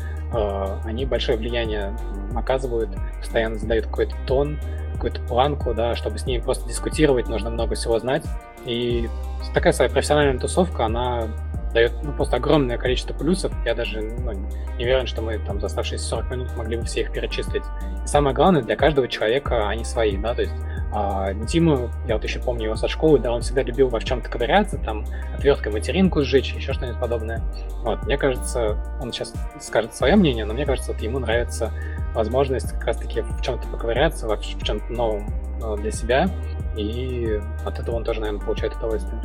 они 0.85 1.05
большое 1.05 1.39
влияние 1.39 1.97
оказывают, 2.35 2.91
постоянно 3.21 3.57
задают 3.57 3.87
какой-то 3.87 4.17
тон, 4.27 4.59
какую-то 4.95 5.21
планку, 5.21 5.73
да, 5.73 5.95
чтобы 5.95 6.19
с 6.19 6.27
ними 6.27 6.43
просто 6.43 6.67
дискутировать, 6.67 7.29
нужно 7.29 7.51
много 7.51 7.77
всего 7.77 7.99
знать. 8.01 8.25
И 8.65 9.09
такая 9.55 9.73
своя 9.73 9.89
профессиональная 9.89 10.41
тусовка, 10.41 10.87
она 10.87 11.29
дает 11.73 11.93
ну, 12.03 12.13
просто 12.13 12.37
огромное 12.37 12.79
количество 12.79 13.13
плюсов. 13.13 13.53
Я 13.65 13.75
даже 13.75 14.01
ну, 14.01 14.33
не 14.79 14.85
уверен, 14.85 15.07
что 15.07 15.21
мы 15.21 15.39
там 15.39 15.61
за 15.61 15.67
оставшиеся 15.67 16.05
40 16.07 16.31
минут 16.31 16.57
могли 16.57 16.79
бы 16.79 16.85
все 16.85 17.03
их 17.03 17.13
перечислить. 17.13 17.63
И 18.03 18.07
самое 18.07 18.35
главное, 18.35 18.63
для 18.63 18.77
каждого 18.77 19.07
человека 19.07 19.69
они 19.69 19.85
свои, 19.85 20.17
да, 20.17 20.35
то 20.35 20.41
есть 20.43 20.55
А 20.99 21.35
Дима, 21.35 21.91
я 22.09 22.15
вот 22.15 22.25
еще 22.25 22.39
помню 22.39 22.65
его 22.65 22.75
со 22.75 22.89
школы, 22.89 23.19
да, 23.19 23.31
он 23.31 23.43
всегда 23.43 23.63
любил 23.63 23.89
во 23.91 24.01
чем-то 24.01 24.31
ковыряться, 24.31 24.79
там, 24.79 25.05
отверткой 25.37 25.71
материнку 25.71 26.23
сжечь, 26.23 26.55
еще 26.55 26.73
что-нибудь 26.73 26.99
подобное. 26.99 27.43
Вот, 27.83 28.03
мне 28.05 28.17
кажется, 28.17 28.79
он 28.99 29.13
сейчас 29.13 29.35
скажет 29.61 29.95
свое 29.95 30.17
мнение, 30.17 30.47
но 30.47 30.55
мне 30.55 30.65
кажется, 30.65 30.93
вот 30.93 31.03
ему 31.03 31.19
нравится 31.19 31.71
возможность 32.15 32.73
как 32.73 32.87
раз-таки 32.87 33.21
в 33.21 33.43
чем-то 33.43 33.69
поковыряться, 33.69 34.27
в 34.27 34.41
чем-то 34.41 34.91
новом 34.91 35.27
э, 35.63 35.77
для 35.83 35.91
себя, 35.91 36.31
и 36.79 37.43
от 37.67 37.79
этого 37.79 37.97
он 37.97 38.05
тоже, 38.05 38.21
наверное, 38.21 38.43
получает 38.43 38.75
удовольствие. 38.77 39.21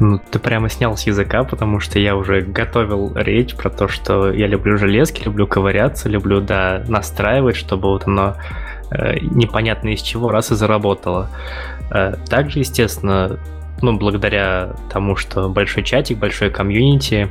Ну, 0.00 0.18
ты 0.18 0.38
прямо 0.38 0.68
снял 0.68 0.94
с 0.98 1.06
языка, 1.06 1.44
потому 1.44 1.80
что 1.80 1.98
я 1.98 2.14
уже 2.14 2.42
готовил 2.42 3.14
речь 3.14 3.54
про 3.54 3.70
то, 3.70 3.88
что 3.88 4.30
я 4.30 4.46
люблю 4.46 4.76
железки, 4.76 5.24
люблю 5.24 5.46
ковыряться, 5.46 6.10
люблю, 6.10 6.42
да, 6.42 6.84
настраивать, 6.88 7.56
чтобы 7.56 7.88
вот 7.88 8.06
оно 8.06 8.36
непонятно 8.90 9.90
из 9.90 10.02
чего 10.02 10.30
раз 10.30 10.50
и 10.50 10.54
заработало. 10.54 11.28
Э, 11.90 12.14
также, 12.28 12.60
естественно, 12.60 13.38
ну, 13.82 13.96
благодаря 13.96 14.76
тому, 14.92 15.16
что 15.16 15.48
большой 15.48 15.82
чатик, 15.82 16.18
большой 16.18 16.50
комьюнити, 16.50 17.28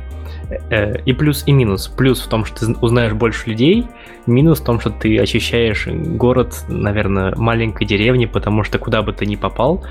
э, 0.70 1.00
и 1.04 1.12
плюс 1.12 1.44
и 1.46 1.52
минус. 1.52 1.88
Плюс 1.88 2.20
в 2.20 2.28
том, 2.28 2.44
что 2.44 2.66
ты 2.66 2.72
узнаешь 2.80 3.12
больше 3.12 3.50
людей, 3.50 3.86
минус 4.26 4.60
в 4.60 4.64
том, 4.64 4.80
что 4.80 4.90
ты 4.90 5.18
ощущаешь 5.18 5.86
город, 5.86 6.64
наверное, 6.68 7.34
маленькой 7.36 7.86
деревни, 7.86 8.26
потому 8.26 8.64
что 8.64 8.78
куда 8.78 9.02
бы 9.02 9.12
ты 9.12 9.26
ни 9.26 9.36
попал, 9.36 9.84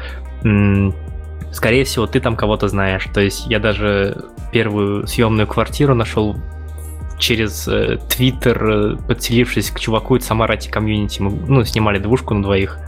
скорее 1.52 1.84
всего, 1.84 2.08
ты 2.08 2.20
там 2.20 2.36
кого-то 2.36 2.68
знаешь. 2.68 3.08
То 3.14 3.22
есть 3.22 3.48
я 3.48 3.60
даже 3.60 4.26
первую 4.52 5.08
съемную 5.08 5.48
квартиру 5.48 5.96
нашел 5.96 6.36
через 7.20 7.68
э, 7.68 7.98
Твиттер, 8.10 8.70
э, 8.70 8.96
подселившись 9.08 9.70
к 9.70 9.80
чуваку 9.80 10.16
из 10.16 10.26
Самарати 10.26 10.70
комьюнити. 10.70 11.22
Мы 11.22 11.32
ну, 11.48 11.64
снимали 11.64 12.00
двушку 12.00 12.34
на 12.34 12.41
двоих. 12.41 12.80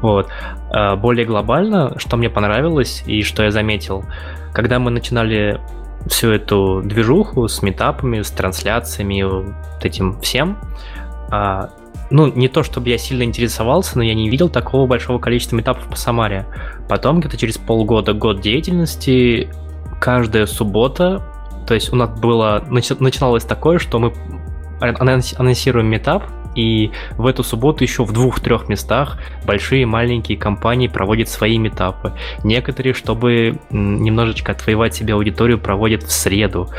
Вот. 0.00 0.28
А 0.70 0.96
более 0.96 1.26
глобально, 1.26 1.98
что 1.98 2.16
мне 2.16 2.30
понравилось 2.30 3.02
и 3.06 3.22
что 3.22 3.42
я 3.42 3.50
заметил, 3.50 4.04
когда 4.52 4.78
мы 4.78 4.90
начинали 4.90 5.60
всю 6.06 6.30
эту 6.30 6.82
движуху 6.84 7.48
с 7.48 7.62
метапами, 7.62 8.22
с 8.22 8.30
трансляциями, 8.30 9.22
вот 9.22 9.84
этим 9.84 10.20
всем, 10.20 10.56
а, 11.30 11.70
ну, 12.10 12.32
не 12.32 12.48
то 12.48 12.62
чтобы 12.62 12.88
я 12.88 12.98
сильно 12.98 13.24
интересовался, 13.24 13.98
но 13.98 14.04
я 14.04 14.14
не 14.14 14.30
видел 14.30 14.48
такого 14.48 14.86
большого 14.86 15.18
количества 15.18 15.56
метапов 15.56 15.84
по 15.88 15.96
Самаре. 15.96 16.46
Потом, 16.88 17.20
где-то 17.20 17.36
через 17.36 17.58
полгода, 17.58 18.12
год 18.12 18.40
деятельности, 18.40 19.50
каждая 20.00 20.46
суббота, 20.46 21.22
то 21.66 21.74
есть 21.74 21.92
у 21.92 21.96
нас 21.96 22.10
было, 22.18 22.64
начиналось 22.68 23.44
такое, 23.44 23.78
что 23.78 23.98
мы 23.98 24.12
анонсируем 24.80 25.86
метап, 25.86 26.24
и 26.54 26.90
в 27.18 27.26
эту 27.26 27.44
субботу 27.44 27.84
еще 27.84 28.04
в 28.04 28.12
двух-трех 28.12 28.68
местах 28.68 29.18
большие 29.44 29.84
маленькие 29.84 30.38
компании 30.38 30.88
проводят 30.88 31.28
свои 31.28 31.58
метапы. 31.58 32.14
Некоторые, 32.44 32.94
чтобы 32.94 33.58
немножечко 33.70 34.52
отвоевать 34.52 34.94
себе 34.94 35.12
аудиторию, 35.12 35.58
проводят 35.58 36.02
в 36.02 36.10
среду. 36.10 36.70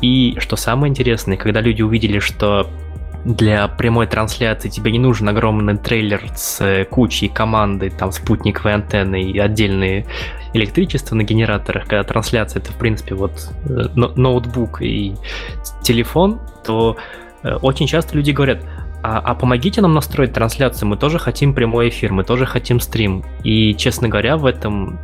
И 0.00 0.36
что 0.38 0.56
самое 0.56 0.90
интересное, 0.90 1.36
когда 1.36 1.60
люди 1.60 1.82
увидели, 1.82 2.18
что 2.18 2.66
для 3.24 3.68
прямой 3.68 4.06
трансляции 4.06 4.68
тебе 4.68 4.90
не 4.90 4.98
нужен 4.98 5.28
огромный 5.28 5.76
трейлер 5.76 6.22
с 6.34 6.60
э, 6.60 6.84
кучей 6.84 7.28
команды, 7.28 7.90
там 7.90 8.10
спутниковые 8.10 8.74
антенны 8.74 9.22
и 9.22 9.38
отдельные 9.38 10.06
электричество 10.52 11.14
на 11.14 11.22
генераторах, 11.22 11.84
когда 11.84 12.02
трансляция 12.02 12.60
это 12.60 12.72
в 12.72 12.76
принципе 12.76 13.14
вот 13.14 13.32
э, 13.66 13.88
ноутбук 13.94 14.82
и 14.82 15.14
телефон, 15.82 16.40
то 16.64 16.96
э, 17.42 17.54
очень 17.54 17.86
часто 17.86 18.16
люди 18.16 18.32
говорят, 18.32 18.62
а, 19.02 19.18
а 19.18 19.34
помогите 19.34 19.80
нам 19.80 19.94
настроить 19.94 20.32
трансляцию, 20.32 20.88
мы 20.88 20.96
тоже 20.96 21.18
хотим 21.18 21.54
прямой 21.54 21.88
эфир, 21.88 22.12
мы 22.12 22.22
тоже 22.22 22.46
хотим 22.46 22.78
стрим. 22.78 23.24
И, 23.42 23.74
честно 23.74 24.08
говоря, 24.08 24.36
в 24.36 24.46
этом 24.46 24.98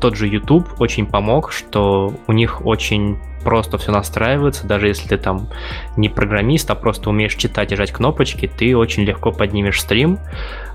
тот 0.00 0.16
же 0.16 0.28
YouTube 0.28 0.80
очень 0.80 1.06
помог, 1.06 1.50
что 1.50 2.14
у 2.26 2.32
них 2.32 2.64
очень 2.64 3.18
просто 3.42 3.78
все 3.78 3.90
настраивается, 3.90 4.66
даже 4.66 4.86
если 4.86 5.08
ты 5.08 5.18
там 5.18 5.48
не 5.96 6.08
программист, 6.08 6.70
а 6.70 6.76
просто 6.76 7.10
умеешь 7.10 7.34
читать 7.34 7.72
и 7.72 7.76
жать 7.76 7.90
кнопочки, 7.90 8.48
ты 8.48 8.76
очень 8.76 9.02
легко 9.02 9.32
поднимешь 9.32 9.80
стрим, 9.80 10.18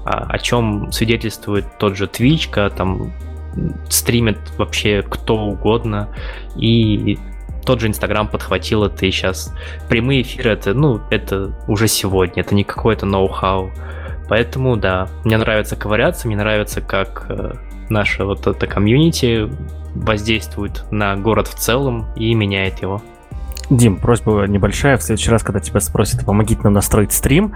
а, 0.04 0.26
о 0.30 0.38
чем 0.38 0.92
свидетельствует 0.92 1.66
тот 1.80 1.96
же 1.96 2.06
Twitch, 2.06 2.50
когда 2.50 2.70
там 2.70 3.14
стримит 3.90 4.40
вообще 4.58 5.04
кто 5.08 5.38
угодно, 5.38 6.10
и 6.58 7.18
тот 7.68 7.82
же 7.82 7.88
Инстаграм 7.88 8.30
подхватил 8.30 8.86
это, 8.86 9.06
и 9.06 9.12
сейчас 9.12 9.54
прямые 9.90 10.22
эфиры, 10.22 10.52
это, 10.52 10.74
ну, 10.74 11.02
это 11.12 11.52
уже 11.68 11.90
сегодня, 11.90 12.42
это 12.42 12.56
не 12.56 12.64
какое-то 12.64 13.06
ноу-хау. 13.06 13.72
Поэтому, 14.30 14.78
да, 14.78 15.10
мне 15.26 15.38
нравится 15.38 15.76
ковыряться, 15.76 16.28
мне 16.28 16.38
нравится, 16.38 16.80
как 16.80 17.26
э, 17.28 17.56
наше 17.90 18.24
вот 18.24 18.48
это 18.48 18.68
комьюнити 18.68 19.50
воздействует 19.96 20.86
на 20.92 21.18
город 21.18 21.50
в 21.50 21.56
целом 21.56 22.08
и 22.16 22.34
меняет 22.34 22.82
его. 22.82 23.02
Дим, 23.70 23.98
просьба 23.98 24.46
небольшая. 24.48 24.96
В 24.96 25.04
следующий 25.04 25.30
раз, 25.30 25.44
когда 25.44 25.60
тебя 25.60 25.82
спросят, 25.82 26.26
помогите 26.26 26.62
нам 26.64 26.72
настроить 26.72 27.12
стрим, 27.12 27.54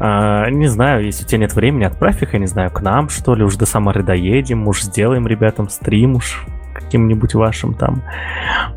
э, 0.00 0.50
не 0.50 0.66
знаю, 0.66 1.04
если 1.04 1.24
у 1.24 1.28
тебя 1.28 1.38
нет 1.38 1.54
времени, 1.54 1.84
отправь 1.84 2.20
их, 2.20 2.32
я 2.32 2.40
не 2.40 2.46
знаю, 2.46 2.72
к 2.72 2.80
нам, 2.80 3.08
что 3.08 3.36
ли, 3.36 3.44
уж 3.44 3.54
до 3.54 3.66
Самары 3.66 4.02
доедем, 4.02 4.66
уж 4.66 4.82
сделаем 4.82 5.28
ребятам 5.28 5.68
стрим 5.68 6.16
уж 6.16 6.44
каким-нибудь 6.74 7.34
вашим 7.34 7.74
там. 7.74 8.02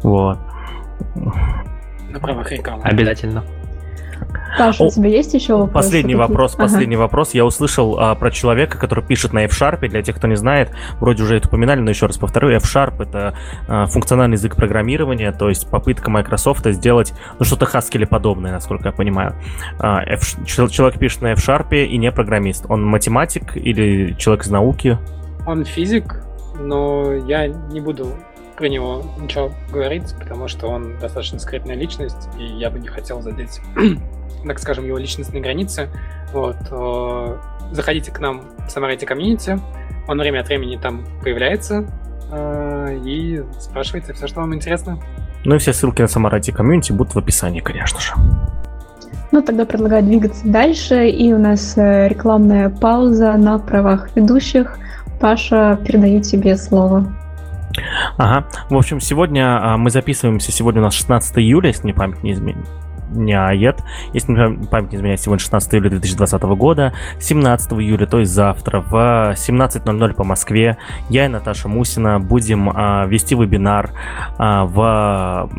Вот. 0.03 0.37
На 2.09 2.19
правах 2.19 2.51
рекламы. 2.51 2.83
Обязательно. 2.83 3.43
Паша, 4.57 4.83
у 4.83 4.89
тебя 4.89 5.09
есть 5.09 5.33
еще 5.33 5.55
вопрос? 5.55 5.85
Последний 5.85 6.15
вопрос, 6.15 6.53
ага. 6.53 6.63
последний 6.63 6.95
вопрос. 6.95 7.33
Я 7.33 7.45
услышал 7.45 7.99
а, 7.99 8.15
про 8.15 8.31
человека, 8.31 8.77
который 8.77 9.03
пишет 9.03 9.33
на 9.33 9.43
F-Sharp. 9.45 9.87
Для 9.87 10.01
тех, 10.01 10.15
кто 10.15 10.27
не 10.27 10.35
знает, 10.35 10.71
вроде 10.99 11.23
уже 11.23 11.37
это 11.37 11.47
упоминали, 11.47 11.81
но 11.81 11.89
еще 11.89 12.05
раз 12.05 12.17
повторю. 12.17 12.49
F-Sharp— 12.49 13.01
это 13.03 13.35
а, 13.67 13.85
функциональный 13.87 14.35
язык 14.35 14.55
программирования, 14.55 15.31
то 15.31 15.49
есть 15.49 15.69
попытка 15.69 16.09
Microsoft 16.09 16.65
сделать 16.71 17.13
ну, 17.37 17.45
что-то 17.45 17.65
Haskell 17.65 18.05
подобное, 18.05 18.51
насколько 18.51 18.87
я 18.87 18.91
понимаю. 18.93 19.35
А, 19.79 20.01
F, 20.05 20.45
человек 20.45 20.99
пишет 20.99 21.21
на 21.21 21.33
F-Sharp 21.33 21.75
и 21.75 21.97
не 21.97 22.11
программист. 22.11 22.65
Он 22.69 22.85
математик 22.85 23.57
или 23.57 24.15
человек 24.17 24.45
из 24.45 24.51
науки? 24.51 24.97
Он 25.45 25.65
физик, 25.65 26.23
но 26.59 27.13
я 27.13 27.47
не 27.47 27.81
буду 27.81 28.13
про 28.57 28.67
него 28.67 29.03
ничего 29.19 29.51
говорить, 29.71 30.15
потому 30.19 30.47
что 30.47 30.67
он 30.67 30.97
достаточно 30.99 31.39
скрытная 31.39 31.75
личность, 31.75 32.29
и 32.39 32.43
я 32.43 32.69
бы 32.69 32.79
не 32.79 32.87
хотел 32.87 33.21
задеть, 33.21 33.59
так 34.47 34.59
скажем, 34.59 34.85
его 34.85 34.97
личностные 34.97 35.41
границы. 35.41 35.89
Вот. 36.33 36.57
Э, 36.71 37.37
заходите 37.71 38.11
к 38.11 38.19
нам 38.19 38.43
в 38.67 38.69
Самарите 38.69 39.05
комьюнити, 39.05 39.59
он 40.07 40.19
время 40.19 40.41
от 40.41 40.47
времени 40.47 40.77
там 40.77 41.05
появляется, 41.21 41.85
э, 42.31 42.99
и 43.03 43.43
спрашивайте 43.59 44.13
все, 44.13 44.27
что 44.27 44.41
вам 44.41 44.53
интересно. 44.53 44.99
Ну 45.43 45.55
и 45.55 45.57
все 45.57 45.73
ссылки 45.73 46.01
на 46.01 46.07
Самарайте 46.07 46.51
комьюнити 46.51 46.91
будут 46.91 47.15
в 47.15 47.19
описании, 47.19 47.59
конечно 47.59 47.99
же. 47.99 48.13
Ну, 49.31 49.41
тогда 49.41 49.65
предлагаю 49.65 50.01
двигаться 50.03 50.47
дальше, 50.47 51.09
и 51.09 51.33
у 51.33 51.37
нас 51.37 51.77
э, 51.77 52.07
рекламная 52.07 52.69
пауза 52.69 53.33
на 53.33 53.59
правах 53.59 54.15
ведущих. 54.15 54.77
Паша, 55.19 55.77
передаю 55.85 56.21
тебе 56.21 56.55
слово. 56.55 57.05
Ага. 58.17 58.47
В 58.69 58.75
общем, 58.75 58.99
сегодня 58.99 59.73
а, 59.73 59.77
мы 59.77 59.89
записываемся. 59.89 60.51
Сегодня 60.51 60.81
у 60.81 60.85
нас 60.85 60.93
16 60.93 61.37
июля, 61.39 61.67
если 61.67 61.83
мне 61.83 61.93
память 61.93 62.23
не 62.23 62.33
изменит 62.33 62.65
нет. 63.11 63.83
Если 64.13 64.31
мне 64.31 64.67
память 64.67 64.91
не 64.91 64.97
изменяет, 64.97 65.21
сегодня 65.21 65.39
16 65.39 65.75
июля 65.75 65.89
2020 65.91 66.41
года, 66.43 66.93
17 67.19 67.73
июля, 67.73 68.05
то 68.05 68.19
есть 68.19 68.31
завтра, 68.31 68.81
в 68.81 68.93
17.00 68.93 70.13
по 70.13 70.23
Москве, 70.23 70.77
я 71.09 71.25
и 71.25 71.27
Наташа 71.27 71.67
Мусина 71.67 72.19
будем 72.19 72.71
а, 72.73 73.05
вести 73.05 73.35
вебинар 73.35 73.91
а, 74.37 74.65
в, 74.65 75.49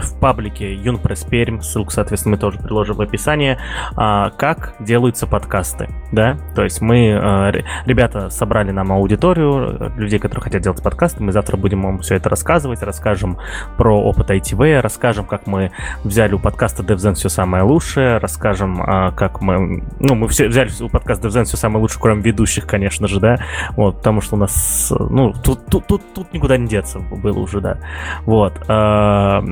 в 0.00 0.20
паблике 0.20 0.74
Юнпресс 0.74 1.24
Пермь, 1.24 1.60
ссылку, 1.60 1.90
соответственно, 1.90 2.36
мы 2.36 2.40
тоже 2.40 2.58
приложим 2.58 2.96
в 2.96 3.00
описании, 3.00 3.58
а, 3.96 4.30
как 4.30 4.74
делаются 4.80 5.26
подкасты, 5.26 5.88
да, 6.12 6.36
то 6.54 6.62
есть 6.64 6.80
мы, 6.80 7.12
а, 7.14 7.52
ребята 7.86 8.30
собрали 8.30 8.70
нам 8.70 8.92
аудиторию, 8.92 9.92
людей, 9.96 10.18
которые 10.18 10.42
хотят 10.44 10.62
делать 10.62 10.82
подкасты, 10.82 11.22
мы 11.22 11.32
завтра 11.32 11.56
будем 11.56 11.82
вам 11.82 11.98
все 12.00 12.16
это 12.16 12.28
рассказывать, 12.28 12.82
расскажем 12.82 13.38
про 13.76 14.00
опыт 14.00 14.30
ITV, 14.30 14.80
расскажем, 14.80 15.24
как 15.24 15.46
мы 15.46 15.70
взяли 16.02 16.34
у 16.34 16.38
подкаста 16.38 16.73
DevZen 16.82 17.14
все 17.14 17.28
самое 17.28 17.62
лучшее, 17.64 18.18
расскажем, 18.18 18.82
а, 18.82 19.12
как 19.12 19.40
мы... 19.40 19.84
Ну, 20.00 20.14
мы 20.14 20.28
все 20.28 20.48
взяли 20.48 20.70
у 20.80 20.88
подкаста 20.88 21.28
DevZen 21.28 21.44
все 21.44 21.56
самое 21.56 21.80
лучшее, 21.80 22.00
кроме 22.00 22.22
ведущих, 22.22 22.66
конечно 22.66 23.08
же, 23.08 23.20
да, 23.20 23.38
вот, 23.76 23.98
потому 23.98 24.20
что 24.20 24.36
у 24.36 24.38
нас, 24.38 24.92
ну, 24.98 25.32
тут, 25.32 25.66
тут, 25.66 25.86
тут, 25.86 26.02
тут 26.14 26.32
никуда 26.32 26.56
не 26.56 26.66
деться 26.66 26.98
было 26.98 27.38
уже, 27.38 27.60
да, 27.60 27.78
вот. 28.26 28.54
А, 28.68 29.44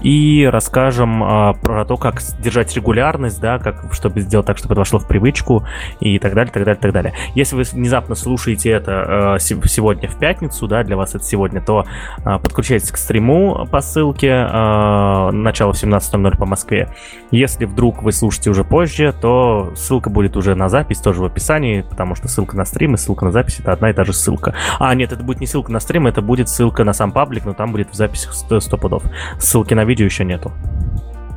и 0.00 0.48
расскажем 0.50 1.22
а, 1.22 1.52
про 1.54 1.84
то, 1.84 1.96
как 1.96 2.20
держать 2.38 2.74
регулярность, 2.74 3.40
да, 3.40 3.58
как, 3.58 3.92
чтобы 3.92 4.20
сделать 4.20 4.46
так, 4.46 4.58
чтобы 4.58 4.74
это 4.74 4.80
вошло 4.80 4.98
в 4.98 5.06
привычку 5.06 5.64
и 6.00 6.18
так 6.18 6.34
далее, 6.34 6.52
так 6.52 6.64
далее, 6.64 6.80
так 6.80 6.92
далее. 6.92 7.14
Если 7.34 7.56
вы 7.56 7.62
внезапно 7.62 8.14
слушаете 8.14 8.70
это 8.70 9.36
сегодня 9.40 10.08
в 10.08 10.18
пятницу, 10.18 10.66
да, 10.66 10.82
для 10.82 10.96
вас 10.96 11.14
это 11.14 11.24
сегодня, 11.24 11.60
то 11.60 11.86
подключайтесь 12.24 12.90
к 12.90 12.96
стриму 12.96 13.66
по 13.70 13.80
ссылке, 13.80 14.46
начало 15.32 15.72
в 15.72 15.82
17.00 15.82 16.36
по 16.36 16.46
Москве, 16.46 16.65
Москве. 16.66 16.88
Если 17.30 17.64
вдруг 17.64 18.02
вы 18.02 18.12
слушаете 18.12 18.50
уже 18.50 18.64
позже, 18.64 19.14
то 19.20 19.72
ссылка 19.76 20.10
будет 20.10 20.36
уже 20.36 20.54
на 20.54 20.68
запись, 20.68 20.98
тоже 20.98 21.22
в 21.22 21.24
описании, 21.24 21.82
потому 21.82 22.14
что 22.14 22.28
ссылка 22.28 22.56
на 22.56 22.64
стрим 22.64 22.94
и 22.94 22.96
ссылка 22.96 23.24
на 23.24 23.30
запись— 23.30 23.58
это 23.60 23.72
одна 23.72 23.90
и 23.90 23.92
та 23.92 24.04
же 24.04 24.12
ссылка. 24.12 24.54
А, 24.78 24.94
нет, 24.94 25.12
это 25.12 25.22
будет 25.22 25.40
не 25.40 25.46
ссылка 25.46 25.70
на 25.72 25.80
стрим, 25.80 26.06
это 26.06 26.22
будет 26.22 26.48
ссылка 26.48 26.84
на 26.84 26.92
сам 26.92 27.12
паблик, 27.12 27.44
но 27.44 27.54
там 27.54 27.72
будет 27.72 27.90
в 27.90 27.94
записях 27.94 28.34
100 28.34 28.60
пудов. 28.78 29.04
Ссылки 29.38 29.74
на 29.74 29.84
видео 29.84 30.04
еще 30.04 30.24
нету. 30.24 30.52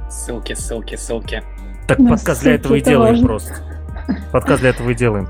Ссылки, 0.10 0.53
ссылки, 0.53 0.95
ссылки. 0.95 1.43
Так 1.88 1.99
Ну, 1.99 2.10
подкаст 2.10 2.41
для 2.41 2.56
этого 2.56 2.76
и 2.76 2.81
делаем 2.81 3.14
важно. 3.14 3.27
просто. 3.27 3.53
Подкаст 4.31 4.61
для 4.61 4.72
этого 4.72 4.89
и 4.89 4.95
делаем. 4.95 5.27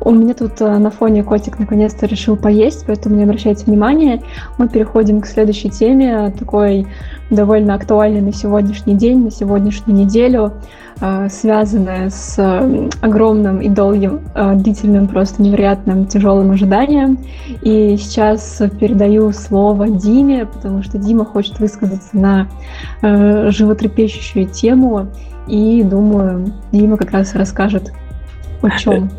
У 0.00 0.10
меня 0.10 0.32
тут 0.34 0.60
э, 0.60 0.78
на 0.78 0.90
фоне 0.90 1.24
котик 1.24 1.58
наконец-то 1.58 2.06
решил 2.06 2.36
поесть, 2.36 2.84
поэтому 2.86 3.16
не 3.16 3.24
обращайте 3.24 3.64
внимания. 3.64 4.22
Мы 4.56 4.68
переходим 4.68 5.20
к 5.20 5.26
следующей 5.26 5.70
теме, 5.70 6.32
такой 6.38 6.86
довольно 7.30 7.74
актуальной 7.74 8.20
на 8.20 8.32
сегодняшний 8.32 8.94
день, 8.94 9.24
на 9.24 9.30
сегодняшнюю 9.30 9.98
неделю, 9.98 10.52
э, 11.00 11.28
связанная 11.28 12.10
с 12.10 12.36
э, 12.38 12.88
огромным 13.00 13.60
и 13.60 13.68
долгим, 13.68 14.20
длительным, 14.34 15.08
просто 15.08 15.42
невероятным, 15.42 16.06
тяжелым 16.06 16.52
ожиданием. 16.52 17.18
И 17.62 17.96
сейчас 17.98 18.62
передаю 18.78 19.32
слово 19.32 19.88
Диме, 19.88 20.46
потому 20.46 20.82
что 20.82 20.96
Дима 20.96 21.24
хочет 21.24 21.58
высказаться 21.58 22.16
на 22.16 22.48
животрепещущую 23.02 24.46
тему, 24.46 25.08
и 25.48 25.82
думаю, 25.82 26.52
Дима 26.72 26.96
как 26.96 27.10
раз 27.10 27.34
расскажет 27.34 27.92
о 28.62 28.70
чем. 28.70 29.10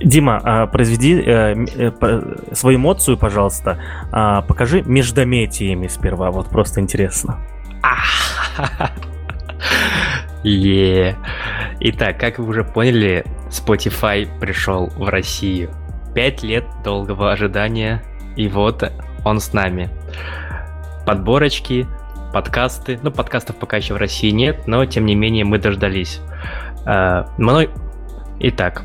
Дима, 0.00 0.40
а, 0.42 0.66
произведи 0.66 1.20
э, 1.20 1.54
э, 1.76 2.36
свою 2.52 2.78
эмоцию, 2.78 3.16
пожалуйста. 3.16 3.78
А, 4.12 4.42
Покажи 4.42 4.82
междометиями 4.82 5.88
сперва, 5.88 6.30
вот 6.30 6.48
просто 6.48 6.80
интересно. 6.80 7.38
Итак, 11.80 12.18
как 12.18 12.38
вы 12.38 12.46
уже 12.46 12.64
поняли, 12.64 13.24
Spotify 13.50 14.28
пришел 14.40 14.88
в 14.96 15.08
Россию. 15.08 15.70
Пять 16.14 16.42
лет 16.42 16.64
долгого 16.84 17.32
ожидания, 17.32 18.02
и 18.36 18.48
вот 18.48 18.90
он 19.24 19.40
с 19.40 19.52
нами. 19.52 19.90
Подборочки, 21.04 21.86
подкасты. 22.32 22.98
Ну, 23.02 23.10
подкастов 23.10 23.56
пока 23.56 23.76
еще 23.76 23.94
в 23.94 23.98
России 23.98 24.30
нет, 24.30 24.66
но 24.66 24.84
тем 24.86 25.06
не 25.06 25.14
менее 25.14 25.44
мы 25.44 25.58
дождались. 25.58 26.20
А, 26.84 27.26
мно- 27.38 27.68
Итак, 28.38 28.82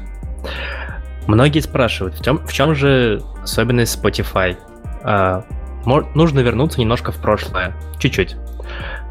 многие 1.27 1.59
спрашивают, 1.59 2.15
в 2.15 2.23
чем, 2.23 2.39
в 2.45 2.51
чем 2.53 2.75
же 2.75 3.21
особенность 3.43 4.01
Spotify? 4.01 4.57
А, 5.03 5.43
мо- 5.85 6.07
нужно 6.15 6.39
вернуться 6.39 6.79
немножко 6.79 7.11
в 7.11 7.17
прошлое, 7.17 7.75
чуть-чуть. 7.99 8.35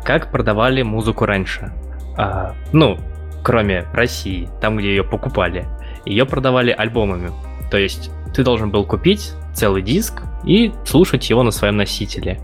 Как 0.04 0.30
продавали 0.30 0.82
музыку 0.82 1.26
раньше? 1.26 1.72
А, 2.16 2.54
ну, 2.72 2.98
кроме 3.42 3.86
России, 3.92 4.48
там, 4.60 4.76
где 4.76 4.88
ее 4.90 5.04
покупали, 5.04 5.66
ее 6.04 6.24
продавали 6.26 6.70
альбомами. 6.70 7.30
То 7.70 7.76
есть 7.78 8.10
ты 8.34 8.42
должен 8.42 8.70
был 8.70 8.84
купить 8.84 9.32
целый 9.54 9.82
диск 9.82 10.22
и 10.44 10.72
слушать 10.84 11.28
его 11.28 11.42
на 11.42 11.50
своем 11.50 11.76
носителе. 11.76 12.40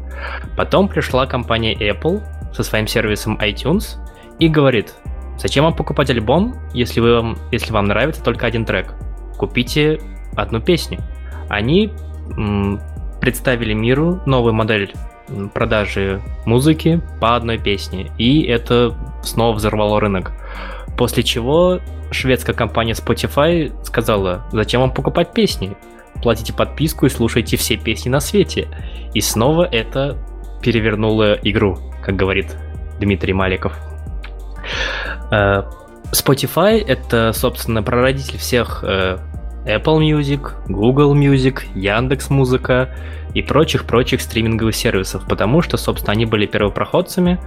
Потом 0.56 0.88
пришла 0.88 1.26
компания 1.26 1.74
Apple 1.74 2.22
со 2.52 2.62
своим 2.62 2.86
сервисом 2.86 3.38
iTunes 3.38 3.96
и 4.38 4.48
говорит, 4.48 4.94
зачем 5.38 5.64
вам 5.64 5.74
покупать 5.74 6.10
альбом, 6.10 6.56
если, 6.74 7.00
вы, 7.00 7.14
вам- 7.14 7.38
если 7.52 7.72
вам 7.72 7.86
нравится 7.86 8.22
только 8.22 8.46
один 8.46 8.64
трек? 8.64 8.94
Купите 9.36 10.00
одну 10.34 10.60
песню. 10.60 11.00
Они 11.48 11.92
представили 13.20 13.72
миру 13.72 14.20
новую 14.26 14.54
модель 14.54 14.92
продажи 15.54 16.20
музыки 16.44 17.00
по 17.20 17.34
одной 17.36 17.58
песне, 17.58 18.12
и 18.18 18.42
это 18.42 18.94
снова 19.22 19.54
взорвало 19.56 20.00
рынок. 20.00 20.32
После 20.96 21.22
чего 21.22 21.80
шведская 22.10 22.52
компания 22.54 22.92
Spotify 22.92 23.72
сказала, 23.84 24.44
зачем 24.52 24.80
вам 24.80 24.92
покупать 24.92 25.32
песни? 25.32 25.76
Платите 26.22 26.52
подписку 26.52 27.06
и 27.06 27.10
слушайте 27.10 27.56
все 27.56 27.76
песни 27.76 28.08
на 28.08 28.20
свете. 28.20 28.68
И 29.12 29.20
снова 29.20 29.64
это 29.64 30.16
перевернуло 30.62 31.34
игру, 31.34 31.78
как 32.02 32.16
говорит 32.16 32.56
Дмитрий 32.98 33.34
Маликов. 33.34 33.78
Spotify 36.12 36.84
это, 36.84 37.32
собственно, 37.32 37.82
прародитель 37.82 38.38
всех 38.38 38.84
э, 38.86 39.18
Apple 39.66 39.98
Music, 39.98 40.52
Google 40.68 41.14
Music, 41.16 41.62
Яндекс 41.74 42.30
Музыка 42.30 42.90
и 43.34 43.42
прочих-прочих 43.42 44.20
стриминговых 44.20 44.74
сервисов, 44.74 45.26
потому 45.28 45.60
что, 45.60 45.76
собственно, 45.76 46.12
они 46.12 46.24
были 46.24 46.46
первопроходцами, 46.46 47.38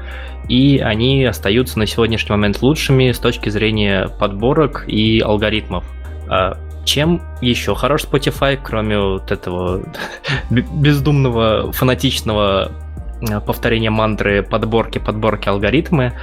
и 0.48 0.80
они 0.80 1.26
остаются 1.26 1.80
на 1.80 1.88
сегодняшний 1.88 2.32
момент 2.32 2.62
лучшими 2.62 3.12
с 3.12 3.20
точки 3.20 3.50
зрения 3.50 4.10
подборок 4.20 4.84
и 4.88 5.20
алгоритмов. 5.20 5.86
А 6.30 6.58
Чем 6.86 7.22
еще 7.42 7.74
хорош 7.74 8.04
Spotify, 8.04 8.60
кроме 8.62 9.00
вот 9.00 9.32
этого 9.32 9.82
бездумного, 10.50 11.72
фанатичного 11.72 12.72
э, 13.22 13.40
повторения 13.40 13.90
мантры 13.90 14.44
подборки, 14.44 15.00
подборки, 15.00 15.48
алгоритмы, 15.48 16.14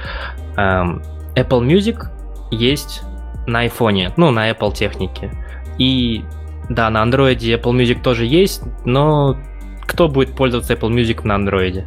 эм, 0.55 1.01
Apple 1.35 1.65
Music 1.65 2.07
есть 2.51 3.03
на 3.45 3.59
айфоне, 3.59 4.11
ну, 4.17 4.31
на 4.31 4.49
Apple 4.49 4.73
технике. 4.73 5.31
И 5.77 6.23
да, 6.69 6.89
на 6.89 7.03
Android 7.03 7.37
Apple 7.37 7.73
Music 7.73 8.01
тоже 8.01 8.25
есть, 8.25 8.63
но 8.85 9.37
кто 9.81 10.07
будет 10.07 10.35
пользоваться 10.35 10.73
Apple 10.73 10.91
Music 10.91 11.21
на 11.23 11.37
Android? 11.37 11.85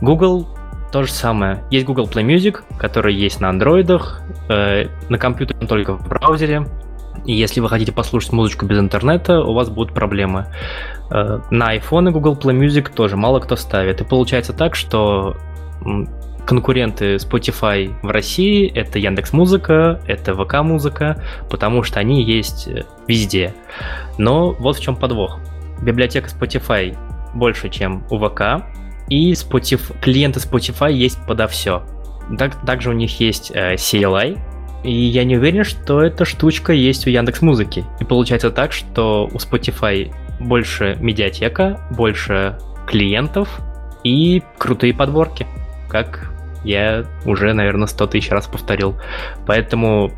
Google 0.00 0.48
то 0.92 1.02
же 1.02 1.12
самое. 1.12 1.62
Есть 1.70 1.84
Google 1.84 2.06
Play 2.06 2.24
Music, 2.24 2.62
который 2.78 3.14
есть 3.14 3.40
на 3.40 3.50
андроидах, 3.50 4.22
э, 4.48 4.86
на 5.08 5.18
компьютере 5.18 5.66
только 5.66 5.94
в 5.94 6.08
браузере. 6.08 6.66
И 7.24 7.32
если 7.32 7.60
вы 7.60 7.68
хотите 7.68 7.92
послушать 7.92 8.32
музычку 8.32 8.66
без 8.66 8.78
интернета, 8.78 9.40
у 9.40 9.52
вас 9.52 9.68
будут 9.68 9.92
проблемы. 9.92 10.46
Э, 11.10 11.40
на 11.50 11.76
iPhone 11.76 12.08
и 12.08 12.12
Google 12.12 12.34
Play 12.34 12.58
Music 12.58 12.94
тоже 12.94 13.16
мало 13.16 13.40
кто 13.40 13.56
ставит. 13.56 14.00
И 14.00 14.04
получается 14.04 14.52
так, 14.52 14.74
что 14.74 15.36
конкуренты 16.46 17.16
Spotify 17.16 17.92
в 18.02 18.08
России 18.08 18.70
это 18.72 18.98
Яндекс 18.98 19.32
Музыка, 19.32 20.00
это 20.06 20.34
ВК 20.34 20.62
Музыка, 20.62 21.22
потому 21.50 21.82
что 21.82 22.00
они 22.00 22.22
есть 22.22 22.68
э, 22.68 22.84
везде. 23.06 23.52
Но 24.16 24.52
вот 24.52 24.76
в 24.76 24.80
чем 24.80 24.96
подвох. 24.96 25.40
Библиотека 25.82 26.28
Spotify 26.28 26.96
больше, 27.34 27.68
чем 27.68 28.06
у 28.10 28.18
ВК, 28.18 28.64
и 29.08 29.32
Spotify, 29.32 30.00
клиенты 30.00 30.40
Spotify 30.40 30.92
есть 30.92 31.18
подо 31.26 31.48
все. 31.48 31.82
Так, 32.38 32.64
также 32.64 32.90
у 32.90 32.92
них 32.92 33.20
есть 33.20 33.50
э, 33.52 33.74
CLI, 33.74 34.38
и 34.84 34.92
я 34.92 35.24
не 35.24 35.36
уверен, 35.36 35.64
что 35.64 36.00
эта 36.00 36.24
штучка 36.24 36.72
есть 36.72 37.06
у 37.06 37.10
Яндекс 37.10 37.42
Музыки. 37.42 37.84
И 38.00 38.04
получается 38.04 38.50
так, 38.50 38.72
что 38.72 39.28
у 39.32 39.36
Spotify 39.36 40.12
больше 40.38 40.96
медиатека, 41.00 41.80
больше 41.90 42.58
клиентов 42.86 43.48
и 44.04 44.42
крутые 44.58 44.94
подборки, 44.94 45.46
как 45.88 46.35
я 46.66 47.04
уже, 47.24 47.52
наверное, 47.52 47.86
100 47.86 48.06
тысяч 48.08 48.30
раз 48.30 48.46
повторил. 48.46 48.96
Поэтому 49.46 50.12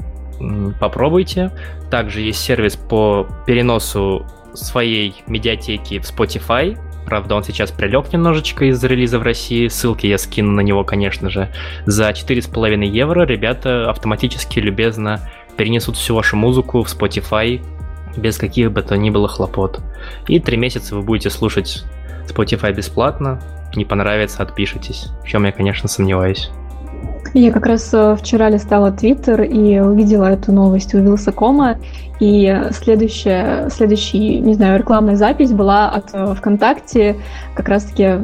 попробуйте. 0.80 1.52
Также 1.90 2.20
есть 2.20 2.40
сервис 2.40 2.76
по 2.76 3.28
переносу 3.46 4.26
своей 4.54 5.14
медиатеки 5.26 5.98
в 5.98 6.02
Spotify. 6.02 6.78
Правда, 7.06 7.36
он 7.36 7.44
сейчас 7.44 7.70
прилег 7.70 8.12
немножечко 8.12 8.66
из 8.66 8.82
релиза 8.84 9.18
в 9.18 9.22
России. 9.22 9.68
Ссылки 9.68 10.06
я 10.06 10.18
скину 10.18 10.52
на 10.52 10.60
него, 10.60 10.84
конечно 10.84 11.30
же. 11.30 11.48
За 11.86 12.10
4,5 12.10 12.84
евро 12.84 13.24
ребята 13.24 13.88
автоматически 13.90 14.58
любезно 14.58 15.20
перенесут 15.56 15.96
всю 15.96 16.14
вашу 16.14 16.36
музыку 16.36 16.82
в 16.82 16.86
Spotify 16.86 17.62
без 18.16 18.38
каких 18.38 18.72
бы 18.72 18.82
то 18.82 18.96
ни 18.96 19.10
было 19.10 19.28
хлопот. 19.28 19.80
И 20.26 20.40
три 20.40 20.56
месяца 20.56 20.96
вы 20.96 21.02
будете 21.02 21.30
слушать 21.30 21.84
Spotify 22.26 22.72
бесплатно. 22.72 23.40
Не 23.74 23.85
понравится, 23.85 24.43
отпишитесь. 24.43 25.09
В 25.23 25.27
чем 25.27 25.45
я, 25.45 25.53
конечно, 25.53 25.89
сомневаюсь. 25.89 26.51
Я 27.35 27.53
как 27.53 27.66
раз 27.66 27.90
э, 27.93 28.16
вчера 28.16 28.49
листала 28.49 28.90
Твиттер 28.90 29.43
и 29.43 29.78
увидела 29.78 30.27
эту 30.27 30.53
новость 30.53 30.95
у 30.95 30.99
Вилсакома, 30.99 31.77
и 32.20 32.62
следующая, 32.70 33.69
следующая, 33.70 34.40
не 34.40 34.55
знаю, 34.55 34.78
рекламная 34.78 35.16
запись 35.16 35.53
была 35.53 35.90
от 35.90 36.15
э, 36.15 36.35
ВКонтакте, 36.35 37.16
как 37.55 37.69
раз-таки 37.69 38.15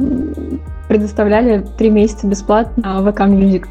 предоставляли 0.87 1.65
три 1.77 1.89
месяца 1.89 2.27
бесплатно 2.27 3.01
ВК 3.11 3.21
Music. 3.21 3.67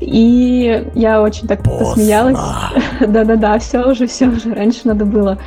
И 0.00 0.88
я 0.94 1.20
очень 1.20 1.46
так 1.46 1.62
посмеялась. 1.62 2.38
Да-да-да, 3.00 3.58
все 3.58 3.84
уже, 3.84 4.06
все 4.06 4.28
уже. 4.28 4.54
Раньше 4.54 4.80
надо 4.84 5.04
было, 5.04 5.38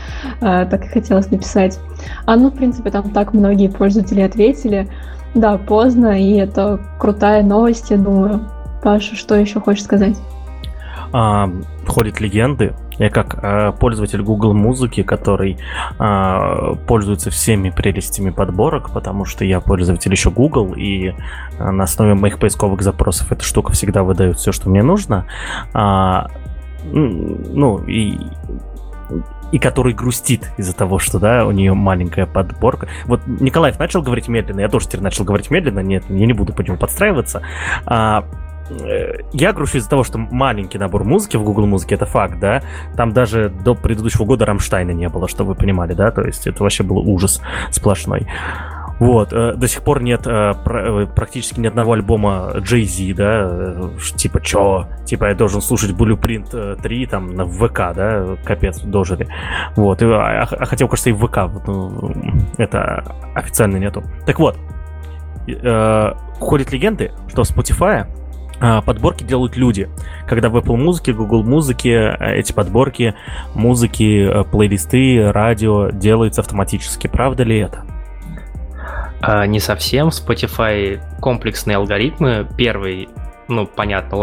э, 0.42 0.66
так 0.70 0.86
и 0.86 0.90
хотелось 0.90 1.32
написать. 1.32 1.80
А 2.26 2.36
ну, 2.36 2.50
в 2.50 2.54
принципе, 2.56 2.92
там 2.92 3.10
так 3.10 3.34
многие 3.34 3.70
пользователи 3.70 4.22
ответили. 4.22 4.88
Да, 5.34 5.58
поздно, 5.58 6.22
и 6.22 6.34
это 6.34 6.80
крутая 7.00 7.44
новость, 7.44 7.90
я 7.90 7.98
думаю. 7.98 8.42
Паша, 8.84 9.16
что 9.16 9.36
еще 9.36 9.60
хочешь 9.60 9.84
сказать? 9.84 10.18
А, 11.12 11.50
ходят 11.88 12.20
легенды, 12.20 12.74
Я 12.98 13.10
как 13.10 13.38
э, 13.42 13.72
пользователь 13.80 14.22
Google 14.22 14.54
музыки, 14.54 15.04
который 15.04 15.58
э, 16.00 16.76
пользуется 16.88 17.30
всеми 17.30 17.70
прелестями 17.70 18.32
подборок, 18.32 18.92
потому 18.92 19.26
что 19.26 19.46
я 19.46 19.60
пользователь 19.60 20.12
еще 20.12 20.32
Google, 20.32 20.74
и 20.74 21.10
э, 21.60 21.72
на 21.72 21.84
основе 21.84 22.16
моих 22.16 22.40
поисковых 22.40 22.82
запросов 22.82 23.32
эта 23.32 23.44
штука 23.44 23.72
всегда 23.72 24.04
выдает 24.04 24.38
все, 24.38 24.52
что 24.52 24.70
мне 24.70 24.84
нужно. 24.84 25.26
Э, 25.74 26.28
ну, 26.92 27.78
и 27.86 28.18
и 29.54 29.60
который 29.60 29.94
грустит 29.94 30.52
из-за 30.58 30.76
того, 30.76 30.98
что, 30.98 31.20
да, 31.20 31.46
у 31.46 31.52
нее 31.52 31.76
маленькая 31.76 32.26
подборка. 32.26 32.88
Вот 33.06 33.22
Николаев 33.28 33.78
начал 33.78 34.02
говорить 34.02 34.28
медленно, 34.28 34.62
я 34.62 34.68
тоже 34.68 34.88
теперь 34.88 35.02
начал 35.02 35.26
говорить 35.26 35.52
медленно, 35.52 35.80
нет, 35.80 36.04
я 36.10 36.26
не 36.26 36.34
буду 36.34 36.54
по 36.54 36.62
нему 36.62 36.76
подстраиваться. 36.76 37.44
А, 37.86 38.26
э, 38.72 39.20
я 39.32 39.54
грущу 39.54 39.78
из-за 39.78 39.88
того, 39.88 40.04
что 40.04 40.18
маленький 40.18 40.80
набор 40.80 41.04
музыки 41.04 41.38
в 41.38 41.44
Google 41.44 41.68
Музыке, 41.68 41.94
это 41.94 42.08
факт, 42.08 42.40
да. 42.40 42.64
Там 42.98 43.14
даже 43.14 43.50
до 43.50 43.76
предыдущего 43.76 44.26
года 44.26 44.48
Рамштайна 44.48 44.90
не 44.90 45.08
было, 45.08 45.28
чтобы 45.28 45.50
вы 45.50 45.56
понимали, 45.56 45.94
да. 45.94 46.10
То 46.10 46.24
есть 46.24 46.48
это 46.48 46.64
вообще 46.64 46.82
был 46.82 46.98
ужас 46.98 47.40
сплошной. 47.70 48.28
Вот, 49.00 49.34
э, 49.34 49.54
до 49.56 49.68
сих 49.68 49.82
пор 49.82 50.02
нет 50.02 50.28
э, 50.28 50.54
э, 50.54 51.08
практически 51.14 51.60
ни 51.60 51.68
одного 51.68 51.94
альбома 51.94 52.52
Jay-Z, 52.56 53.16
да, 53.16 53.90
типа, 54.16 54.40
чё, 54.42 54.88
типа, 55.06 55.26
я 55.26 55.36
должен 55.36 55.62
слушать 55.62 55.92
Blueprint 55.92 56.82
3 56.82 57.06
там 57.08 57.36
на 57.36 57.46
ВК, 57.46 57.94
да, 57.96 58.38
капец, 58.44 58.80
дожили. 58.82 59.28
Вот, 59.76 60.02
а, 60.04 60.42
а 60.44 60.66
хотел, 60.66 60.88
кажется, 60.88 61.10
и 61.10 61.14
ВК, 61.14 61.38
ну, 61.68 62.14
это 62.58 63.04
официально 63.36 63.78
нету. 63.78 64.04
Так 64.26 64.40
вот, 64.40 64.58
ходят 66.40 66.72
легенды, 66.72 67.12
что 67.28 67.44
в 67.44 67.50
Spotify 67.50 68.08
подборки 68.86 69.26
делают 69.26 69.58
люди. 69.58 69.90
Когда 70.26 70.48
в 70.48 70.56
Apple 70.56 70.78
музыке, 70.78 71.12
Google 71.12 71.44
музыке 71.44 72.16
эти 72.20 72.54
подборки, 72.54 73.14
музыки, 73.54 74.44
плейлисты, 74.52 75.32
радио 75.32 75.90
делаются 75.90 76.40
автоматически. 76.40 77.08
Правда 77.08 77.44
ли 77.44 77.58
это? 77.58 77.84
А, 79.26 79.48
не 79.48 79.60
совсем. 79.60 80.10
Spotify 80.10 81.02
комплексные 81.22 81.78
алгоритмы. 81.78 82.46
Первый, 82.58 83.08
ну, 83.48 83.66
понятно. 83.66 84.18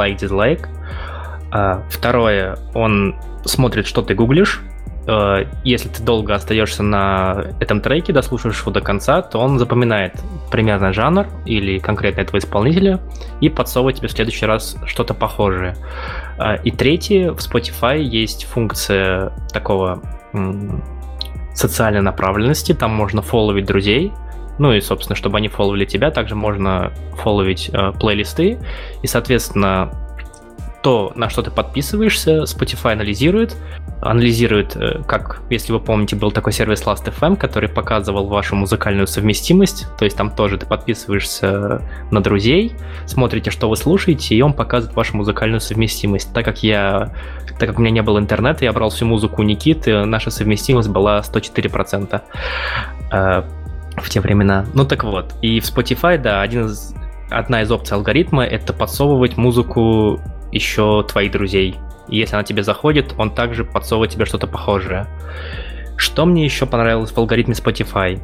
А, 1.51 1.83
второе, 1.89 2.59
он 2.75 3.17
смотрит, 3.47 3.87
что 3.87 4.03
ты 4.03 4.15
гуглишь. 4.15 4.61
А, 5.07 5.47
если 5.65 5.89
ты 5.89 6.03
долго 6.03 6.35
остаешься 6.35 6.83
на 6.83 7.47
этом 7.61 7.81
треке, 7.81 8.13
дослушаешь 8.13 8.61
его 8.61 8.73
до 8.73 8.83
конца, 8.83 9.23
то 9.23 9.39
он 9.39 9.59
запоминает 9.59 10.21
примерно 10.51 10.93
жанр 10.93 11.27
или 11.47 11.79
конкретно 11.79 12.21
этого 12.21 12.37
исполнителя 12.37 13.01
и 13.41 13.49
подсовывает 13.49 13.97
тебе 13.97 14.09
в 14.09 14.13
следующий 14.13 14.45
раз 14.45 14.77
что-то 14.85 15.15
похожее. 15.15 15.77
А, 16.37 16.57
и 16.57 16.71
третье, 16.71 17.33
в 17.33 17.39
Spotify 17.39 17.99
есть 17.99 18.45
функция 18.45 19.33
такого 19.51 20.03
социальной 21.55 22.03
направленности, 22.03 22.75
там 22.75 22.93
можно 22.93 23.23
фолловить 23.23 23.65
друзей, 23.65 24.13
ну 24.61 24.75
и, 24.75 24.81
собственно, 24.83 25.17
чтобы 25.17 25.39
они 25.39 25.49
фолловили 25.49 25.87
тебя, 25.87 26.11
также 26.11 26.35
можно 26.35 26.93
фолловить 27.15 27.71
э, 27.73 27.93
плейлисты. 27.99 28.59
И, 29.03 29.07
соответственно, 29.07 29.91
то, 30.83 31.13
на 31.15 31.31
что 31.31 31.43
ты 31.43 31.51
подписываешься, 31.51 32.43
Spotify 32.43 32.93
анализирует. 32.93 33.57
Анализирует, 34.03 34.77
э, 34.77 35.03
как, 35.07 35.41
если 35.49 35.73
вы 35.73 35.81
помните, 35.81 36.15
был 36.15 36.31
такой 36.31 36.53
сервис 36.53 36.83
Last.fm, 36.83 37.37
который 37.37 37.71
показывал 37.71 38.27
вашу 38.27 38.55
музыкальную 38.55 39.07
совместимость. 39.07 39.87
То 39.99 40.05
есть 40.05 40.19
там 40.19 40.31
тоже 40.31 40.59
ты 40.59 40.67
подписываешься 40.67 41.81
на 42.11 42.21
друзей, 42.21 42.75
смотрите, 43.07 43.51
что 43.51 43.67
вы 43.71 43.77
слушаете, 43.77 44.35
и 44.35 44.43
он 44.43 44.53
показывает 44.53 44.95
вашу 44.95 45.17
музыкальную 45.17 45.61
совместимость. 45.61 46.35
Так 46.35 46.45
как 46.45 46.63
я, 46.63 47.15
так 47.59 47.71
как 47.71 47.79
у 47.79 47.81
меня 47.81 47.93
не 47.93 48.03
было 48.03 48.19
интернета, 48.19 48.67
я 48.67 48.75
брал 48.75 48.91
всю 48.91 49.07
музыку 49.07 49.41
у 49.41 49.45
Никиты, 49.45 50.05
наша 50.05 50.31
совместимость 50.31 50.91
была 50.91 51.21
104% 51.21 52.21
в 54.01 54.09
те 54.11 54.21
времена. 54.21 54.67
Ну 54.75 54.85
так 54.85 55.05
вот, 55.05 55.35
и 55.43 55.61
в 55.61 55.65
Spotify, 55.65 56.19
да, 56.19 56.43
один 56.43 56.67
из, 56.67 56.95
одна 57.31 57.63
из 57.63 57.71
опций 57.71 57.97
алгоритма— 57.97 58.45
это 58.47 58.73
подсовывать 58.73 59.37
музыку 59.37 60.21
еще 60.53 61.05
твоих 61.09 61.33
друзей. 61.33 61.77
И 62.09 62.17
если 62.17 62.35
она 62.35 62.45
тебе 62.45 62.63
заходит, 62.63 63.15
он 63.19 63.31
также 63.31 63.65
подсовывает 63.65 64.13
тебе 64.13 64.25
что-то 64.25 64.47
похожее. 64.47 65.07
Что 65.97 66.27
мне 66.27 66.45
еще 66.45 66.67
понравилось 66.67 67.13
в 67.13 67.19
алгоритме 67.19 67.55
Spotify? 67.55 68.21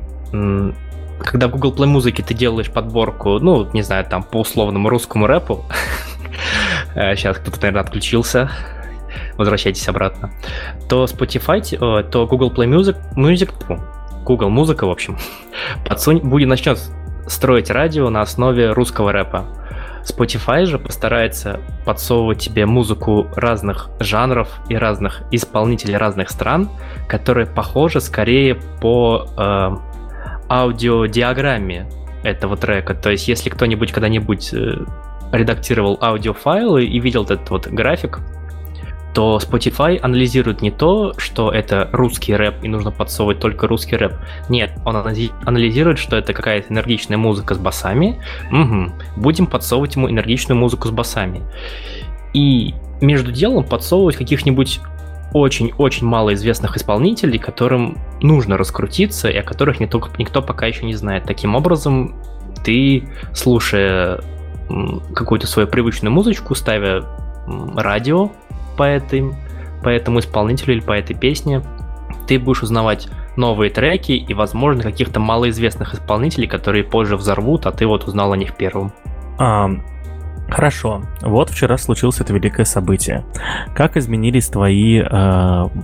Когда 1.20 1.48
в 1.48 1.52
Google 1.52 1.74
Play 1.74 1.86
музыки 1.86 2.22
ты 2.22 2.34
делаешь 2.34 2.70
подборку, 2.70 3.38
ну, 3.38 3.70
не 3.72 3.82
знаю, 3.82 4.04
там, 4.04 4.22
по 4.22 4.40
условному 4.40 4.88
русскому 4.88 5.26
рэпу, 5.26 5.64
сейчас 6.94 7.38
кто-то, 7.38 7.58
наверное, 7.60 7.82
отключился, 7.82 8.50
возвращайтесь 9.36 9.88
обратно, 9.88 10.30
то 10.88 11.04
Spotify, 11.04 11.60
э, 11.60 12.04
то 12.04 12.26
Google 12.26 12.50
Play 12.50 12.68
Music, 12.68 12.96
Music 13.14 13.52
Google 14.26 14.50
Музыка, 14.50 14.86
в 14.86 14.90
общем, 14.90 15.16
подсунь, 15.88 16.18
будет 16.18 16.48
начнет 16.48 16.78
строить 17.28 17.70
радио 17.70 18.10
на 18.10 18.20
основе 18.20 18.72
русского 18.72 19.12
рэпа. 19.12 19.46
Spotify 20.04 20.64
же 20.66 20.78
постарается 20.78 21.60
подсовывать 21.84 22.38
тебе 22.38 22.66
музыку 22.66 23.26
разных 23.34 23.90
жанров 23.98 24.48
и 24.68 24.76
разных 24.76 25.22
исполнителей 25.32 25.96
разных 25.96 26.30
стран, 26.30 26.68
которые 27.08 27.46
похожи 27.46 28.00
скорее 28.00 28.56
по 28.80 29.26
э, 29.36 29.76
аудиодиаграмме 30.48 31.88
этого 32.22 32.56
трека. 32.56 32.94
То 32.94 33.10
есть, 33.10 33.26
если 33.26 33.50
кто-нибудь 33.50 33.90
когда-нибудь 33.92 34.54
э, 34.54 34.84
редактировал 35.32 35.98
аудиофайлы 36.00 36.84
и 36.84 37.00
видел 37.00 37.24
этот 37.24 37.50
вот 37.50 37.66
график, 37.66 38.20
то 39.16 39.38
Spotify 39.38 39.98
анализирует 39.98 40.60
не 40.60 40.70
то, 40.70 41.14
что 41.16 41.50
это 41.50 41.88
русский 41.90 42.36
рэп 42.36 42.56
и 42.62 42.68
нужно 42.68 42.90
подсовывать 42.90 43.40
только 43.40 43.66
русский 43.66 43.96
рэп. 43.96 44.12
Нет, 44.50 44.72
он 44.84 44.94
анализирует, 44.94 45.98
что 45.98 46.16
это 46.16 46.34
какая-то 46.34 46.70
энергичная 46.70 47.16
музыка 47.16 47.54
с 47.54 47.58
басами. 47.58 48.20
Угу. 48.52 49.22
Будем 49.22 49.46
подсовывать 49.46 49.96
ему 49.96 50.10
энергичную 50.10 50.58
музыку 50.58 50.88
с 50.88 50.90
басами. 50.90 51.40
И 52.34 52.74
между 53.00 53.32
делом 53.32 53.64
подсовывать 53.64 54.16
каких-нибудь 54.16 54.80
очень-очень 55.32 56.06
малоизвестных 56.06 56.76
исполнителей, 56.76 57.38
которым 57.38 57.96
нужно 58.20 58.58
раскрутиться 58.58 59.30
и 59.30 59.38
о 59.38 59.42
которых 59.42 59.80
никто, 59.80 60.06
никто 60.18 60.42
пока 60.42 60.66
еще 60.66 60.84
не 60.84 60.94
знает. 60.94 61.24
Таким 61.24 61.54
образом, 61.54 62.20
ты, 62.66 63.08
слушая 63.32 64.20
какую-то 65.14 65.46
свою 65.46 65.68
привычную 65.68 66.12
музычку, 66.12 66.54
ставя 66.54 67.02
радио, 67.76 68.30
по, 68.76 68.84
этой, 68.84 69.24
по 69.82 69.88
этому 69.88 70.20
исполнителю 70.20 70.74
или 70.74 70.80
по 70.80 70.92
этой 70.92 71.16
песне, 71.16 71.62
ты 72.26 72.38
будешь 72.38 72.62
узнавать 72.62 73.08
новые 73.36 73.70
треки 73.70 74.12
и, 74.12 74.34
возможно, 74.34 74.82
каких-то 74.82 75.20
малоизвестных 75.20 75.94
исполнителей, 75.94 76.48
которые 76.48 76.84
позже 76.84 77.16
взорвут, 77.16 77.66
а 77.66 77.72
ты 77.72 77.86
вот 77.86 78.04
узнал 78.04 78.32
о 78.32 78.36
них 78.36 78.56
первым. 78.56 78.92
А, 79.38 79.70
Хорошо. 80.48 81.02
Вот 81.22 81.50
вчера 81.50 81.76
случилось 81.76 82.20
это 82.20 82.32
великое 82.32 82.64
событие. 82.64 83.24
Как 83.74 83.96
изменились 83.96 84.48
твои 84.48 85.00
э, 85.00 85.04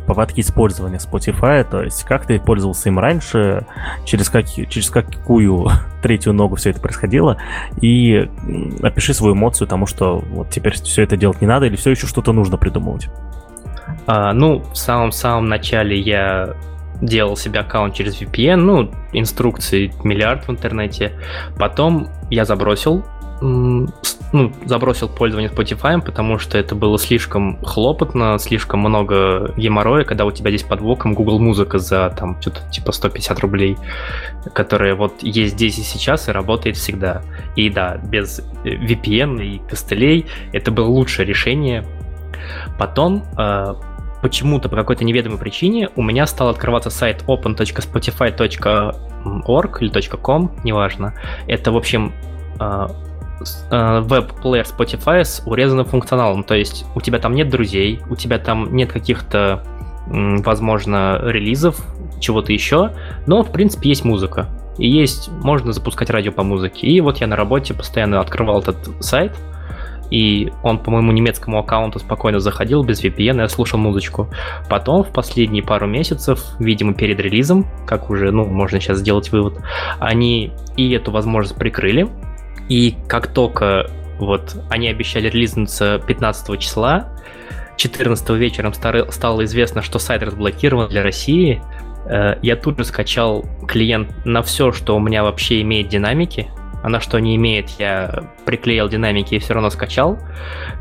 повадки 0.07 0.41
использования 0.41 0.99
Spotify? 0.99 1.69
То 1.69 1.83
есть, 1.83 2.05
как 2.05 2.27
ты 2.27 2.39
пользовался 2.39 2.89
им 2.89 2.99
раньше? 2.99 3.67
Через, 4.05 4.31
как, 4.31 4.47
через 4.49 4.91
какую 4.91 5.69
третью 6.03 6.33
ногу 6.33 6.57
все 6.57 6.71
это 6.71 6.81
происходило? 6.81 7.39
И 7.81 8.31
опиши 8.83 9.15
свою 9.15 9.35
эмоцию 9.35 9.67
тому, 9.67 9.87
что 9.87 10.23
вот 10.31 10.51
теперь 10.51 10.75
все 10.75 11.03
это 11.03 11.17
делать 11.17 11.41
не 11.41 11.49
надо 11.49 11.67
или 11.67 11.77
все 11.77 11.91
еще 11.91 12.07
что-то 12.07 12.33
нужно 12.33 12.57
придумывать? 12.57 13.09
А, 14.07 14.33
ну, 14.33 14.61
в 14.61 14.77
самом-самом 14.77 15.49
начале 15.49 15.99
я 15.99 16.55
делал 17.01 17.37
себе 17.37 17.61
аккаунт 17.61 17.95
через 17.95 18.21
VPN, 18.21 18.57
ну, 18.57 18.91
инструкции 19.13 19.93
миллиард 20.05 20.47
в 20.47 20.51
интернете. 20.53 21.13
Потом 21.59 22.09
я 22.31 22.45
забросил 22.45 23.05
ну, 23.43 24.53
забросил 24.65 25.09
пользование 25.09 25.51
Spotify, 25.51 26.01
потому 26.01 26.39
что 26.39 26.57
это 26.57 26.75
было 26.75 26.99
слишком 26.99 27.63
хлопотно, 27.63 28.39
слишком 28.39 28.81
много 28.81 29.53
геморроя, 29.57 30.05
когда 30.05 30.25
у 30.25 30.31
тебя 30.31 30.51
здесь 30.51 30.63
под 30.63 30.81
боком 30.81 31.13
Google 31.15 31.39
Музыка 31.39 31.79
за 31.79 32.11
там 32.17 32.41
что-то 32.41 32.61
типа 32.71 32.93
150 32.93 33.39
рублей, 33.41 33.77
которая 34.55 34.95
вот 34.95 35.23
есть 35.23 35.55
здесь 35.55 35.79
и 35.79 35.83
сейчас 35.83 36.29
и 36.29 36.33
работает 36.33 36.77
всегда. 36.77 37.23
И 37.57 37.69
да, 37.69 37.97
без 37.97 38.41
э, 38.65 38.71
VPN 38.71 39.45
и 39.45 39.59
костылей 39.69 40.27
это 40.53 40.71
было 40.71 40.87
лучшее 40.87 41.27
решение. 41.27 41.85
Потом 42.79 43.25
э, 43.39 43.75
почему-то 44.23 44.69
по 44.69 44.77
какой-то 44.77 45.05
неведомой 45.05 45.39
причине 45.39 45.89
у 45.97 46.03
меня 46.03 46.27
стал 46.27 46.49
открываться 46.49 46.91
сайт 46.91 47.25
open.spotify.org 47.27 49.83
или 49.83 50.17
.com, 50.17 50.53
неважно. 50.65 51.15
Это, 51.47 51.73
в 51.73 51.77
общем, 51.77 52.13
э, 52.59 52.87
веб-плеер 53.71 54.65
Spotify 54.65 55.25
с 55.25 55.43
урезанным 55.47 55.87
функционалом. 55.87 56.45
То 56.45 56.55
есть 56.55 56.85
у 56.95 57.01
тебя 57.01 57.19
там 57.19 57.35
нет 57.35 57.49
друзей, 57.49 58.01
у 58.11 58.17
тебя 58.17 58.39
там 58.39 58.75
нет 58.75 58.93
каких-то, 58.93 59.65
возможно, 60.07 61.21
релизов, 61.23 61.77
чего-то 62.21 62.53
еще, 62.53 62.93
но, 63.27 63.43
в 63.43 63.53
принципе, 63.53 63.89
есть 63.89 64.05
музыка. 64.05 64.49
И 64.79 64.89
есть, 64.89 65.31
можно 65.43 65.73
запускать 65.73 66.11
радио 66.11 66.33
по 66.33 66.43
музыке. 66.43 66.87
И 66.87 67.01
вот 67.01 67.19
я 67.19 67.27
на 67.27 67.37
работе 67.37 67.75
постоянно 67.75 68.21
открывал 68.21 68.61
этот 68.61 69.05
сайт 69.05 69.33
и 70.13 70.53
он 70.63 70.79
по 70.79 70.91
моему 70.91 71.11
немецкому 71.11 71.59
аккаунту 71.59 71.99
спокойно 71.99 72.39
заходил 72.39 72.85
без 72.85 73.03
VPN, 73.03 73.41
я 73.41 73.49
слушал 73.49 73.79
музычку. 73.79 74.29
Потом, 74.69 75.05
в 75.05 75.09
последние 75.09 75.63
пару 75.63 75.87
месяцев, 75.87 76.45
видимо, 76.59 76.93
перед 76.93 77.19
релизом, 77.19 77.67
как 77.87 78.11
уже, 78.11 78.31
ну, 78.31 78.45
можно 78.45 78.79
сейчас 78.79 78.99
сделать 78.99 79.33
вывод, 79.33 79.59
они 79.99 80.53
и 80.77 80.93
эту 80.93 81.11
возможность 81.13 81.57
прикрыли, 81.57 82.11
и 82.69 82.97
как 83.09 83.29
только 83.29 83.91
вот 84.19 84.57
они 84.71 84.89
обещали 84.89 85.29
релизнуться 85.29 86.01
15 86.07 86.61
числа, 86.61 87.09
14 87.77 88.31
вечером 88.31 88.73
стало 88.75 89.45
известно, 89.45 89.83
что 89.83 89.99
сайт 89.99 90.23
разблокирован 90.23 90.89
для 90.89 91.03
России, 91.03 91.63
э, 92.07 92.37
я 92.43 92.57
тут 92.57 92.79
же 92.79 92.85
скачал 92.85 93.45
клиент 93.67 94.25
на 94.25 94.43
все, 94.43 94.73
что 94.73 94.97
у 94.97 95.01
меня 95.01 95.25
вообще 95.25 95.63
имеет 95.63 95.89
динамики, 95.89 96.49
а 96.83 96.89
на 96.89 97.01
что 97.01 97.19
не 97.19 97.37
имеет, 97.37 97.71
я 97.79 98.25
приклеил 98.45 98.89
динамики 98.89 99.37
и 99.37 99.39
все 99.39 99.55
равно 99.55 99.71
скачал. 99.71 100.19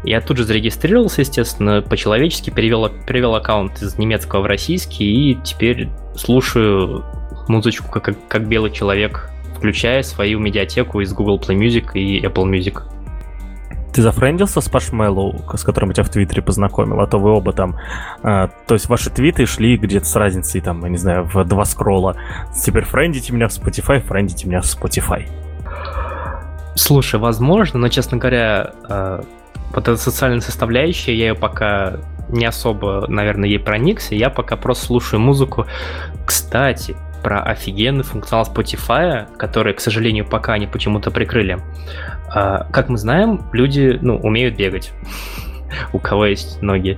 Я 0.04 0.20
тут 0.20 0.38
же 0.38 0.44
зарегистрировался, 0.44 1.22
естественно, 1.22 1.82
по-человечески, 1.82 2.50
перевел, 2.50 2.90
перевел 2.90 3.36
аккаунт 3.36 3.82
из 3.82 3.98
немецкого 3.98 4.42
в 4.42 4.46
российский 4.48 5.32
и 5.32 5.36
теперь 5.44 5.90
слушаю 6.16 7.06
музычку 7.48 7.90
как, 7.92 8.04
как, 8.04 8.28
как 8.28 8.48
белый 8.48 8.72
человек, 8.72 9.30
включая 9.62 10.02
свою 10.02 10.40
медиатеку 10.40 11.02
из 11.02 11.14
Google 11.14 11.40
Play 11.40 11.56
Music 11.56 11.92
и 11.94 12.20
Apple 12.26 12.50
Music. 12.50 12.82
Ты 13.94 14.02
зафрендился 14.02 14.60
с 14.60 14.68
Паш 14.68 14.92
Мэллоу, 14.92 15.44
с 15.56 15.64
которым 15.64 15.90
я 15.90 15.94
тебя 15.94 16.04
в 16.04 16.10
Твиттере 16.10 16.42
познакомил, 16.42 17.00
а 17.00 17.06
то 17.06 17.20
вы 17.20 17.30
оба 17.30 17.54
там... 17.54 17.78
Э, 18.24 18.48
то 18.66 18.74
есть 18.74 18.90
ваши 18.90 19.12
твиты 19.12 19.46
шли 19.46 19.78
где-то 19.78 20.08
с 20.08 20.16
разницей, 20.16 20.62
там, 20.62 20.82
я 20.84 20.90
не 20.90 20.98
знаю, 20.98 21.26
в 21.32 21.44
два 21.44 21.64
скролла. 21.66 22.16
Теперь 22.60 22.86
френдите 22.86 23.34
меня 23.34 23.50
в 23.50 23.52
Spotify, 23.52 24.00
френдите 24.00 24.48
меня 24.48 24.62
в 24.62 24.66
Spotify. 24.66 25.28
Слушай, 26.74 27.20
возможно, 27.20 27.78
но, 27.78 27.90
честно 27.90 28.18
говоря, 28.18 28.72
э, 28.90 29.22
вот 29.76 29.88
эта 29.88 29.98
социальная 29.98 30.42
составляющая, 30.42 31.16
я 31.16 31.28
ее 31.28 31.36
пока 31.36 31.98
не 32.30 32.46
особо, 32.46 33.06
наверное, 33.08 33.48
ей 33.48 33.60
проникся. 33.60 34.16
Я 34.16 34.32
пока 34.32 34.56
просто 34.56 34.86
слушаю 34.86 35.20
музыку. 35.20 35.68
Кстати, 36.26 36.96
про 37.22 37.42
офигенный 37.42 38.04
функционал 38.04 38.46
Spotify, 38.46 39.28
который, 39.38 39.74
к 39.74 39.80
сожалению, 39.80 40.26
пока 40.26 40.54
они 40.54 40.68
почему-то 40.68 41.12
прикрыли. 41.12 41.60
А, 42.34 42.68
как 42.72 42.90
мы 42.90 42.98
знаем, 42.98 43.42
люди 43.52 43.98
ну, 44.02 44.18
умеют 44.18 44.56
бегать. 44.56 44.92
у 45.94 46.00
кого 46.00 46.26
есть 46.26 46.62
ноги. 46.62 46.98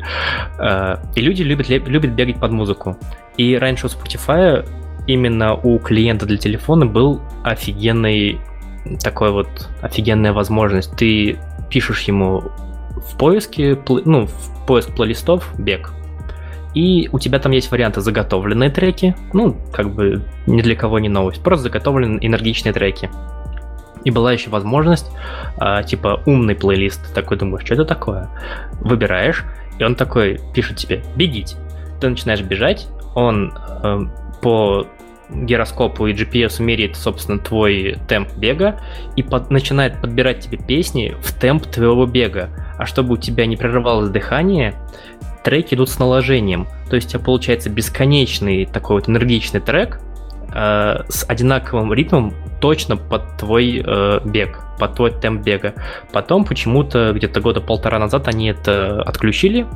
А, 0.57 1.01
и 1.15 1.21
люди 1.21 1.43
любят, 1.43 1.69
любят 1.69 2.11
бегать 2.11 2.39
под 2.39 2.51
музыку. 2.51 2.97
И 3.37 3.57
раньше 3.57 3.87
у 3.87 3.89
Spotify 3.89 4.67
именно 5.07 5.55
у 5.55 5.79
клиента 5.79 6.25
для 6.25 6.37
телефона 6.37 6.85
был 6.85 7.21
офигенный 7.43 8.39
такой 9.01 9.31
вот 9.31 9.69
офигенная 9.81 10.33
возможность. 10.33 10.95
Ты 10.95 11.37
пишешь 11.69 12.01
ему 12.01 12.51
в 12.95 13.17
поиске, 13.17 13.77
ну, 14.05 14.27
в 14.27 14.65
поиск 14.67 14.95
плейлистов 14.95 15.53
бег. 15.57 15.91
И 16.73 17.09
у 17.11 17.19
тебя 17.19 17.39
там 17.39 17.51
есть 17.51 17.71
варианты 17.71 18.01
заготовленные 18.01 18.69
треки, 18.69 19.15
ну, 19.33 19.57
как 19.71 19.93
бы 19.93 20.23
ни 20.47 20.61
для 20.61 20.75
кого 20.75 20.99
не 20.99 21.09
новость, 21.09 21.43
просто 21.43 21.63
заготовленные 21.63 22.25
энергичные 22.25 22.73
треки. 22.73 23.09
И 24.03 24.11
была 24.11 24.33
еще 24.33 24.49
возможность, 24.49 25.11
а, 25.57 25.83
типа, 25.83 26.21
умный 26.25 26.55
плейлист. 26.55 27.13
такой 27.13 27.37
думаешь, 27.37 27.65
что 27.65 27.75
это 27.75 27.85
такое? 27.85 28.29
Выбираешь, 28.81 29.45
и 29.79 29.83
он 29.83 29.95
такой 29.95 30.39
пишет 30.53 30.77
тебе 30.77 31.03
«бегите». 31.15 31.55
Ты 32.01 32.09
начинаешь 32.09 32.41
бежать, 32.41 32.87
он 33.15 33.53
э, 33.83 33.99
по 34.41 34.87
гироскопу 35.29 36.07
и 36.07 36.13
GPS 36.13 36.61
меряет, 36.61 36.95
собственно, 36.95 37.39
твой 37.39 37.97
темп 38.07 38.29
бега 38.35 38.79
и 39.15 39.23
под, 39.23 39.49
начинает 39.49 40.01
подбирать 40.01 40.41
тебе 40.41 40.57
песни 40.57 41.15
в 41.21 41.33
темп 41.39 41.65
твоего 41.65 42.05
бега. 42.05 42.49
А 42.77 42.85
чтобы 42.85 43.13
у 43.13 43.17
тебя 43.17 43.45
не 43.45 43.55
прерывалось 43.55 44.09
дыхание, 44.09 44.75
треки 45.43 45.75
идут 45.75 45.89
с 45.89 45.99
наложением. 45.99 46.67
То 46.89 46.95
есть 46.95 47.07
у 47.07 47.11
тебя 47.11 47.23
получается 47.23 47.69
бесконечный 47.69 48.65
такой 48.65 48.97
вот 48.97 49.09
энергичный 49.09 49.59
трек 49.59 49.99
э, 50.53 51.03
с 51.09 51.25
одинаковым 51.27 51.93
ритмом 51.93 52.33
точно 52.61 52.97
под 52.97 53.37
твой 53.37 53.83
э, 53.85 54.19
бег, 54.23 54.59
под 54.79 54.95
твой 54.95 55.11
темп 55.11 55.43
бега. 55.43 55.73
Потом 56.11 56.45
почему-то 56.45 57.13
где-то 57.13 57.41
года 57.41 57.61
полтора 57.61 57.99
назад 57.99 58.27
они 58.27 58.47
это 58.47 59.01
отключили. 59.01 59.67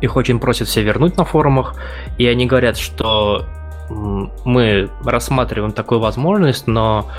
Их 0.00 0.16
очень 0.16 0.40
просят 0.40 0.68
все 0.68 0.82
вернуть 0.82 1.16
на 1.16 1.24
форумах. 1.24 1.76
И 2.18 2.26
они 2.26 2.46
говорят, 2.46 2.76
что 2.76 3.46
мы 3.88 4.90
рассматриваем 5.04 5.72
такую 5.72 6.00
возможность, 6.00 6.66
но 6.66 7.10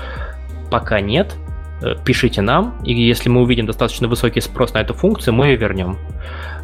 пока 0.70 1.00
нет. 1.00 1.36
Э, 1.82 1.94
пишите 2.04 2.40
нам, 2.40 2.78
и 2.84 2.94
если 2.94 3.28
мы 3.28 3.42
увидим 3.42 3.66
достаточно 3.66 4.08
высокий 4.08 4.40
спрос 4.40 4.72
на 4.72 4.78
эту 4.78 4.94
функцию, 4.94 5.34
мы 5.34 5.46
ее 5.48 5.56
вернем. 5.56 5.98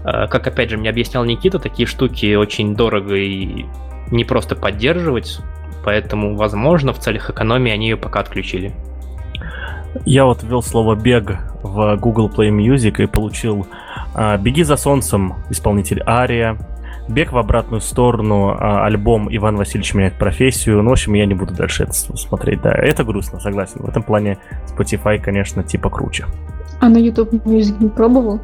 Э, 0.04 0.26
как 0.28 0.46
опять 0.46 0.70
же 0.70 0.76
мне 0.76 0.90
объяснял 0.90 1.24
Никита, 1.24 1.58
такие 1.58 1.86
штуки 1.86 2.34
очень 2.34 2.74
дорого 2.74 3.14
и 3.14 3.66
не 4.10 4.24
просто 4.24 4.56
поддерживать, 4.56 5.40
поэтому, 5.84 6.36
возможно, 6.36 6.92
в 6.92 6.98
целях 6.98 7.30
экономии 7.30 7.72
они 7.72 7.88
ее 7.88 7.96
пока 7.96 8.20
отключили. 8.20 8.72
Я 10.04 10.24
вот 10.24 10.42
ввел 10.42 10.62
слово 10.62 10.94
«бег» 10.94 11.38
в 11.62 11.96
Google 11.96 12.30
Play 12.30 12.50
Music 12.50 13.02
и 13.02 13.06
получил 13.06 13.66
э, 14.14 14.38
«Беги 14.38 14.62
за 14.62 14.76
солнцем» 14.76 15.34
исполнитель 15.50 16.02
Ария, 16.06 16.58
Бег 17.08 17.32
в 17.32 17.38
обратную 17.38 17.80
сторону, 17.80 18.56
а, 18.58 18.86
альбом 18.86 19.28
Иван 19.30 19.56
Васильевич 19.56 19.92
меняет 19.94 20.14
профессию. 20.14 20.82
Ну, 20.82 20.90
в 20.90 20.92
общем, 20.92 21.14
я 21.14 21.26
не 21.26 21.34
буду 21.34 21.52
дальше 21.52 21.82
это 21.82 21.92
смотреть. 21.92 22.62
Да, 22.62 22.72
это 22.72 23.02
грустно, 23.02 23.40
согласен. 23.40 23.80
В 23.80 23.88
этом 23.88 24.02
плане 24.02 24.38
Spotify, 24.66 25.18
конечно, 25.18 25.62
типа 25.62 25.90
круче. 25.90 26.26
А 26.80 26.88
на 26.88 26.98
YouTube 26.98 27.32
Music 27.44 27.82
не 27.82 27.88
пробовал? 27.88 28.40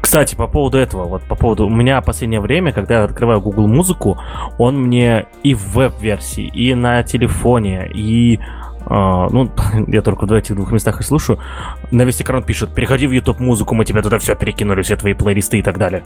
Кстати, 0.00 0.34
по 0.34 0.46
поводу 0.46 0.78
этого, 0.78 1.04
вот 1.04 1.22
по 1.22 1.34
поводу... 1.34 1.66
У 1.66 1.70
меня 1.70 2.00
последнее 2.00 2.40
время, 2.40 2.72
когда 2.72 2.98
я 2.98 3.04
открываю 3.04 3.40
Google 3.40 3.68
Музыку, 3.68 4.18
он 4.58 4.80
мне 4.82 5.26
и 5.42 5.54
в 5.54 5.74
веб-версии, 5.74 6.46
и 6.46 6.74
на 6.74 7.02
телефоне, 7.02 7.88
и 7.92 8.40
Uh, 8.84 9.28
ну, 9.30 9.48
я 9.86 10.02
только 10.02 10.26
в 10.26 10.32
этих 10.32 10.56
двух 10.56 10.72
местах 10.72 11.00
и 11.00 11.04
слушаю. 11.04 11.38
На 11.92 12.02
весь 12.02 12.20
экран 12.20 12.42
пишет, 12.42 12.74
переходи 12.74 13.06
в 13.06 13.12
YouTube 13.12 13.38
музыку, 13.38 13.76
мы 13.76 13.84
тебе 13.84 14.02
туда 14.02 14.18
все 14.18 14.34
перекинули, 14.34 14.82
все 14.82 14.96
твои 14.96 15.14
плейлисты 15.14 15.60
и 15.60 15.62
так 15.62 15.78
далее. 15.78 16.02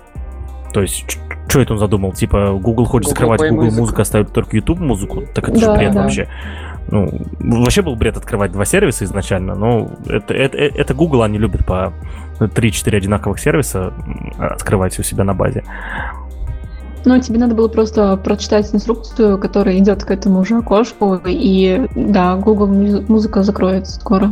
То 0.74 0.82
есть, 0.82 1.18
что 1.48 1.60
это 1.60 1.72
он 1.72 1.78
задумал? 1.78 2.12
Типа, 2.12 2.52
Google 2.52 2.84
хочет 2.84 3.06
Google 3.06 3.16
скрывать 3.16 3.40
Google 3.40 3.64
музыку, 3.64 3.80
музыку 3.80 4.02
оставить 4.02 4.32
только 4.32 4.56
YouTube 4.56 4.78
музыку? 4.78 5.22
Так 5.34 5.48
это 5.48 5.58
да, 5.58 5.66
же 5.66 5.78
бред 5.78 5.94
да. 5.94 6.02
вообще. 6.02 6.28
Ну, 6.88 7.08
вообще 7.40 7.82
был 7.82 7.96
бред 7.96 8.16
открывать 8.16 8.52
два 8.52 8.64
сервиса 8.64 9.04
изначально, 9.04 9.54
но 9.54 9.90
это, 10.06 10.34
это, 10.34 10.58
это 10.58 10.94
Google, 10.94 11.22
они 11.22 11.38
любят 11.38 11.64
по 11.64 11.92
3-4 12.38 12.96
одинаковых 12.96 13.38
сервиса 13.38 13.92
открывать 14.38 14.98
у 14.98 15.02
себя 15.02 15.24
на 15.24 15.34
базе. 15.34 15.64
Ну, 17.04 17.20
тебе 17.20 17.38
надо 17.38 17.54
было 17.54 17.68
просто 17.68 18.16
прочитать 18.16 18.74
инструкцию, 18.74 19.38
которая 19.38 19.78
идет 19.78 20.04
к 20.04 20.10
этому 20.10 20.44
же 20.44 20.58
окошку, 20.58 21.20
и 21.24 21.86
да, 21.94 22.34
Google 22.34 22.66
музыка 22.66 23.44
закроется 23.44 24.00
скоро. 24.00 24.30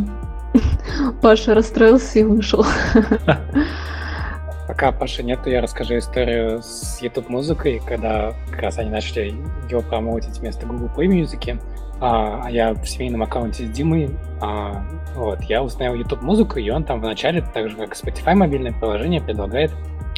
Паша 1.23 1.55
расстроился 1.55 2.19
и 2.19 2.25
вышел. 2.25 2.67
Пока 4.67 4.91
Паши 4.91 5.23
нету, 5.23 5.51
я 5.51 5.61
расскажу 5.61 5.99
историю 5.99 6.63
с 6.63 7.01
YouTube 7.01 7.29
музыкой, 7.29 7.81
когда 7.87 8.33
как 8.51 8.63
раз 8.63 8.79
они 8.79 8.91
начали 8.91 9.35
его 9.71 9.83
промоутить 9.83 10.39
вместо 10.39 10.67
Google 10.67 10.91
Play 10.97 11.07
Music. 11.07 11.61
А, 12.01 12.43
а 12.45 12.51
я 12.51 12.75
в 12.75 12.87
семейном 12.87 13.23
аккаунте 13.23 13.65
с 13.65 13.71
Димой. 13.71 14.11
А, 14.41 14.85
вот, 15.15 15.43
я 15.43 15.63
установил 15.63 15.95
YouTube 16.01 16.23
музыку, 16.23 16.59
и 16.59 16.69
он 16.71 16.85
там 16.85 17.01
вначале, 17.01 17.43
так 17.43 17.71
же 17.71 17.77
как 17.77 17.95
Spotify 17.95 18.35
мобильное 18.35 18.73
приложение, 18.73 19.21
предлагает 19.21 19.71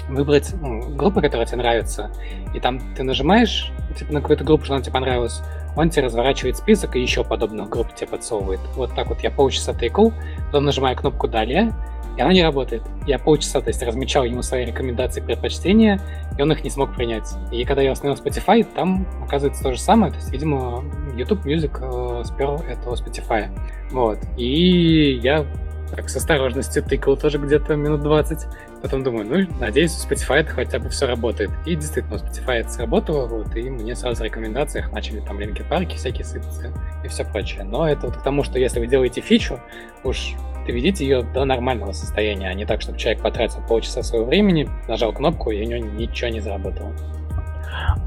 выбрать 0.08 0.54
ну, 0.60 0.94
группы, 0.94 1.20
которые 1.20 1.46
тебе 1.46 1.58
нравятся. 1.58 2.10
И 2.54 2.60
там 2.60 2.80
ты 2.94 3.02
нажимаешь 3.02 3.70
типа, 3.96 4.12
на 4.12 4.20
какую-то 4.20 4.44
группу, 4.44 4.64
что 4.64 4.74
она 4.74 4.82
тебе 4.82 4.92
понравилась, 4.92 5.42
он 5.76 5.90
тебе 5.90 6.06
разворачивает 6.06 6.56
список 6.56 6.96
и 6.96 7.00
еще 7.00 7.24
подобных 7.24 7.68
групп 7.68 7.94
тебе 7.94 8.08
подсовывает. 8.08 8.60
Вот 8.74 8.94
так 8.94 9.08
вот 9.08 9.20
я 9.20 9.30
полчаса 9.30 9.72
тыкал, 9.72 10.12
потом 10.46 10.64
нажимаю 10.64 10.96
кнопку 10.96 11.28
«Далее», 11.28 11.72
и 12.16 12.20
она 12.20 12.32
не 12.32 12.43
работает. 12.43 12.82
Я 13.06 13.18
полчаса, 13.18 13.60
то 13.60 13.68
есть, 13.68 13.82
размечал 13.82 14.24
ему 14.24 14.43
свои 14.43 14.64
рекомендации 14.64 15.20
предпочтения, 15.20 16.01
и 16.38 16.43
он 16.43 16.51
их 16.52 16.64
не 16.64 16.70
смог 16.70 16.94
принять. 16.94 17.28
И 17.52 17.64
когда 17.64 17.82
я 17.82 17.93
установил 17.93 18.22
Spotify, 18.22 18.64
там 18.64 19.06
оказывается 19.22 19.62
то 19.62 19.72
же 19.72 19.80
самое. 19.80 20.12
То 20.12 20.18
есть, 20.18 20.30
видимо, 20.30 20.84
YouTube 21.14 21.44
Music 21.44 21.78
э, 21.80 22.24
спер 22.24 22.55
этого 22.68 22.94
Spotify. 22.94 23.48
Вот. 23.90 24.18
И 24.36 25.18
я 25.22 25.47
так 25.90 26.09
с 26.09 26.16
осторожностью 26.16 26.82
тыкал 26.82 27.16
тоже 27.16 27.38
где-то 27.38 27.76
минут 27.76 28.02
20. 28.02 28.47
Потом 28.82 29.02
думаю, 29.02 29.26
ну, 29.26 29.59
надеюсь, 29.60 29.93
у 29.93 30.09
Spotify 30.09 30.36
это 30.36 30.51
хотя 30.51 30.78
бы 30.78 30.88
все 30.88 31.06
работает. 31.06 31.51
И 31.64 31.74
действительно, 31.74 32.16
у 32.16 32.18
Spotify 32.18 32.55
это 32.55 32.70
сработало, 32.70 33.26
вот, 33.26 33.55
и 33.56 33.70
мне 33.70 33.94
сразу 33.94 34.22
в 34.22 34.24
рекомендациях 34.24 34.93
начали 34.93 35.20
там 35.20 35.38
линки 35.38 35.64
парки 35.68 35.97
всякие 35.97 36.24
сыпаться 36.24 36.72
и 37.05 37.09
все 37.09 37.24
прочее. 37.24 37.64
Но 37.64 37.88
это 37.88 38.06
вот 38.06 38.16
к 38.16 38.22
тому, 38.22 38.43
что 38.43 38.59
если 38.59 38.80
вы 38.80 38.86
делаете 38.86 39.20
фичу, 39.20 39.60
уж 40.02 40.34
доведите 40.66 41.05
ее 41.05 41.22
до 41.22 41.44
нормального 41.44 41.93
состояния, 41.93 42.48
а 42.48 42.55
не 42.55 42.66
так, 42.66 42.82
чтобы 42.82 42.98
человек 42.98 43.22
потратил 43.22 43.60
полчаса 43.66 44.02
своего 44.02 44.26
времени, 44.26 44.68
нажал 44.88 45.12
кнопку, 45.12 45.51
и 45.51 45.64
у 45.64 45.68
него 45.68 45.86
ничего 45.86 46.30
не 46.30 46.40
заработало. 46.40 46.93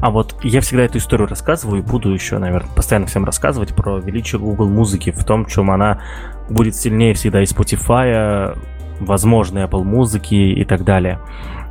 А 0.01 0.09
вот 0.09 0.35
я 0.43 0.61
всегда 0.61 0.83
эту 0.83 0.97
историю 0.97 1.27
рассказываю 1.27 1.81
и 1.81 1.85
буду 1.85 2.11
еще, 2.11 2.37
наверное, 2.37 2.73
постоянно 2.75 3.07
всем 3.07 3.25
рассказывать 3.25 3.75
про 3.75 3.99
величие 3.99 4.39
Google 4.39 4.69
музыки 4.69 5.11
в 5.11 5.23
том, 5.23 5.45
чем 5.45 5.71
она 5.71 6.01
будет 6.49 6.75
сильнее 6.75 7.13
всегда 7.13 7.41
и 7.41 7.45
Spotify, 7.45 8.57
возможно, 8.99 9.59
Apple 9.59 9.83
музыки 9.83 10.35
и 10.35 10.63
так 10.65 10.83
далее. 10.83 11.19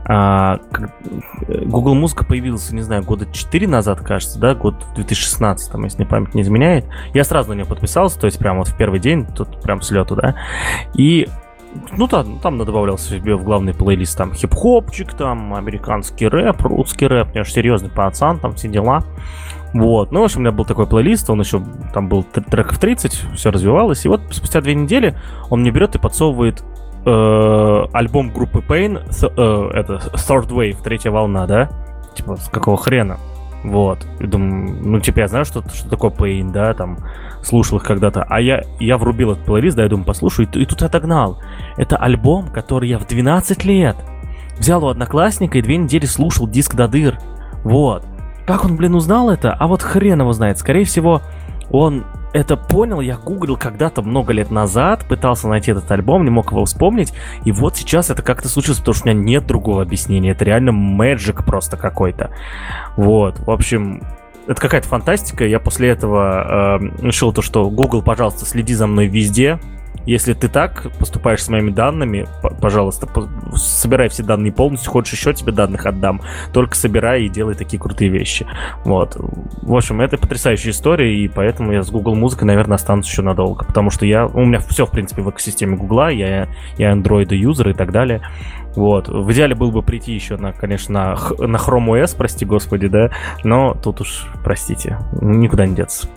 А, 0.05 0.61
Google 1.49 1.95
Музыка 1.95 2.25
появился, 2.25 2.75
не 2.75 2.83
знаю, 2.83 3.03
года 3.03 3.27
4 3.31 3.69
назад, 3.69 4.01
кажется, 4.01 4.39
да, 4.39 4.55
год 4.55 4.83
в 4.93 4.95
2016, 4.95 5.75
если 5.85 5.99
мне 5.99 6.07
память 6.07 6.35
не 6.35 6.43
изменяет. 6.43 6.87
Я 7.15 7.25
сразу 7.25 7.51
на 7.51 7.55
нее 7.55 7.67
подписался, 7.67 8.19
то 8.19 8.27
есть 8.27 8.39
прямо 8.39 8.61
вот 8.61 8.69
в 8.69 8.77
первый 8.77 9.01
день, 9.01 9.27
тут 9.27 9.61
прям 9.63 9.83
с 9.83 9.91
лету, 9.91 10.17
да. 10.17 10.35
И 10.95 11.29
ну 11.97 12.09
там, 12.09 12.39
там 12.39 12.59
добавлялся 12.59 13.11
себе 13.11 13.37
в 13.37 13.45
главный 13.45 13.75
плейлист 13.75 14.17
там 14.17 14.33
хип-хопчик, 14.33 15.13
там 15.15 15.55
американский 15.55 16.29
рэп, 16.29 16.63
русский 16.63 17.07
рэп, 17.07 17.33
конечно, 17.33 17.53
серьезный 17.53 17.91
пацан, 17.91 18.39
там 18.39 18.55
все 18.55 18.69
дела. 18.69 19.05
Вот, 19.75 20.13
ну, 20.13 20.23
в 20.23 20.25
общем, 20.25 20.39
у 20.39 20.41
меня 20.45 20.53
был 20.53 20.65
такой 20.65 20.87
плейлист, 20.87 21.29
он 21.29 21.41
еще, 21.41 21.63
там 21.93 22.09
был 22.09 22.23
треков 22.23 22.79
30, 22.79 23.13
все 23.35 23.51
развивалось, 23.51 24.07
и 24.07 24.09
вот 24.09 24.23
спустя 24.31 24.63
две 24.63 24.75
недели 24.75 25.15
он 25.51 25.61
мне 25.61 25.71
берет 25.71 25.95
и 25.95 25.99
подсовывает 25.99 26.65
э, 27.05 27.85
альбом 27.93 28.33
группы 28.33 28.61
Pain, 28.61 28.99
э, 28.99 29.79
это 29.79 29.95
Third 30.15 30.49
Wave, 30.49 30.83
третья 30.83 31.11
волна, 31.11 31.47
да? 31.47 31.69
Типа, 32.15 32.37
с 32.37 32.49
какого 32.49 32.77
хрена? 32.77 33.19
Вот. 33.65 34.07
И 34.21 34.27
думаю, 34.27 34.79
ну, 34.83 35.01
типа, 35.01 35.21
я 35.21 35.29
знаю, 35.29 35.45
что, 35.45 35.63
что 35.69 35.89
такое 35.89 36.11
Pain, 36.11 36.53
да, 36.53 36.75
там, 36.75 36.99
слушал 37.43 37.79
их 37.79 37.85
когда-то. 37.85 38.25
А 38.29 38.41
я, 38.41 38.63
я 38.79 38.99
врубил 38.99 39.33
этот 39.33 39.45
плейлист, 39.45 39.77
да, 39.77 39.83
я 39.83 39.89
думаю, 39.89 40.07
послушаю, 40.07 40.49
и, 40.53 40.61
и 40.61 40.67
тут 40.67 40.83
отогнал. 40.83 41.41
Это 41.77 41.97
альбом, 41.97 42.49
который 42.49 42.89
я 42.89 42.99
в 42.99 43.07
12 43.07 43.65
лет 43.65 43.97
взял 44.59 44.85
у 44.85 44.89
одноклассника 44.89 45.59
и 45.59 45.63
две 45.63 45.77
недели 45.77 46.07
слушал 46.07 46.49
диск 46.49 46.75
до 46.75 46.89
дыр. 46.89 47.19
Вот. 47.65 48.05
Как 48.47 48.65
он, 48.65 48.77
блин, 48.77 48.95
узнал 48.95 49.31
это? 49.31 49.53
А 49.53 49.67
вот 49.67 49.83
хрен 49.83 50.21
его 50.21 50.33
знает. 50.33 50.59
Скорее 50.59 50.85
всего, 50.85 51.23
он 51.71 52.05
это 52.33 52.57
понял, 52.57 53.01
я 53.01 53.17
гуглил 53.17 53.57
когда-то 53.57 54.03
много 54.03 54.33
лет 54.33 54.51
назад, 54.51 55.07
пытался 55.09 55.49
найти 55.49 55.71
этот 55.71 55.91
альбом, 55.91 56.25
не 56.25 56.31
мог 56.31 56.53
его 56.53 56.65
вспомнить, 56.65 57.13
и 57.45 57.53
вот 57.53 57.77
сейчас 57.77 58.11
это 58.11 58.23
как-то 58.23 58.49
случилось, 58.49 58.79
потому 58.79 58.95
что 58.95 59.09
у 59.09 59.13
меня 59.13 59.21
нет 59.23 59.47
другого 59.47 59.83
объяснения, 59.83 60.31
это 60.31 60.45
реально 60.45 60.73
мэджик 60.73 61.45
просто 61.45 61.77
какой-то. 61.77 62.31
Вот, 62.97 63.39
в 63.41 63.51
общем, 63.51 64.03
это 64.47 64.61
какая-то 64.61 64.89
фантастика, 64.89 65.47
я 65.47 65.61
после 65.61 65.91
этого 65.91 66.79
э, 66.81 67.07
решил 67.07 67.33
то, 67.33 67.43
что 67.43 67.69
Google, 67.71 68.03
пожалуйста, 68.03 68.47
следи 68.47 68.75
за 68.75 68.87
мной 68.87 69.07
везде, 69.07 69.59
если 70.09 70.33
ты 70.33 70.49
так 70.49 70.87
поступаешь 70.99 71.43
с 71.43 71.49
моими 71.51 71.71
данными, 71.71 72.27
пожалуйста, 72.63 73.07
собирай 73.55 74.09
все 74.09 74.23
данные 74.23 74.53
полностью. 74.53 74.91
Хочешь 74.91 75.13
еще 75.13 75.35
тебе 75.35 75.53
данных 75.53 75.85
отдам. 75.85 76.23
Только 76.55 76.77
собирай 76.77 77.25
и 77.25 77.29
делай 77.29 77.55
такие 77.55 77.79
крутые 77.79 78.11
вещи. 78.11 78.47
Вот. 78.85 79.17
В 79.19 79.75
общем, 79.75 80.01
это 80.01 80.17
потрясающая 80.17 80.71
история, 80.71 81.15
и 81.15 81.29
поэтому 81.29 81.73
я 81.73 81.83
с 81.83 81.91
Google 81.91 82.15
Музыкой, 82.15 82.47
наверное, 82.47 82.77
останусь 82.77 83.07
еще 83.07 83.21
надолго. 83.21 83.67
Потому 83.67 83.91
что 83.91 84.07
я... 84.07 84.27
У 84.27 84.47
меня 84.47 84.61
все, 84.61 84.87
в 84.87 84.91
принципе, 84.91 85.21
в 85.21 85.29
экосистеме 85.29 85.77
Google, 85.77 86.09
я, 86.09 86.49
я 86.79 86.93
Android 86.93 87.35
юзер 87.35 87.69
и 87.69 87.75
так 87.75 87.93
далее. 87.93 88.23
Вот. 88.77 89.09
В 89.09 89.31
идеале 89.33 89.55
было 89.55 89.71
бы 89.71 89.83
прийти 89.83 90.15
еще 90.15 90.39
на, 90.39 90.53
конечно, 90.53 90.95
на, 90.95 91.47
на 91.47 91.57
Chrome 91.57 92.03
OS, 92.03 92.17
прости 92.17 92.47
господи, 92.47 92.89
да, 92.89 93.11
но 93.45 93.75
тут 93.75 94.01
уж, 94.01 94.27
простите, 94.43 94.99
никуда 95.21 95.67
не 95.67 95.75
деться. 95.75 96.09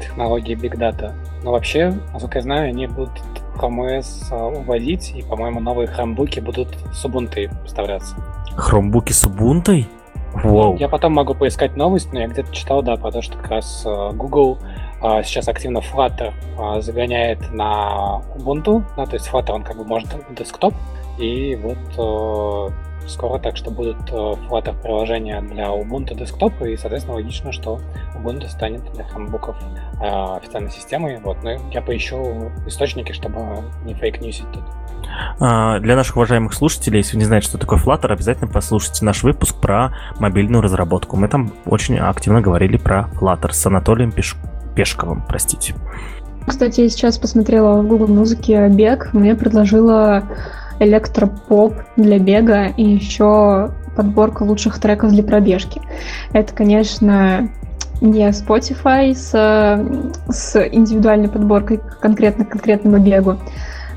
Технологии 0.00 0.56
Big 0.56 0.76
Data 0.76 1.14
но 1.46 1.52
вообще, 1.52 1.94
насколько 2.12 2.38
я 2.38 2.42
знаю, 2.42 2.68
они 2.70 2.88
будут 2.88 3.12
Chrome 3.56 4.00
OS 4.00 4.06
а, 4.32 4.48
уводить, 4.48 5.12
и, 5.14 5.22
по-моему, 5.22 5.60
новые 5.60 5.86
хромбуки 5.86 6.40
будут 6.40 6.76
с 6.92 7.04
Ubuntu 7.04 7.48
поставляться. 7.62 8.16
Хромбуки 8.56 9.12
с 9.12 9.24
Ubuntu? 9.24 9.86
Wow. 10.42 10.76
Я 10.76 10.88
потом 10.88 11.12
могу 11.14 11.34
поискать 11.34 11.76
новость, 11.76 12.12
но 12.12 12.18
я 12.18 12.26
где-то 12.26 12.52
читал, 12.52 12.82
да, 12.82 12.96
про 12.96 13.12
то, 13.12 13.22
что 13.22 13.38
как 13.38 13.48
раз 13.52 13.84
а, 13.86 14.10
Google 14.10 14.58
а, 15.00 15.22
сейчас 15.22 15.46
активно 15.46 15.78
Flutter 15.78 16.32
загоняет 16.80 17.52
на 17.52 18.22
Ubuntu, 18.36 18.82
да, 18.96 19.06
то 19.06 19.14
есть 19.14 19.30
Flutter, 19.30 19.52
он 19.52 19.62
как 19.62 19.76
бы 19.76 19.84
может 19.84 20.08
десктоп, 20.36 20.74
и 21.18 21.54
вот 21.54 22.72
скоро, 23.06 23.38
так 23.38 23.56
что 23.56 23.70
будут 23.70 23.96
э, 24.10 24.14
Flutter 24.14 24.80
приложения 24.80 25.40
для 25.40 25.66
Ubuntu 25.66 26.14
десктопа, 26.14 26.64
и, 26.64 26.76
соответственно, 26.76 27.16
логично, 27.16 27.52
что 27.52 27.80
Ubuntu 28.14 28.48
станет 28.48 28.82
для 28.92 29.04
хромбуков 29.04 29.56
э, 30.00 30.36
официальной 30.36 30.70
системой. 30.70 31.18
Вот, 31.22 31.42
но 31.42 31.52
я 31.72 31.82
поищу 31.82 32.50
источники, 32.66 33.12
чтобы 33.12 33.40
не 33.84 33.94
фейк-ньюсить 33.94 34.50
тут. 34.52 34.64
А, 35.38 35.78
для 35.80 35.96
наших 35.96 36.16
уважаемых 36.16 36.52
слушателей, 36.54 36.98
если 36.98 37.14
вы 37.14 37.20
не 37.20 37.24
знаете, 37.26 37.48
что 37.48 37.58
такое 37.58 37.78
Flutter, 37.78 38.12
обязательно 38.12 38.50
послушайте 38.50 39.04
наш 39.04 39.22
выпуск 39.22 39.56
про 39.60 39.94
мобильную 40.18 40.62
разработку. 40.62 41.16
Мы 41.16 41.28
там 41.28 41.52
очень 41.64 41.98
активно 41.98 42.40
говорили 42.40 42.76
про 42.76 43.08
Flutter 43.20 43.52
с 43.52 43.66
Анатолием 43.66 44.12
Пеш... 44.12 44.36
Пешковым, 44.74 45.24
простите. 45.26 45.74
Кстати, 46.46 46.82
я 46.82 46.88
сейчас 46.88 47.18
посмотрела 47.18 47.80
в 47.80 47.86
Google 47.86 48.08
музыке 48.08 48.68
бег, 48.68 49.12
мне 49.12 49.34
предложила 49.34 50.22
электропоп 50.80 51.74
для 51.96 52.18
бега 52.18 52.66
и 52.66 52.82
еще 52.82 53.70
подборка 53.96 54.42
лучших 54.42 54.78
треков 54.78 55.10
для 55.10 55.22
пробежки. 55.22 55.80
Это, 56.32 56.54
конечно, 56.54 57.48
не 58.00 58.28
Spotify 58.28 59.14
с, 59.14 59.30
с 60.28 60.68
индивидуальной 60.70 61.28
подборкой 61.28 61.80
конкретно 62.00 62.44
к 62.44 62.50
конкретному 62.50 62.98
бегу, 62.98 63.38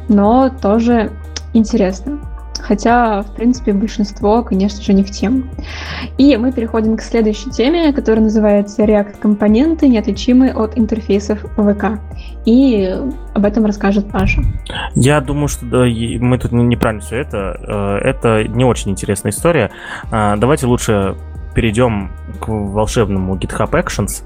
но 0.08 0.50
тоже 0.50 1.12
интересно. 1.54 2.20
Хотя, 2.62 3.22
в 3.22 3.36
принципе, 3.36 3.74
большинство, 3.74 4.44
конечно 4.44 4.82
же, 4.82 4.94
не 4.94 5.04
в 5.04 5.12
тему. 5.12 5.44
И 6.18 6.36
мы 6.38 6.52
переходим 6.52 6.98
к 6.98 7.02
следующей 7.02 7.50
теме, 7.50 7.94
которая 7.94 8.24
называется 8.24 8.84
React-компоненты, 8.84 9.88
неотличимые 9.88 10.54
от 10.54 10.78
интерфейсов 10.78 11.40
ВК. 11.58 12.00
И 12.46 12.96
об 13.34 13.46
этом 13.46 13.66
расскажет 13.66 14.12
Паша. 14.12 14.42
Я 14.96 15.22
думаю, 15.22 15.48
что 15.48 15.66
да, 15.66 15.86
мы 15.86 16.38
тут 16.38 16.52
неправильно 16.52 17.02
все 17.02 17.18
это. 17.18 18.00
Э, 18.04 18.08
это 18.08 18.44
не 18.44 18.66
очень 18.66 18.92
интересная 18.92 19.32
история. 19.32 19.72
А, 20.12 20.36
давайте 20.38 20.66
лучше 20.66 21.16
перейдем 21.54 22.12
к 22.40 22.48
волшебному 22.48 23.36
GitHub 23.36 23.72
Actions, 23.72 24.24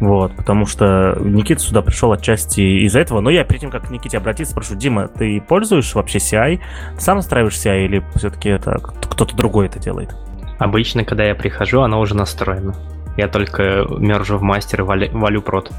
вот, 0.00 0.34
потому 0.36 0.66
что 0.66 1.16
Никита 1.20 1.60
сюда 1.60 1.82
пришел 1.82 2.12
отчасти 2.12 2.60
из-за 2.86 3.00
этого, 3.00 3.20
но 3.20 3.30
я 3.30 3.44
перед 3.44 3.60
тем, 3.60 3.70
как 3.70 3.88
к 3.88 3.90
Никите 3.90 4.18
обратиться, 4.18 4.52
спрошу, 4.52 4.74
Дима, 4.74 5.08
ты 5.08 5.40
пользуешь 5.40 5.94
вообще 5.94 6.18
CI? 6.18 6.60
Ты 6.94 7.00
сам 7.00 7.16
настраиваешь 7.16 7.54
CI 7.54 7.84
или 7.84 8.04
все-таки 8.14 8.48
это 8.48 8.78
кто-то 8.78 9.36
другой 9.36 9.66
это 9.66 9.78
делает? 9.78 10.14
Обычно, 10.58 11.04
когда 11.04 11.24
я 11.24 11.34
прихожу, 11.34 11.80
оно 11.82 12.00
уже 12.00 12.16
настроено. 12.16 12.74
Я 13.16 13.28
только 13.28 13.84
мержу 13.90 14.38
в 14.38 14.42
мастер 14.42 14.80
и 14.80 14.84
валю, 14.84 15.08
валю 15.12 15.42
прод. 15.42 15.70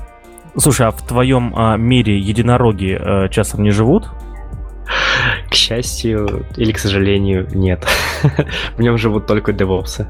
Слушай, 0.57 0.87
а 0.87 0.91
в 0.91 1.01
твоем 1.07 1.53
а, 1.55 1.77
мире 1.77 2.19
единороги 2.19 2.97
а, 2.99 3.27
часом 3.29 3.63
не 3.63 3.71
живут? 3.71 4.09
К 5.49 5.53
счастью 5.53 6.45
или 6.57 6.71
к 6.71 6.79
сожалению, 6.79 7.47
нет. 7.53 7.87
в 8.77 8.81
нем 8.81 8.97
живут 8.97 9.25
только 9.25 9.53
девопсы. 9.53 10.07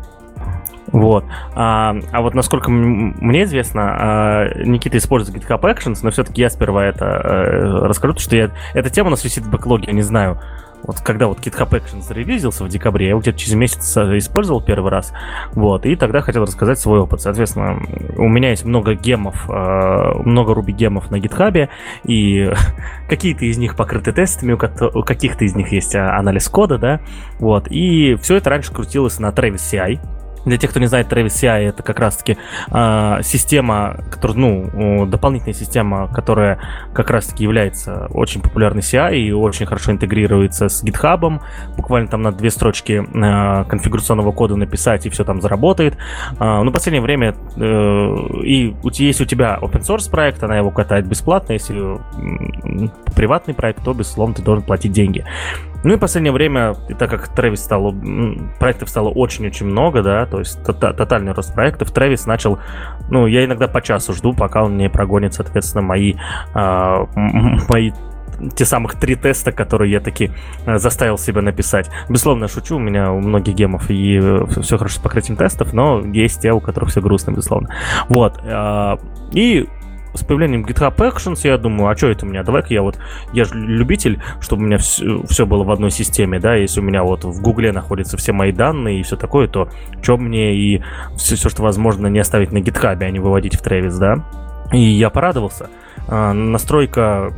Вот. 0.93 1.25
А, 1.55 1.95
а 2.11 2.21
вот 2.21 2.35
насколько 2.35 2.69
мне 2.69 3.43
известно, 3.43 3.81
а, 3.81 4.63
Никита 4.63 4.97
использует 4.99 5.43
GitHub 5.43 5.61
Actions, 5.61 5.99
но 6.03 6.11
все-таки 6.11 6.41
я 6.41 6.49
сперва 6.51 6.85
это 6.85 7.05
а, 7.05 7.87
расскажу, 7.87 8.13
потому 8.13 8.23
что 8.23 8.35
я, 8.35 8.51
эта 8.75 8.91
тема 8.91 9.07
у 9.07 9.11
нас 9.11 9.23
висит 9.23 9.43
в 9.43 9.49
бэклоге, 9.49 9.87
я 9.87 9.93
не 9.93 10.03
знаю. 10.03 10.39
Вот 10.83 10.99
когда 10.99 11.27
вот 11.27 11.39
GitHub 11.39 11.69
Actions 11.69 12.01
зарелизился 12.01 12.63
в 12.63 12.69
декабре, 12.69 13.05
я 13.05 13.09
его 13.11 13.21
где-то 13.21 13.39
через 13.39 13.53
месяц 13.53 13.95
э, 13.95 14.17
использовал 14.17 14.61
первый 14.61 14.91
раз, 14.91 15.13
вот, 15.53 15.85
и 15.85 15.95
тогда 15.95 16.19
хотел 16.19 16.43
рассказать 16.43 16.77
свой 16.77 16.99
опыт. 16.99 17.21
Соответственно, 17.21 17.79
у 18.17 18.27
меня 18.27 18.49
есть 18.49 18.65
много 18.65 18.93
гемов, 18.93 19.47
много 19.47 20.51
Ruby 20.51 20.73
гемов 20.73 21.09
на 21.09 21.15
GitHub, 21.15 21.69
и 22.03 22.51
какие-то 23.09 23.45
из 23.45 23.57
них 23.57 23.77
покрыты 23.77 24.11
тестами, 24.11 24.51
у 24.51 25.03
каких-то 25.03 25.45
из 25.45 25.55
них 25.55 25.71
есть 25.71 25.95
анализ 25.95 26.49
кода, 26.49 26.77
да, 26.77 26.99
вот, 27.39 27.67
и 27.69 28.15
все 28.15 28.35
это 28.35 28.49
раньше 28.49 28.73
крутилось 28.73 29.19
на 29.19 29.27
Travis 29.27 29.61
CI, 29.71 30.01
для 30.45 30.57
тех, 30.57 30.69
кто 30.69 30.79
не 30.79 30.87
знает, 30.87 31.11
Travis 31.11 31.27
CI 31.27 31.69
это 31.69 31.83
как 31.83 31.99
раз-таки 31.99 32.37
э, 32.71 33.19
система, 33.23 33.97
которая, 34.11 34.37
ну, 34.37 35.05
дополнительная 35.05 35.53
система, 35.53 36.07
которая 36.07 36.59
как 36.93 37.09
раз-таки 37.09 37.43
является 37.43 38.07
очень 38.11 38.41
популярной 38.41 38.81
CI 38.81 39.15
и 39.15 39.31
очень 39.31 39.65
хорошо 39.65 39.91
интегрируется 39.91 40.69
с 40.69 40.83
GitHub. 40.83 41.41
Буквально 41.77 42.09
там 42.09 42.21
на 42.21 42.31
две 42.31 42.49
строчки 42.49 43.03
э, 43.03 43.65
конфигурационного 43.65 44.31
кода 44.31 44.55
написать, 44.55 45.05
и 45.05 45.09
все 45.09 45.23
там 45.23 45.41
заработает. 45.41 45.95
Э, 46.39 46.61
но 46.61 46.69
в 46.69 46.73
последнее 46.73 47.01
время, 47.01 47.35
э, 47.55 47.61
и 48.43 48.75
если 48.83 49.23
у 49.23 49.27
тебя 49.27 49.57
open 49.61 49.81
source 49.81 50.09
проект, 50.09 50.43
она 50.43 50.57
его 50.57 50.71
катает 50.71 51.07
бесплатно, 51.07 51.53
если 51.53 51.97
приватный 53.15 53.53
проект, 53.53 53.83
то, 53.83 53.93
безусловно, 53.93 54.35
ты 54.35 54.41
должен 54.41 54.63
платить 54.63 54.91
деньги. 54.91 55.25
Ну 55.83 55.93
и 55.93 55.97
в 55.97 55.99
последнее 55.99 56.31
время, 56.31 56.75
так 56.97 57.09
как 57.09 57.29
Travis 57.37 57.57
стало, 57.57 57.93
проектов 58.59 58.89
стало 58.89 59.09
очень-очень 59.09 59.65
много, 59.65 60.01
да, 60.01 60.25
то 60.25 60.39
есть 60.39 60.63
тотальный 60.63 61.33
рост 61.33 61.53
проектов, 61.53 61.91
Travis 61.93 62.21
начал, 62.25 62.59
ну, 63.09 63.27
я 63.27 63.45
иногда 63.45 63.67
по 63.67 63.81
часу 63.81 64.13
жду, 64.13 64.33
пока 64.33 64.63
он 64.63 64.77
не 64.77 64.89
прогонит, 64.89 65.33
соответственно, 65.33 65.83
мои, 65.83 66.15
э, 66.53 67.05
мои 67.69 67.91
те 68.55 68.65
самых 68.65 68.95
три 68.95 69.15
теста, 69.15 69.51
которые 69.51 69.91
я 69.91 69.99
таки 69.99 70.31
э, 70.65 70.77
заставил 70.77 71.17
себя 71.17 71.41
написать. 71.41 71.89
Безусловно, 72.09 72.47
шучу, 72.47 72.77
у 72.77 72.79
меня 72.79 73.11
у 73.11 73.19
многих 73.19 73.55
гемов 73.55 73.89
и 73.89 74.19
э, 74.21 74.45
все 74.61 74.77
хорошо 74.77 74.99
с 74.99 75.01
покрытием 75.01 75.37
тестов, 75.37 75.73
но 75.73 76.01
есть 76.01 76.41
те, 76.41 76.51
у 76.51 76.59
которых 76.59 76.89
все 76.89 77.01
грустно, 77.01 77.31
безусловно. 77.31 77.69
Вот. 78.09 78.39
Э, 78.43 78.97
и 79.31 79.67
с 80.13 80.23
появлением 80.23 80.65
GitHub 80.65 80.95
Actions 80.95 81.39
я 81.43 81.57
думаю, 81.57 81.89
а 81.89 81.97
что 81.97 82.07
это 82.07 82.25
у 82.25 82.29
меня? 82.29 82.43
Давай-ка 82.43 82.73
я 82.73 82.81
вот, 82.81 82.99
я 83.33 83.45
же 83.45 83.55
любитель, 83.55 84.21
чтобы 84.39 84.63
у 84.63 84.65
меня 84.65 84.77
все, 84.77 85.23
все 85.23 85.45
было 85.45 85.63
в 85.63 85.71
одной 85.71 85.91
системе, 85.91 86.39
да, 86.39 86.55
если 86.55 86.79
у 86.79 86.83
меня 86.83 87.03
вот 87.03 87.23
в 87.23 87.41
Гугле 87.41 87.71
находятся 87.71 88.17
все 88.17 88.31
мои 88.31 88.51
данные 88.51 88.99
и 88.99 89.03
все 89.03 89.15
такое, 89.15 89.47
то 89.47 89.69
что 90.01 90.17
мне 90.17 90.55
и 90.55 90.81
все, 91.17 91.35
все, 91.35 91.49
что 91.49 91.63
возможно, 91.63 92.07
не 92.07 92.19
оставить 92.19 92.51
на 92.51 92.59
GitHub, 92.59 93.03
а 93.03 93.09
не 93.09 93.19
выводить 93.19 93.55
в 93.55 93.65
Travis, 93.65 93.97
да? 93.99 94.23
И 94.71 94.79
я 94.79 95.09
порадовался. 95.09 95.69
А, 96.07 96.33
настройка 96.33 97.31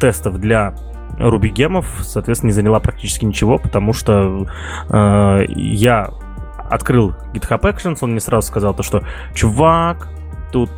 тестов 0.00 0.38
для 0.38 0.74
Ruby 1.18 1.48
гемов, 1.48 1.86
соответственно, 2.00 2.48
не 2.48 2.54
заняла 2.54 2.80
практически 2.80 3.24
ничего, 3.24 3.58
потому 3.58 3.92
что 3.92 4.46
э, 4.90 5.44
я 5.48 6.10
открыл 6.68 7.14
GitHub 7.32 7.60
Actions, 7.60 7.98
он 8.00 8.10
мне 8.10 8.20
сразу 8.20 8.48
сказал 8.48 8.74
то, 8.74 8.82
что 8.82 9.02
чувак, 9.34 10.08
тут 10.52 10.70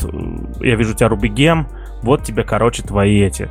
я 0.60 0.76
вижу 0.76 0.92
у 0.92 0.94
тебя 0.94 1.08
Ruby 1.08 1.28
гем, 1.28 1.68
вот 2.02 2.24
тебе, 2.24 2.44
короче, 2.44 2.82
твои 2.82 3.20
эти, 3.20 3.48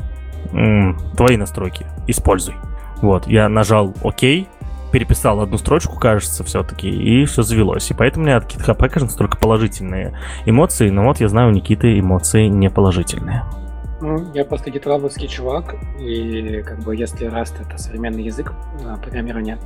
твои 1.15 1.38
настройки, 1.38 1.85
используй. 2.07 2.56
Вот, 3.02 3.27
я 3.27 3.48
нажал 3.49 3.94
ОК, 4.02 4.22
переписал 4.91 5.41
одну 5.41 5.57
строчку, 5.57 5.99
кажется, 5.99 6.44
все-таки, 6.44 6.89
и 6.89 7.26
все 7.26 7.44
завелось. 7.44 7.89
И 7.91 7.94
поэтому 7.94 8.23
у 8.23 8.27
меня 8.27 8.38
от 8.38 8.45
GitHub 8.45 8.77
Actions 8.77 9.15
только 9.18 9.38
положительные 9.38 10.18
эмоции, 10.45 10.89
но 10.89 11.03
вот 11.03 11.19
я 11.19 11.27
знаю, 11.27 11.49
у 11.49 11.52
Никиты 11.52 11.99
эмоции 11.99 12.48
не 12.48 12.69
положительные. 12.69 13.44
Ну, 13.99 14.31
я 14.34 14.45
просто 14.45 14.69
гитлабовский 14.69 15.27
чувак, 15.27 15.76
и 15.99 16.61
как 16.61 16.80
бы 16.80 16.95
если 16.95 17.27
Rust 17.27 17.56
это 17.60 17.77
современный 17.80 18.23
язык 18.23 18.53
а, 18.85 18.98
программирования, 18.98 19.57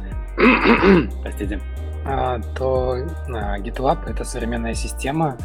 простите, 1.21 1.59
а, 2.05 2.39
то 2.55 2.95
а, 3.27 3.59
GitLab 3.59 4.09
это 4.09 4.23
современная 4.23 4.73
система 4.73 5.37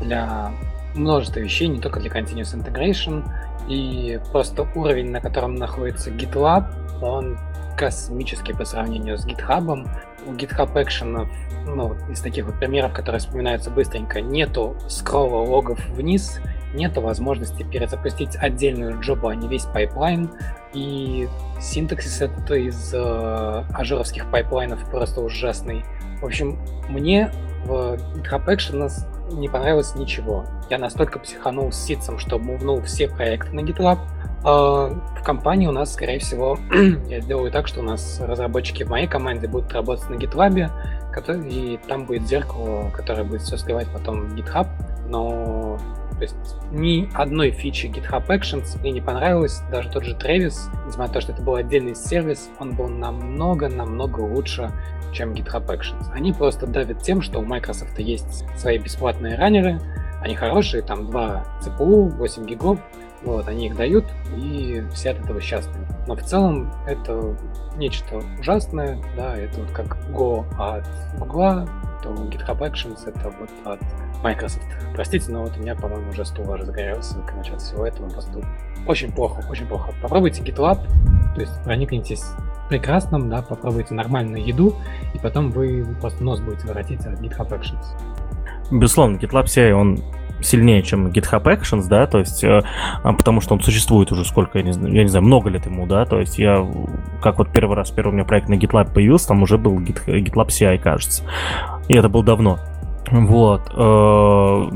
для 0.00 0.52
множества 0.94 1.40
вещей, 1.40 1.68
не 1.68 1.80
только 1.80 2.00
для 2.00 2.10
Continuous 2.10 2.54
Integration, 2.56 3.24
и 3.68 4.20
просто 4.30 4.66
уровень, 4.74 5.10
на 5.10 5.20
котором 5.20 5.54
находится 5.54 6.10
GitLab, 6.10 6.64
он 7.00 7.38
космический 7.76 8.52
по 8.52 8.64
сравнению 8.64 9.18
с 9.18 9.26
GitHub. 9.26 9.88
У 10.26 10.32
GitHub 10.32 10.72
Action, 10.74 11.28
ну, 11.66 11.94
из 12.10 12.20
таких 12.20 12.44
вот 12.46 12.58
примеров, 12.58 12.92
которые 12.92 13.20
вспоминаются 13.20 13.70
быстренько, 13.70 14.20
нету 14.20 14.76
скролла 14.88 15.44
логов 15.44 15.84
вниз, 15.88 16.40
нет 16.74 16.96
возможности 16.96 17.62
перезапустить 17.64 18.36
отдельную 18.36 19.00
джобу, 19.00 19.28
а 19.28 19.34
не 19.34 19.48
весь 19.48 19.64
пайплайн. 19.64 20.30
И 20.74 21.28
синтаксис 21.60 22.22
это 22.22 22.54
из 22.54 22.92
э, 22.94 23.64
ажуровских 23.74 24.30
пайплайнов 24.30 24.88
просто 24.90 25.20
ужасный. 25.20 25.84
В 26.20 26.26
общем, 26.26 26.58
мне 26.88 27.30
в 27.64 27.98
GitHub 28.16 28.46
Actions 28.46 29.06
не 29.32 29.48
понравилось 29.48 29.94
ничего. 29.94 30.44
Я 30.70 30.78
настолько 30.78 31.18
психанул 31.18 31.72
с 31.72 31.76
ситцем, 31.76 32.18
что 32.18 32.38
мувнул 32.38 32.80
все 32.82 33.08
проекты 33.08 33.52
на 33.54 33.60
GitLab. 33.60 33.98
Э, 34.44 34.44
в 34.44 35.22
компании 35.24 35.66
у 35.66 35.72
нас, 35.72 35.92
скорее 35.92 36.18
всего, 36.18 36.58
я 37.08 37.20
сделаю 37.20 37.50
так, 37.50 37.68
что 37.68 37.80
у 37.80 37.82
нас 37.82 38.20
разработчики 38.20 38.82
в 38.82 38.90
моей 38.90 39.06
команде 39.06 39.48
будут 39.48 39.72
работать 39.72 40.08
на 40.10 40.14
GitLab, 40.14 40.70
и 41.48 41.78
там 41.88 42.06
будет 42.06 42.26
зеркало, 42.26 42.90
которое 42.90 43.24
будет 43.24 43.42
все 43.42 43.56
сливать 43.56 43.88
потом 43.92 44.28
в 44.28 44.34
GitHub. 44.34 44.66
Но 45.08 45.78
то 46.22 46.22
есть 46.22 46.56
ни 46.70 47.10
одной 47.14 47.50
фичи 47.50 47.86
GitHub 47.86 48.26
Actions 48.28 48.80
мне 48.80 48.92
не 48.92 49.00
понравилось. 49.00 49.60
Даже 49.70 49.90
тот 49.90 50.04
же 50.04 50.14
Travis, 50.14 50.54
несмотря 50.86 51.08
на 51.08 51.12
то, 51.14 51.20
что 51.20 51.32
это 51.32 51.42
был 51.42 51.56
отдельный 51.56 51.96
сервис, 51.96 52.48
он 52.60 52.76
был 52.76 52.88
намного-намного 52.88 54.20
лучше, 54.20 54.70
чем 55.12 55.32
GitHub 55.32 55.66
Actions. 55.66 56.10
Они 56.12 56.32
просто 56.32 56.66
давят 56.66 57.02
тем, 57.02 57.22
что 57.22 57.38
у 57.38 57.44
Microsoft 57.44 57.98
есть 57.98 58.44
свои 58.58 58.78
бесплатные 58.78 59.36
раннеры, 59.36 59.80
они 60.22 60.34
хорошие, 60.34 60.82
там 60.82 61.10
2 61.10 61.44
CPU, 61.62 62.10
8 62.10 62.46
гигов, 62.46 62.78
вот, 63.24 63.46
они 63.48 63.66
их 63.66 63.76
дают, 63.76 64.04
и 64.36 64.82
все 64.92 65.10
от 65.10 65.20
этого 65.20 65.40
счастливы. 65.40 65.86
Но 66.06 66.16
в 66.16 66.22
целом 66.22 66.72
это 66.86 67.36
нечто 67.76 68.20
ужасное, 68.38 69.00
да, 69.16 69.36
это 69.36 69.60
вот 69.60 69.70
как 69.70 69.96
Go 70.10 70.44
от 70.58 70.84
Google, 71.18 71.68
то 72.02 72.10
GitHub 72.10 72.58
Actions 72.58 73.08
это 73.08 73.32
вот 73.38 73.50
от 73.64 73.80
Microsoft. 74.22 74.66
Простите, 74.94 75.30
но 75.30 75.42
вот 75.42 75.56
у 75.56 75.60
меня, 75.60 75.74
по-моему, 75.76 76.10
уже 76.10 76.24
стул 76.24 76.50
уже 76.50 76.64
загорелся 76.64 77.18
насчет 77.36 77.60
всего 77.60 77.86
этого. 77.86 78.08
Просто 78.08 78.40
очень 78.86 79.12
плохо, 79.12 79.44
очень 79.48 79.66
плохо. 79.66 79.92
Попробуйте 80.02 80.42
GitLab, 80.42 80.84
то 81.34 81.40
есть 81.40 81.62
проникнитесь 81.64 82.24
прекрасным, 82.72 83.28
да, 83.28 83.42
попробуйте 83.42 83.92
нормальную 83.92 84.42
еду, 84.42 84.76
и 85.12 85.18
потом 85.18 85.50
вы 85.50 85.84
просто 86.00 86.24
нос 86.24 86.40
будете 86.40 86.66
воротить 86.66 87.04
от 87.04 87.20
GitHub 87.20 87.50
Actions. 87.50 87.84
Безусловно, 88.70 89.18
GitLab 89.18 89.44
CI, 89.44 89.72
он 89.72 89.98
сильнее, 90.40 90.82
чем 90.82 91.08
GitHub 91.08 91.42
Actions, 91.44 91.86
да, 91.86 92.06
то 92.06 92.18
есть, 92.18 92.42
э, 92.42 92.62
а, 93.02 93.12
потому 93.12 93.42
что 93.42 93.52
он 93.52 93.60
существует 93.60 94.10
уже 94.10 94.24
сколько, 94.24 94.58
я 94.58 94.64
не, 94.64 94.72
знаю, 94.72 94.94
я 94.94 95.02
не 95.02 95.08
знаю, 95.10 95.22
много 95.26 95.50
лет 95.50 95.66
ему, 95.66 95.86
да, 95.86 96.06
то 96.06 96.18
есть 96.18 96.38
я, 96.38 96.66
как 97.20 97.36
вот 97.36 97.52
первый 97.52 97.76
раз, 97.76 97.90
первый 97.90 98.12
у 98.12 98.14
меня 98.14 98.24
проект 98.24 98.48
на 98.48 98.54
GitLab 98.54 98.94
появился, 98.94 99.28
там 99.28 99.42
уже 99.42 99.58
был 99.58 99.78
Git, 99.78 100.06
GitLab 100.06 100.46
CI, 100.46 100.78
кажется, 100.78 101.24
и 101.88 101.94
это 101.94 102.08
было 102.08 102.24
давно. 102.24 102.58
Вот. 103.12 103.70
Э, 103.76 104.68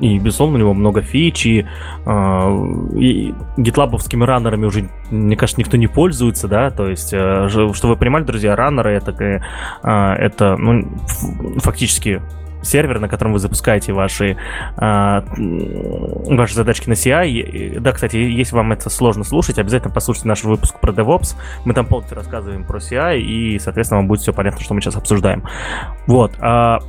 и, 0.00 0.18
безусловно, 0.18 0.56
у 0.56 0.58
него 0.58 0.74
много 0.74 1.02
фич, 1.02 1.46
и, 1.46 1.66
э, 2.06 2.66
и 2.98 3.34
гитлабовскими 3.58 4.24
раннерами 4.24 4.64
уже, 4.66 4.88
мне 5.10 5.36
кажется, 5.36 5.60
никто 5.60 5.76
не 5.76 5.86
пользуется, 5.86 6.48
да, 6.48 6.70
то 6.70 6.88
есть, 6.88 7.12
э, 7.12 7.48
что 7.48 7.88
вы 7.88 7.96
понимали, 7.96 8.24
друзья, 8.24 8.56
раннеры 8.56 8.92
это, 8.92 9.42
это 9.82 10.56
ну, 10.56 10.88
фактически 11.58 12.22
сервер, 12.62 12.98
на 12.98 13.08
котором 13.08 13.32
вы 13.32 13.38
запускаете 13.38 13.92
ваши, 13.92 14.36
ваши 14.76 16.54
задачки 16.54 16.88
на 16.88 16.94
CI. 16.94 17.78
Да, 17.78 17.92
кстати, 17.92 18.16
если 18.16 18.56
вам 18.56 18.72
это 18.72 18.90
сложно 18.90 19.22
слушать, 19.22 19.58
обязательно 19.60 19.94
послушайте 19.94 20.26
наш 20.26 20.42
выпуск 20.42 20.80
про 20.80 20.92
DevOps. 20.92 21.36
Мы 21.64 21.74
там 21.74 21.86
полностью 21.86 22.16
рассказываем 22.16 22.64
про 22.64 22.78
CI, 22.78 23.20
и, 23.20 23.58
соответственно, 23.60 24.00
вам 24.00 24.08
будет 24.08 24.22
все 24.22 24.32
понятно, 24.32 24.60
что 24.60 24.74
мы 24.74 24.80
сейчас 24.80 24.96
обсуждаем. 24.96 25.44
Вот. 26.08 26.32
А 26.40 26.80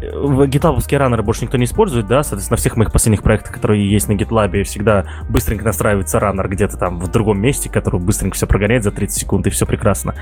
в 0.00 0.46
гитлабовские 0.46 0.98
раннеры 0.98 1.22
больше 1.22 1.42
никто 1.42 1.56
не 1.56 1.64
использует, 1.64 2.06
да, 2.06 2.22
соответственно, 2.22 2.56
на 2.56 2.60
всех 2.60 2.76
моих 2.76 2.92
последних 2.92 3.22
проектах, 3.22 3.52
которые 3.52 3.90
есть 3.90 4.08
на 4.08 4.12
GitLab, 4.12 4.62
всегда 4.64 5.06
быстренько 5.28 5.64
настраивается 5.64 6.20
раннер 6.20 6.48
где-то 6.48 6.76
там 6.76 6.98
в 6.98 7.08
другом 7.10 7.40
месте, 7.40 7.70
который 7.70 8.00
быстренько 8.00 8.36
все 8.36 8.46
прогоняет 8.46 8.84
за 8.84 8.92
30 8.92 9.18
секунд, 9.18 9.46
и 9.46 9.50
все 9.50 9.66
прекрасно. 9.66 10.14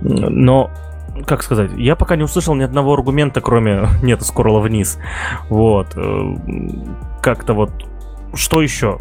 Но 0.00 0.70
как 1.26 1.42
сказать, 1.42 1.70
я 1.76 1.96
пока 1.96 2.16
не 2.16 2.22
услышал 2.22 2.54
ни 2.54 2.62
одного 2.62 2.94
аргумента, 2.94 3.40
кроме 3.40 3.88
нету 4.02 4.24
скорла 4.24 4.60
вниз. 4.60 4.98
Вот. 5.48 5.88
Э, 5.96 6.34
как-то 7.22 7.54
вот, 7.54 7.70
что 8.34 8.62
еще? 8.62 8.98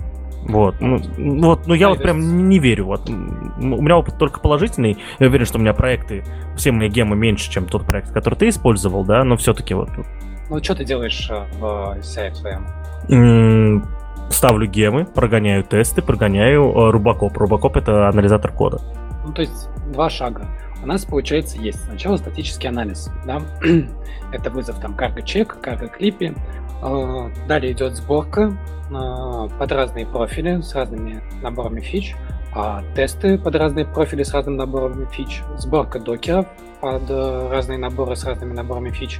Вот, 0.47 0.75
ну, 0.79 0.97
вот, 1.17 1.67
ну 1.67 1.73
я 1.73 1.89
вот 1.89 2.01
прям 2.01 2.47
не 2.47 2.59
верю. 2.59 2.85
Вот. 2.85 3.09
У 3.09 3.11
меня 3.11 3.97
опыт 3.97 4.17
только 4.17 4.39
положительный. 4.39 4.97
Я 5.19 5.27
уверен, 5.27 5.45
что 5.45 5.57
у 5.57 5.61
меня 5.61 5.73
проекты, 5.73 6.23
все 6.55 6.71
мои 6.71 6.89
гемы 6.89 7.15
меньше, 7.15 7.51
чем 7.51 7.65
тот 7.65 7.85
проект, 7.85 8.11
который 8.11 8.35
ты 8.35 8.47
использовал, 8.47 9.03
да, 9.03 9.23
но 9.23 9.35
все-таки 9.35 9.73
вот. 9.73 9.89
Ну, 10.49 10.63
что 10.63 10.75
ты 10.75 10.85
делаешь 10.85 11.29
э, 11.29 11.43
в 11.59 11.97
CI 11.99 12.33
своем? 12.33 13.83
Ставлю 14.29 14.67
гемы, 14.67 15.05
прогоняю 15.05 15.63
тесты, 15.63 16.01
прогоняю 16.01 16.63
э, 16.63 16.91
Рубакоп. 16.91 17.37
Рубакоп— 17.37 17.75
это 17.77 18.07
анализатор 18.07 18.51
кода. 18.51 18.79
Ну, 19.25 19.33
то 19.33 19.41
есть 19.41 19.69
два 19.91 20.09
шага. 20.09 20.45
У 20.81 20.85
нас, 20.85 21.05
получается, 21.05 21.57
есть 21.57 21.83
сначала 21.83 22.17
статический 22.17 22.69
анализ, 22.69 23.09
да, 23.25 23.41
это 24.31 24.49
вызов 24.49 24.79
там 24.79 24.95
карго-чек, 24.95 25.57
карго-клипе, 25.61 26.27
э, 26.27 26.35
далее 27.47 27.71
идет 27.71 27.95
сборка, 27.95 28.57
под 28.89 29.71
разные 29.71 30.05
профили 30.05 30.61
с 30.61 30.73
разными 30.75 31.21
наборами 31.41 31.81
фич, 31.81 32.15
а 32.55 32.83
тесты 32.95 33.37
под 33.37 33.55
разные 33.55 33.85
профили 33.85 34.23
с 34.23 34.33
разным 34.33 34.57
наборами 34.57 35.05
фич, 35.11 35.41
сборка 35.57 35.99
докеров 35.99 36.47
под 36.81 37.09
э, 37.09 37.49
разные 37.51 37.77
наборы 37.77 38.15
с 38.15 38.23
разными 38.23 38.53
наборами 38.53 38.89
фич. 38.91 39.19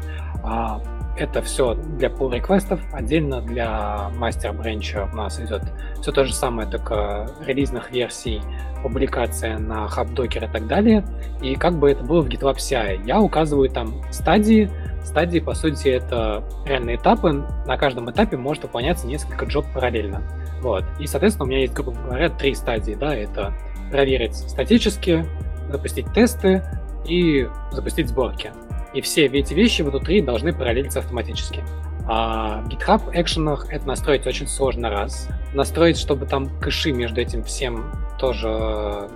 Это 1.18 1.42
все 1.42 1.74
для 1.74 2.10
pull 2.10 2.34
реквестов 2.34 2.80
отдельно 2.94 3.42
для 3.42 4.10
мастер 4.16 4.54
бренча 4.54 5.10
у 5.12 5.16
нас 5.16 5.40
идет 5.40 5.64
все 6.00 6.12
то 6.12 6.24
же 6.24 6.34
самое, 6.34 6.70
только 6.70 7.28
релизных 7.46 7.92
версий, 7.92 8.42
публикация 8.84 9.58
на 9.58 9.88
HubDocker 9.88 10.48
и 10.48 10.52
так 10.52 10.68
далее. 10.68 11.04
И 11.42 11.56
как 11.56 11.80
бы 11.80 11.92
это 11.92 12.04
было 12.04 12.22
в 12.22 12.28
GitLab 12.28 12.58
CI. 12.58 13.04
Я 13.06 13.20
указываю 13.20 13.70
там 13.70 14.02
стадии, 14.12 14.70
Стадии, 15.08 15.40
по 15.40 15.54
сути, 15.54 15.88
это 15.88 16.44
реальные 16.66 16.98
этапы. 16.98 17.32
На 17.66 17.78
каждом 17.78 18.12
этапе 18.12 18.36
может 18.36 18.64
выполняться 18.64 19.08
несколько 19.08 19.46
джоб 19.46 19.66
параллельно. 19.74 20.22
Вот. 20.62 20.84
И, 21.00 21.08
соответственно, 21.08 21.46
у 21.46 21.48
меня 21.48 21.62
есть, 21.62 21.74
грубо 21.74 21.94
говоря, 21.94 22.30
три 22.30 22.54
стадии. 22.54 22.94
Да? 22.94 23.16
Это 23.16 23.54
проверить 23.90 24.36
статически, 24.36 25.26
запустить 25.72 26.12
тесты 26.14 26.62
и 27.08 27.48
запустить 27.72 28.10
сборки. 28.10 28.52
И 28.98 29.02
все 29.02 29.28
эти 29.28 29.54
вещи 29.54 29.84
внутри 29.84 30.22
должны 30.22 30.52
параллелиться 30.52 31.00
автоматически. 31.00 31.64
А 32.08 32.64
в 32.64 32.68
GitHub 32.68 33.00
экшенах 33.14 33.68
это 33.70 33.88
настроить 33.88 34.26
очень 34.26 34.48
сложно 34.48 34.90
раз. 34.90 35.30
Настроить, 35.54 36.00
чтобы 36.00 36.26
там 36.26 36.50
кэши 36.60 36.92
между 36.92 37.22
этим 37.22 37.44
всем 37.44 37.92
тоже 38.18 39.08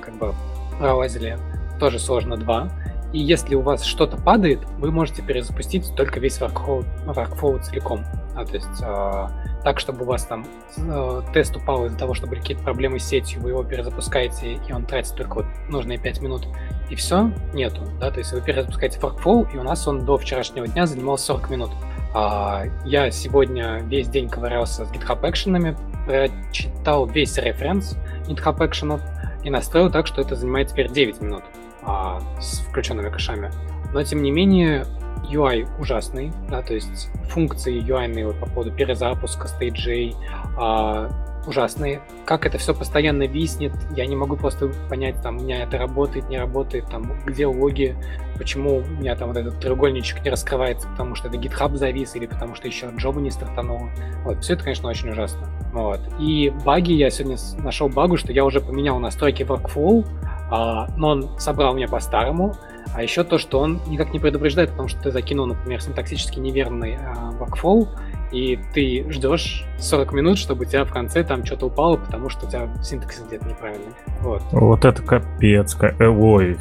как 0.00 0.14
бы 0.18 0.34
пролазили, 0.78 1.36
тоже 1.78 1.98
сложно 1.98 2.38
два. 2.38 2.70
И 3.12 3.18
если 3.18 3.54
у 3.54 3.60
вас 3.60 3.84
что-то 3.84 4.16
падает, 4.16 4.60
вы 4.78 4.90
можете 4.90 5.20
перезапустить 5.20 5.94
только 5.94 6.20
весь 6.20 6.40
workflow, 6.40 6.86
workflow 7.04 7.60
целиком. 7.60 8.06
А, 8.34 8.46
то 8.46 8.54
есть 8.54 8.82
э, 8.82 9.28
так, 9.64 9.80
чтобы 9.80 10.04
у 10.04 10.08
вас 10.08 10.24
там 10.24 10.46
э, 10.76 11.22
тест 11.32 11.56
упал 11.56 11.86
из-за 11.86 11.98
того, 11.98 12.14
что 12.14 12.26
были 12.26 12.40
какие-то 12.40 12.62
проблемы 12.62 12.98
с 12.98 13.04
сетью, 13.04 13.40
вы 13.42 13.50
его 13.50 13.64
перезапускаете, 13.64 14.54
и 14.54 14.72
он 14.72 14.84
тратит 14.86 15.14
только 15.14 15.34
вот 15.34 15.46
нужные 15.68 15.98
5 15.98 16.22
минут, 16.22 16.48
и 16.90 16.94
все, 16.94 17.30
нету, 17.52 17.82
да, 18.00 18.10
то 18.10 18.18
есть 18.18 18.32
вы 18.32 18.40
перезапускаете 18.40 18.98
Forkflow, 18.98 19.52
и 19.52 19.58
у 19.58 19.62
нас 19.62 19.86
он 19.86 20.04
до 20.04 20.16
вчерашнего 20.16 20.66
дня 20.66 20.86
занимал 20.86 21.18
40 21.18 21.50
минут. 21.50 21.70
А, 22.14 22.64
я 22.84 23.10
сегодня 23.10 23.80
весь 23.84 24.08
день 24.08 24.28
ковырялся 24.28 24.86
с 24.86 24.90
GitHub 24.90 25.28
экшенами, 25.28 25.76
прочитал 26.06 27.06
весь 27.06 27.36
референс 27.36 27.96
GitHub 28.26 28.64
экшенов 28.66 29.00
и 29.44 29.50
настроил 29.50 29.90
так, 29.90 30.06
что 30.06 30.22
это 30.22 30.34
занимает 30.34 30.68
теперь 30.68 30.90
9 30.90 31.20
минут 31.20 31.44
а, 31.82 32.20
с 32.40 32.60
включенными 32.60 33.10
кэшами. 33.10 33.50
Но 33.92 34.02
тем 34.02 34.22
не 34.22 34.30
менее, 34.30 34.84
UI 35.30 35.66
ужасный, 35.78 36.32
да, 36.48 36.62
то 36.62 36.74
есть 36.74 37.08
функции 37.28 37.80
UI 37.80 38.24
вот, 38.24 38.38
по 38.38 38.46
поводу 38.46 38.72
перезапуска 38.72 39.48
стейджей 39.48 40.14
а, 40.56 41.08
ужасные. 41.46 42.00
Как 42.24 42.46
это 42.46 42.58
все 42.58 42.74
постоянно 42.74 43.24
виснет, 43.24 43.72
я 43.96 44.06
не 44.06 44.14
могу 44.14 44.36
просто 44.36 44.68
понять, 44.88 45.20
там, 45.22 45.38
у 45.38 45.40
меня 45.40 45.62
это 45.62 45.78
работает, 45.78 46.28
не 46.28 46.38
работает, 46.38 46.86
там, 46.90 47.18
где 47.24 47.46
логи, 47.46 47.96
почему 48.36 48.78
у 48.78 48.82
меня 48.82 49.16
там 49.16 49.28
вот 49.28 49.36
этот 49.36 49.58
треугольничек 49.58 50.22
не 50.22 50.30
раскрывается, 50.30 50.88
потому 50.88 51.14
что 51.14 51.28
это 51.28 51.38
GitHub 51.38 51.74
завис 51.76 52.14
или 52.14 52.26
потому 52.26 52.54
что 52.54 52.66
еще 52.68 52.88
джоба 52.96 53.20
не 53.20 53.30
стартануло. 53.30 53.90
Вот, 54.24 54.42
все 54.42 54.54
это, 54.54 54.64
конечно, 54.64 54.88
очень 54.88 55.10
ужасно. 55.10 55.48
Вот. 55.72 56.00
И 56.18 56.52
баги, 56.64 56.92
я 56.92 57.10
сегодня 57.10 57.36
нашел 57.58 57.88
багу, 57.88 58.16
что 58.16 58.32
я 58.32 58.44
уже 58.44 58.60
поменял 58.60 58.98
настройки 58.98 59.42
workflow, 59.42 60.06
а, 60.50 60.88
но 60.96 61.08
он 61.08 61.38
собрал 61.38 61.74
меня 61.74 61.88
по-старому, 61.88 62.54
а 62.94 63.02
еще 63.02 63.24
то, 63.24 63.38
что 63.38 63.60
он 63.60 63.80
никак 63.86 64.12
не 64.12 64.18
предупреждает, 64.18 64.70
потому 64.70 64.88
что 64.88 65.00
ты 65.00 65.10
закинул, 65.10 65.46
например, 65.46 65.80
синтаксически 65.80 66.38
неверный 66.38 66.98
workflow, 67.38 67.88
и 68.32 68.58
ты 68.74 69.06
ждешь 69.10 69.64
40 69.78 70.12
минут, 70.12 70.38
чтобы 70.38 70.64
у 70.64 70.68
тебя 70.68 70.84
в 70.84 70.92
конце 70.92 71.24
там 71.24 71.44
что-то 71.44 71.66
упало, 71.66 71.96
потому 71.96 72.28
что 72.28 72.46
у 72.46 72.48
тебя 72.48 72.68
синтаксис 72.82 73.24
где-то 73.26 73.46
неправильный. 73.46 73.92
Вот. 74.20 74.42
Вот 74.52 74.84
это 74.84 75.02
капец. 75.02 75.76
Э, 75.80 76.06
ой. 76.06 76.58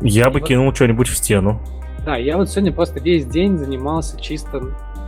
Я 0.00 0.26
и 0.26 0.30
бы 0.30 0.40
вот... 0.40 0.48
кинул 0.48 0.74
что-нибудь 0.74 1.08
в 1.08 1.16
стену. 1.16 1.60
Да, 2.04 2.16
я 2.16 2.36
вот 2.36 2.48
сегодня 2.48 2.72
просто 2.72 3.00
весь 3.00 3.26
день 3.26 3.58
занимался 3.58 4.20
чисто 4.20 4.62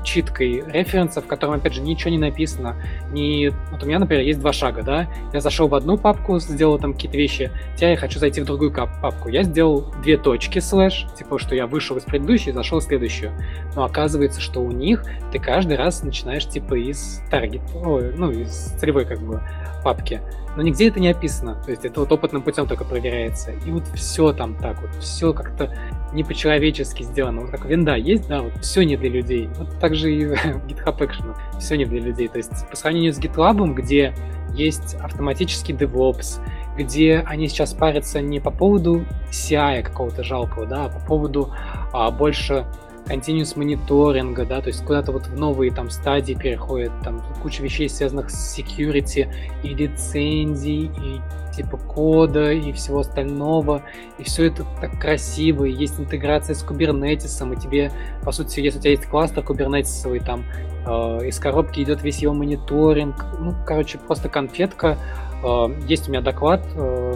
читкой 0.09 0.65
референса, 0.67 1.21
в 1.21 1.27
котором, 1.27 1.55
опять 1.55 1.75
же, 1.75 1.83
ничего 1.83 2.11
не 2.11 2.19
написано. 2.19 2.77
Не... 3.13 3.51
Вот 3.71 3.83
у 3.83 3.87
меня, 3.87 3.99
например, 3.99 4.25
есть 4.25 4.41
два 4.41 4.55
шага, 4.55 4.83
да? 4.83 5.07
Я 5.35 5.41
зашел 5.41 5.69
в 5.69 5.75
одну 5.75 5.99
папку, 5.99 6.39
сделал 6.39 6.79
там 6.79 6.95
какие-то 6.95 7.19
вещи, 7.19 7.51
теперь 7.77 7.91
я 7.91 7.97
хочу 7.97 8.19
зайти 8.19 8.41
в 8.41 8.47
другую 8.47 8.73
папку. 8.73 9.29
Я 9.29 9.43
сделал 9.43 9.93
две 10.03 10.17
точки 10.17 10.61
слэш, 10.61 11.07
типа, 11.17 11.39
что 11.39 11.55
я 11.55 11.67
вышел 11.67 11.99
из 11.99 12.05
предыдущей 12.05 12.51
и 12.51 12.53
зашел 12.55 12.81
в 12.81 12.85
следующую. 12.85 13.33
Но 13.77 13.85
оказывается, 13.85 14.41
что 14.41 14.61
у 14.61 14.73
них 14.73 15.05
ты 15.31 15.39
каждый 15.39 15.77
раз 15.77 16.03
начинаешь, 16.03 16.49
типа, 16.49 16.75
из 16.75 17.21
таргет, 17.31 17.61
ну, 17.75 18.31
из 18.31 18.73
целевой, 18.81 19.05
как 19.05 19.21
бы, 19.21 19.43
папки. 19.85 20.23
Но 20.59 20.65
нигде 20.65 20.89
это 20.89 20.99
не 20.99 21.07
описано. 21.07 21.55
То 21.55 21.71
есть 21.71 21.85
это 21.85 22.01
вот 22.01 22.11
опытным 22.11 22.43
путем 22.43 22.67
только 22.67 22.85
проверяется. 22.85 23.53
И 23.53 23.71
вот 23.71 23.85
все 23.95 24.33
там 24.33 24.57
так 24.57 24.83
вот, 24.83 24.91
все 24.97 25.33
как-то 25.33 25.73
не 26.13 26.25
по-человечески 26.25 27.05
сделано. 27.05 27.43
Вот 27.43 27.51
как 27.53 27.65
винда 27.65 27.95
есть, 27.95 28.27
да, 28.27 28.43
вот 28.43 28.55
все 28.61 28.83
не 28.83 28.97
для 28.97 29.09
людей. 29.09 29.49
Вот 29.57 29.79
так 29.79 29.95
же 29.95 30.13
и 30.13 30.25
GitHub 30.27 30.99
Action. 30.99 31.37
Все 31.61 31.77
не 31.77 31.85
для 31.85 32.01
людей. 32.01 32.27
То 32.27 32.39
есть 32.39 32.69
по 32.69 32.75
сравнению 32.75 33.13
с 33.13 33.21
GitLab, 33.21 33.73
где 33.73 34.13
есть 34.53 34.97
автоматический 34.97 35.75
DevOps, 35.75 36.41
где 36.77 37.23
они 37.25 37.47
сейчас 37.47 37.73
парятся 37.73 38.21
не 38.21 38.41
по 38.41 38.51
поводу 38.51 39.05
CI 39.31 39.83
какого-то 39.83 40.25
жалкого, 40.25 40.67
да, 40.67 40.87
а 40.87 40.89
по 40.89 40.99
поводу 41.07 41.55
а, 41.93 42.11
больше 42.11 42.67
continuous 43.09 43.57
мониторинга, 43.57 44.45
да, 44.45 44.61
то 44.61 44.69
есть 44.69 44.85
куда-то 44.85 45.13
вот 45.13 45.27
в 45.27 45.37
новые 45.39 45.73
там 45.73 45.91
стадии 45.91 46.35
переходят, 46.35 46.93
там 47.03 47.23
куча 47.43 47.63
вещей, 47.63 47.89
связанных 47.89 48.31
с 48.31 48.59
security 48.59 49.33
и 49.63 49.69
лицензий, 49.69 50.91
и 51.03 51.21
типа 51.55 51.77
кода, 51.77 52.53
и 52.53 52.73
всего 52.73 53.01
остального, 53.01 53.83
и 54.19 54.25
все 54.25 54.47
это 54.47 54.65
так 54.81 55.01
красиво, 55.01 55.65
и 55.65 55.73
есть 55.73 55.99
интеграция 55.99 56.55
с 56.55 56.65
Kubernetes, 56.65 57.55
и 57.55 57.57
тебе, 57.57 57.91
по 58.23 58.31
сути, 58.31 58.61
если 58.61 58.79
у 58.79 58.83
тебя 58.83 58.93
есть 58.93 59.07
кластер 59.07 59.43
кубернетисовый, 59.43 60.21
там 60.21 60.45
э, 60.87 61.27
из 61.27 61.39
коробки 61.39 61.81
идет 61.81 62.03
весь 62.03 62.19
его 62.19 62.35
мониторинг, 62.35 63.25
ну, 63.41 63.55
короче, 63.67 63.99
просто 63.99 64.29
конфетка. 64.29 64.97
Э, 65.43 65.67
есть 65.89 66.09
у 66.09 66.13
меня 66.13 66.21
доклад 66.21 66.65
э, 66.75 67.15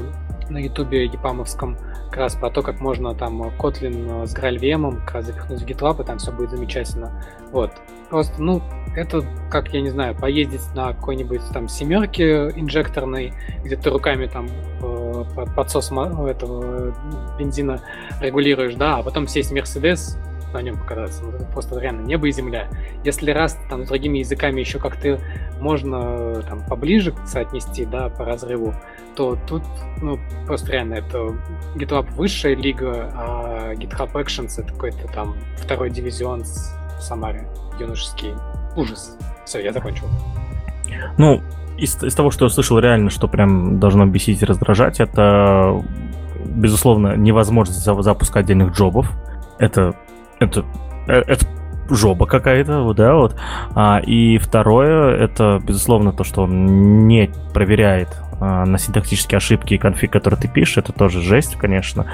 на 0.52 0.58
ютубе 0.58 1.04
епамовском, 1.06 1.76
как 2.10 2.16
раз 2.16 2.34
про 2.34 2.50
то, 2.50 2.62
как 2.62 2.80
можно 2.80 3.14
там 3.14 3.42
Kotlin 3.42 4.26
с 4.26 4.34
GraalVM 4.34 5.04
как 5.04 5.14
раз 5.14 5.26
запихнуть 5.26 5.62
в 5.62 5.66
GitLab, 5.66 6.02
и 6.02 6.06
там 6.06 6.18
все 6.18 6.30
будет 6.32 6.50
замечательно. 6.50 7.24
Вот. 7.50 7.72
Просто, 8.10 8.42
ну, 8.42 8.62
это, 8.94 9.22
как, 9.50 9.72
я 9.72 9.80
не 9.80 9.88
знаю, 9.88 10.14
поездить 10.14 10.60
на 10.74 10.92
какой-нибудь 10.92 11.40
там 11.52 11.68
семерке 11.68 12.50
инжекторной, 12.50 13.32
где 13.64 13.76
ты 13.76 13.88
руками 13.90 14.26
там 14.26 14.48
э, 14.82 15.24
подсос 15.56 15.90
этого 15.90 16.94
бензина 17.38 17.80
регулируешь, 18.20 18.74
да, 18.74 18.98
а 18.98 19.02
потом 19.02 19.26
сесть 19.26 19.50
в 19.50 19.54
Мерседес, 19.54 20.18
на 20.52 20.62
нем 20.62 20.78
покататься. 20.78 21.22
Ну, 21.24 21.32
просто 21.52 21.78
реально 21.78 22.06
небо 22.06 22.28
и 22.28 22.32
земля. 22.32 22.68
Если 23.04 23.30
раз 23.30 23.58
там 23.68 23.84
с 23.84 23.88
другими 23.88 24.18
языками 24.18 24.60
еще 24.60 24.78
как-то 24.78 25.18
можно 25.60 26.42
там 26.42 26.64
поближе 26.66 27.14
соотнести, 27.24 27.84
да, 27.84 28.08
по 28.08 28.24
разрыву, 28.24 28.74
то 29.16 29.38
тут, 29.46 29.62
ну, 30.00 30.18
просто 30.46 30.72
реально 30.72 30.94
это 30.94 31.36
GitLab 31.74 32.12
высшая 32.14 32.54
лига, 32.54 33.10
а 33.14 33.74
GitHub 33.74 34.12
Actions 34.12 34.60
это 34.60 34.72
какой-то 34.72 35.08
там 35.08 35.36
второй 35.56 35.90
дивизион 35.90 36.42
в 36.42 37.02
Самаре, 37.02 37.46
юношеский. 37.78 38.34
Ужас. 38.76 39.18
Все, 39.44 39.60
я 39.60 39.72
закончил. 39.72 40.06
Ну, 41.18 41.42
из, 41.76 42.02
из 42.02 42.14
того, 42.14 42.30
что 42.30 42.44
я 42.44 42.50
слышал 42.50 42.78
реально, 42.78 43.10
что 43.10 43.28
прям 43.28 43.80
должно 43.80 44.06
бесить 44.06 44.42
и 44.42 44.44
раздражать, 44.44 45.00
это, 45.00 45.82
безусловно, 46.44 47.16
невозможность 47.16 47.82
запускать 47.82 48.44
отдельных 48.44 48.72
джобов. 48.72 49.10
Это, 49.58 49.94
это, 50.44 50.64
э, 51.06 51.22
это 51.26 51.46
жоба 51.90 52.26
какая-то, 52.26 52.92
да, 52.94 53.14
вот. 53.14 53.36
А, 53.74 54.00
и 54.00 54.38
второе, 54.38 55.16
это, 55.16 55.60
безусловно, 55.64 56.12
то, 56.12 56.24
что 56.24 56.42
он 56.42 57.06
не 57.06 57.30
проверяет 57.52 58.08
на 58.42 58.78
синтаксические 58.78 59.36
ошибки 59.36 59.74
и 59.74 59.78
конфиг, 59.78 60.12
который 60.12 60.36
ты 60.36 60.48
пишешь, 60.48 60.78
это 60.78 60.92
тоже 60.92 61.20
жесть, 61.20 61.56
конечно. 61.56 62.06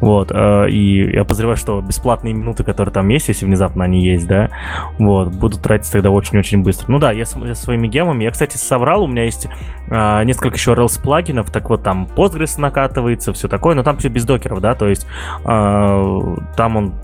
Вот. 0.00 0.30
А, 0.32 0.64
и 0.66 1.12
я 1.12 1.22
подозреваю, 1.22 1.56
что 1.56 1.80
бесплатные 1.80 2.34
минуты, 2.34 2.64
которые 2.64 2.92
там 2.92 3.08
есть, 3.08 3.28
если 3.28 3.46
внезапно 3.46 3.84
они 3.84 4.04
есть, 4.04 4.26
да, 4.26 4.50
вот, 4.98 5.32
будут 5.34 5.62
тратиться 5.62 5.92
тогда 5.92 6.10
очень-очень 6.10 6.62
быстро. 6.62 6.90
Ну 6.90 6.98
да, 6.98 7.12
я, 7.12 7.24
я 7.44 7.54
своими 7.54 7.88
гемами, 7.88 8.24
я, 8.24 8.30
кстати, 8.30 8.56
соврал, 8.56 9.04
у 9.04 9.06
меня 9.06 9.24
есть 9.24 9.48
а, 9.90 10.22
несколько 10.24 10.56
еще 10.56 10.72
Rails 10.72 11.00
плагинов, 11.00 11.50
так 11.50 11.70
вот 11.70 11.82
там 11.82 12.08
Postgres 12.16 12.60
накатывается, 12.60 13.32
все 13.32 13.48
такое, 13.48 13.74
но 13.74 13.82
там 13.82 13.98
все 13.98 14.08
без 14.08 14.24
докеров, 14.24 14.60
да, 14.60 14.74
то 14.74 14.88
есть 14.88 15.06
а, 15.44 16.36
там 16.56 16.76
он 16.76 16.94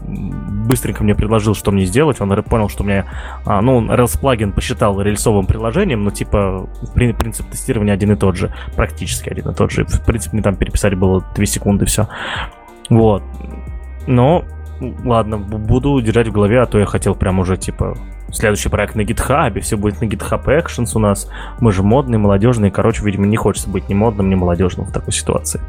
быстренько 0.67 1.05
мне 1.05 1.15
предложил, 1.15 1.55
что 1.55 1.71
мне 1.71 1.85
сделать, 1.85 2.21
он 2.21 2.43
понял, 2.43 2.69
что 2.69 2.85
меня, 2.85 3.07
а, 3.45 3.61
ну, 3.61 3.81
Rails 3.81 4.19
плагин 4.19 4.53
посчитал 4.53 5.01
рельсовым 5.01 5.47
приложением, 5.47 6.05
но 6.05 6.11
типа 6.11 6.69
принцип 6.95 7.49
тестирования 7.49 7.95
один 7.95 8.13
и 8.13 8.17
тот 8.17 8.37
же 8.37 8.53
практически 8.77 9.29
один 9.29 9.51
и 9.51 9.55
тот 9.55 9.71
же. 9.71 9.85
В 9.85 10.05
принципе, 10.05 10.35
мне 10.35 10.43
там 10.43 10.57
переписать 10.57 10.95
было 10.95 11.25
2 11.35 11.47
секунды, 11.47 11.87
все. 11.87 12.09
Вот. 12.91 13.23
Но, 14.07 14.45
ладно, 15.05 15.39
буду 15.39 16.01
держать 16.01 16.29
в 16.29 16.33
голове, 16.33 16.61
а 16.61 16.67
то 16.67 16.79
я 16.79 16.87
хотел 16.87 17.15
прям 17.15 17.39
уже, 17.39 17.57
типа, 17.57 17.97
следующий 18.31 18.69
проект 18.69 18.95
на 18.95 19.03
GitHub, 19.03 19.59
все 19.61 19.77
будет 19.77 20.01
на 20.01 20.07
GitHub 20.07 20.45
Actions 20.45 20.91
у 20.95 20.99
нас. 20.99 21.29
Мы 21.61 21.73
же 21.73 21.83
модные, 21.83 22.19
молодежные, 22.19 22.71
короче, 22.71 23.05
видимо, 23.05 23.27
не 23.27 23.37
хочется 23.37 23.69
быть 23.69 23.89
ни 23.89 23.95
модным, 23.95 24.29
ни 24.29 24.35
молодежным 24.35 24.87
в 24.87 24.93
такой 24.93 25.13
ситуации. 25.13 25.61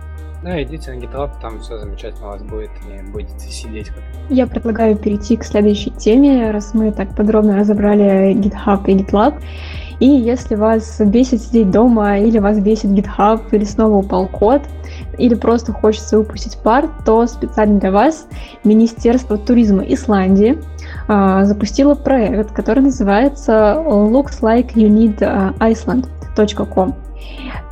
Да, 0.43 0.61
идите 0.61 0.91
на 0.91 0.97
GitHub, 0.97 1.31
там 1.41 1.61
все 1.61 1.77
замечательно 1.77 2.27
у 2.27 2.31
вас 2.31 2.43
будет, 2.43 2.71
не 2.85 3.01
будете 3.11 3.49
сидеть. 3.49 3.87
Как... 3.89 4.03
Я 4.29 4.45
предлагаю 4.45 4.97
перейти 4.97 5.37
к 5.37 5.43
следующей 5.45 5.91
теме, 5.91 6.51
раз 6.51 6.73
мы 6.73 6.91
так 6.91 7.15
подробно 7.15 7.55
разобрали 7.55 8.33
GitHub 8.35 8.83
и 8.87 8.95
GitLab. 8.97 9.41
И 10.03 10.05
если 10.05 10.55
вас 10.55 10.99
бесит 10.99 11.43
сидеть 11.43 11.71
дома, 11.71 12.19
или 12.19 12.37
вас 12.37 12.59
бесит 12.59 12.89
GitHub, 12.89 13.41
или 13.53 13.63
снова 13.63 13.99
упал 13.99 14.27
код, 14.27 14.63
или 15.17 15.33
просто 15.33 15.71
хочется 15.71 16.17
выпустить 16.17 16.57
пар, 16.57 16.89
то 17.05 17.25
специально 17.25 17.79
для 17.79 17.89
вас 17.89 18.27
Министерство 18.65 19.37
туризма 19.37 19.81
Исландии 19.83 20.61
э, 21.07 21.45
запустило 21.45 21.95
проект, 21.95 22.51
который 22.51 22.83
называется 22.83 23.81
looks 23.87 24.41
like 24.41 24.73
you 24.73 24.89
need 24.89 25.23
iceland.com. 25.61 26.95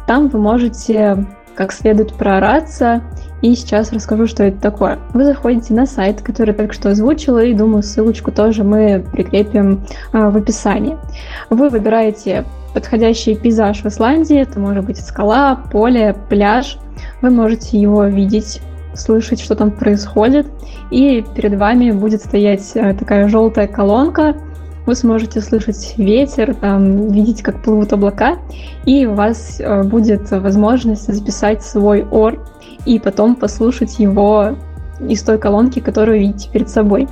Там 0.07 0.29
вы 0.29 0.39
можете 0.39 1.25
как 1.55 1.73
следует 1.73 2.13
проораться 2.13 3.01
и 3.41 3.55
сейчас 3.55 3.91
расскажу, 3.91 4.27
что 4.27 4.43
это 4.43 4.59
такое. 4.61 4.99
Вы 5.13 5.25
заходите 5.25 5.73
на 5.73 5.85
сайт, 5.85 6.21
который 6.21 6.53
только 6.53 6.73
что 6.73 6.89
озвучила, 6.89 7.43
и 7.43 7.53
думаю, 7.53 7.83
ссылочку 7.83 8.31
тоже 8.31 8.63
мы 8.63 9.03
прикрепим 9.11 9.81
а, 10.13 10.29
в 10.29 10.37
описании. 10.37 10.97
Вы 11.49 11.69
выбираете 11.69 12.45
подходящий 12.73 13.35
пейзаж 13.35 13.81
в 13.81 13.87
Исландии, 13.87 14.37
это 14.37 14.59
может 14.59 14.85
быть 14.85 14.97
скала, 14.97 15.55
поле, 15.55 16.15
пляж. 16.29 16.77
Вы 17.21 17.31
можете 17.31 17.79
его 17.79 18.05
видеть 18.05 18.61
слышать, 18.93 19.39
что 19.39 19.55
там 19.55 19.71
происходит, 19.71 20.47
и 20.91 21.23
перед 21.35 21.57
вами 21.57 21.91
будет 21.91 22.21
стоять 22.21 22.71
а, 22.75 22.93
такая 22.93 23.27
желтая 23.27 23.67
колонка, 23.67 24.35
вы 24.85 24.95
сможете 24.95 25.41
слышать 25.41 25.93
ветер, 25.97 26.55
там, 26.55 27.09
видеть, 27.09 27.43
как 27.43 27.61
плывут 27.61 27.93
облака, 27.93 28.37
и 28.85 29.05
у 29.05 29.13
вас 29.13 29.59
э, 29.59 29.83
будет 29.83 30.31
возможность 30.31 31.13
записать 31.13 31.63
свой 31.63 32.03
ор 32.09 32.39
и 32.85 32.99
потом 32.99 33.35
послушать 33.35 33.99
его 33.99 34.55
из 35.07 35.23
той 35.23 35.37
колонки, 35.37 35.79
которую 35.79 36.19
видите 36.19 36.49
перед 36.51 36.69
собой. 36.69 37.07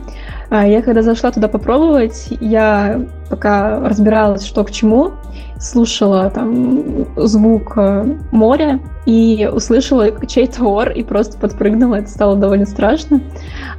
А 0.49 0.67
я 0.67 0.81
когда 0.81 1.01
зашла 1.01 1.31
туда 1.31 1.47
попробовать, 1.47 2.27
я 2.39 3.01
пока 3.29 3.79
разбиралась, 3.79 4.45
что 4.45 4.63
к 4.63 4.71
чему, 4.71 5.13
слушала 5.59 6.29
там 6.29 7.05
звук 7.17 7.73
э, 7.75 8.15
моря 8.31 8.79
и 9.05 9.49
услышала 9.51 10.09
чей-то 10.25 10.63
ор 10.63 10.89
и 10.91 11.03
просто 11.03 11.37
подпрыгнула. 11.37 11.95
Это 11.95 12.09
стало 12.09 12.35
довольно 12.37 12.65
страшно. 12.65 13.21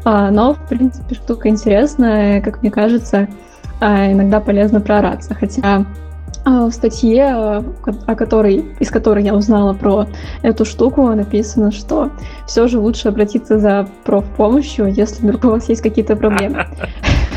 А, 0.05 0.31
но, 0.31 0.55
в 0.55 0.69
принципе, 0.69 1.15
штука 1.15 1.49
интересная, 1.49 2.41
как 2.43 2.63
мне 2.63 2.71
кажется, 2.71 3.29
а, 3.81 4.13
иногда 4.13 4.41
полезно 4.41 4.81
проораться. 4.81 5.35
Хотя 5.35 5.87
в 6.45 6.71
статье, 6.71 7.25
а, 7.27 7.65
о 8.07 8.15
которой, 8.15 8.65
из 8.79 8.91
которой 8.91 9.25
я 9.25 9.35
узнала 9.35 9.75
про 9.75 10.07
эту 10.43 10.65
штуку, 10.65 11.09
написано, 11.09 11.71
что 11.71 12.11
все 12.47 12.67
же 12.69 12.79
лучше 12.79 13.09
обратиться 13.09 13.59
за 13.59 13.89
профпомощью, 14.05 14.93
если 14.93 15.23
вдруг 15.23 15.45
у 15.45 15.51
вас 15.51 15.69
есть 15.69 15.83
какие-то 15.83 16.17
проблемы. 16.17 16.67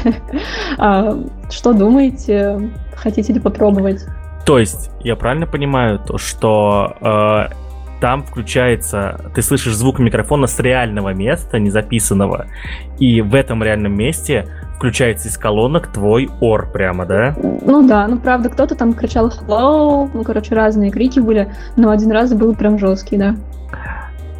Что 1.49 1.73
думаете? 1.73 2.71
Хотите 2.95 3.33
ли 3.33 3.39
попробовать? 3.39 4.05
То 4.45 4.59
есть, 4.59 4.91
я 5.01 5.15
правильно 5.15 5.47
понимаю, 5.47 5.99
то, 5.99 6.17
что 6.17 6.95
э, 6.99 7.53
там 8.03 8.21
включается, 8.21 9.31
ты 9.33 9.41
слышишь 9.41 9.75
звук 9.75 9.97
микрофона 9.97 10.45
с 10.45 10.59
реального 10.59 11.13
места, 11.13 11.57
не 11.57 11.69
записанного, 11.69 12.47
и 12.99 13.21
в 13.21 13.33
этом 13.33 13.63
реальном 13.63 13.95
месте 13.95 14.45
включается 14.75 15.29
из 15.29 15.37
колонок 15.37 15.87
твой 15.87 16.29
ор 16.41 16.69
прямо, 16.69 17.05
да? 17.05 17.33
Ну 17.41 17.87
да, 17.87 18.05
ну 18.09 18.17
правда, 18.17 18.49
кто-то 18.49 18.75
там 18.75 18.93
кричал 18.93 19.29
hello, 19.29 20.09
ну 20.13 20.23
короче, 20.25 20.53
разные 20.53 20.91
крики 20.91 21.21
были, 21.21 21.53
но 21.77 21.91
один 21.91 22.11
раз 22.11 22.33
был 22.33 22.53
прям 22.55 22.77
жесткий, 22.77 23.15
да. 23.15 23.37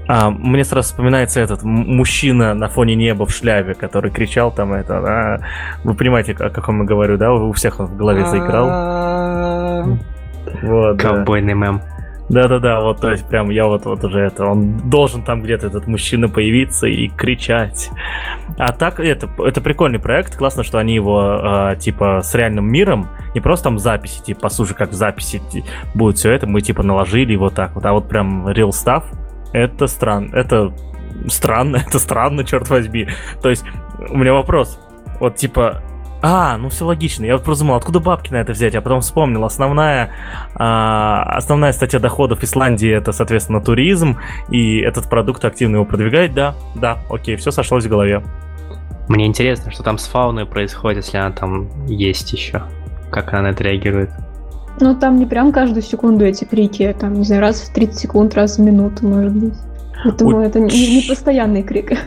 А, 0.10 0.30
мне 0.30 0.66
сразу 0.66 0.90
вспоминается 0.90 1.40
этот 1.40 1.64
мужчина 1.64 2.54
на 2.54 2.68
фоне 2.68 2.96
неба 2.96 3.26
в 3.26 3.32
шляпе, 3.32 3.76
который 3.76 4.12
кричал 4.12 4.52
там 4.52 4.74
это, 4.74 5.00
да? 5.02 5.40
Вы 5.86 5.94
понимаете, 5.94 6.34
о 6.34 6.50
каком 6.50 6.82
я 6.82 6.86
говорю, 6.86 7.18
да? 7.18 7.32
У 7.32 7.54
всех 7.54 7.80
он 7.80 7.86
в 7.86 7.96
голове 7.96 8.26
заиграл. 8.26 8.68
А. 8.70 9.86
Вот, 10.64 11.02
Ковбойный 11.02 11.54
мем. 11.54 11.82
Да-да-да, 12.30 12.80
вот, 12.80 13.02
то 13.02 13.12
есть 13.12 13.28
прям 13.28 13.50
я 13.50 13.66
вот, 13.68 13.86
вот 13.86 14.04
уже 14.04 14.20
это, 14.20 14.46
он 14.46 14.90
должен 14.90 15.24
там 15.24 15.42
где-то 15.42 15.68
этот 15.68 15.88
мужчина 15.88 16.30
появиться 16.30 16.88
и 16.88 17.10
кричать. 17.10 17.90
А 18.58 18.72
так, 18.72 19.00
это, 19.00 19.30
это 19.40 19.62
прикольный 19.62 20.00
проект, 20.00 20.38
классно, 20.38 20.64
что 20.64 20.78
они 20.78 20.96
его, 20.96 21.72
э, 21.72 21.76
типа, 21.78 22.22
с 22.24 22.34
реальным 22.34 22.72
миром, 22.72 23.10
не 23.36 23.42
просто 23.42 23.66
там 23.66 23.78
записи, 23.78 24.24
типа, 24.24 24.42
послушай, 24.44 24.74
как 24.74 24.92
в 24.92 24.94
записи 24.94 25.42
будет 25.94 26.18
все 26.18 26.32
это, 26.32 26.48
мы, 26.48 26.62
типа, 26.62 26.82
наложили 26.82 27.36
вот 27.36 27.56
так 27.56 27.76
вот, 27.76 27.86
а 27.86 27.92
вот 27.92 28.08
прям 28.08 28.48
real 28.48 28.70
stuff, 28.70 29.04
это 29.52 29.88
странно, 29.88 30.30
это 30.34 30.74
странно, 31.28 31.78
это 31.86 32.00
странно, 32.00 32.46
черт 32.46 32.70
возьми. 32.70 33.08
То 33.42 33.50
есть, 33.50 33.66
у 34.10 34.18
меня 34.18 34.34
вопрос, 34.34 34.80
вот, 35.20 35.36
типа, 35.36 35.84
а, 36.26 36.58
ну 36.58 36.70
все 36.70 36.86
логично. 36.86 37.26
Я 37.26 37.34
вот 37.34 37.44
просто 37.44 37.66
думал, 37.66 37.76
откуда 37.76 38.00
бабки 38.00 38.32
на 38.32 38.38
это 38.38 38.54
взять? 38.54 38.74
Я 38.74 38.82
потом 38.82 39.02
вспомнил, 39.02 39.44
основная, 39.44 40.12
а, 40.56 41.24
основная 41.36 41.74
статья 41.74 42.00
доходов 42.00 42.44
Исландии 42.44 42.90
это, 42.90 43.12
соответственно, 43.12 43.60
туризм, 43.60 44.18
и 44.50 44.80
этот 44.80 45.10
продукт 45.10 45.44
активно 45.44 45.76
его 45.76 45.86
продвигает. 45.86 46.34
Да, 46.34 46.56
да, 46.76 47.00
окей, 47.10 47.36
все 47.36 47.52
сошлось 47.52 47.84
в 47.84 47.90
голове. 47.90 48.24
Мне 49.10 49.26
интересно, 49.26 49.70
что 49.70 49.84
там 49.84 49.98
с 49.98 50.08
фауной 50.08 50.46
происходит, 50.46 51.04
если 51.04 51.18
она 51.18 51.32
там 51.32 51.68
есть 51.88 52.32
еще. 52.32 52.64
Как 53.12 53.34
она 53.34 53.42
на 53.42 53.48
это 53.48 53.66
реагирует? 53.66 54.12
Ну, 54.80 54.96
там 54.96 55.18
не 55.18 55.26
прям 55.26 55.52
каждую 55.52 55.84
секунду 55.84 56.24
эти 56.24 56.46
крики, 56.46 56.96
там, 56.98 57.16
не 57.16 57.26
знаю, 57.26 57.42
раз 57.42 57.60
в 57.60 57.74
30 57.74 58.00
секунд, 58.00 58.34
раз 58.34 58.58
в 58.58 58.62
минуту, 58.62 59.06
может 59.06 59.34
быть. 59.36 59.56
Поэтому 60.06 60.38
У... 60.38 60.40
это 60.40 60.62
не, 60.62 61.02
не 61.02 61.08
постоянный 61.08 61.64
крик. 61.64 61.98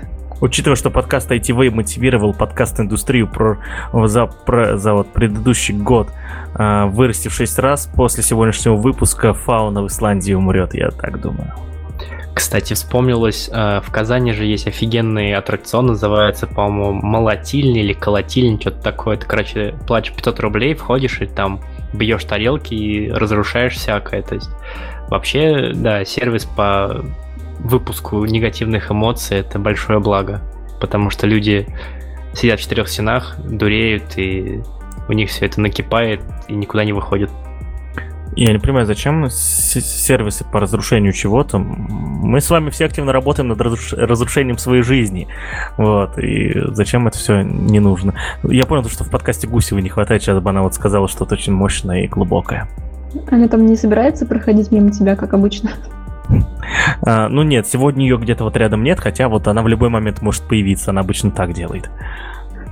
Учитывая, 0.41 0.77
что 0.77 0.91
подкаст 0.91 1.31
ITV 1.31 1.71
мотивировал 1.71 2.35
подкаст-индустрию 2.35 3.27
про, 3.27 3.59
за, 3.93 4.27
про, 4.27 4.77
за 4.77 4.93
вот 4.93 5.13
предыдущий 5.13 5.75
год 5.75 6.11
э, 6.55 6.85
вырасти 6.87 7.29
в 7.29 7.33
6 7.33 7.59
раз, 7.59 7.91
после 7.95 8.23
сегодняшнего 8.23 8.77
выпуска 8.77 9.33
фауна 9.33 9.83
в 9.83 9.87
Исландии 9.87 10.35
умрет, 10.35 10.75
я 10.75 10.91
так 10.91 11.23
думаю. 11.23 11.55
Кстати, 12.35 12.75
вспомнилось, 12.75 13.49
э, 13.51 13.81
в 13.81 13.91
Казани 13.91 14.35
же 14.35 14.45
есть 14.45 14.67
офигенный 14.67 15.33
аттракцион, 15.33 15.87
называется, 15.87 16.47
по-моему, 16.47 17.01
молотильня 17.01 17.81
или 17.81 17.95
колотильня, 17.95 18.61
что-то 18.61 18.83
такое. 18.83 19.17
Ты, 19.17 19.27
короче, 19.27 19.75
платишь 19.87 20.13
500 20.13 20.41
рублей, 20.41 20.75
входишь 20.75 21.23
и 21.23 21.27
там 21.27 21.63
бьешь 21.95 22.25
тарелки 22.25 22.75
и 22.75 23.11
разрушаешь 23.11 23.73
всякое. 23.73 24.21
То 24.21 24.35
есть 24.35 24.51
вообще, 25.09 25.73
да, 25.75 26.05
сервис 26.05 26.45
по 26.45 27.07
выпуску 27.59 28.25
негативных 28.25 28.91
эмоций 28.91 29.39
это 29.39 29.59
большое 29.59 30.01
благо, 30.01 30.43
потому 30.81 31.11
что 31.11 31.27
люди 31.27 31.67
сидят 32.35 32.61
в 32.61 32.63
четырех 32.63 32.89
стенах, 32.89 33.37
дуреют, 33.39 34.17
и 34.17 34.63
у 35.09 35.13
них 35.13 35.31
все 35.31 35.47
это 35.47 35.61
накипает 35.61 36.21
и 36.49 36.55
никуда 36.55 36.85
не 36.85 36.93
выходит. 36.93 37.31
Я 38.35 38.53
не 38.53 38.59
понимаю, 38.59 38.85
зачем 38.85 39.31
сервисы 39.31 40.45
по 40.45 40.61
разрушению 40.61 41.15
чего-то. 41.15 41.59
Мы 41.59 42.43
с 42.43 42.51
вами 42.51 42.69
все 42.69 42.85
активно 42.85 43.11
работаем 43.11 43.49
над 43.49 43.59
разрушением 43.61 44.59
своей 44.59 44.83
жизни. 44.83 45.27
Вот. 45.79 46.19
И 46.19 46.53
зачем 46.75 47.09
это 47.09 47.17
все 47.17 47.41
не 47.41 47.81
нужно? 47.81 48.15
Я 48.43 48.65
понял, 48.67 48.87
что 48.91 49.05
в 49.05 49.11
подкасте 49.11 49.47
Гусевой 49.47 49.83
не 49.83 49.89
хватает. 49.89 50.23
Сейчас 50.23 50.39
бы 50.41 50.51
она 50.51 50.61
вот 50.61 50.75
сказала 50.75 51.09
что-то 51.09 51.35
очень 51.35 51.55
мощное 51.55 52.03
и 52.03 52.09
глубокое. 52.09 52.69
Она 53.31 53.49
там 53.49 53.65
не 53.65 53.77
собирается 53.77 54.27
проходить 54.27 54.71
мимо 54.71 54.91
тебя, 54.91 55.17
как 55.17 55.33
обычно? 55.33 55.71
А, 57.07 57.29
ну 57.29 57.43
нет, 57.43 57.67
сегодня 57.67 58.05
ее 58.05 58.19
где-то 58.19 58.45
вот 58.45 58.57
рядом 58.57 58.83
нет, 58.83 59.01
хотя 59.01 59.29
вот 59.29 59.49
она 59.49 59.63
в 59.63 59.69
любой 59.69 59.89
момент 59.89 60.23
может 60.23 60.43
появиться, 60.43 60.91
она 60.91 61.01
обычно 61.01 61.31
так 61.31 61.53
делает. 61.53 61.91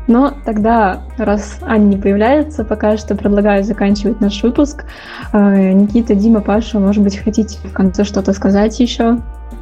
Но 0.06 0.34
тогда, 0.44 1.02
раз 1.16 1.58
Аня 1.62 1.84
не 1.84 1.96
появляется, 1.96 2.64
пока 2.64 2.96
что 2.98 3.14
предлагаю 3.14 3.64
заканчивать 3.64 4.20
наш 4.20 4.42
выпуск. 4.42 4.84
А, 5.32 5.54
Никита, 5.54 6.14
Дима, 6.14 6.40
Паша, 6.40 6.78
может 6.78 7.02
быть, 7.02 7.16
хотите 7.16 7.58
в 7.66 7.72
конце 7.72 8.04
что-то 8.04 8.32
сказать 8.34 8.78
еще? 8.80 9.18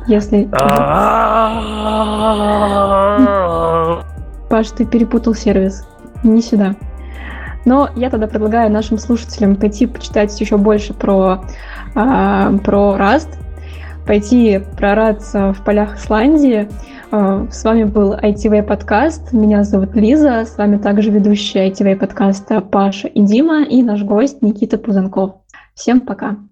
Если... 0.08 0.48
Паш, 4.50 4.70
ты 4.70 4.84
перепутал 4.84 5.34
сервис. 5.34 5.86
Не 6.24 6.42
сюда. 6.42 6.74
Но 7.64 7.88
я 7.94 8.10
тогда 8.10 8.26
предлагаю 8.26 8.70
нашим 8.70 8.98
слушателям 8.98 9.54
пойти 9.54 9.86
почитать 9.86 10.38
еще 10.40 10.56
больше 10.56 10.94
про, 10.94 11.44
э, 11.94 12.58
про 12.64 12.96
Rust, 12.98 13.28
пойти 14.06 14.60
прораться 14.76 15.52
в 15.52 15.64
полях 15.64 15.96
Исландии. 15.98 16.68
А, 17.10 17.46
с 17.50 17.64
вами 17.64 17.84
был 17.84 18.14
ITV 18.14 18.62
подкаст. 18.62 19.32
Меня 19.32 19.64
зовут 19.64 19.94
Лиза. 19.94 20.44
С 20.44 20.56
вами 20.56 20.78
также 20.78 21.10
ведущая 21.10 21.70
ITV 21.70 21.96
подкаста 21.96 22.60
Паша 22.60 23.08
и 23.08 23.22
Дима 23.22 23.64
и 23.64 23.82
наш 23.82 24.02
гость 24.02 24.42
Никита 24.42 24.78
Пузанков. 24.78 25.36
Всем 25.74 26.00
пока. 26.00 26.36